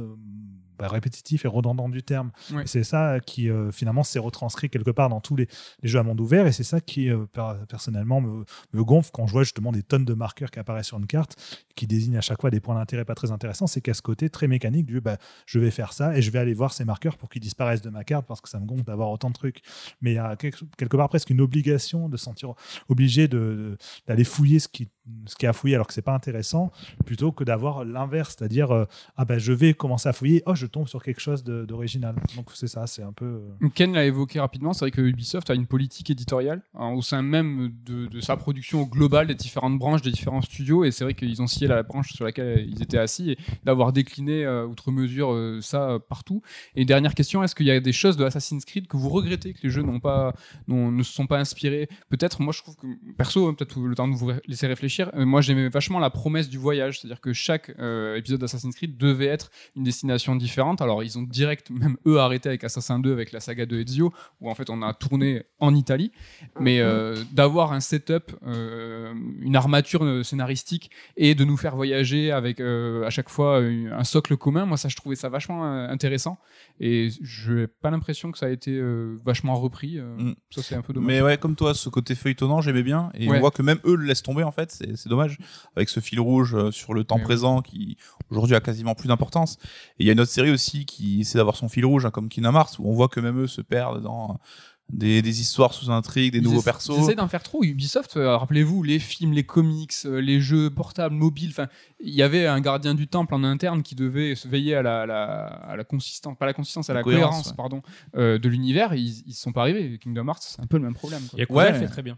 [0.78, 2.32] bah, répétitif et redondant du terme.
[2.52, 2.64] Ouais.
[2.66, 5.48] C'est ça qui euh, finalement s'est retranscrit quelque part dans tous les,
[5.82, 9.12] les jeux à monde ouvert, et c'est ça qui euh, per- personnellement me, me gonfle
[9.14, 11.36] quand je vois justement des tonnes de marqueurs qui apparaissent sur une carte,
[11.76, 13.68] qui désignent à chaque fois des points d'intérêt pas très intéressants.
[13.68, 16.40] C'est qu'à ce côté très mécanique du bah, je vais faire ça et je vais
[16.40, 18.84] aller voir ces marqueurs pour qu'ils disparaissent de ma carte parce que ça me gonfle
[18.84, 19.62] d'avoir autant de trucs.
[20.02, 22.54] Mais il y a quelque, quelque part presque une obligation de se sentir
[22.90, 24.90] obligé d'aller fouiller ce qui
[25.26, 26.72] ce qui est à fouiller alors que c'est pas intéressant
[27.06, 28.86] plutôt que d'avoir l'inverse c'est-à-dire euh,
[29.18, 32.68] ah ben je vais commencer à fouiller oh je sur quelque chose d'original donc c'est
[32.68, 33.26] ça c'est un peu
[33.62, 37.02] euh, Ken l'a évoqué rapidement, c'est vrai que Ubisoft a une politique éditoriale hein, au
[37.02, 41.14] sein même de, sa production globale des différentes branches, des différents studios, et c'est vrai
[41.14, 44.92] qu'ils ont scié la branche sur laquelle ils étaient assis, et d'avoir décliné euh, outre
[44.92, 46.42] mesure euh, ça partout.
[46.76, 49.54] Et dernière question, est-ce qu'il y a des choses de Assassin's Creed que vous regrettez
[49.54, 50.34] que les jeux n'ont pas,
[50.68, 51.90] n'ont- ne se sont pas inspirés?
[52.10, 52.88] Peut-être, moi je trouve que,
[53.18, 56.58] perso, hein, peut-être le temps de vous laisser réfléchir, moi j'aimais vachement la promesse du
[56.58, 57.70] voyage, c'est-à-dire que chaque
[58.16, 60.53] épisode d'Assassin's Creed devait être une destination différente.
[60.62, 64.14] Alors ils ont direct, même eux, arrêté avec Assassin 2, avec la saga de Ezio,
[64.42, 66.12] où en fait on a tourné en Italie.
[66.60, 72.32] Mais euh, d'avoir un setup, euh, une armature euh, scénaristique et de nous faire voyager
[72.32, 76.38] avec euh, à chaque fois un socle commun, moi ça je trouvais ça vachement intéressant.
[76.80, 80.00] Et je n'ai pas l'impression que ça a été euh, vachement repris.
[80.00, 80.36] euh, Mm.
[80.50, 81.08] Ça c'est un peu dommage.
[81.08, 83.12] Mais ouais, comme toi, ce côté feuilletonnant, j'aimais bien.
[83.14, 83.38] Et Ouais.
[83.38, 84.72] on voit que même eux le laissent tomber, en fait.
[84.72, 85.38] C'est dommage.
[85.76, 87.98] Avec ce fil rouge euh, sur le temps présent qui,
[88.30, 89.58] aujourd'hui, a quasiment plus d'importance.
[90.00, 92.12] Et il y a une autre série aussi qui essaie d'avoir son fil rouge, hein,
[92.12, 94.40] comme Kingdom Hearts, où on voit que même eux se perdent dans
[94.90, 96.92] des, des histoires sous intrigue, des Ils nouveaux essa- persos.
[96.98, 97.64] Ils essaient d'en faire trop.
[97.64, 101.50] Ubisoft, euh, rappelez-vous, les films, les comics, euh, les jeux portables, mobiles.
[101.50, 101.68] Enfin,
[102.00, 105.06] il y avait un gardien du temple en interne qui devait se veiller à la,
[105.06, 107.54] la- à la consistance, pas la consistance, à la, La cohérence, cohérence, ouais.
[107.58, 107.82] pardon,
[108.18, 108.94] euh, de l'univers.
[108.94, 109.98] Ils, ils sont pas arrivés.
[110.00, 111.22] Kingdom Hearts, c'est un peu le même problème.
[111.30, 111.40] quoi.
[111.40, 111.72] Yakuza Ouais.
[111.72, 112.18] le fait très bien.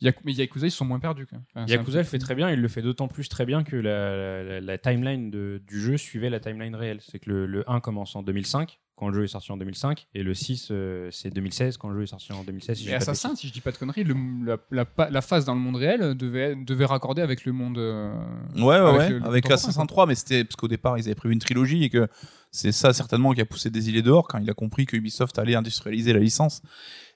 [0.00, 1.26] Yak- mais Yakuza, ils sont moins perdus.
[1.26, 1.44] Quand même.
[1.54, 4.42] Enfin, Yakuza le fait très bien, il le fait d'autant plus très bien que la,
[4.44, 7.00] la- la timeline de- du jeu suivait la timeline réelle.
[7.02, 10.06] C'est que le, le 1 commence en 2005, quand le jeu est sorti en 2005,
[10.14, 12.78] et le 6, euh, c'est 2016, quand le jeu est sorti en 2016.
[12.78, 14.14] si Et Assassin, si je dis pas de conneries, le-
[14.44, 17.78] la, la, pa- la phase dans le monde réel devait, devait raccorder avec le monde.
[17.78, 18.12] euh,
[18.56, 19.08] Ouais, ouais, Avec ouais.
[19.10, 21.90] le- avec Assassin 3, mais c'était parce qu'au départ, ils avaient prévu une trilogie et
[21.90, 22.06] que
[22.50, 25.38] c'est ça certainement qui a poussé des idées dehors quand il a compris que Ubisoft
[25.38, 26.62] allait industrialiser la licence.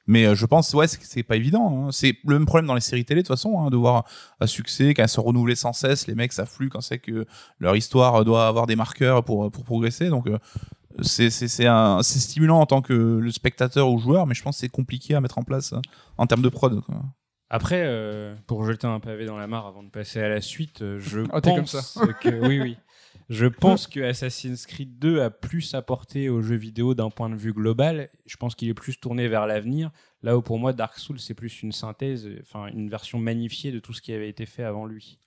[0.07, 1.87] Mais euh, je pense, ouais, c'est pas évident.
[1.87, 1.93] hein.
[1.93, 4.05] C'est le même problème dans les séries télé de toute façon, hein, de voir
[4.41, 6.07] un succès, qu'elles se renouveler sans cesse.
[6.09, 7.25] Les mecs s'affluent quand c'est que
[7.61, 10.09] leur histoire doit avoir des marqueurs pour, pour progresser.
[10.09, 10.39] Donc, euh,
[11.03, 14.43] c'est c'est- c'est un- c'est stimulant en tant que le spectateur ou joueur, mais je
[14.43, 15.81] pense que c'est compliqué à mettre en place euh,
[16.19, 16.81] en termes de prod.
[16.83, 16.97] quoi.
[17.49, 20.81] Après, euh, pour jeter un pavé dans la mare avant de passer à la suite,
[20.83, 22.07] euh, je comme pense ça.
[22.21, 22.77] que oui, oui,
[23.29, 27.37] je pense que Assassin's Creed 2 a plus apporté aux jeux vidéo d'un point de
[27.37, 28.09] vue global.
[28.27, 29.91] Je pense qu'il est plus tourné vers l'avenir.
[30.23, 33.79] Là où pour moi, Dark Souls c'est plus une synthèse, enfin une version magnifiée de
[33.79, 35.19] tout ce qui avait été fait avant lui.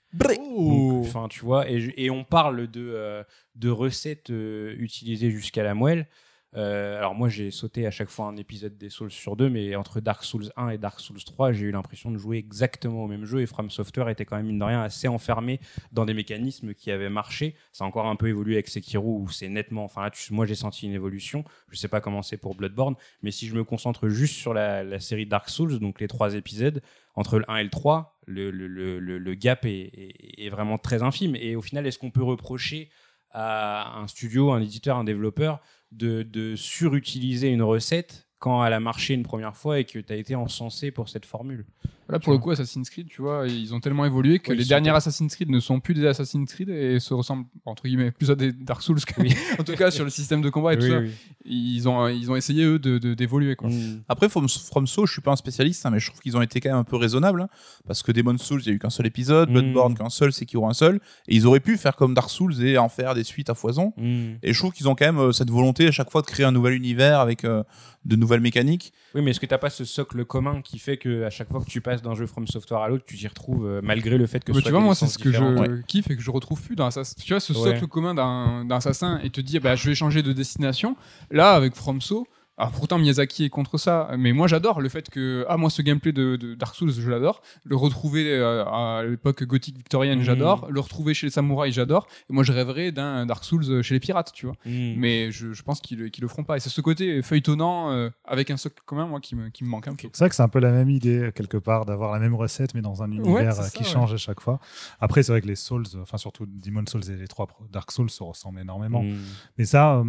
[1.02, 3.24] Enfin, tu vois, et, on parle de, euh,
[3.56, 6.08] de recettes euh, utilisées jusqu'à la moelle.
[6.56, 9.76] Euh, alors moi, j'ai sauté à chaque fois un épisode des Souls sur deux, mais
[9.76, 13.08] entre Dark Souls 1 et Dark Souls 3, j'ai eu l'impression de jouer exactement au
[13.08, 13.42] même jeu.
[13.42, 15.60] Et From Software était quand même mine de rien assez enfermé
[15.92, 17.56] dans des mécanismes qui avaient marché.
[17.74, 19.84] Ça a encore un peu évolué avec Sekiro, où c'est nettement.
[19.84, 21.44] Enfin là, moi, j'ai senti une évolution.
[21.72, 25.00] Je sais pas comment c'est pour Bloodborne, mais si je me concentre juste sur la,
[25.00, 26.82] série Dark Souls, donc les trois épisodes,
[27.16, 29.92] entre le 1 et le 3, le, gap est-
[30.38, 31.36] est vraiment très infime.
[31.36, 32.90] Et au final, est-ce qu'on peut reprocher
[33.36, 35.60] à un studio, un éditeur, un développeur
[35.92, 40.16] de, surutiliser une recette quand elle a marché une première fois et que tu as
[40.16, 41.66] été encensé pour cette formule
[42.08, 44.66] Là, pour le coup, Assassin's Creed, tu vois, ils ont tellement évolué que Oui, les
[44.66, 48.30] derniers Assassin's Creed ne sont plus des Assassin's Creed et se ressemblent, entre guillemets, plus
[48.30, 49.22] à des Dark Souls que.
[49.60, 51.00] en tout cas, sur le système de combat et tout ça.
[51.46, 53.70] Ils ont, ils ont essayé, eux, de- de- d'évoluer, quoi.
[53.70, 54.04] Mm.
[54.10, 56.42] Après, From, From Soul, je suis pas un spécialiste, hein, mais je trouve qu'ils ont
[56.42, 57.42] été quand même un peu raisonnables.
[57.42, 57.50] hein,
[57.88, 59.54] parce que Demon Souls, il y a eu qu'un seul épisode, Mm.
[59.54, 60.96] Bloodborne qu'un seul, Sekiro un seul.
[61.28, 63.94] Et ils auraient pu faire comme Dark Souls et en faire des suites à foison.
[63.98, 64.34] Mm.
[64.44, 66.46] Et je trouve qu'ils ont quand même euh, cette volonté à chaque fois de créer
[66.46, 67.64] un nouvel univers avec euh,
[68.06, 68.94] de nouvelles mécaniques.
[69.14, 71.62] Oui, mais est-ce que t'as pas ce socle commun qui fait que à chaque fois
[71.62, 74.28] que tu passes d'un jeu From Software à l'autre, tu t'y retrouves euh, malgré le
[74.28, 75.82] fait que Mais tu vois, moi, c'est ce que je ouais.
[75.88, 77.16] kiffe et que je retrouve plus dans Assassin.
[77.24, 80.34] Tu vois, ce socle commun d'un assassin et te dis, bah, je vais changer de
[80.34, 80.96] destination.
[81.32, 85.46] Là, avec FromSo, Alors pourtant Miyazaki est contre ça, mais moi j'adore le fait que
[85.50, 89.44] ah moi ce gameplay de, de Dark Souls je l'adore, le retrouver euh, à l'époque
[89.44, 90.24] gothique victorienne Mhm.
[90.24, 93.94] j'adore, le retrouver chez les samouraïs j'adore, et moi je rêverais d'un Dark Souls chez
[93.94, 94.56] les pirates, tu vois.
[94.66, 94.94] Mm.
[94.98, 96.58] Mais je, je pense qu'ils qu'ils le feront pas.
[96.58, 99.70] Et c'est ce côté feuilletonnant euh, avec un socle commun moi qui me, qui me
[99.70, 100.08] manque un peu.
[100.14, 102.74] C'est vrai que c'est un peu la même idée, quelque part, d'avoir la même recette,
[102.74, 103.90] mais dans un univers euh, ça, qui ouais.
[103.90, 104.60] change à chaque fois.
[105.00, 108.10] Après, c'est vrai que les Souls, enfin surtout Demon Souls et les trois Dark Souls
[108.10, 109.04] se ressemblent énormément.
[109.04, 109.16] Mm.
[109.58, 110.04] Mais ça, euh,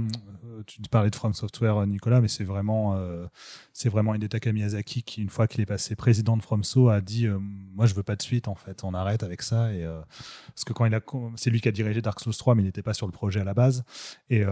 [0.66, 3.26] tu parlais de From Software, Nicolas, mais c'est vraiment, euh,
[3.72, 7.38] c'est vraiment Miyazaki qui, une fois qu'il est passé président de FromSo, a dit euh,
[7.40, 8.84] Moi, je veux pas de suite, en fait.
[8.84, 9.72] On arrête avec ça.
[9.72, 10.00] Et, euh,
[10.48, 11.00] parce que quand il a,
[11.36, 13.40] c'est lui qui a dirigé Dark Souls 3, mais il n'était pas sur le projet
[13.40, 13.84] à la base.
[14.28, 14.44] Et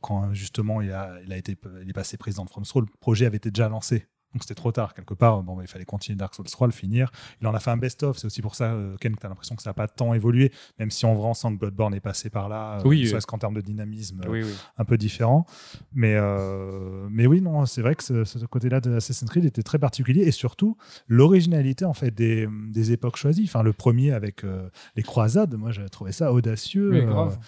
[0.00, 3.26] quand justement il a, il a été, il est passé président de FromSo, le projet
[3.26, 4.06] avait été déjà lancé.
[4.32, 5.42] Donc c'était trop tard quelque part.
[5.42, 7.10] Bon, il fallait continuer Dark Souls 3, le finir.
[7.40, 8.18] Il en a fait un best-of.
[8.18, 10.12] C'est aussi pour ça, euh, Ken, que tu as l'impression que ça n'a pas tant
[10.12, 13.10] évolué, même si vrai on sent que Bloodborne est passé par là, euh, Oui, euh.
[13.10, 14.54] serait-ce qu'en termes de dynamisme euh, Oui, oui.
[14.76, 15.46] un peu différent.
[15.94, 19.62] Mais, euh, mais oui, non, c'est vrai que ce, ce côté-là de Assassin's Creed était
[19.62, 20.76] très particulier et surtout
[21.08, 23.44] l'originalité en fait des, des époques choisies.
[23.44, 26.92] Enfin, le premier avec euh, les croisades, moi j'ai trouvé ça audacieux.
[26.94, 27.38] Euh, grave.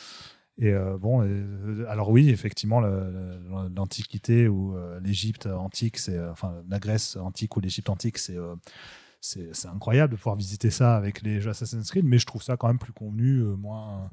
[0.59, 6.80] Et euh, bon, euh, alors oui, effectivement, l'Antiquité ou euh, l'Égypte antique, c'est enfin la
[6.80, 8.36] Grèce antique ou l'Égypte antique, c'est
[9.20, 12.56] c'est incroyable de pouvoir visiter ça avec les jeux Assassin's Creed, mais je trouve ça
[12.56, 14.10] quand même plus convenu, moins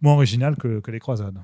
[0.00, 1.38] moins original que, que les croisades.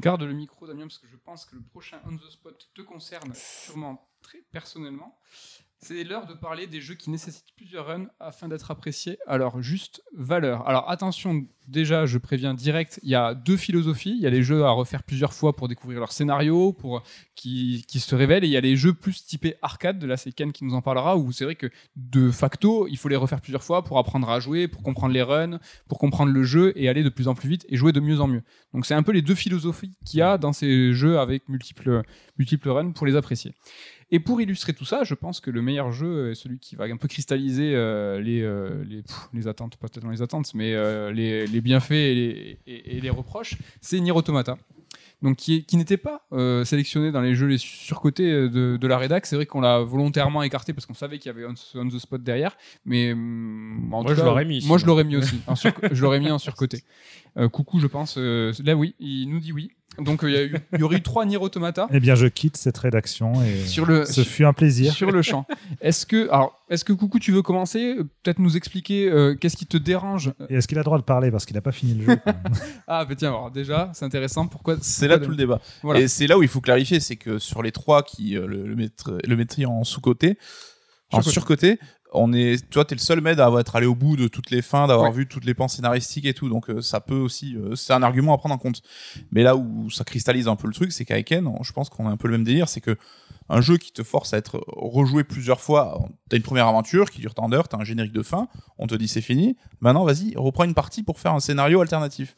[0.00, 2.82] Garde le micro, Damien, parce que je pense que le prochain On the Spot te
[2.82, 5.16] concerne sûrement très personnellement.
[5.86, 9.60] C'est l'heure de parler des jeux qui nécessitent plusieurs runs afin d'être appréciés à leur
[9.60, 10.66] juste valeur.
[10.66, 14.14] Alors attention, déjà, je préviens direct, il y a deux philosophies.
[14.16, 17.02] Il y a les jeux à refaire plusieurs fois pour découvrir leur scénario, pour
[17.34, 19.98] qui, qui se révèlent, et il y a les jeux plus typés arcade.
[19.98, 21.66] De là, c'est Ken qui nous en parlera, où c'est vrai que
[21.96, 25.22] de facto, il faut les refaire plusieurs fois pour apprendre à jouer, pour comprendre les
[25.22, 28.00] runs, pour comprendre le jeu et aller de plus en plus vite et jouer de
[28.00, 28.42] mieux en mieux.
[28.72, 32.04] Donc c'est un peu les deux philosophies qu'il y a dans ces jeux avec multiples,
[32.38, 33.52] multiples runs pour les apprécier.
[34.10, 36.84] Et pour illustrer tout ça, je pense que le meilleur jeu est celui qui va
[36.84, 40.74] un peu cristalliser euh, les, euh, les, pff, les attentes, pas tellement les attentes, mais
[40.74, 44.56] euh, les, les bienfaits et les, et- et les reproches, c'est Nier Automata.
[45.22, 46.26] Donc qui, qui n'était pas
[46.66, 49.24] sélectionné dans les jeux les surcotés de, de la rédac.
[49.24, 51.98] C'est vrai qu'on l'a volontairement écarté parce qu'on savait qu'il y avait on, on the
[51.98, 52.54] spot derrière.
[52.84, 55.36] Mais en Moi, je l'aurais mis, Moi, je l'aurais mis aussi.
[55.92, 56.82] Je l'aurais mis en surcoté.
[57.52, 58.18] Coucou, je pense.
[58.18, 59.70] là, oui, il nous dit oui.
[59.98, 63.32] Donc euh, il y, aurait eu trois Nier Automata Eh bien, je quitte cette rédaction
[63.44, 64.92] et sur le ce fut un plaisir.
[64.92, 65.46] sur le champ.
[65.80, 69.56] Est-ce que alors est-ce que coucou tu veux commencer Euh, Peut-être nous expliquer euh, qu'est-ce
[69.56, 70.32] qui te dérange?
[70.48, 72.18] Et est-ce qu'il a le droit de parler parce qu'il n'a pas fini le jeu.
[72.88, 75.60] Ah bah tiens alors déjà c'est intéressant pourquoi C'est là tout le débat.
[75.82, 76.00] Voilà.
[76.00, 78.66] Et c'est là où il faut clarifier, c'est que sur les trois qui euh, le,
[78.66, 80.38] le, mettre, le mettraient en sous-côté,
[81.12, 81.76] en Surcoté.
[81.76, 81.78] surcoté,
[82.14, 84.50] on est, toi, t'es le seul maître à avoir être allé au bout de toutes
[84.50, 85.16] les fins, d'avoir Ouais.
[85.16, 86.48] vu toutes les plans scénaristiques et tout.
[86.48, 88.82] Donc euh, ça peut aussi, euh, c'est un argument à prendre en compte.
[89.32, 92.06] Mais là où ça cristallise un peu le truc, c'est qu'avec Ken, je pense qu'on
[92.06, 92.96] a un peu le même délire, c'est que
[93.50, 96.00] un jeu qui te force à être rejoué plusieurs fois,
[96.30, 98.94] t'as une première aventure qui dure tant d'heures, t'as un générique de fin, on te
[98.94, 99.56] dit c'est fini.
[99.80, 102.36] Maintenant, vas-y, reprends une partie pour faire un scénario alternatif.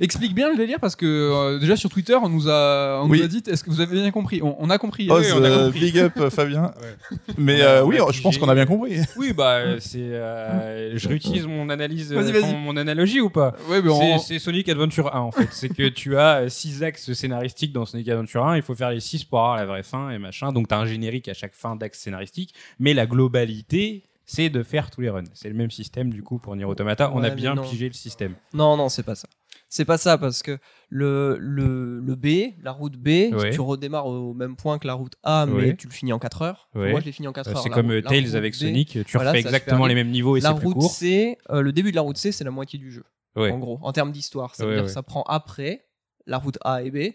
[0.00, 3.18] Explique bien le délire parce que euh, déjà sur Twitter on nous a on Oui.
[3.18, 4.40] nous a dit est-ce que vous avez bien compris?
[4.42, 5.80] On, on a compris Oz, Oui, on a euh, compris.
[5.80, 6.72] big up Fabien.
[7.38, 8.98] Mais euh, oui, je pense qu'on a bien compris.
[9.16, 9.98] Oui, bah, c'est.
[9.98, 12.44] euh, je réutilise mon analyse, euh, Vas-y, vas-y.
[12.44, 13.54] enfin, mon analogie ou pas?
[13.68, 15.48] Ouais, mais on- C'est- Sonic Adventure 1 en fait.
[15.50, 18.56] c'est que tu as 6 axes scénaristiques dans Sonic Adventure 1.
[18.56, 20.52] Il faut faire les 6 pour avoir la vraie fin et machin.
[20.52, 22.54] Donc tu as un générique à chaque fin d'axe scénaristique.
[22.78, 25.24] Mais la globalité, c'est de faire tous les runs.
[25.34, 27.10] C'est le même système du coup pour Nier Automata.
[27.14, 27.62] On Ouais, a bien non.
[27.62, 28.34] pigé le système.
[28.52, 29.28] Non, non, c'est pas ça.
[29.76, 30.56] C'est pas ça parce que
[30.88, 33.50] le, le, le B, la route B, Ouais.
[33.50, 35.76] tu redémarres au même point que la route A, mais Ouais.
[35.76, 36.68] tu le finis en 4 heures.
[36.76, 36.92] Ouais.
[36.92, 37.58] Moi, je l'ai fini en 4 Euh, heures.
[37.62, 38.56] C'est comme route- euh, Tails avec B.
[38.56, 38.88] Sonic.
[39.04, 40.92] Tu Voilà, refais exactement les mêmes niveaux et c'est plus route court.
[40.92, 43.02] C, euh, le début de la route C, c'est la moitié du jeu.
[43.34, 43.50] Ouais.
[43.50, 44.54] En gros, en termes d'histoire.
[44.54, 45.86] Ça veut Ouais, dire que ça prend après
[46.26, 47.12] la route A et B,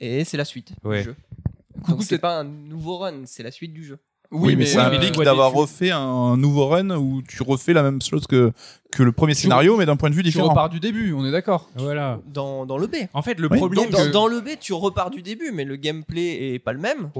[0.00, 0.98] et c'est la suite Ouais.
[0.98, 1.16] du jeu.
[1.74, 4.00] Coucou, Donc c'est pas un nouveau run, c'est la suite du jeu.
[4.32, 7.82] Oui, mais, ça mais implique tu d'avoir refait un nouveau run où tu refais la
[7.82, 8.52] même chose que,
[8.92, 10.50] que le premier scénario, mais d'un point de vue tu différent.
[10.50, 12.20] repars du début on est d'accord Voilà.
[12.26, 12.94] Dans, dans le B.
[13.12, 13.90] En fait, le Oui, problème.
[13.90, 16.78] Dans, que- dans le B, tu repars du début, mais le gameplay est pas le
[16.78, 17.10] même.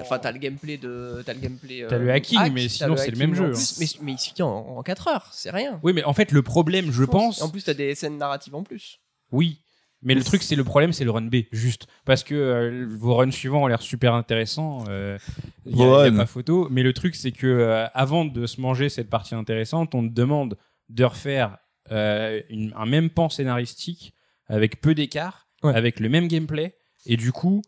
[0.00, 1.86] Enfin, t'as le gameplay de, t'as le gameplay.
[1.88, 3.52] T'as euh, le hacking, hack, mais t'as sinon, c'est le même jeu, en hein.
[3.52, 4.48] plus, mais, mais il en,
[4.78, 5.78] en 4 heures, c'est rien.
[5.84, 7.42] Oui, mais en fait, le problème, je pense.
[7.42, 8.98] En plus, t'as des scènes narratives en plus.
[9.30, 9.60] Oui.
[10.02, 11.86] Mais le truc, c'est le problème, c'est le run B, juste.
[12.06, 14.84] Parce que euh, vos runs suivants ont l'air super intéressants.
[14.88, 15.18] euh,
[15.66, 16.68] Il y a, Vos y a pas photo.
[16.70, 20.12] Mais le truc, c'est que euh, avant de se manger cette partie intéressante, on te
[20.14, 20.56] demande
[20.88, 21.58] de refaire
[21.92, 24.14] euh, une- un même pan scénaristique
[24.46, 25.74] avec peu d'écart, Ouais.
[25.74, 26.74] avec le même gameplay.
[27.06, 27.60] Et du coup.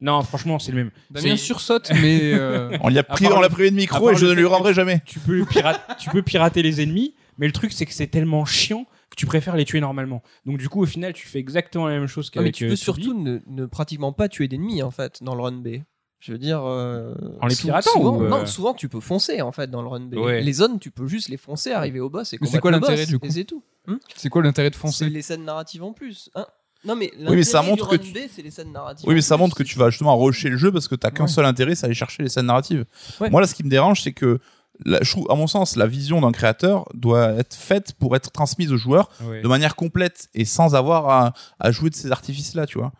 [0.00, 0.90] Non, franchement, c'est le même.
[1.10, 4.16] Damien sursaute mais euh, On, a À pris, part on l'a privé de micro et
[4.16, 5.00] je ne lui rendrai jamais.
[5.06, 8.44] tu peux, pirate- tu peux pirater les ennemis, mais le truc, c'est que c'est tellement
[8.44, 8.86] chiant
[9.16, 10.22] tu préfères les tuer normalement.
[10.46, 12.64] Donc du coup, au final, tu fais exactement la même chose Ah, mais qu'avec tu
[12.64, 12.78] euh, peux 2B.
[12.78, 15.68] surtout ne, ne pratiquement pas tuer d'ennemis en fait dans le run B.
[16.20, 16.62] Je veux dire.
[16.64, 19.82] euh, En les piratant souvent, ou, euh, Non, souvent tu peux foncer en fait dans
[19.82, 20.14] le run B.
[20.14, 20.40] Ouais.
[20.40, 22.76] Les zones, tu peux juste les foncer, arriver au boss et Mais combattre quoi le
[22.78, 23.62] l'intérêt, boss, du coup Et c'est tout.
[24.16, 26.30] C'est quoi l'intérêt de C'est foncer les scènes narratives en plus.
[26.34, 26.46] hein.
[26.86, 29.06] non mais, mais ça l'intérêt montre du que run tu- B, c'est les scènes narratives.
[29.06, 31.24] Oui, mais ça montre que tu vas justement rusher le jeu parce que t'as qu'un
[31.24, 31.28] Ouais.
[31.28, 32.86] seul intérêt, c'est aller chercher les scènes narratives.
[33.20, 33.28] Ouais.
[33.28, 34.38] Moi, là, ce qui me dérange, c'est que,
[34.84, 38.76] la- à mon sens, la vision d'un créateur doit être faite pour être transmise aux
[38.76, 39.08] joueurs
[39.42, 42.92] de manière complète et sans avoir à, à jouer de ces artifices-là, tu vois.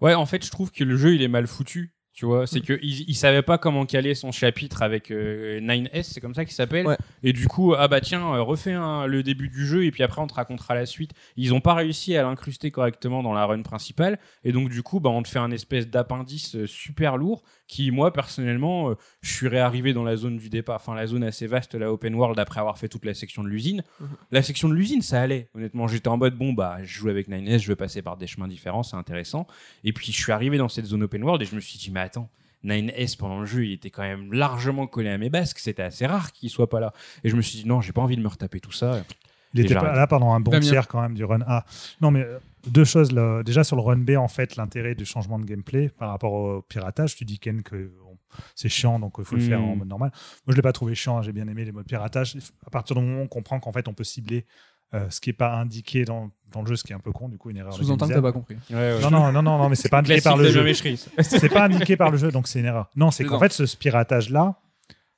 [0.00, 1.94] Ouais, en fait, je trouve que le jeu il est mal foutu.
[2.14, 2.46] Tu vois, Mm.
[2.46, 6.32] c'est que il, il savait pas comment caler son chapitre avec euh, 9S, c'est comme
[6.34, 6.86] ça qu'il s'appelle.
[6.86, 6.96] Ouais.
[7.24, 10.04] Et du coup, ah bah tiens, euh, refais un- le début du jeu et puis
[10.04, 11.10] après on te racontera la suite.
[11.36, 15.00] Ils ont pas réussi à l'incruster correctement dans la run principale et donc du coup,
[15.00, 19.32] bah on te fait un espèce d'appendice euh, super lourd qui, moi personnellement, euh, je
[19.32, 22.38] suis réarrivé dans la zone du départ, enfin la zone assez vaste, la open world
[22.38, 23.82] après avoir fait toute la section de l'usine.
[24.00, 24.08] Mhm.
[24.30, 25.48] La section de l'usine, ça allait.
[25.56, 28.28] Honnêtement, j'étais en mode bon bah je joue avec 9S, je veux passer par des
[28.28, 29.48] chemins différents, c'est intéressant.
[29.82, 31.90] Et puis je suis arrivé dans cette zone open world et je me suis dit,
[31.90, 32.30] mais attends,
[32.64, 35.58] 9S pendant le jeu, il était quand même largement collé à mes basques.
[35.58, 36.92] C'était assez rare qu'il soit pas là.
[37.22, 39.02] Et je me suis dit, non, j'ai pas envie de me retaper tout ça.
[39.52, 40.66] Il était pas là pendant un bon Damien.
[40.66, 41.64] tiers quand même du run A.
[42.00, 43.12] Non, mais euh, deux choses.
[43.12, 43.42] là.
[43.42, 46.62] Déjà sur le run B, en fait, l'intérêt du changement de gameplay par rapport au
[46.62, 47.14] piratage.
[47.16, 47.92] Tu dis Ken que
[48.56, 50.10] c'est chiant, donc il faut le faire en mode normal.
[50.12, 51.18] Moi, je l'ai pas trouvé chiant.
[51.18, 51.22] hein.
[51.22, 52.36] J'ai bien aimé les modes piratage.
[52.66, 54.44] À partir du moment où on comprend qu'en fait, on peut cibler
[54.92, 57.12] euh, ce qui est pas indiqué dans, dans le jeu, ce qui est un peu
[57.12, 57.72] con, du coup, une erreur.
[57.72, 58.56] Sous-entend que t'as pas compris.
[58.70, 60.64] Non, non, non, non, non, mais c'est pas indiqué par le jeu.
[61.22, 62.90] C'est pas indiqué par le jeu, donc c'est une erreur.
[62.96, 64.60] Non, c'est qu'en fait, ce piratage-là,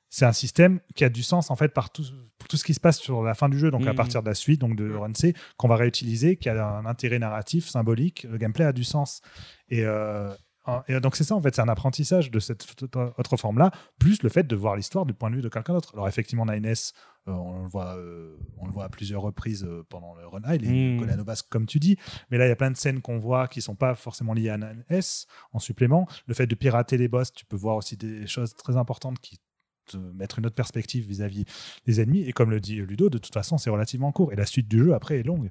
[0.09, 2.03] c'est un système qui a du sens en fait par tout,
[2.39, 3.95] pour tout ce qui se passe sur la fin du jeu, donc à Mhm.
[3.95, 7.19] partir de la suite, donc de Run C, qu'on va réutiliser, qui a un intérêt
[7.19, 8.25] narratif, symbolique.
[8.29, 9.21] Le gameplay a du sens.
[9.69, 10.33] Et, euh,
[10.67, 14.21] un- et donc c'est ça en fait, c'est un apprentissage de cette autre- forme-là, plus
[14.23, 15.91] le fait de voir l'histoire du point de vue de quelqu'un d'autre.
[15.93, 16.93] Alors effectivement, 9S,
[17.27, 20.39] euh, on, le voit, euh, on le voit à plusieurs reprises euh, pendant le run
[20.55, 21.97] il est basques comme tu dis,
[22.31, 24.49] mais là il y a plein de scènes qu'on voit qui sont pas forcément liées
[24.49, 26.07] à 9S en supplément.
[26.27, 29.39] Le fait de pirater les boss, tu peux voir aussi des choses très importantes qui
[29.87, 31.45] te mettent une autre perspective vis-à-vis
[31.85, 32.21] des ennemis.
[32.27, 34.31] Et comme le dit Ludo, de toute façon, c'est relativement court.
[34.33, 35.49] Et la suite du jeu, après, est longue.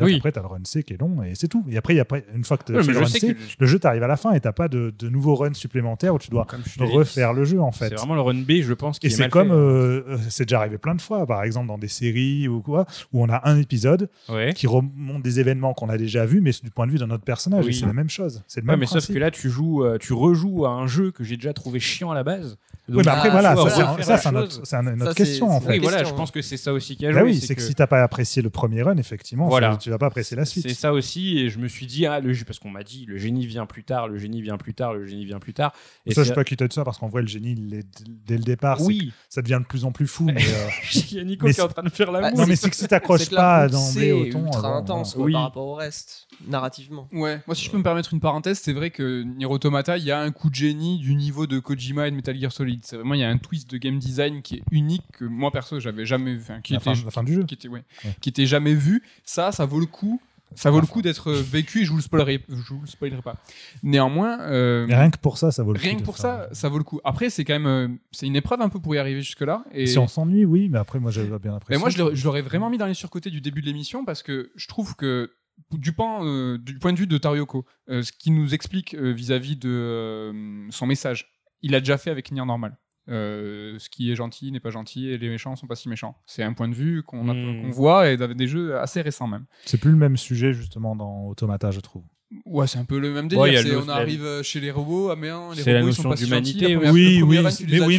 [0.00, 0.14] Oui.
[0.14, 1.64] qu'après, tu as le run C qui est long et c'est tout.
[1.70, 3.06] Et après, il y a pas- une fois que tu as fait le je run
[3.06, 5.54] C, que le jeu t'arrive à la fin et t'as pas de, de nouveaux runs
[5.54, 6.46] supplémentaires où tu dois
[6.80, 7.90] refaire le jeu, en fait.
[7.90, 9.54] C'est vraiment le run B, je pense, qui Et est c'est comme, fait.
[9.54, 12.86] euh, euh, c'est déjà arrivé plein de fois, par exemple dans des séries ou quoi,
[13.12, 14.52] où on a un épisode Ouais.
[14.54, 17.24] qui remonte des événements qu'on a déjà vus, mais du point de vue d'un autre
[17.24, 17.64] personnage.
[17.64, 17.70] Oui.
[17.70, 18.42] Et c'est la même chose.
[18.46, 20.86] C'est le Ouais, même mais sauf que là, tu joues, euh, tu rejoues à un
[20.86, 22.56] jeu que j'ai déjà trouvé chiant à la base.
[22.86, 24.42] Oui, mais après, Ah, voilà, ça, c'est un- refaire ça, la c'est un chose.
[24.58, 25.72] autre- c'est un- une Ça, autre c'est- question, en c'est fait.
[25.72, 27.30] Oui, voilà, je pense que c'est ça aussi qui a Bah joué.
[27.30, 29.78] oui, c'est que si t'as pas apprécié le premier run, effectivement, Voilà.
[29.78, 30.68] tu vas pas apprécier la suite.
[30.68, 33.16] C'est ça aussi, et je me suis dit, ah, le parce qu'on m'a dit, le
[33.16, 35.72] génie vient plus tard, le génie vient plus tard, le génie vient plus tard.
[36.04, 37.72] Et ça, je c'est- suis pas quitté de ça parce qu'en vrai, le génie, il
[37.74, 37.86] est-
[38.26, 40.24] dès le départ, c'est oui, ça devient de plus en plus fou.
[40.24, 40.68] Mais, euh,
[41.10, 42.38] il y a Nico Mais qui est en train de faire Bah, l'amour.
[42.40, 44.44] non, mais c'est que si t'accroches C'est pas la d'emblée C au ton.
[44.44, 45.32] ultra euh, bon, intense Oui.
[45.32, 47.08] par rapport au reste, narrativement.
[47.12, 50.04] Ouais, moi si je peux me permettre une parenthèse, c'est vrai que Nier Automata, il
[50.04, 52.73] y a un coup de génie du niveau de Kojima et de Metal Gear Solid.
[52.82, 55.50] C'est vraiment il y a un twist de game design qui est unique que moi
[55.50, 57.44] perso j'avais jamais vu, enfin, qui La était fin, la fin du jeu.
[57.44, 58.14] qui était ouais, Ouais.
[58.20, 59.02] qui était jamais vu.
[59.24, 60.20] Ça, ça vaut le coup.
[60.56, 63.22] Ça vaut le coup d'être vécu et je vous le spoilerai, je vous le spoilerai
[63.22, 63.34] pas.
[63.82, 65.84] Néanmoins, euh, rien que pour ça, ça vaut le coup.
[65.84, 67.00] rien que pour ça, ça vaut le coup.
[67.02, 69.64] Après, c'est quand même, euh, c'est une épreuve un peu pour y arriver jusque là.
[69.72, 71.76] Et Si on s'ennuie, oui, mais après, moi, j'avais bien apprécié.
[71.76, 74.52] mais moi, je l'aurais- vraiment mis dans les surcotés du début de l'émission parce que
[74.54, 75.32] je trouve que
[75.72, 79.12] du, pan, euh, du point de vue de Tarioko, euh, ce qu'il nous explique euh,
[79.12, 81.32] vis-à-vis de son message,
[81.64, 82.76] il a déjà fait avec Nier Normal.
[83.10, 86.16] Euh, ce qui est gentil n'est pas gentil et les méchants sont pas si méchants.
[86.24, 87.70] C'est un point de vue qu'on a- Hmm.
[87.70, 89.44] voit et avec des jeux assez récents même.
[89.66, 92.04] C'est plus le même sujet, justement, dans Automata, je trouve.
[92.46, 93.42] Ouais, c'est un peu le même délire.
[93.42, 95.94] Ouais, le- on arrive euh, chez les robots, ah mais hein, les la robots ils
[95.94, 97.22] sont pas si d'humanité, oui.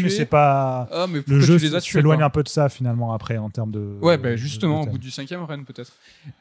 [0.04, 0.90] mais c'est pas.
[0.92, 3.98] Ah, mais Le jeu s'éloigne un peu de ça, finalement, après, en termes de.
[4.02, 5.94] Ouais, bah justement, de au bout du cinquième run peut-être.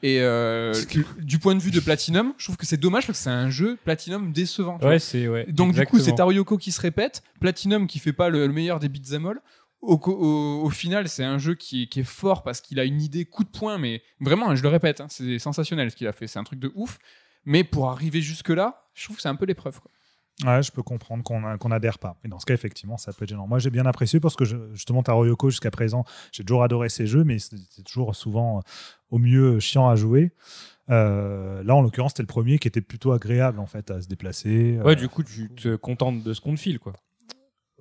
[0.03, 0.73] Et euh,
[1.21, 3.51] du point de vue de Platinum, je trouve que c'est dommage parce que c'est un
[3.51, 4.79] jeu Platinum décevant.
[4.83, 5.47] Ouais, c'est ouais.
[5.49, 6.15] Donc du coup, c'est.
[6.15, 9.41] Tarioko qui se répète, Platinum qui fait pas le, le meilleur des beat'em all.
[9.83, 12.85] Au, au, au final, c'est un jeu qui est, qui est fort parce qu'il a
[12.85, 16.07] une idée coup de poing, mais vraiment, je le répète, hein, c'est sensationnel ce qu'il
[16.07, 16.99] a fait, c'est un truc de ouf.
[17.45, 19.81] Mais pour arriver jusque-là, je trouve que c'est un peu l'épreuve.
[19.81, 19.91] quoi.
[20.45, 22.17] Ouais, je peux comprendre qu'on a- qu'on adhère pas.
[22.25, 23.47] Et dans ce cas, effectivement, ça peut être gênant.
[23.47, 26.89] Moi, j'ai bien apprécié parce que je- justement, Taro Yoko, jusqu'à présent, j'ai toujours adoré
[26.89, 28.61] ces jeux, mais c'était toujours souvent, euh,
[29.11, 30.33] au mieux, chiant à jouer.
[30.91, 34.09] Euh, là, en l'occurrence, c'était le premier qui était plutôt agréable, en fait, à se
[34.09, 34.79] déplacer.
[34.85, 36.93] Ouais, Euh, du coup, tu te contentes de ce qu'on te file, quoi.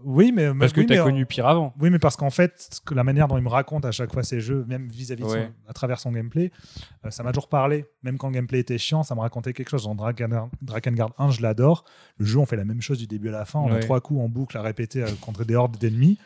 [0.04, 0.54] Oui, mais.
[0.54, 1.74] Parce que oui, t'as mais, euh, connu pire avant.
[1.80, 4.24] Oui, mais parce qu'en fait, que la manière dont il me raconte à chaque fois
[4.24, 5.52] ces jeux, même vis-à-vis son- Ouais.
[5.68, 6.52] à travers son gameplay,
[7.06, 7.86] euh, ça m'a toujours parlé.
[8.04, 9.84] Même quand le gameplay était chiant, ça me racontait quelque chose.
[9.86, 11.86] Dans Draken- Drakengard 1, je l'adore.
[12.18, 13.60] Le jeu, on fait la même chose du début à la fin.
[13.60, 16.18] On a trois coups en boucle à répéter euh, contre des hordes d'ennemis.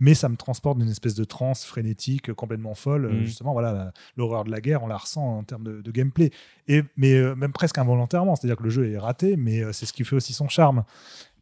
[0.00, 3.06] mais ça me transporte d'une espèce de transe frénétique, complètement folle.
[3.06, 3.24] Euh, Mhm.
[3.24, 6.30] Justement, voilà, l'horreur de la guerre, on la ressent en termes de, de gameplay.
[6.68, 9.86] Et, mais euh, même presque involontairement, c'est-à-dire que le jeu est raté, mais euh, c'est
[9.86, 10.84] ce qui fait aussi son charme.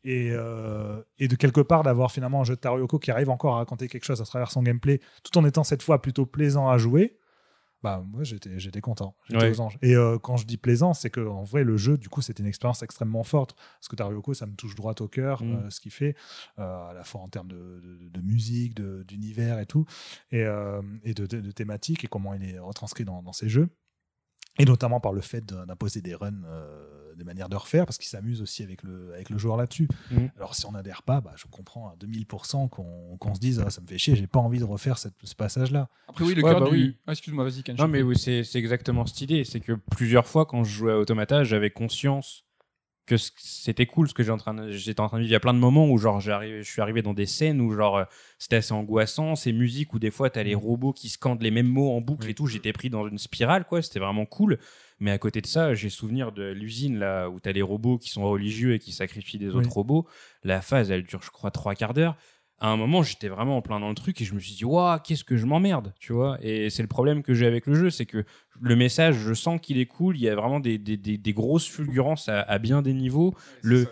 [0.08, 3.28] Et, euh, et de quelque part d'avoir finalement un jeu de Taro Yoko qui arrive
[3.28, 6.26] encore à raconter quelque chose à travers son gameplay, tout en étant cette fois plutôt
[6.26, 7.18] plaisant à jouer,
[7.82, 9.50] bah moi j'étais j'étais content, j'étais Ouais.
[9.50, 9.78] aux anges.
[9.82, 12.40] Et euh, quand je dis plaisant, c'est que en vrai le jeu du coup c'était
[12.42, 15.52] une expérience extrêmement forte parce que Taro Yoko ça me touche droit au cœur Mm.
[15.54, 16.14] euh, ce qu'il fait
[16.56, 19.84] à la fois en termes de, de- de musique, de- d'univers et tout
[20.30, 20.44] et,
[21.02, 23.68] et de, thématiques et comment il est retranscrit dans, dans ses jeux.
[24.58, 26.42] Et notamment par le fait d'imposer des runs,
[27.16, 29.88] des manières de refaire, parce qu'il s'amuse aussi avec le, avec le joueur là-dessus.
[30.10, 30.30] Mhm.
[30.36, 33.70] Alors si on n'adhère pas, bah, je comprends à 2000% qu'on qu'on se dise ah,
[33.70, 35.88] ça me fait chier, j'ai pas envie de refaire cette- ce passage-là.
[36.08, 36.72] Après, oui, le Ouais, cœur bah du.
[36.76, 36.96] oui.
[37.06, 39.44] Ah, excuse-moi, vas-y, Non, mais oui, c'est c'est exactement cette idée.
[39.44, 42.44] C'est que plusieurs fois, quand je jouais à Automata, j'avais conscience
[43.06, 45.30] que c'était cool ce que j'étais en train de, j'étais en train de vivre.
[45.30, 47.70] Il y a plein de moments où genre je suis arrivé dans des scènes où
[47.72, 48.04] genre
[48.36, 51.68] c'était assez angoissant, ces musiques où des fois t'as les robots qui scandent les mêmes
[51.68, 52.32] mots en boucle Oui.
[52.32, 52.48] et tout.
[52.48, 53.80] J'étais pris dans une spirale quoi.
[53.80, 54.58] C'était vraiment cool.
[54.98, 58.08] Mais à côté de ça, j'ai souvenir de l'usine là où t'as les robots qui
[58.08, 59.56] sont religieux et qui sacrifient des Oui.
[59.56, 60.06] autres robots.
[60.42, 62.16] La phase, elle dure, je crois, trois quarts d'heure.
[62.58, 64.64] À un moment, j'étais vraiment en plein dans le truc et je me suis dit,
[64.64, 66.38] waouh, qu'est-ce que je m'emmerde, tu vois.
[66.40, 68.24] Et c'est le problème que j'ai avec le jeu, c'est que
[68.62, 70.16] le message, je sens qu'il est cool.
[70.16, 73.34] Il y a vraiment des, des, des, des grosses fulgurances à, à bien des niveaux.
[73.60, 73.90] le- ça,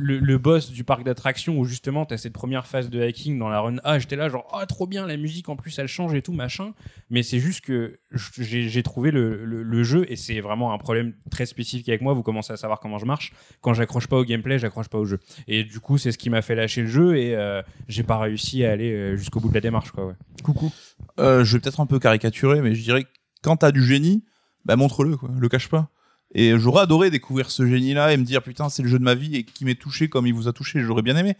[0.00, 3.38] Le, le, boss du parc d'attractions où justement tu as cette première phase de hacking
[3.38, 5.86] dans la run A, j'étais là genre ah trop bien la musique en plus elle
[5.86, 6.74] change et tout machin,
[7.10, 8.00] mais c'est juste que
[8.36, 12.00] j'ai j'ai trouvé le, le- le jeu et c'est vraiment un problème très spécifique avec
[12.02, 14.98] moi, vous commencez à savoir comment je marche, quand j'accroche pas au gameplay j'accroche pas
[14.98, 17.62] au jeu et du coup c'est ce qui m'a fait lâcher le jeu et euh,
[17.88, 20.14] j'ai pas réussi à aller euh, jusqu'au bout de la démarche quoi ouais.
[20.42, 20.72] Coucou.
[21.18, 23.08] Euh, je vais peut-être un peu caricaturer, mais je dirais que
[23.42, 24.24] quand t'as du génie,
[24.64, 25.30] bah montre-le, quoi.
[25.38, 25.90] Le cache pas.
[26.34, 29.14] Et j'aurais adoré découvrir ce génie-là et me dire putain c'est le jeu de ma
[29.14, 31.36] vie et qui m'est touché comme il vous a touché, j'aurais bien aimé.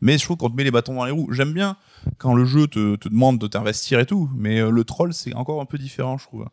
[0.00, 1.32] Mais je trouve qu'on te met les bâtons dans les roues.
[1.32, 1.76] J'aime bien
[2.18, 5.34] quand le jeu te, te demande de t'investir et tout, mais euh, le troll c'est
[5.34, 6.46] encore un peu différent, je trouve.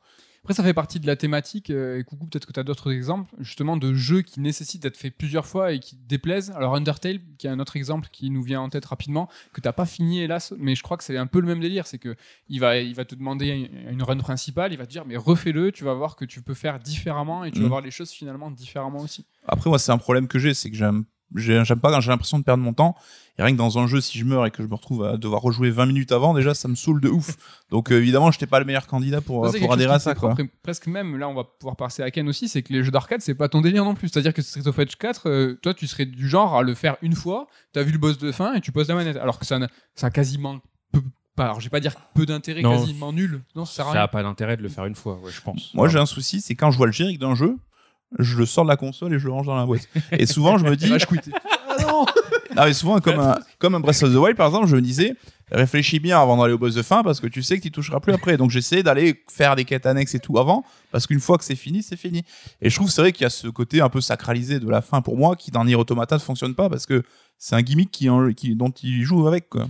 [0.43, 1.69] Après, ça fait partie de la thématique.
[1.69, 4.97] euh, et coucou, peut-être que tu as d'autres exemples, justement, de jeux qui nécessitent d'être
[4.97, 6.49] faits plusieurs fois et qui déplaisent.
[6.51, 9.71] Alors, Undertale, qui est un autre exemple qui nous vient en tête rapidement, que t'as
[9.71, 11.85] pas fini, hélas, mais je crois que c'est un peu le même délire.
[11.85, 12.15] C'est que
[12.49, 15.71] il va, il va te demander une- run principale, il va te dire, mais refais-le,
[15.71, 17.69] tu vas voir que tu peux faire différemment et tu vas Mm.
[17.69, 19.25] voir les choses finalement différemment aussi.
[19.47, 22.09] Après, moi, c'est un problème que j'ai, c'est que j'aime, j'ai- j'aime pas quand j'ai
[22.11, 22.95] l'impression de perdre mon temps.
[23.39, 25.15] Et rien que dans un jeu, si je meurs et que je me retrouve à
[25.17, 27.37] devoir rejouer 20 minutes avant, déjà, ça me saoule de ouf.
[27.69, 30.35] Donc, euh, évidemment, j'étais pas le meilleur candidat pour, Ça, adhérer à ça, quoi.
[30.61, 33.21] presque même, là, on va pouvoir passer à Ken aussi, c'est que les jeux d'arcade,
[33.21, 34.09] c'est pas ton délire non plus.
[34.09, 36.97] C'est-à-dire que Street of Rage 4, euh, toi, tu serais du genre à le faire
[37.01, 39.15] une fois, t'as vu le boss de fin et tu poses la manette.
[39.17, 40.59] Alors que ça, n'a- ça a quasiment
[40.91, 41.01] peu,
[41.35, 43.41] pas, alors je vais pas dire peu d'intérêt, quasiment nul.
[43.55, 44.01] Non, ça sert à ça rien.
[44.03, 46.41] a pas d'intérêt de le faire une fois ouais, je pense Moi, j'ai un souci,
[46.41, 47.55] c'est quand je vois le générique d'un jeu,
[48.19, 49.87] je le sors de la console et je le range dans la boîte.
[50.11, 51.19] Et souvent, je me dis, Rage quit.
[52.57, 54.81] ah, mais souvent, comme un, comme un Breath of the Wild, par exemple, je me
[54.81, 55.15] disais,
[55.51, 57.99] réfléchis bien avant d'aller au boss de fin parce que tu sais que tu toucheras
[57.99, 58.37] plus après.
[58.37, 61.55] Donc, j'essayais d'aller faire des quêtes annexes et tout avant parce qu'une fois que c'est
[61.55, 62.23] fini, c'est fini.
[62.61, 64.81] Et je trouve, c'est vrai qu'il y a ce côté un peu sacralisé de la
[64.81, 67.03] fin pour moi qui, dans Nier Automata, ne fonctionne pas parce que
[67.37, 69.67] c'est un gimmick qui, qui, dont il joue avec, quoi.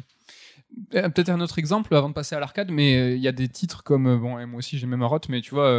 [0.95, 3.31] Euh, Peut-être un autre exemple avant de passer à l'arcade, mais euh, il y a
[3.31, 5.69] des titres comme, euh, bon, moi aussi j'ai même un mais tu vois,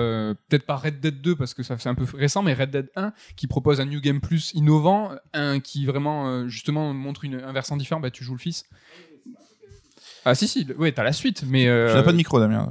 [0.48, 2.90] peut-être pas Red Dead 2 parce que ça c'est un peu récent, mais Red Dead
[2.97, 7.52] 1 qui propose un New Game Plus innovant, un qui vraiment justement montre une, un
[7.52, 8.64] versant différent, bah tu joues le fils.
[10.24, 12.68] Ah si si, ouais t'as la suite, mais euh, Tu n'as pas de micro, Damien.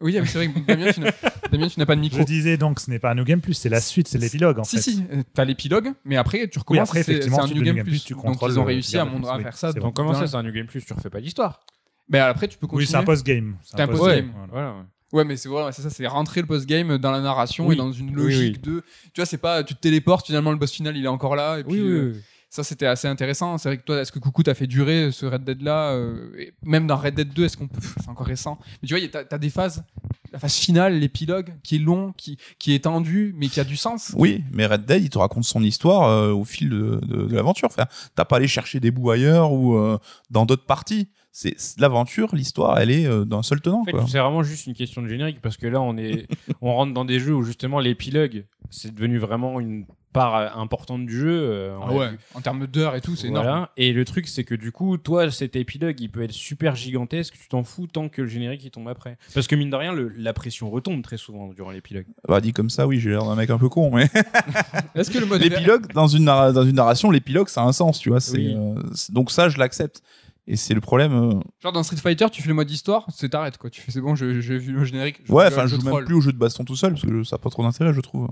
[0.00, 1.10] oui mais c'est vrai que Damien tu n'as
[1.50, 2.18] Damien, tu n'as pas de micro.
[2.18, 4.58] Je disais donc, ce n'est pas un New Game Plus, c'est la suite, c'est l'épilogue
[4.58, 4.82] en si fait.
[4.82, 6.88] si, euh, t'as l'épilogue, mais après tu recommences.
[6.88, 7.92] après, c'est- effectivement, c'est un New Game, New Game Plus.
[7.92, 9.72] Plus, tu Donc ils ont le- réussi à, New Game mon- à faire ça.
[9.72, 11.60] donc comment ça c'est un New Game Plus tu refais pas l'histoire
[12.08, 12.84] Ben après tu peux continuer.
[12.84, 13.56] Oui, c'est un post-game.
[13.62, 14.32] C'est un post-game, post-game.
[14.36, 14.52] voilà.
[14.52, 14.84] voilà ouais.
[15.12, 17.74] Ouais, mais c'est voilà, c'est ça, c'est rentrer le post-game dans la narration Oui.
[17.74, 18.72] et dans une Oui, logique oui.
[18.74, 18.84] de.
[19.12, 19.64] Tu vois, c'est pas.
[19.64, 21.58] Tu te téléportes, finalement, le boss final, il est encore là.
[21.58, 22.14] Et puis, euh,
[22.50, 23.56] ça, c'était assez intéressant.
[23.58, 26.52] C'est vrai que toi, est-ce que Coucou t'as fait durer ce Red Dead-là euh, et
[26.64, 27.80] Même dans Red Dead 2, est-ce qu'on peut.
[28.00, 28.58] C'est encore récent.
[28.82, 29.84] Mais tu vois, il y a- t'as t'as des phases.
[30.32, 33.76] La phase finale, l'épilogue, qui est long, qui, qui est tendu, mais qui a du
[33.76, 34.12] sens.
[34.16, 37.34] Oui, mais Red Dead, il te raconte son histoire euh, au fil de, de, de
[37.34, 37.66] l'aventure.
[37.66, 39.98] Enfin, t'as pas allé chercher des bouts ailleurs ou euh,
[40.30, 41.08] dans d'autres parties.
[41.32, 43.82] C'est l'aventure, l'histoire, elle est euh, d'un seul tenant.
[43.82, 46.26] En fait, c'est vraiment juste une question de générique parce que là, on est,
[46.60, 51.06] on rentre dans des jeux où justement l'épilogue, c'est devenu vraiment une part euh, importante
[51.06, 51.28] du jeu.
[51.30, 53.44] euh, Ah ouais, en termes d'heures et tout, c'est Voilà.
[53.50, 53.66] énorme.
[53.76, 57.34] Et le truc, c'est que du coup, toi, cet épilogue, il peut être super gigantesque.
[57.40, 59.16] Tu t'en fous tant que le générique il tombe après.
[59.34, 62.06] Parce que mine de rien, le- la pression retombe très souvent durant l'épilogue.
[62.28, 64.08] Bah, dit comme ça, oui, j'ai l'air d'un mec un peu con, mais
[64.94, 65.40] Est-ce que le mode.
[65.42, 68.18] l'épilogue, dans une, dans une narration, l'épilogue, ça a un sens, tu vois.
[68.32, 68.54] Oui.
[68.56, 70.02] euh, c'est- donc ça, je l'accepte.
[70.46, 71.12] Et c'est le problème.
[71.12, 73.70] euh, Genre dans Street Fighter, tu fais le mode histoire, c'est t'arrêtes quoi.
[73.70, 74.26] Tu fais c'est bon, j'ai
[74.58, 75.20] vu le générique.
[75.28, 77.36] Ouais, enfin, je joue même plus au jeu de baston tout seul parce que ça
[77.36, 78.28] n'a pas trop d'intérêt, je trouve.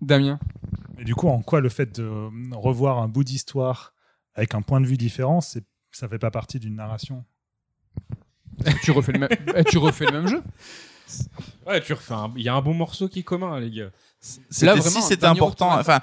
[0.00, 0.40] Damien.
[0.98, 3.92] Et du coup, en quoi le fait de euh, revoir un bout d'histoire
[4.34, 7.24] avec un point de vue différent, c'est ça fait pas partie d'une narration?
[8.82, 10.42] Tu refais le même, eh, tu refais le même jeu?
[11.66, 13.90] Ouais, tu refais un- Il y a un bon morceau qui est commun, les gars.
[14.62, 15.78] Là, si c'était important.
[15.78, 16.00] Enfin,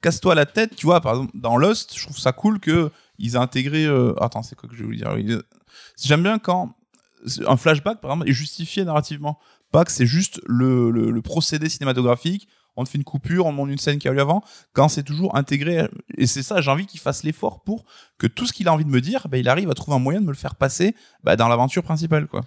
[0.00, 3.34] casse-toi la tête, tu vois, par exemple, dans Lost, je trouve ça cool que ils
[3.34, 3.84] aient intégré.
[3.86, 5.14] euh, Attends, c'est quoi que je vous dire
[6.02, 6.74] J'aime bien quand
[7.46, 9.38] un flashback, par exemple, est justifié narrativement.
[9.72, 12.48] Pas que c'est juste le, procédé cinématographique.
[12.76, 14.44] On te fait une coupure, on te montre une scène qui a eu avant.
[14.74, 15.88] Quand c'est toujours intégré,
[16.18, 17.84] et c'est ça, j'ai envie qu'il fasse l'effort pour
[18.18, 20.00] que tout ce qu'il a envie de me dire, bah, il arrive à trouver un
[20.00, 22.42] moyen de me le faire passer bah, dans l'aventure principale, quoi.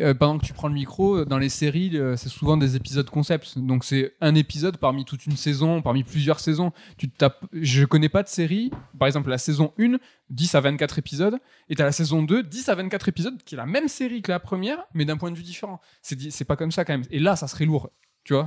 [0.00, 3.08] Euh, pendant que tu prends le micro, dans les séries, euh, c'est souvent des épisodes
[3.08, 3.58] concepts.
[3.58, 6.72] Donc c'est un épisode parmi toute une saison, parmi plusieurs saisons.
[6.98, 7.42] Tu tapes...
[7.52, 9.96] Je connais pas de série, par exemple la saison 1,
[10.30, 11.38] 10 à 24 épisodes,
[11.70, 14.30] et t'as la saison 2, 10 à 24 épisodes, qui est la même série que
[14.30, 15.80] la première, mais d'un point de vue différent.
[16.02, 17.04] C'est pas comme ça quand même.
[17.10, 17.90] Et là, ça serait lourd.
[18.24, 18.44] Tu vois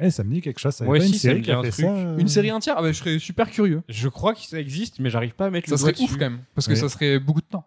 [0.00, 0.74] Eh, ça me dit quelque chose.
[0.74, 1.84] Ça Moi pas aussi, une ça me série dit qui a un fait truc.
[1.84, 1.92] ça.
[1.92, 3.82] euh, Une série entière, ah bah, je serais super curieux.
[3.86, 6.08] Je crois que ça existe, mais j'arrive pas à mettre Ça le serait doigt ouf
[6.08, 6.18] dessus.
[6.18, 6.78] quand même, parce que Oui.
[6.78, 7.66] ça serait beaucoup de temps.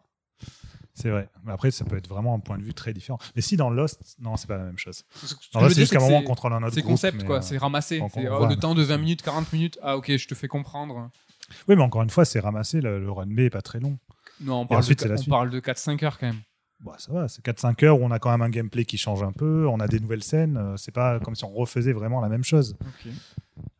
[1.03, 1.27] C'est vrai.
[1.43, 3.19] Mais après, ça peut être vraiment un point de vue très différent.
[3.35, 5.03] Mais si dans Lost, non, c'est pas la même chose.
[5.13, 7.57] Ce que c'est jusqu'à un moment on contrôle un autre C'est concept quoi, euh, c'est
[7.57, 8.01] ramassé.
[8.01, 8.93] oh, le temps de ça.
[8.93, 9.77] 20 minutes, 40 minutes.
[9.83, 11.09] Ah ok, je te fais comprendre.
[11.67, 12.79] Oui, mais encore une fois, c'est ramassé.
[12.79, 13.97] Le, le run B est pas très long.
[14.39, 16.39] Non, on parle, ensuite, de, on parle de 4-5 heures quand même.
[16.79, 19.23] Bah, ça va, c'est 4-5 heures où on a quand même un gameplay qui change
[19.23, 22.19] un peu, on a des nouvelles scènes, euh, c'est pas comme si on refaisait vraiment
[22.21, 22.75] la même chose.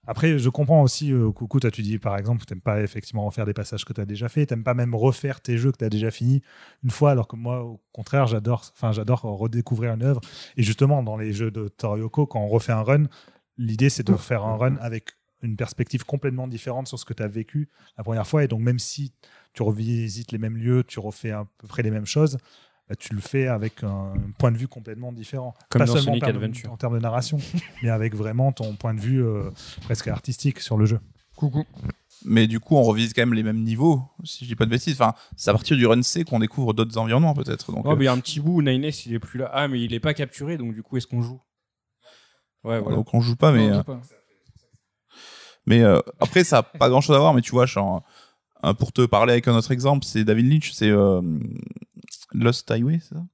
[0.06, 3.46] Après, je comprends aussi, euh, Coucou, toi tu dis par exemple, t'aimes pas effectivement refaire
[3.46, 5.86] des passages que tu as déjà fait, t'aimes pas même refaire tes jeux que tu
[5.86, 6.42] as déjà fini
[6.84, 10.22] une fois, alors que moi, au contraire, j'adore enfin, j'adore redécouvrir une œuvre.
[10.58, 13.04] Et justement, dans les jeux de Toriyoko, quand on refait un run,
[13.58, 17.22] l'idée c'est de refaire un run avec une perspective complètement différente sur ce que tu
[17.22, 18.44] as vécu la première fois.
[18.44, 19.14] Et donc, même si
[19.54, 22.38] tu revisites les mêmes lieux, tu refais à peu près les mêmes choses,
[22.96, 25.54] tu le fais avec un point de vue complètement différent.
[25.70, 26.72] Comme Pas dans seulement Sonic en termes, Adventure.
[26.72, 27.38] en termes de narration,
[27.84, 29.50] mais avec vraiment ton point de vue euh,
[29.84, 31.00] presque artistique sur le jeu.
[31.36, 31.64] Coucou.
[32.26, 34.70] Mais du coup, on revisite quand même les mêmes niveaux, si je dis pas de
[34.70, 34.94] bêtises.
[34.94, 37.72] Enfin, c'est à partir du run C qu'on découvre d'autres environnements, peut-être.
[37.72, 39.40] Donc, Oh, euh, mais il y a un petit bout où Nines il est plus
[39.40, 39.50] là.
[39.54, 41.42] Ah, mais il est pas capturé, donc du coup, est-ce qu'on joue?
[42.64, 42.96] Ouais, voilà.
[42.96, 43.68] donc on joue pas, mais.
[43.70, 44.00] Non, euh, pas.
[45.66, 48.04] Mais euh, après, ça n'a pas grand chose à voir, mais tu vois, genre,
[48.80, 51.22] pour te parler avec un autre exemple, c'est David Lynch, c'est euh,
[52.34, 53.26] Lost Highway, c'est ça?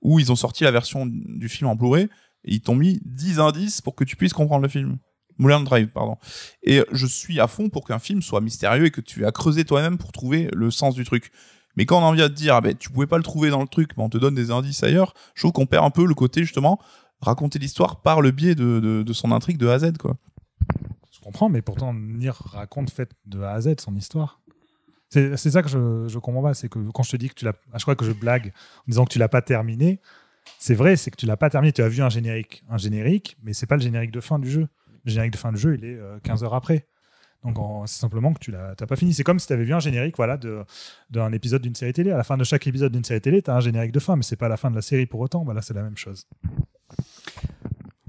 [0.00, 2.08] Où ils ont sorti la version du film en Blu-ray
[2.44, 4.98] et ils t'ont mis 10 indices pour que tu puisses comprendre le film.
[5.38, 6.16] Mulholland Drive, pardon.
[6.62, 9.64] Et je suis à fond pour qu'un film soit mystérieux et que tu as creusé
[9.64, 11.32] toi-même pour trouver le sens du truc.
[11.76, 13.62] Mais quand on en vient de dire, ah ben, tu pouvais pas le trouver dans
[13.62, 16.04] le truc, mais on te donne des indices ailleurs, je trouve qu'on perd un peu
[16.04, 16.78] le côté, justement,
[17.20, 20.16] raconter l'histoire par le biais de, de, son intrigue de A à Z, quoi.
[21.10, 24.41] Je comprends, mais pourtant, Nier raconte fait de A à Z son histoire.
[25.12, 26.54] C'est ça que je, je comprends pas.
[26.54, 27.52] C'est que quand je te dis que tu l'as.
[27.76, 30.00] Je crois que je blague en disant que tu l'as pas terminé.
[30.58, 31.72] C'est vrai, c'est que tu l'as pas terminé.
[31.72, 34.50] Tu as vu un générique, un générique, mais c'est pas le générique de fin du
[34.50, 34.68] jeu.
[35.04, 36.86] Le générique de fin du jeu, il est euh, 15 heures après.
[37.44, 37.56] Donc
[37.88, 39.12] c'est simplement que tu l'as pas fini.
[39.12, 40.38] C'est comme si tu avais vu un générique voilà,
[41.10, 42.12] d'un épisode d'une série télé.
[42.12, 44.16] À la fin de chaque épisode d'une série télé, tu as un générique de fin,
[44.16, 45.44] mais c'est pas la fin de la série pour autant.
[45.44, 46.26] Là, c'est la même chose.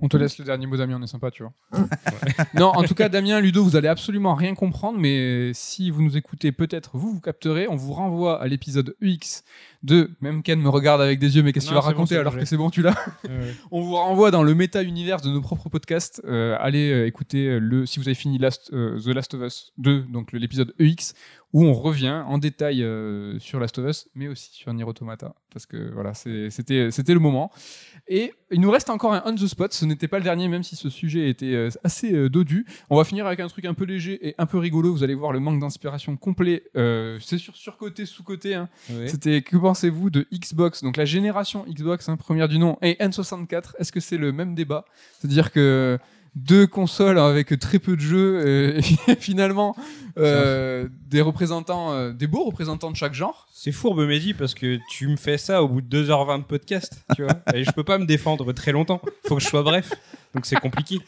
[0.04, 1.54] On te laisse le dernier mot, Damien, on est sympa, tu vois.
[2.56, 6.18] non, en tout cas, Damien, Ludo, vous allez absolument rien comprendre, mais si vous nous
[6.18, 7.70] écoutez, peut-être vous vous capterez.
[7.70, 9.44] On vous renvoie à l'épisode UX
[9.82, 10.12] de.
[10.20, 12.36] Même Ken me regarde avec des yeux, mais qu'est-ce que tu vas bon, raconter alors
[12.38, 13.56] que c'est bon, tu l'as Ouais.
[13.72, 16.22] On vous renvoie dans le méta-univers de nos propres podcasts.
[16.26, 19.72] Euh, allez euh, écouter le, si vous avez fini Last, euh, The Last of Us
[19.78, 21.14] 2, donc le- l'épisode EX,
[21.54, 25.36] où on revient en détail euh, sur Last of Us, mais aussi sur Nier Automata,
[25.54, 27.52] parce que voilà, c'était le moment.
[28.08, 29.72] Et il nous reste encore un on the spot.
[29.72, 32.66] Ce n'était pas le dernier, même si ce sujet était euh, assez euh, dodu.
[32.90, 34.92] On va finir avec un truc un peu léger et un peu rigolo.
[34.92, 36.64] Vous allez voir le manque d'inspiration complet.
[36.74, 38.56] C'est sur surcoté, sous-côté.
[38.56, 38.68] Hein.
[39.06, 40.84] C'était que pensez-vous de Xbox?
[40.84, 43.76] Donc la génération Xbox, hein, première du nom, et N64.
[43.78, 44.86] Est-ce que c'est le même débat?
[45.20, 46.00] C'est-à-dire que
[46.36, 49.76] deux consoles avec très peu de jeux euh, et finalement
[50.18, 53.48] euh, des représentants, euh, des beaux représentants de chaque genre.
[53.54, 57.04] C'est fourbe, Mehdi, parce que tu me fais ça au bout de 2h20 de podcast,
[57.16, 57.36] tu vois.
[57.54, 59.02] Et je peux pas me défendre très longtemps.
[59.26, 59.92] Faut que je sois bref.
[60.34, 61.00] Donc c'est compliqué.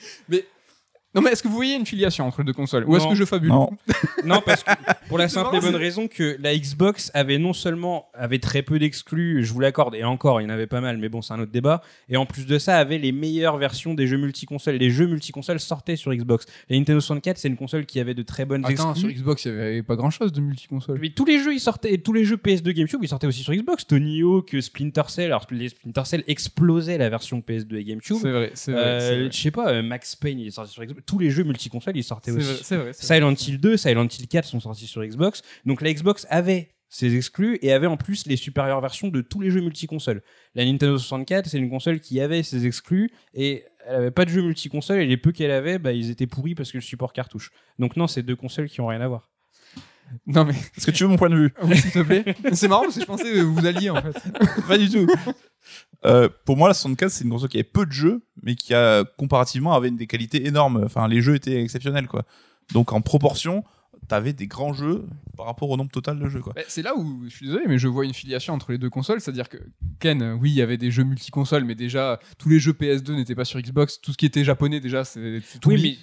[1.15, 2.83] Non mais est-ce que vous voyez une filiation entre les deux consoles?
[2.85, 3.11] Ou est-ce Non.
[3.11, 3.49] que je fabule?
[3.49, 3.69] Non.
[4.25, 4.71] Non, parce que
[5.07, 8.79] pour la simple et bonne raison que la Xbox avait non seulement avait très peu
[8.79, 11.33] d'exclus, je vous l'accorde, et encore, il y en avait pas mal, mais bon, c'est
[11.33, 11.81] un autre débat.
[12.09, 14.75] Et en plus de ça, avait les meilleures versions des jeux multiconsoles.
[14.77, 16.47] Les jeux multiconsoles sortaient sur Xbox.
[16.69, 19.21] La Nintendo 64, c'est une console qui avait de très bonnes Attends, sur exclus.
[19.21, 20.97] Xbox, il n'y avait pas grand-chose de multiconsole.
[20.99, 23.43] Mais tous les jeux, ils sortaient, et tous les jeux PS2 GameCube, ils sortaient aussi
[23.43, 23.85] sur Xbox.
[23.85, 25.25] Tony Hawk, Splinter Cell.
[25.27, 28.17] Alors, les Splinter Cell explosaient la version PS2 et GameCube.
[28.19, 28.81] C'est vrai, c'est vrai.
[28.83, 29.29] Euh, c'est vrai.
[29.31, 31.04] je sais pas, euh, Max Payne, il est sorti sur Xbox.
[31.05, 32.63] Tous les jeux multiconsoles, ils sortaient aussi.
[32.75, 32.93] vrai, vrai.
[32.93, 35.41] Silent Hill 2, Silent Hill 4 sont sortis sur Xbox.
[35.65, 39.41] Donc la Xbox avait ses exclus et avait en plus les supérieures versions de tous
[39.41, 40.21] les jeux multiconsoles.
[40.53, 44.29] La Nintendo 64, c'est une console qui avait ses exclus et elle avait pas de
[44.29, 47.13] jeux multiconsole et les peu qu'elle avait, bah, ils étaient pourris parce que le support
[47.13, 47.51] cartouche.
[47.79, 49.29] Donc non, c'est deux consoles qui ont rien à voir.
[50.27, 52.35] Non mais, Est-ce que tu veux mon point de vue oui, s'il te plaît.
[52.53, 54.13] C'est marrant parce que je pensais que vous alliez en fait.
[54.67, 55.07] Pas du tout.
[56.05, 58.73] Euh, pour moi, la 64, c'est une console qui avait peu de jeux, mais qui
[58.73, 60.83] a comparativement avait des qualités énormes.
[60.85, 62.23] Enfin, les jeux étaient exceptionnels, quoi.
[62.73, 63.63] Donc, en proportion,
[64.07, 66.53] t'avais des grands jeux par rapport au nombre total de jeux, quoi.
[66.55, 68.89] Bah, c'est là où je suis désolé, mais je vois une filiation entre les deux
[68.89, 69.57] consoles, c'est-à-dire que
[69.99, 73.35] Ken, oui, il y avait des jeux multi-consoles, mais déjà tous les jeux PS2 n'étaient
[73.35, 75.69] pas sur Xbox, tout ce qui était japonais déjà, c'est tout.
[75.69, 75.99] Oui,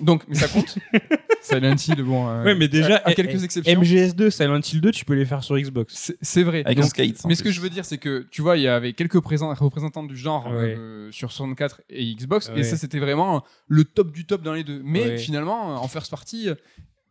[0.00, 0.78] Donc, mais ça compte.
[1.42, 2.28] Silent Hill, bon.
[2.28, 3.80] euh, Ouais, mais déjà, à, à quelques eh, exceptions.
[3.80, 6.12] MGS2, Silent Hill 2, tu peux les faire sur Xbox.
[6.20, 6.62] C'est vrai.
[6.64, 8.56] Avec Donc, un skate, en mais ce que je veux dire, c'est que tu vois,
[8.56, 10.74] il y avait quelques présents- représentants du genre Ouais.
[10.78, 12.60] euh, sur 64 et Xbox, Ouais.
[12.60, 14.80] et ça c'était vraiment le top du top dans les deux.
[14.84, 15.18] Mais Ouais.
[15.18, 16.48] finalement, en first party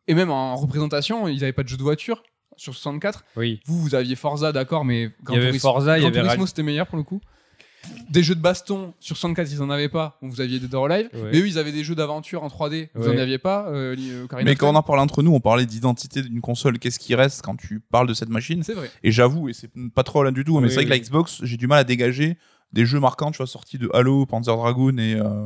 [0.07, 2.23] et même en représentation, ils n'avaient pas de jeu de voiture
[2.57, 3.23] sur 64.
[3.37, 3.59] Oui.
[3.65, 6.09] Vous, vous aviez Forza, d'accord, mais Gran Il y avait Turismo- Forza, il y Gran
[6.11, 7.21] avait Turismo, c'était meilleur pour le coup.
[8.09, 10.17] Des jeux de baston sur 64, ils en avaient pas.
[10.21, 11.09] Vous aviez Dead or Alive.
[11.13, 11.29] Ouais.
[11.31, 12.89] Mais eux, ils avaient des jeux d'aventure en 3D.
[12.93, 13.15] Vous Ouais.
[13.15, 13.67] en aviez pas.
[13.69, 16.79] euh, euh, Mais quand on en parlait entre nous, on parlait d'identité d'une console.
[16.79, 18.63] Qu'est-ce qui reste quand tu parles de cette machine?
[18.63, 18.89] C'est vrai.
[19.03, 20.99] Et j'avoue, et c'est pas trop là du tout, mais Oui, c'est vrai que la.
[20.99, 22.37] Xbox, j'ai du mal à dégager
[22.73, 25.45] des jeux marquants, tu vois, sortis de Halo, Panzer Dragoon et euh,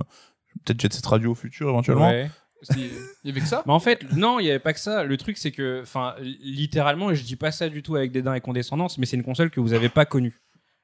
[0.66, 2.10] peut-être Jet Set Radio futur éventuellement.
[2.10, 2.30] Ouais.
[2.78, 2.90] Il
[3.26, 3.62] y avait que ça?
[3.68, 5.03] Mais en fait, non, il n'y avait pas que ça.
[5.03, 8.34] Le truc, c'est que, enfin, littéralement, et je dis pas ça du tout avec dédain
[8.34, 10.40] et condescendance, mais c'est une console que vous avez pas connue.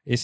[0.06, 0.16] Et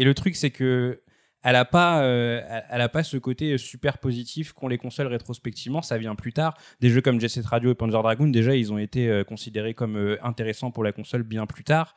[0.00, 1.00] et le truc, c'est que
[1.44, 5.82] elle a pas, euh, elle- a pas ce côté super positif qu'ont les consoles rétrospectivement.
[5.82, 6.56] Ça vient plus tard.
[6.80, 9.74] Des jeux comme Jet Set Radio et Panzer Dragoon, déjà, ils ont été euh, considérés
[9.74, 11.96] comme euh, intéressants pour la console bien plus tard.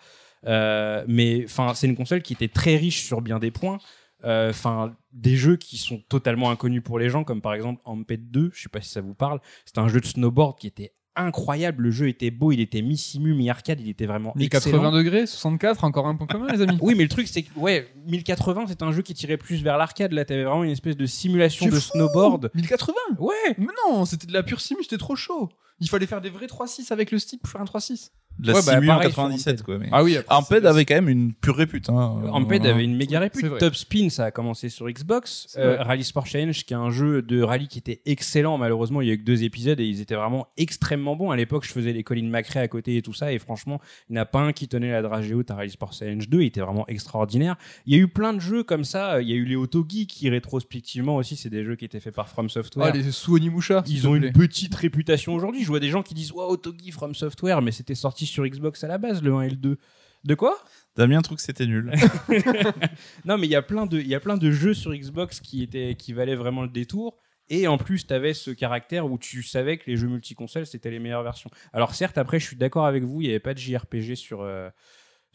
[1.08, 3.78] Mais enfin, c'est une console qui était très riche sur bien des points.
[4.24, 8.50] Enfin, des jeux qui sont totalement inconnus pour les gens, comme par exemple Amped 2,
[8.54, 9.40] je sais pas si ça vous parle.
[9.66, 11.84] C'était un jeu de snowboard qui était incroyable.
[11.84, 14.92] Le jeu était beau, il était mi-simu, mi-arcade, il était vraiment 1080 excellent.
[14.92, 16.78] degrés, 64, encore un point commun, les amis.
[16.82, 19.78] Oui, mais le truc, c'est que, ouais, 1080, c'est un jeu qui tirait plus vers
[19.78, 20.12] l'arcade.
[20.12, 22.52] Là, t'avais vraiment une espèce de simulation de fou snowboard.
[22.54, 23.34] 1080 Ouais!
[23.58, 25.50] Mais non, c'était de la pure simu, c'était trop chaud.
[25.80, 28.12] Il fallait faire des vrais 3.6 avec le stick pour faire un 3.6.
[28.40, 29.64] De la Ouais, bah, Simu en pareil sur 97, Amped.
[29.64, 29.78] quoi.
[29.78, 29.90] Mais...
[29.92, 31.90] Ah oui, après, Amped avait quand même une pure répute.
[31.90, 32.22] Hein.
[32.32, 33.58] Amped Euh, avait une méga répute.
[33.58, 35.56] Top Spin, ça a commencé sur Xbox.
[35.58, 35.78] Euh.
[35.82, 38.58] Rally Sport Challenge, qui est un jeu de rallye qui était excellent.
[38.58, 41.32] Malheureusement, il y a eu que deux épisodes et ils étaient vraiment extrêmement bons.
[41.32, 43.32] À l'époque, je faisais les collines Macré à côté et tout ça.
[43.32, 45.72] Et franchement, il n'y en a pas un qui tenait la dragée haute à Rally
[45.72, 46.42] Sport Challenge 2.
[46.42, 47.56] Il était vraiment extraordinaire.
[47.86, 49.22] Il y a eu plein de jeux comme ça.
[49.22, 52.16] Il y a eu les Autogeek qui, rétrospectivement aussi, c'est des jeux qui étaient faits
[52.16, 52.88] par From Software.
[52.88, 53.84] Ah, les sous Onimusha.
[53.86, 55.64] s'il Ils ont une petite réputation aujourd'hui.
[55.64, 58.84] Je vois des gens qui disent Wow, Autogeek From Software, mais c'était sorti sur Xbox
[58.84, 59.78] à la base, le 1 et le 2.
[60.24, 60.58] De quoi
[60.96, 61.92] Damien trouve que c'était nul.
[63.26, 65.40] Non, mais il y a plein de, il y a plein de jeux sur Xbox
[65.40, 67.18] qui étaient, qui valaient vraiment le détour.
[67.48, 70.90] Et en plus, tu avais ce caractère où tu savais que les jeux multiconsoles c'était
[70.90, 71.52] les meilleures versions.
[71.74, 74.42] Alors certes, après, je suis d'accord avec vous, il n'y avait pas de JRPG sur
[74.42, 74.70] euh,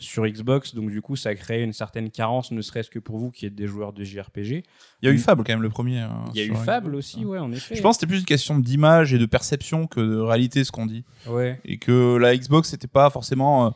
[0.01, 3.31] sur Xbox, donc du coup, ça créait une certaine carence, ne serait-ce que pour vous
[3.31, 4.65] qui êtes des joueurs de JRPG.
[5.03, 6.01] Il y a eu Fable quand même, le premier.
[6.01, 7.27] hein, Il y a eu Fable aussi, hein.
[7.27, 7.77] ouais, en effet.
[7.77, 10.73] Je pense que c'était plus une question d'image et de perception que de réalité, ce
[10.73, 11.05] qu'on dit.
[11.29, 11.61] Ouais.
[11.65, 13.71] Et que la Xbox, c'était pas forcément euh,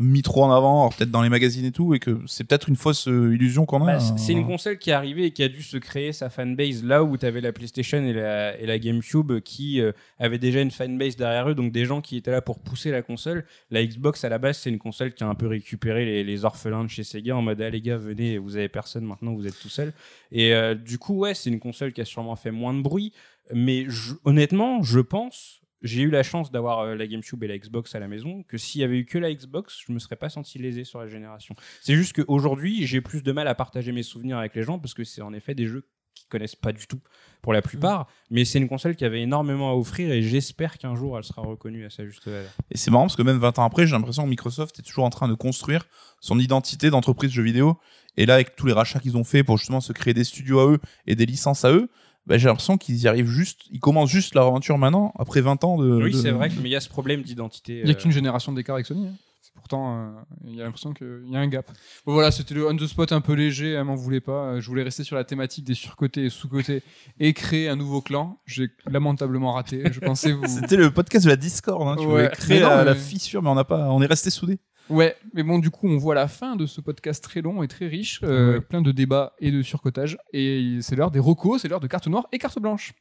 [0.00, 2.74] mis trop en avant, peut-être dans les magazines et tout, et que c'est peut-être une
[2.76, 3.86] fausse euh, illusion qu'on a.
[3.86, 6.30] Bah, c'est- c'est une console qui est arrivée et qui a dû se créer sa
[6.30, 10.38] fanbase là où tu avais la PlayStation et la, et la GameCube qui euh, avaient
[10.38, 13.44] déjà une fanbase derrière eux, donc des gens qui étaient là pour pousser la console.
[13.70, 16.44] La Xbox à la base, c'est une console qui a un peu récupéré les, les
[16.44, 19.46] orphelins de chez Sega en mode ah les gars, venez, vous avez personne maintenant, vous
[19.46, 19.92] êtes tout seul.
[20.32, 23.12] Et euh, du coup, ouais, c'est une console qui a sûrement fait moins de bruit,
[23.52, 25.59] mais je- honnêtement, je pense.
[25.82, 28.58] J'ai eu la chance d'avoir euh, la GameCube et la Xbox à la maison, que
[28.58, 31.08] s'il y avait eu que la Xbox, je me serais pas senti lésé sur la
[31.08, 31.54] génération.
[31.80, 34.94] C'est juste qu'aujourd'hui, j'ai plus de mal à partager mes souvenirs avec les gens parce
[34.94, 37.00] que c'est en effet des jeux qu'ils connaissent pas du tout
[37.42, 38.08] pour la plupart.
[38.30, 41.42] Mais c'est une console qui avait énormément à offrir et j'espère qu'un jour elle sera
[41.42, 42.50] reconnue à sa juste valeur.
[42.70, 45.04] Et c'est marrant parce que même 20 ans après, j'ai l'impression que Microsoft est toujours
[45.04, 45.86] en train de construire
[46.20, 47.78] son identité d'entreprise jeux vidéo.
[48.16, 50.60] Et là, avec tous les rachats qu'ils ont fait pour justement se créer des studios
[50.60, 51.88] à eux et des licences à eux,
[52.26, 55.64] bah, j'ai l'impression qu'ils y arrivent juste, ils commencent juste leur aventure maintenant, après 20
[55.64, 56.02] ans de.
[56.02, 57.78] Oui, de- c'est vrai, mais il y a ce problème d'identité.
[57.80, 59.06] Il n'y a euh, qu'une génération d'écart avec Sony.
[59.08, 59.14] hein.
[59.42, 60.10] C'est pourtant, euh,
[60.46, 61.66] il y a l'impression qu'il y a un gap.
[62.06, 64.52] Bon, voilà, c'était le on the spot un peu léger, elle m'en voulait pas.
[64.52, 66.82] Euh, Je voulais rester sur la thématique des surcotés et sous-cotés
[67.18, 68.38] et créer un nouveau clan.
[68.46, 69.82] J'ai lamentablement raté.
[69.90, 70.44] Je pensais vous.
[70.46, 71.88] C'était le podcast de la Discord.
[71.88, 71.96] Hein.
[71.98, 72.10] Tu Ouais.
[72.10, 74.58] voulais créer non, la, fissure, mais on n'a pas, on est resté soudés.
[74.90, 77.68] Ouais, mais bon, du coup, on voit la fin de ce podcast très long et
[77.68, 78.60] très riche, euh, Ouais.
[78.60, 80.18] plein de débats et de surcotage.
[80.32, 82.92] Et c'est l'heure des recos, c'est l'heure de carte noire et carte blanche.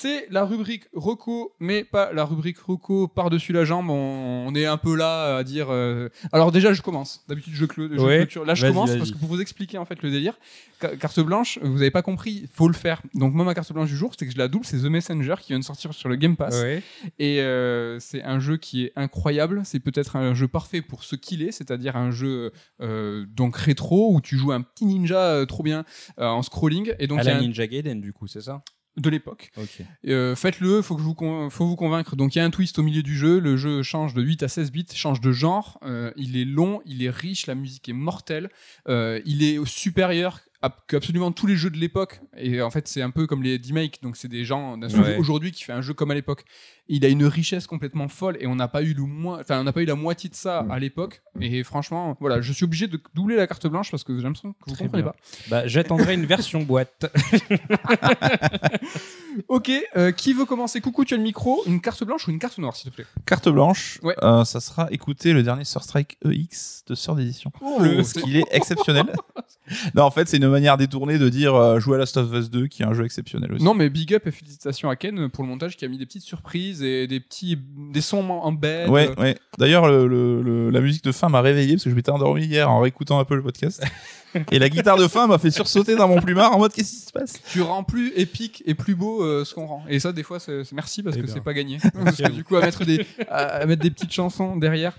[0.00, 3.90] C'est la rubrique Reco, mais pas la rubrique Reco par-dessus la jambe.
[3.90, 5.66] On, on est un peu là à dire.
[5.70, 7.22] euh, Alors déjà, je commence.
[7.28, 8.16] D'habitude, je, clo- je Ouais.
[8.18, 8.44] clôture.
[8.44, 10.34] Là, je commence parce que pour vous expliquer en fait le délire,
[10.80, 13.02] ca- carte blanche, vous avez pas compris, faut le faire.
[13.14, 14.64] Donc moi, ma carte blanche du jour, c'est que je la double.
[14.64, 16.54] C'est The Messenger qui vient de sortir sur le Game Pass.
[16.62, 16.82] Ouais.
[17.18, 19.62] Et euh, c'est un jeu qui est incroyable.
[19.64, 24.14] C'est peut-être un jeu parfait pour ce qu'il est, c'est-à-dire un jeu euh, donc rétro
[24.14, 25.84] où tu joues un petit ninja trop bien
[26.16, 26.94] en scrolling.
[26.98, 28.62] Et donc à la un- Ninja Gaiden, du coup, c'est ça?
[28.96, 29.50] De l'époque.
[30.06, 31.14] Euh, Faites-le, faut que vous
[31.50, 32.16] faut vous convaincre.
[32.16, 33.38] Donc il y a un twist au milieu du jeu.
[33.38, 35.78] Le jeu change de 8 à 16 bits, change de genre.
[35.82, 38.50] Euh, il est long, il est riche, la musique est mortelle.
[38.88, 42.20] Euh, il est supérieur absolument tous les jeux de l'époque.
[42.36, 44.02] Et en fait, c'est un peu comme les D-Make.
[44.02, 45.16] Donc c'est des gens d'un studio Ouais.
[45.16, 46.44] aujourd'hui qui fait un jeu comme à l'époque.
[46.92, 49.64] Il a une richesse complètement folle et on n'a pas eu le moins, enfin on
[49.64, 51.22] n'a pas eu la moitié de ça à l'époque.
[51.40, 54.52] Et franchement, voilà, je suis obligé de doubler la carte blanche parce que j'ai l'impression
[54.54, 55.12] que vous Très comprenez bien.
[55.12, 55.18] pas.
[55.50, 57.06] Bah, j'attendrai une version boîte.
[59.48, 60.80] Ok, euh, qui veut commencer?
[60.80, 61.62] Coucou, tu as le micro.
[61.66, 63.06] Une carte blanche ou une carte noire, s'il te plaît?
[63.26, 64.14] Carte blanche, Ouais.
[64.22, 67.52] euh, ça sera écouter le dernier Sur Strike EX de Sœur d'édition.
[67.80, 69.06] Le- Parce qu'il est exceptionnel.
[69.94, 72.50] non, en fait, c'est une manière détournée de dire euh, jouer à Last of Us
[72.50, 73.64] 2, qui est un jeu exceptionnel aussi.
[73.64, 76.06] Non, mais big up et félicitations à Ken pour le montage qui a mis des
[76.06, 77.58] petites surprises et des petits
[77.92, 78.88] des sons en bed.
[78.90, 79.36] Ouais, ouais.
[79.58, 82.44] D'ailleurs, le- le- le- la musique de fin m'a réveillé parce que je m'étais endormi
[82.44, 83.82] hier en réécoutant un peu le podcast.
[84.52, 87.06] Et la guitare de fin m'a fait sursauter dans mon plumard en mode qu'est-ce qui
[87.06, 87.40] se passe?
[87.50, 89.84] Tu rends plus épique et plus beau euh, ce qu'on rend.
[89.88, 91.32] Et ça, des fois, c'est merci parce Eh que ben.
[91.34, 91.78] c'est pas gagné.
[92.04, 94.96] parce que du coup, à mettre des à, à mettre des petites chansons derrière.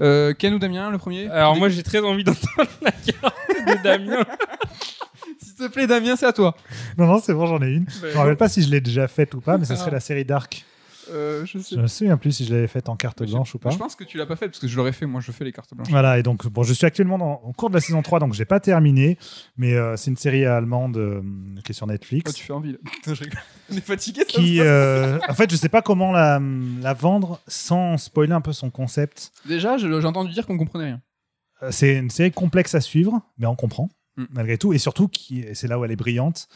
[0.00, 3.34] Euh, Ken ou Damien, le premier Alors, moi, j'ai très envie d'entendre la carte
[3.66, 4.24] de Damien.
[5.42, 6.54] s'il te plaît, Damien, c'est à toi.
[6.96, 7.86] Non, non, c'est bon, j'en ai une.
[8.02, 9.94] Je me rappelle pas si je l'ai déjà faite ou pas, mais ce serait Ah.
[9.94, 10.64] la série Dark.
[11.10, 11.76] Euh, je sais.
[11.76, 13.70] Je me souviens plus si je l'avais faite en carte blanche ou pas.
[13.70, 15.06] Je pense que tu l'as pas fait parce que je l'aurais fait.
[15.06, 15.88] Moi, je fais les cartes blanches.
[15.90, 18.34] Voilà, et donc bon, je suis actuellement dans, en cours de la saison 3, donc
[18.34, 19.18] j'ai pas terminé,
[19.56, 21.22] mais euh, c'est une série allemande euh,
[21.64, 22.30] qui est sur Netflix.
[22.30, 22.72] Oh, tu fais envie.
[22.72, 22.78] Là.
[22.90, 23.40] Putain, je rigole.
[23.70, 24.20] On est fatigué.
[24.20, 26.40] ça qui, euh, en fait, je sais pas comment la,
[26.80, 29.32] la vendre sans spoiler un peu son concept.
[29.46, 31.00] Déjà, j'ai entendu dire qu'on comprenait rien.
[31.70, 33.88] C'est une série complexe à suivre, mais on comprend.
[34.18, 34.24] Mm.
[34.32, 36.48] Malgré tout, et surtout, qui, et c'est là où elle est brillante,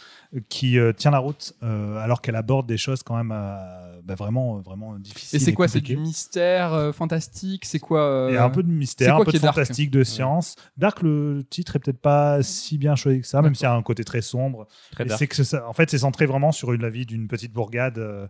[0.48, 4.14] qui euh, tient la route euh, alors qu'elle aborde des choses quand même euh, bah,
[4.14, 5.40] vraiment, vraiment difficiles.
[5.40, 7.64] Et c'est quoi C'est du mystère euh, fantastique?
[7.64, 9.54] C'est quoi euh, Il y a un peu de mystère, un peu de dark?
[9.54, 10.56] fantastique, de science.
[10.76, 13.74] Dark, le titre est peut-être pas si bien choisi que ça, même s'il y a
[13.74, 14.66] un côté très sombre.
[14.92, 15.18] Très dark.
[15.18, 18.26] c'est que ça, en fait, c'est centré vraiment sur la vie d'une petite bourgade euh,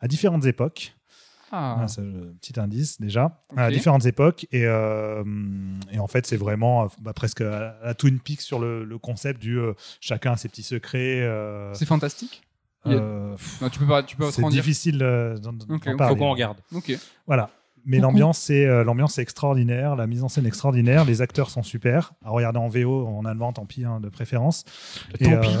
[0.00, 0.94] à différentes époques.
[1.52, 1.78] Ah.
[1.80, 3.40] Ah, c'est un petit indice déjà.
[3.56, 4.46] À différentes époques.
[4.52, 5.24] Et, euh,
[5.90, 8.98] et en fait, c'est vraiment euh, bah, presque à la Twin Peaks sur le, le
[8.98, 11.20] concept du euh, chacun a ses petits secrets.
[11.22, 12.42] euh, C'est fantastique?
[12.44, 12.49] y
[12.84, 15.96] a- euh, pff, Non, tu peux pas, tu peux pas c'est difficile euh, d'en faut
[15.96, 16.14] parler.
[16.14, 16.58] Faut qu'on regarde.
[16.74, 16.92] Ok.
[17.26, 17.50] Voilà.
[17.86, 21.62] Mais l'ambiance, c'est euh, l'ambiance est extraordinaire, la mise en scène extraordinaire, les acteurs sont
[21.62, 22.12] super.
[22.24, 24.64] À regarder en VO, en allemand, tant pis, hein, de préférence.
[25.22, 25.56] Tant euh, pis.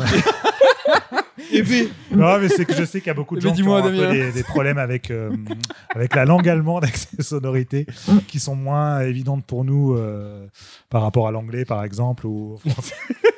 [1.52, 3.54] Et puis, non, mais c'est que je sais qu'il y a beaucoup de Mais gens
[3.56, 5.34] qui ont un peu des, des problèmes avec, euh,
[5.94, 7.86] avec la langue allemande, avec ses sonorités,
[8.28, 10.46] qui sont moins évidentes pour nous euh,
[10.90, 12.94] par rapport à l'anglais, par exemple, ou au français.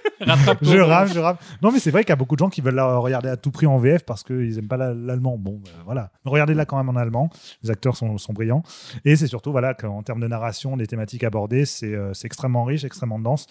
[0.63, 1.37] je rame, je rame.
[1.63, 3.37] Non, mais c'est vrai qu'il y a beaucoup de gens qui veulent la regarder à
[3.37, 5.37] tout prix en VF parce qu'ils n'aiment pas la- l'allemand.
[5.39, 6.11] Bon, ben, voilà.
[6.25, 7.31] Regardez-la quand même en allemand.
[7.63, 8.63] Les acteurs sont, sont brillants.
[9.05, 12.65] Et c'est surtout, voilà, qu'en termes de narration, les thématiques abordées, c'est euh, c'est extrêmement
[12.65, 13.47] riche, extrêmement dense.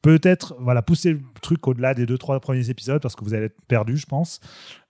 [0.00, 3.46] Peut-être, voilà, pousser le truc au-delà des deux, trois premiers épisodes parce que vous allez
[3.46, 4.38] être perdu, je pense.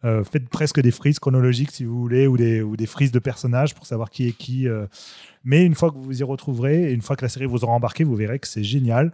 [0.04, 3.18] Euh, faites presque des frises chronologiques, si vous voulez, ou des, ou des frises de
[3.18, 4.68] personnages pour savoir qui est qui.
[4.68, 4.86] euh.
[5.44, 7.64] Mais une fois que vous vous y retrouverez, et une fois que la série vous
[7.64, 9.12] aura embarqué, vous verrez que c'est génial.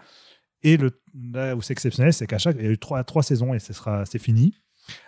[0.64, 1.00] Et le,
[1.32, 3.58] là où c'est exceptionnel, c'est qu'à chaque, il y a eu trois, trois saisons et
[3.58, 4.54] ce sera, c'est fini.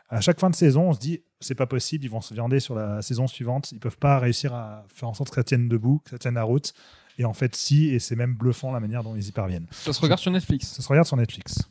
[0.08, 2.60] À chaque fin de saison, on se dit, c'est pas possible, ils vont se viander
[2.60, 3.72] sur la saison suivante.
[3.72, 6.34] Ils peuvent pas réussir à faire en sorte que ça tienne debout, que ça tienne
[6.34, 6.72] la route.
[7.18, 9.66] Et en fait, si, et c'est même bluffant la manière dont ils y parviennent.
[9.72, 10.68] Ça se regarde sur Netflix.
[10.68, 11.68] Ça se regarde sur Netflix.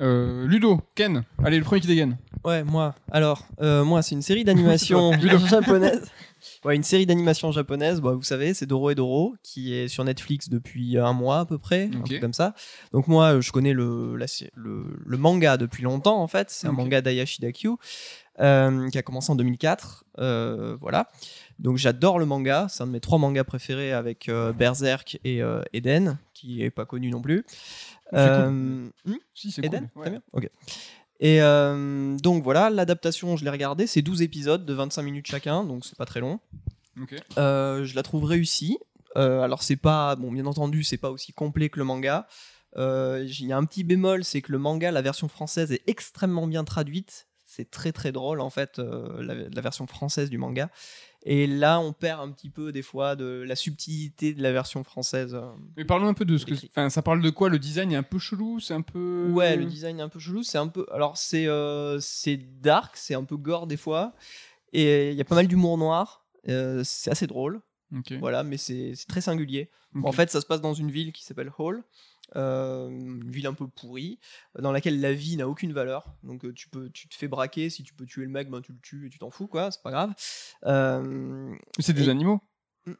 [0.00, 2.18] Euh, Ludo, Ken, allez, le premier qui dégaine.
[2.44, 2.94] Ouais, moi.
[3.10, 5.12] Alors, euh, moi, c'est une série d'animation
[5.48, 6.10] japonaise.
[6.64, 8.00] Ouais, une série d'animation japonaise.
[8.00, 11.44] Bah, vous savez, c'est Doro et Doro, qui est sur Netflix depuis un mois à
[11.44, 12.54] peu près, un truc comme ça.
[12.92, 16.50] Donc moi, je connais le, la le, le manga depuis longtemps, en fait.
[16.50, 17.70] C'est un manga d'Ayashi Dakyu,
[18.38, 20.04] euh, qui a commencé en 2004.
[20.18, 21.08] Euh, voilà.
[21.58, 22.66] Donc j'adore le manga.
[22.68, 25.40] C'est un de mes trois mangas préférés avec Berserk et
[25.72, 27.44] Eden, qui est pas connu non plus.
[28.12, 30.02] Euh, hmm Si, c'est Eden cool.
[30.02, 30.22] Très bien.
[30.32, 30.48] Ok.
[31.18, 35.64] Et euh, donc voilà, l'adaptation, je l'ai regardée, c'est 12 épisodes de 25 minutes chacun,
[35.64, 36.40] donc c'est pas très long.
[37.38, 38.78] Euh, je la trouve réussie.
[39.14, 42.26] Alors c'est pas, bon, bien entendu, c'est pas aussi complet que le manga.
[42.76, 46.46] Il y a un petit bémol, c'est que le manga, la version française est extrêmement
[46.46, 47.26] bien traduite.
[47.46, 50.70] c'est très très drôle en fait, la, la version française du manga.
[51.24, 54.84] Et là, on perd un petit peu des fois de la subtilité de la version
[54.84, 55.34] française.
[55.34, 55.50] euh.
[55.76, 56.54] Mais parlons un peu de ce que.
[56.68, 57.48] Enfin, ça parle de quoi?
[57.48, 58.60] Le design est un peu chelou?
[58.60, 59.28] C'est un peu.
[59.32, 60.42] Ouais, le design est un peu chelou.
[60.42, 60.86] C'est un peu.
[60.92, 64.14] Alors, c'est euh, c'est dark, c'est un peu gore des fois.
[64.72, 66.24] Et il y a pas mal d'humour noir.
[66.48, 67.60] Euh, c'est assez drôle.
[68.20, 69.70] Voilà, mais c'est très singulier.
[70.02, 71.82] En fait, ça se passe dans une ville qui s'appelle Hall.
[72.34, 74.18] Euh, une ville un peu pourrie,
[74.58, 76.14] dans laquelle la vie n'a aucune valeur.
[76.24, 78.60] Donc euh, tu peux, tu te fais braquer, si tu peux tuer le mec, ben
[78.60, 80.12] tu le tues et tu t'en fous, quoi, c'est pas grave.
[80.64, 82.40] Euh, c'est des et- animaux?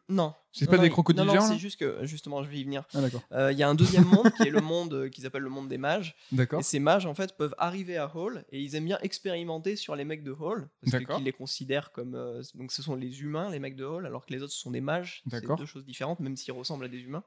[0.09, 0.35] Non.
[0.51, 2.65] C'est pas non, des il- crocodiles Non, non, c'est juste que, justement, je vais y
[2.65, 2.83] venir.
[2.93, 2.99] Ah.
[3.31, 5.69] Euh, Il y a un deuxième monde qui est le monde qu'ils appellent le monde
[5.69, 6.17] des mages.
[6.33, 6.59] D'accord.
[6.59, 9.95] Et ces mages, en fait, peuvent arriver à Hall et ils aiment bien expérimenter sur
[9.95, 10.69] les mecs de Hall.
[10.91, 12.17] Parce qu'ils les considèrent comme.
[12.17, 14.59] euh, donc, ce sont les humains, les mecs de Hall, alors que les autres, ce
[14.59, 15.23] sont des mages.
[15.31, 17.23] C'est deux choses différentes, même s'ils ressemblent à des humains.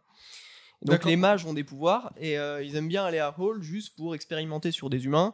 [0.82, 3.96] Donc, les mages ont des pouvoirs et euh, ils aiment bien aller à Hall juste
[3.98, 5.34] pour expérimenter sur des humains.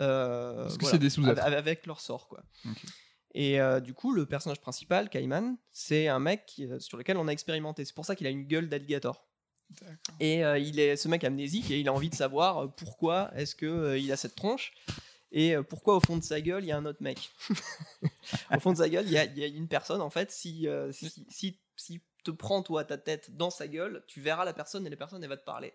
[0.00, 1.42] euh, Parce que voilà, c'est des sous-êtres.
[1.42, 2.42] avec, leur sort, quoi.
[3.34, 7.16] Et euh, du coup, le personnage principal, Kaiman, c'est un mec qui- euh, sur lequel
[7.16, 7.84] on a expérimenté.
[7.84, 9.26] C'est pour ça qu'il a une gueule d'alligator.
[10.20, 13.56] Et euh, il est ce mec amnésique et il a envie de savoir pourquoi est-ce
[13.56, 14.72] que il a cette tronche
[15.32, 17.30] et pourquoi au fond de sa gueule il y a un autre mec.
[18.54, 20.30] au fond de sa gueule, il y a, il y a une personne en fait.
[20.30, 24.52] Si, si, si, si te prends toi ta tête dans sa gueule, tu verras la
[24.52, 25.72] personne et la personne elle va te parler.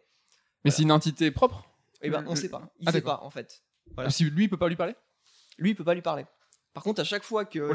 [0.65, 1.65] Mais c'est une entité propre
[2.01, 2.69] Et ben Le- on sait pas.
[2.79, 3.63] Il Ah, sait pas en fait.
[3.95, 4.09] Voilà.
[4.09, 4.95] Si lui, il peut pas lui parler?
[5.57, 6.25] Lui il peut pas lui parler.
[6.73, 7.71] Par contre, à chaque fois que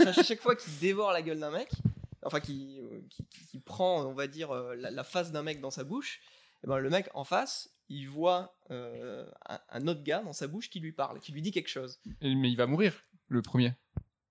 [0.00, 1.70] il- à chaque fois qu'il dévore la gueule d'un mec,
[2.22, 2.80] enfin qui,
[3.50, 6.20] qui, prend, on va dire, euh, la, la face d'un mec dans sa bouche,
[6.62, 10.46] et ben le mec en face, il voit euh, un, un autre gars dans sa
[10.46, 12.00] bouche qui lui parle, qui lui dit quelque chose.
[12.22, 12.94] Et- Mais il va mourir,
[13.28, 13.74] le premier.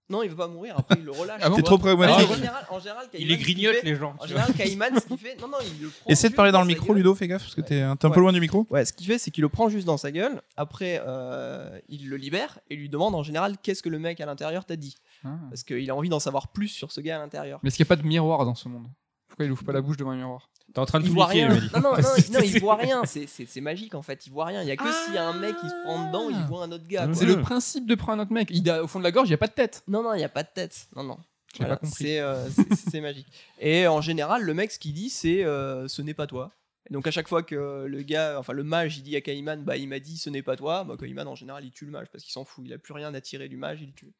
[0.10, 0.76] Non, il veut pas mourir.
[0.78, 1.40] Après, il le relâche.
[1.42, 2.36] Ah bon T'es trop En pragmatique.
[2.36, 4.16] général, en général, Il les grignote fait- les gens.
[4.20, 6.10] En général, Caïman, ce qu'il fait, non, non, il le prend.
[6.12, 6.98] Essaie de parler dans le micro, gueule.
[6.98, 8.16] Ludo, fais gaffe, parce que t'es un, t'es un Ouais.
[8.16, 8.68] peu loin du micro.
[8.70, 10.42] Ouais, ce qu'il fait, c'est qu'il le prend juste dans sa gueule.
[10.58, 14.26] Après, euh, il le libère et lui demande en général qu'est-ce que le mec à
[14.26, 14.96] l'intérieur t'a dit?
[15.24, 15.30] Ah.
[15.50, 17.60] Parce qu'il a envie d'en savoir plus sur ce gars à l'intérieur.
[17.64, 18.88] Mais est-ce qu'il n'y a pas de miroir dans ce monde?
[19.34, 21.26] Pourquoi il ouvre pas la bouche devant un miroir T'es en train de Il voit
[21.26, 21.50] rien.
[21.50, 23.02] Non, non, non, il- non, il voit rien.
[23.06, 24.28] C'est- magique en fait.
[24.28, 24.62] Il voit rien.
[24.62, 26.64] Il y a que s'il y a un mec qui se prend dedans, il voit
[26.64, 27.08] un autre gars.
[27.10, 27.14] Ah.
[27.16, 28.50] C'est le principe de prendre un autre mec.
[28.52, 29.84] Il a- au fond de la gorge, il n'y a pas de tête.
[29.88, 30.88] Non, non, il n'y a pas de tête.
[30.96, 31.18] Non, non.
[31.54, 32.04] J'ai Voilà, pas compris.
[32.06, 32.48] C'est euh,
[32.92, 33.28] c'est- magique.
[33.60, 36.52] Et en général, le mec, ce qu'il dit, c'est euh, ce n'est pas toi.
[36.90, 39.64] Et donc à chaque fois que le gars, enfin le mage, il dit à Caïman,
[39.64, 40.96] bah il m'a dit ce n'est pas toi, bah
[41.26, 43.22] en général il tue le mage parce qu'il s'en fout, il a plus rien à
[43.22, 44.12] tirer du mage, il le tue.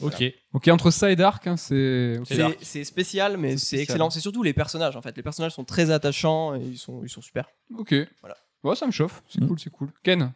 [0.00, 0.22] Ok.
[0.52, 2.16] Ok, entre ça et Dark, hein, c'est.
[2.18, 2.26] ok.
[2.28, 2.56] C'est dark.
[2.60, 4.10] C'est c'est spécial, mais C'est excellent.
[4.10, 5.16] C'est surtout les personnages en fait.
[5.16, 7.46] Les personnages sont très attachants et ils sont, ils sont super.
[7.76, 7.94] Ok.
[8.20, 8.36] Voilà.
[8.62, 9.22] Ouais, ça me chauffe.
[9.28, 9.48] C'est Mm.
[9.48, 9.88] cool, c'est cool.
[10.02, 10.32] Ken,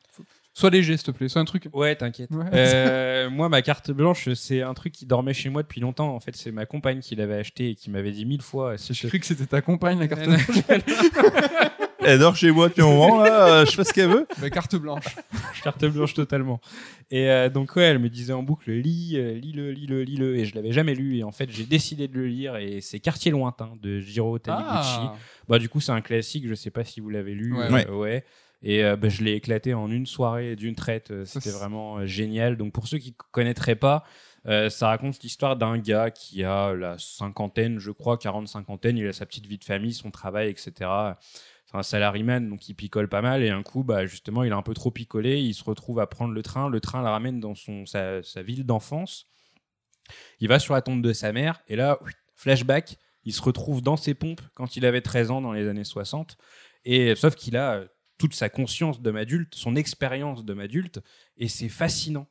[0.53, 1.29] sois léger, s'il te plaît.
[1.29, 1.69] Sois un truc.
[1.73, 2.31] Ouais, t'inquiète.
[2.31, 2.45] Ouais.
[2.53, 6.15] Euh, moi, ma carte blanche, c'est un truc qui dormait chez moi depuis longtemps.
[6.15, 8.77] En fait, c'est ma compagne qui l'avait acheté et qui m'avait dit mille fois.
[8.77, 10.47] Si J'ai cru que c'était ta compagne, la carte blanche.
[12.01, 14.27] Elle dort chez moi depuis un moment, là, euh, je fais ce qu'elle veut.
[14.53, 15.17] Carte blanche.
[15.63, 16.61] carte blanche totalement.
[17.11, 20.45] Et euh, donc ouais, elle me disait en boucle lis, euh, lis-le, lis-le, lis-le, et
[20.45, 21.17] je l'avais jamais lu.
[21.19, 22.57] Et en fait, j'ai décidé de le lire.
[22.57, 24.69] Et c'est Quartier lointain de Jiro Taniguchi.
[25.01, 25.15] Ah.
[25.49, 26.47] Bah du coup, c'est un classique.
[26.47, 27.53] Je sais pas si vous l'avez lu.
[27.57, 27.87] Ouais.
[27.89, 28.25] euh, ouais.
[28.63, 31.11] Et euh, bah, je l'ai éclaté en une soirée d'une traite.
[31.11, 32.57] Euh, C'était vraiment euh, génial.
[32.57, 34.05] Donc pour ceux qui connaîtraient pas.
[34.47, 39.07] euh, ça raconte l'histoire d'un gars qui a la cinquantaine, je crois, quarante cinquantaine, il
[39.07, 40.91] a sa petite vie de famille, son travail, etc.
[41.71, 43.43] C'est un salaryman, donc il picole pas mal.
[43.43, 45.41] Et un coup, bah, justement, il a un peu trop picolé.
[45.41, 46.69] Il se retrouve à prendre le train.
[46.69, 49.27] Le train le ramène dans son, sa, sa ville d'enfance.
[50.41, 51.61] Il va sur la tombe de sa mère.
[51.69, 51.99] Et là,
[52.37, 55.85] flashback, il se retrouve dans ses pompes quand il avait 13 ans dans les années
[55.85, 56.39] 60.
[56.87, 61.01] Et sauf qu'il a euh, toute sa conscience d'homme adulte, son expérience d'homme adulte.
[61.37, 62.27] Et c'est fascinant.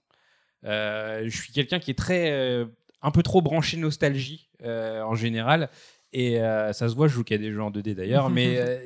[0.65, 2.31] Euh, je suis quelqu'un qui est très.
[2.31, 2.65] euh,
[3.01, 5.69] un peu trop branché nostalgie euh, en général.
[6.13, 8.29] Et euh, ça se voit, je joue a des jeux en 2D d'ailleurs.
[8.31, 8.79] mais euh,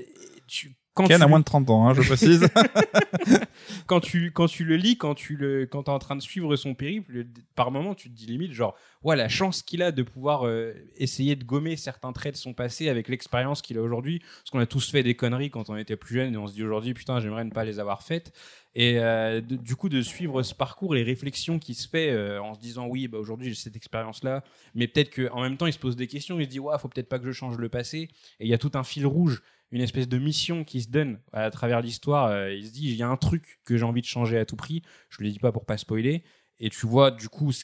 [0.51, 2.45] tu, quand Ken tu a moins de 30 ans, hein, je précise.
[3.87, 6.55] quand tu quand tu le lis, quand tu le quand es en train de suivre
[6.55, 9.91] son périple, le- par moment tu te dis limite genre ouais la chance qu'il a
[9.91, 13.81] de pouvoir euh, essayer de gommer certains traits de son passé avec l'expérience qu'il a
[13.81, 16.47] aujourd'hui, parce qu'on a tous fait des conneries quand on était plus jeune et on
[16.47, 18.33] se dit aujourd'hui putain j'aimerais ne pas les avoir faites.
[18.75, 22.41] Et euh, de- du coup de suivre ce parcours, les réflexions qui se fait euh,
[22.41, 24.43] en se disant oui bah aujourd'hui j'ai cette expérience là,
[24.75, 26.75] mais peut-être que en même temps il se pose des questions, il se dit ouais
[26.79, 28.09] faut peut-être pas que je change le passé.
[28.39, 29.41] Et il y a tout un fil rouge
[29.71, 32.27] une espèce de mission qui se donne à travers l'histoire.
[32.27, 34.45] Euh, il se dit, il y a un truc que j'ai envie de changer à
[34.45, 34.81] tout prix.
[35.09, 36.23] Je ne le dis pas pour pas spoiler.
[36.59, 37.63] Et tu vois, du coup, ce,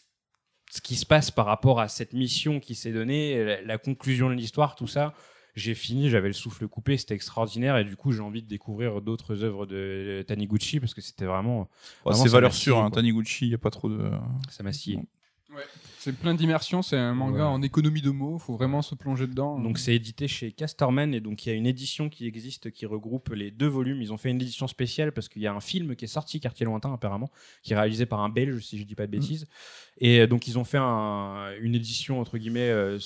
[0.72, 4.30] ce qui se passe par rapport à cette mission qui s'est donnée, la, la conclusion
[4.30, 5.14] de l'histoire, tout ça.
[5.56, 7.78] J'ai fini, j'avais le souffle coupé, c'était extraordinaire.
[7.78, 11.68] Et du coup, j'ai envie de découvrir d'autres œuvres de Taniguchi parce que c'était vraiment.
[12.06, 12.92] Bon, Vraiment, c'est valeur sûre, hein.
[12.92, 14.12] Taniguchi, il n'y a pas trop de.
[14.50, 15.00] Ça m'a scié.
[16.00, 17.42] C'est plein d'immersion, c'est un manga Ouais.
[17.44, 19.60] en économie de mots, faut vraiment se plonger dedans.
[19.60, 22.86] Donc c'est édité chez Casterman et donc il y a une édition qui existe qui
[22.86, 24.02] regroupe les deux volumes.
[24.02, 26.40] Ils ont fait une édition spéciale parce qu'il y a un film qui est sorti
[26.40, 27.30] Quartier lointain apparemment,
[27.62, 29.48] qui est réalisé par un Belge si je dis pas de bêtises.
[29.98, 33.00] Et euh, donc ils ont fait un- une édition entre guillemets, euh,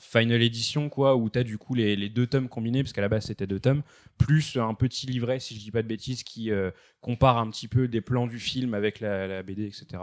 [0.00, 3.08] final edition quoi, où t'as du coup les, les deux tomes combinés parce qu'à la
[3.08, 3.82] base c'était deux tomes,
[4.18, 7.68] plus un petit livret si je dis pas de bêtises qui euh, compare un petit
[7.68, 10.02] peu des plans du film avec la, la BD etc.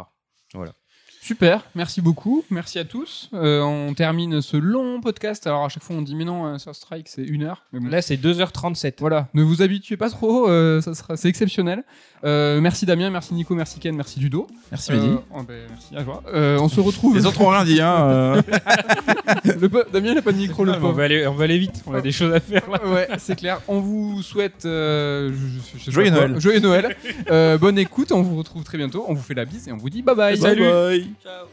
[1.25, 3.29] Super, merci beaucoup, merci à tous.
[3.33, 5.47] Euh, on termine ce long podcast.
[5.47, 7.63] Alors à chaque fois on dit mais non, un Sur Strike c'est une heure.
[7.71, 7.87] Mais bon.
[7.87, 8.95] Là c'est 2h37.
[8.99, 11.83] Voilà, ne vous habituez pas trop, euh, ça sera, c'est exceptionnel.
[12.25, 14.47] Euh, merci Damien, merci Nico, merci Ken, merci Ludo.
[14.71, 15.15] Merci Euh, Mehdi.
[15.33, 16.23] oh, ben, merci à toi.
[16.33, 17.15] Euh, on se retrouve.
[17.15, 17.95] Les autres ont rien dit, hein.
[18.09, 18.41] euh.
[19.61, 21.83] Le po- Damien n'a pas de micro, le on, va aller, on va aller vite,
[21.85, 22.85] on a des choses à faire là.
[22.85, 23.61] Ouais, c'est clair.
[23.69, 26.11] On vous souhaite euh, je- je- je sais Joyeux.
[26.11, 26.39] Noël.
[26.39, 26.95] Joyeux Noël.
[27.29, 28.11] Euh, bonne écoute.
[28.11, 29.05] On vous retrouve très bientôt.
[29.07, 30.37] On vous fait la bise et on vous dit bye bye.
[30.39, 31.12] Bye bye.
[31.21, 31.47] Ciao.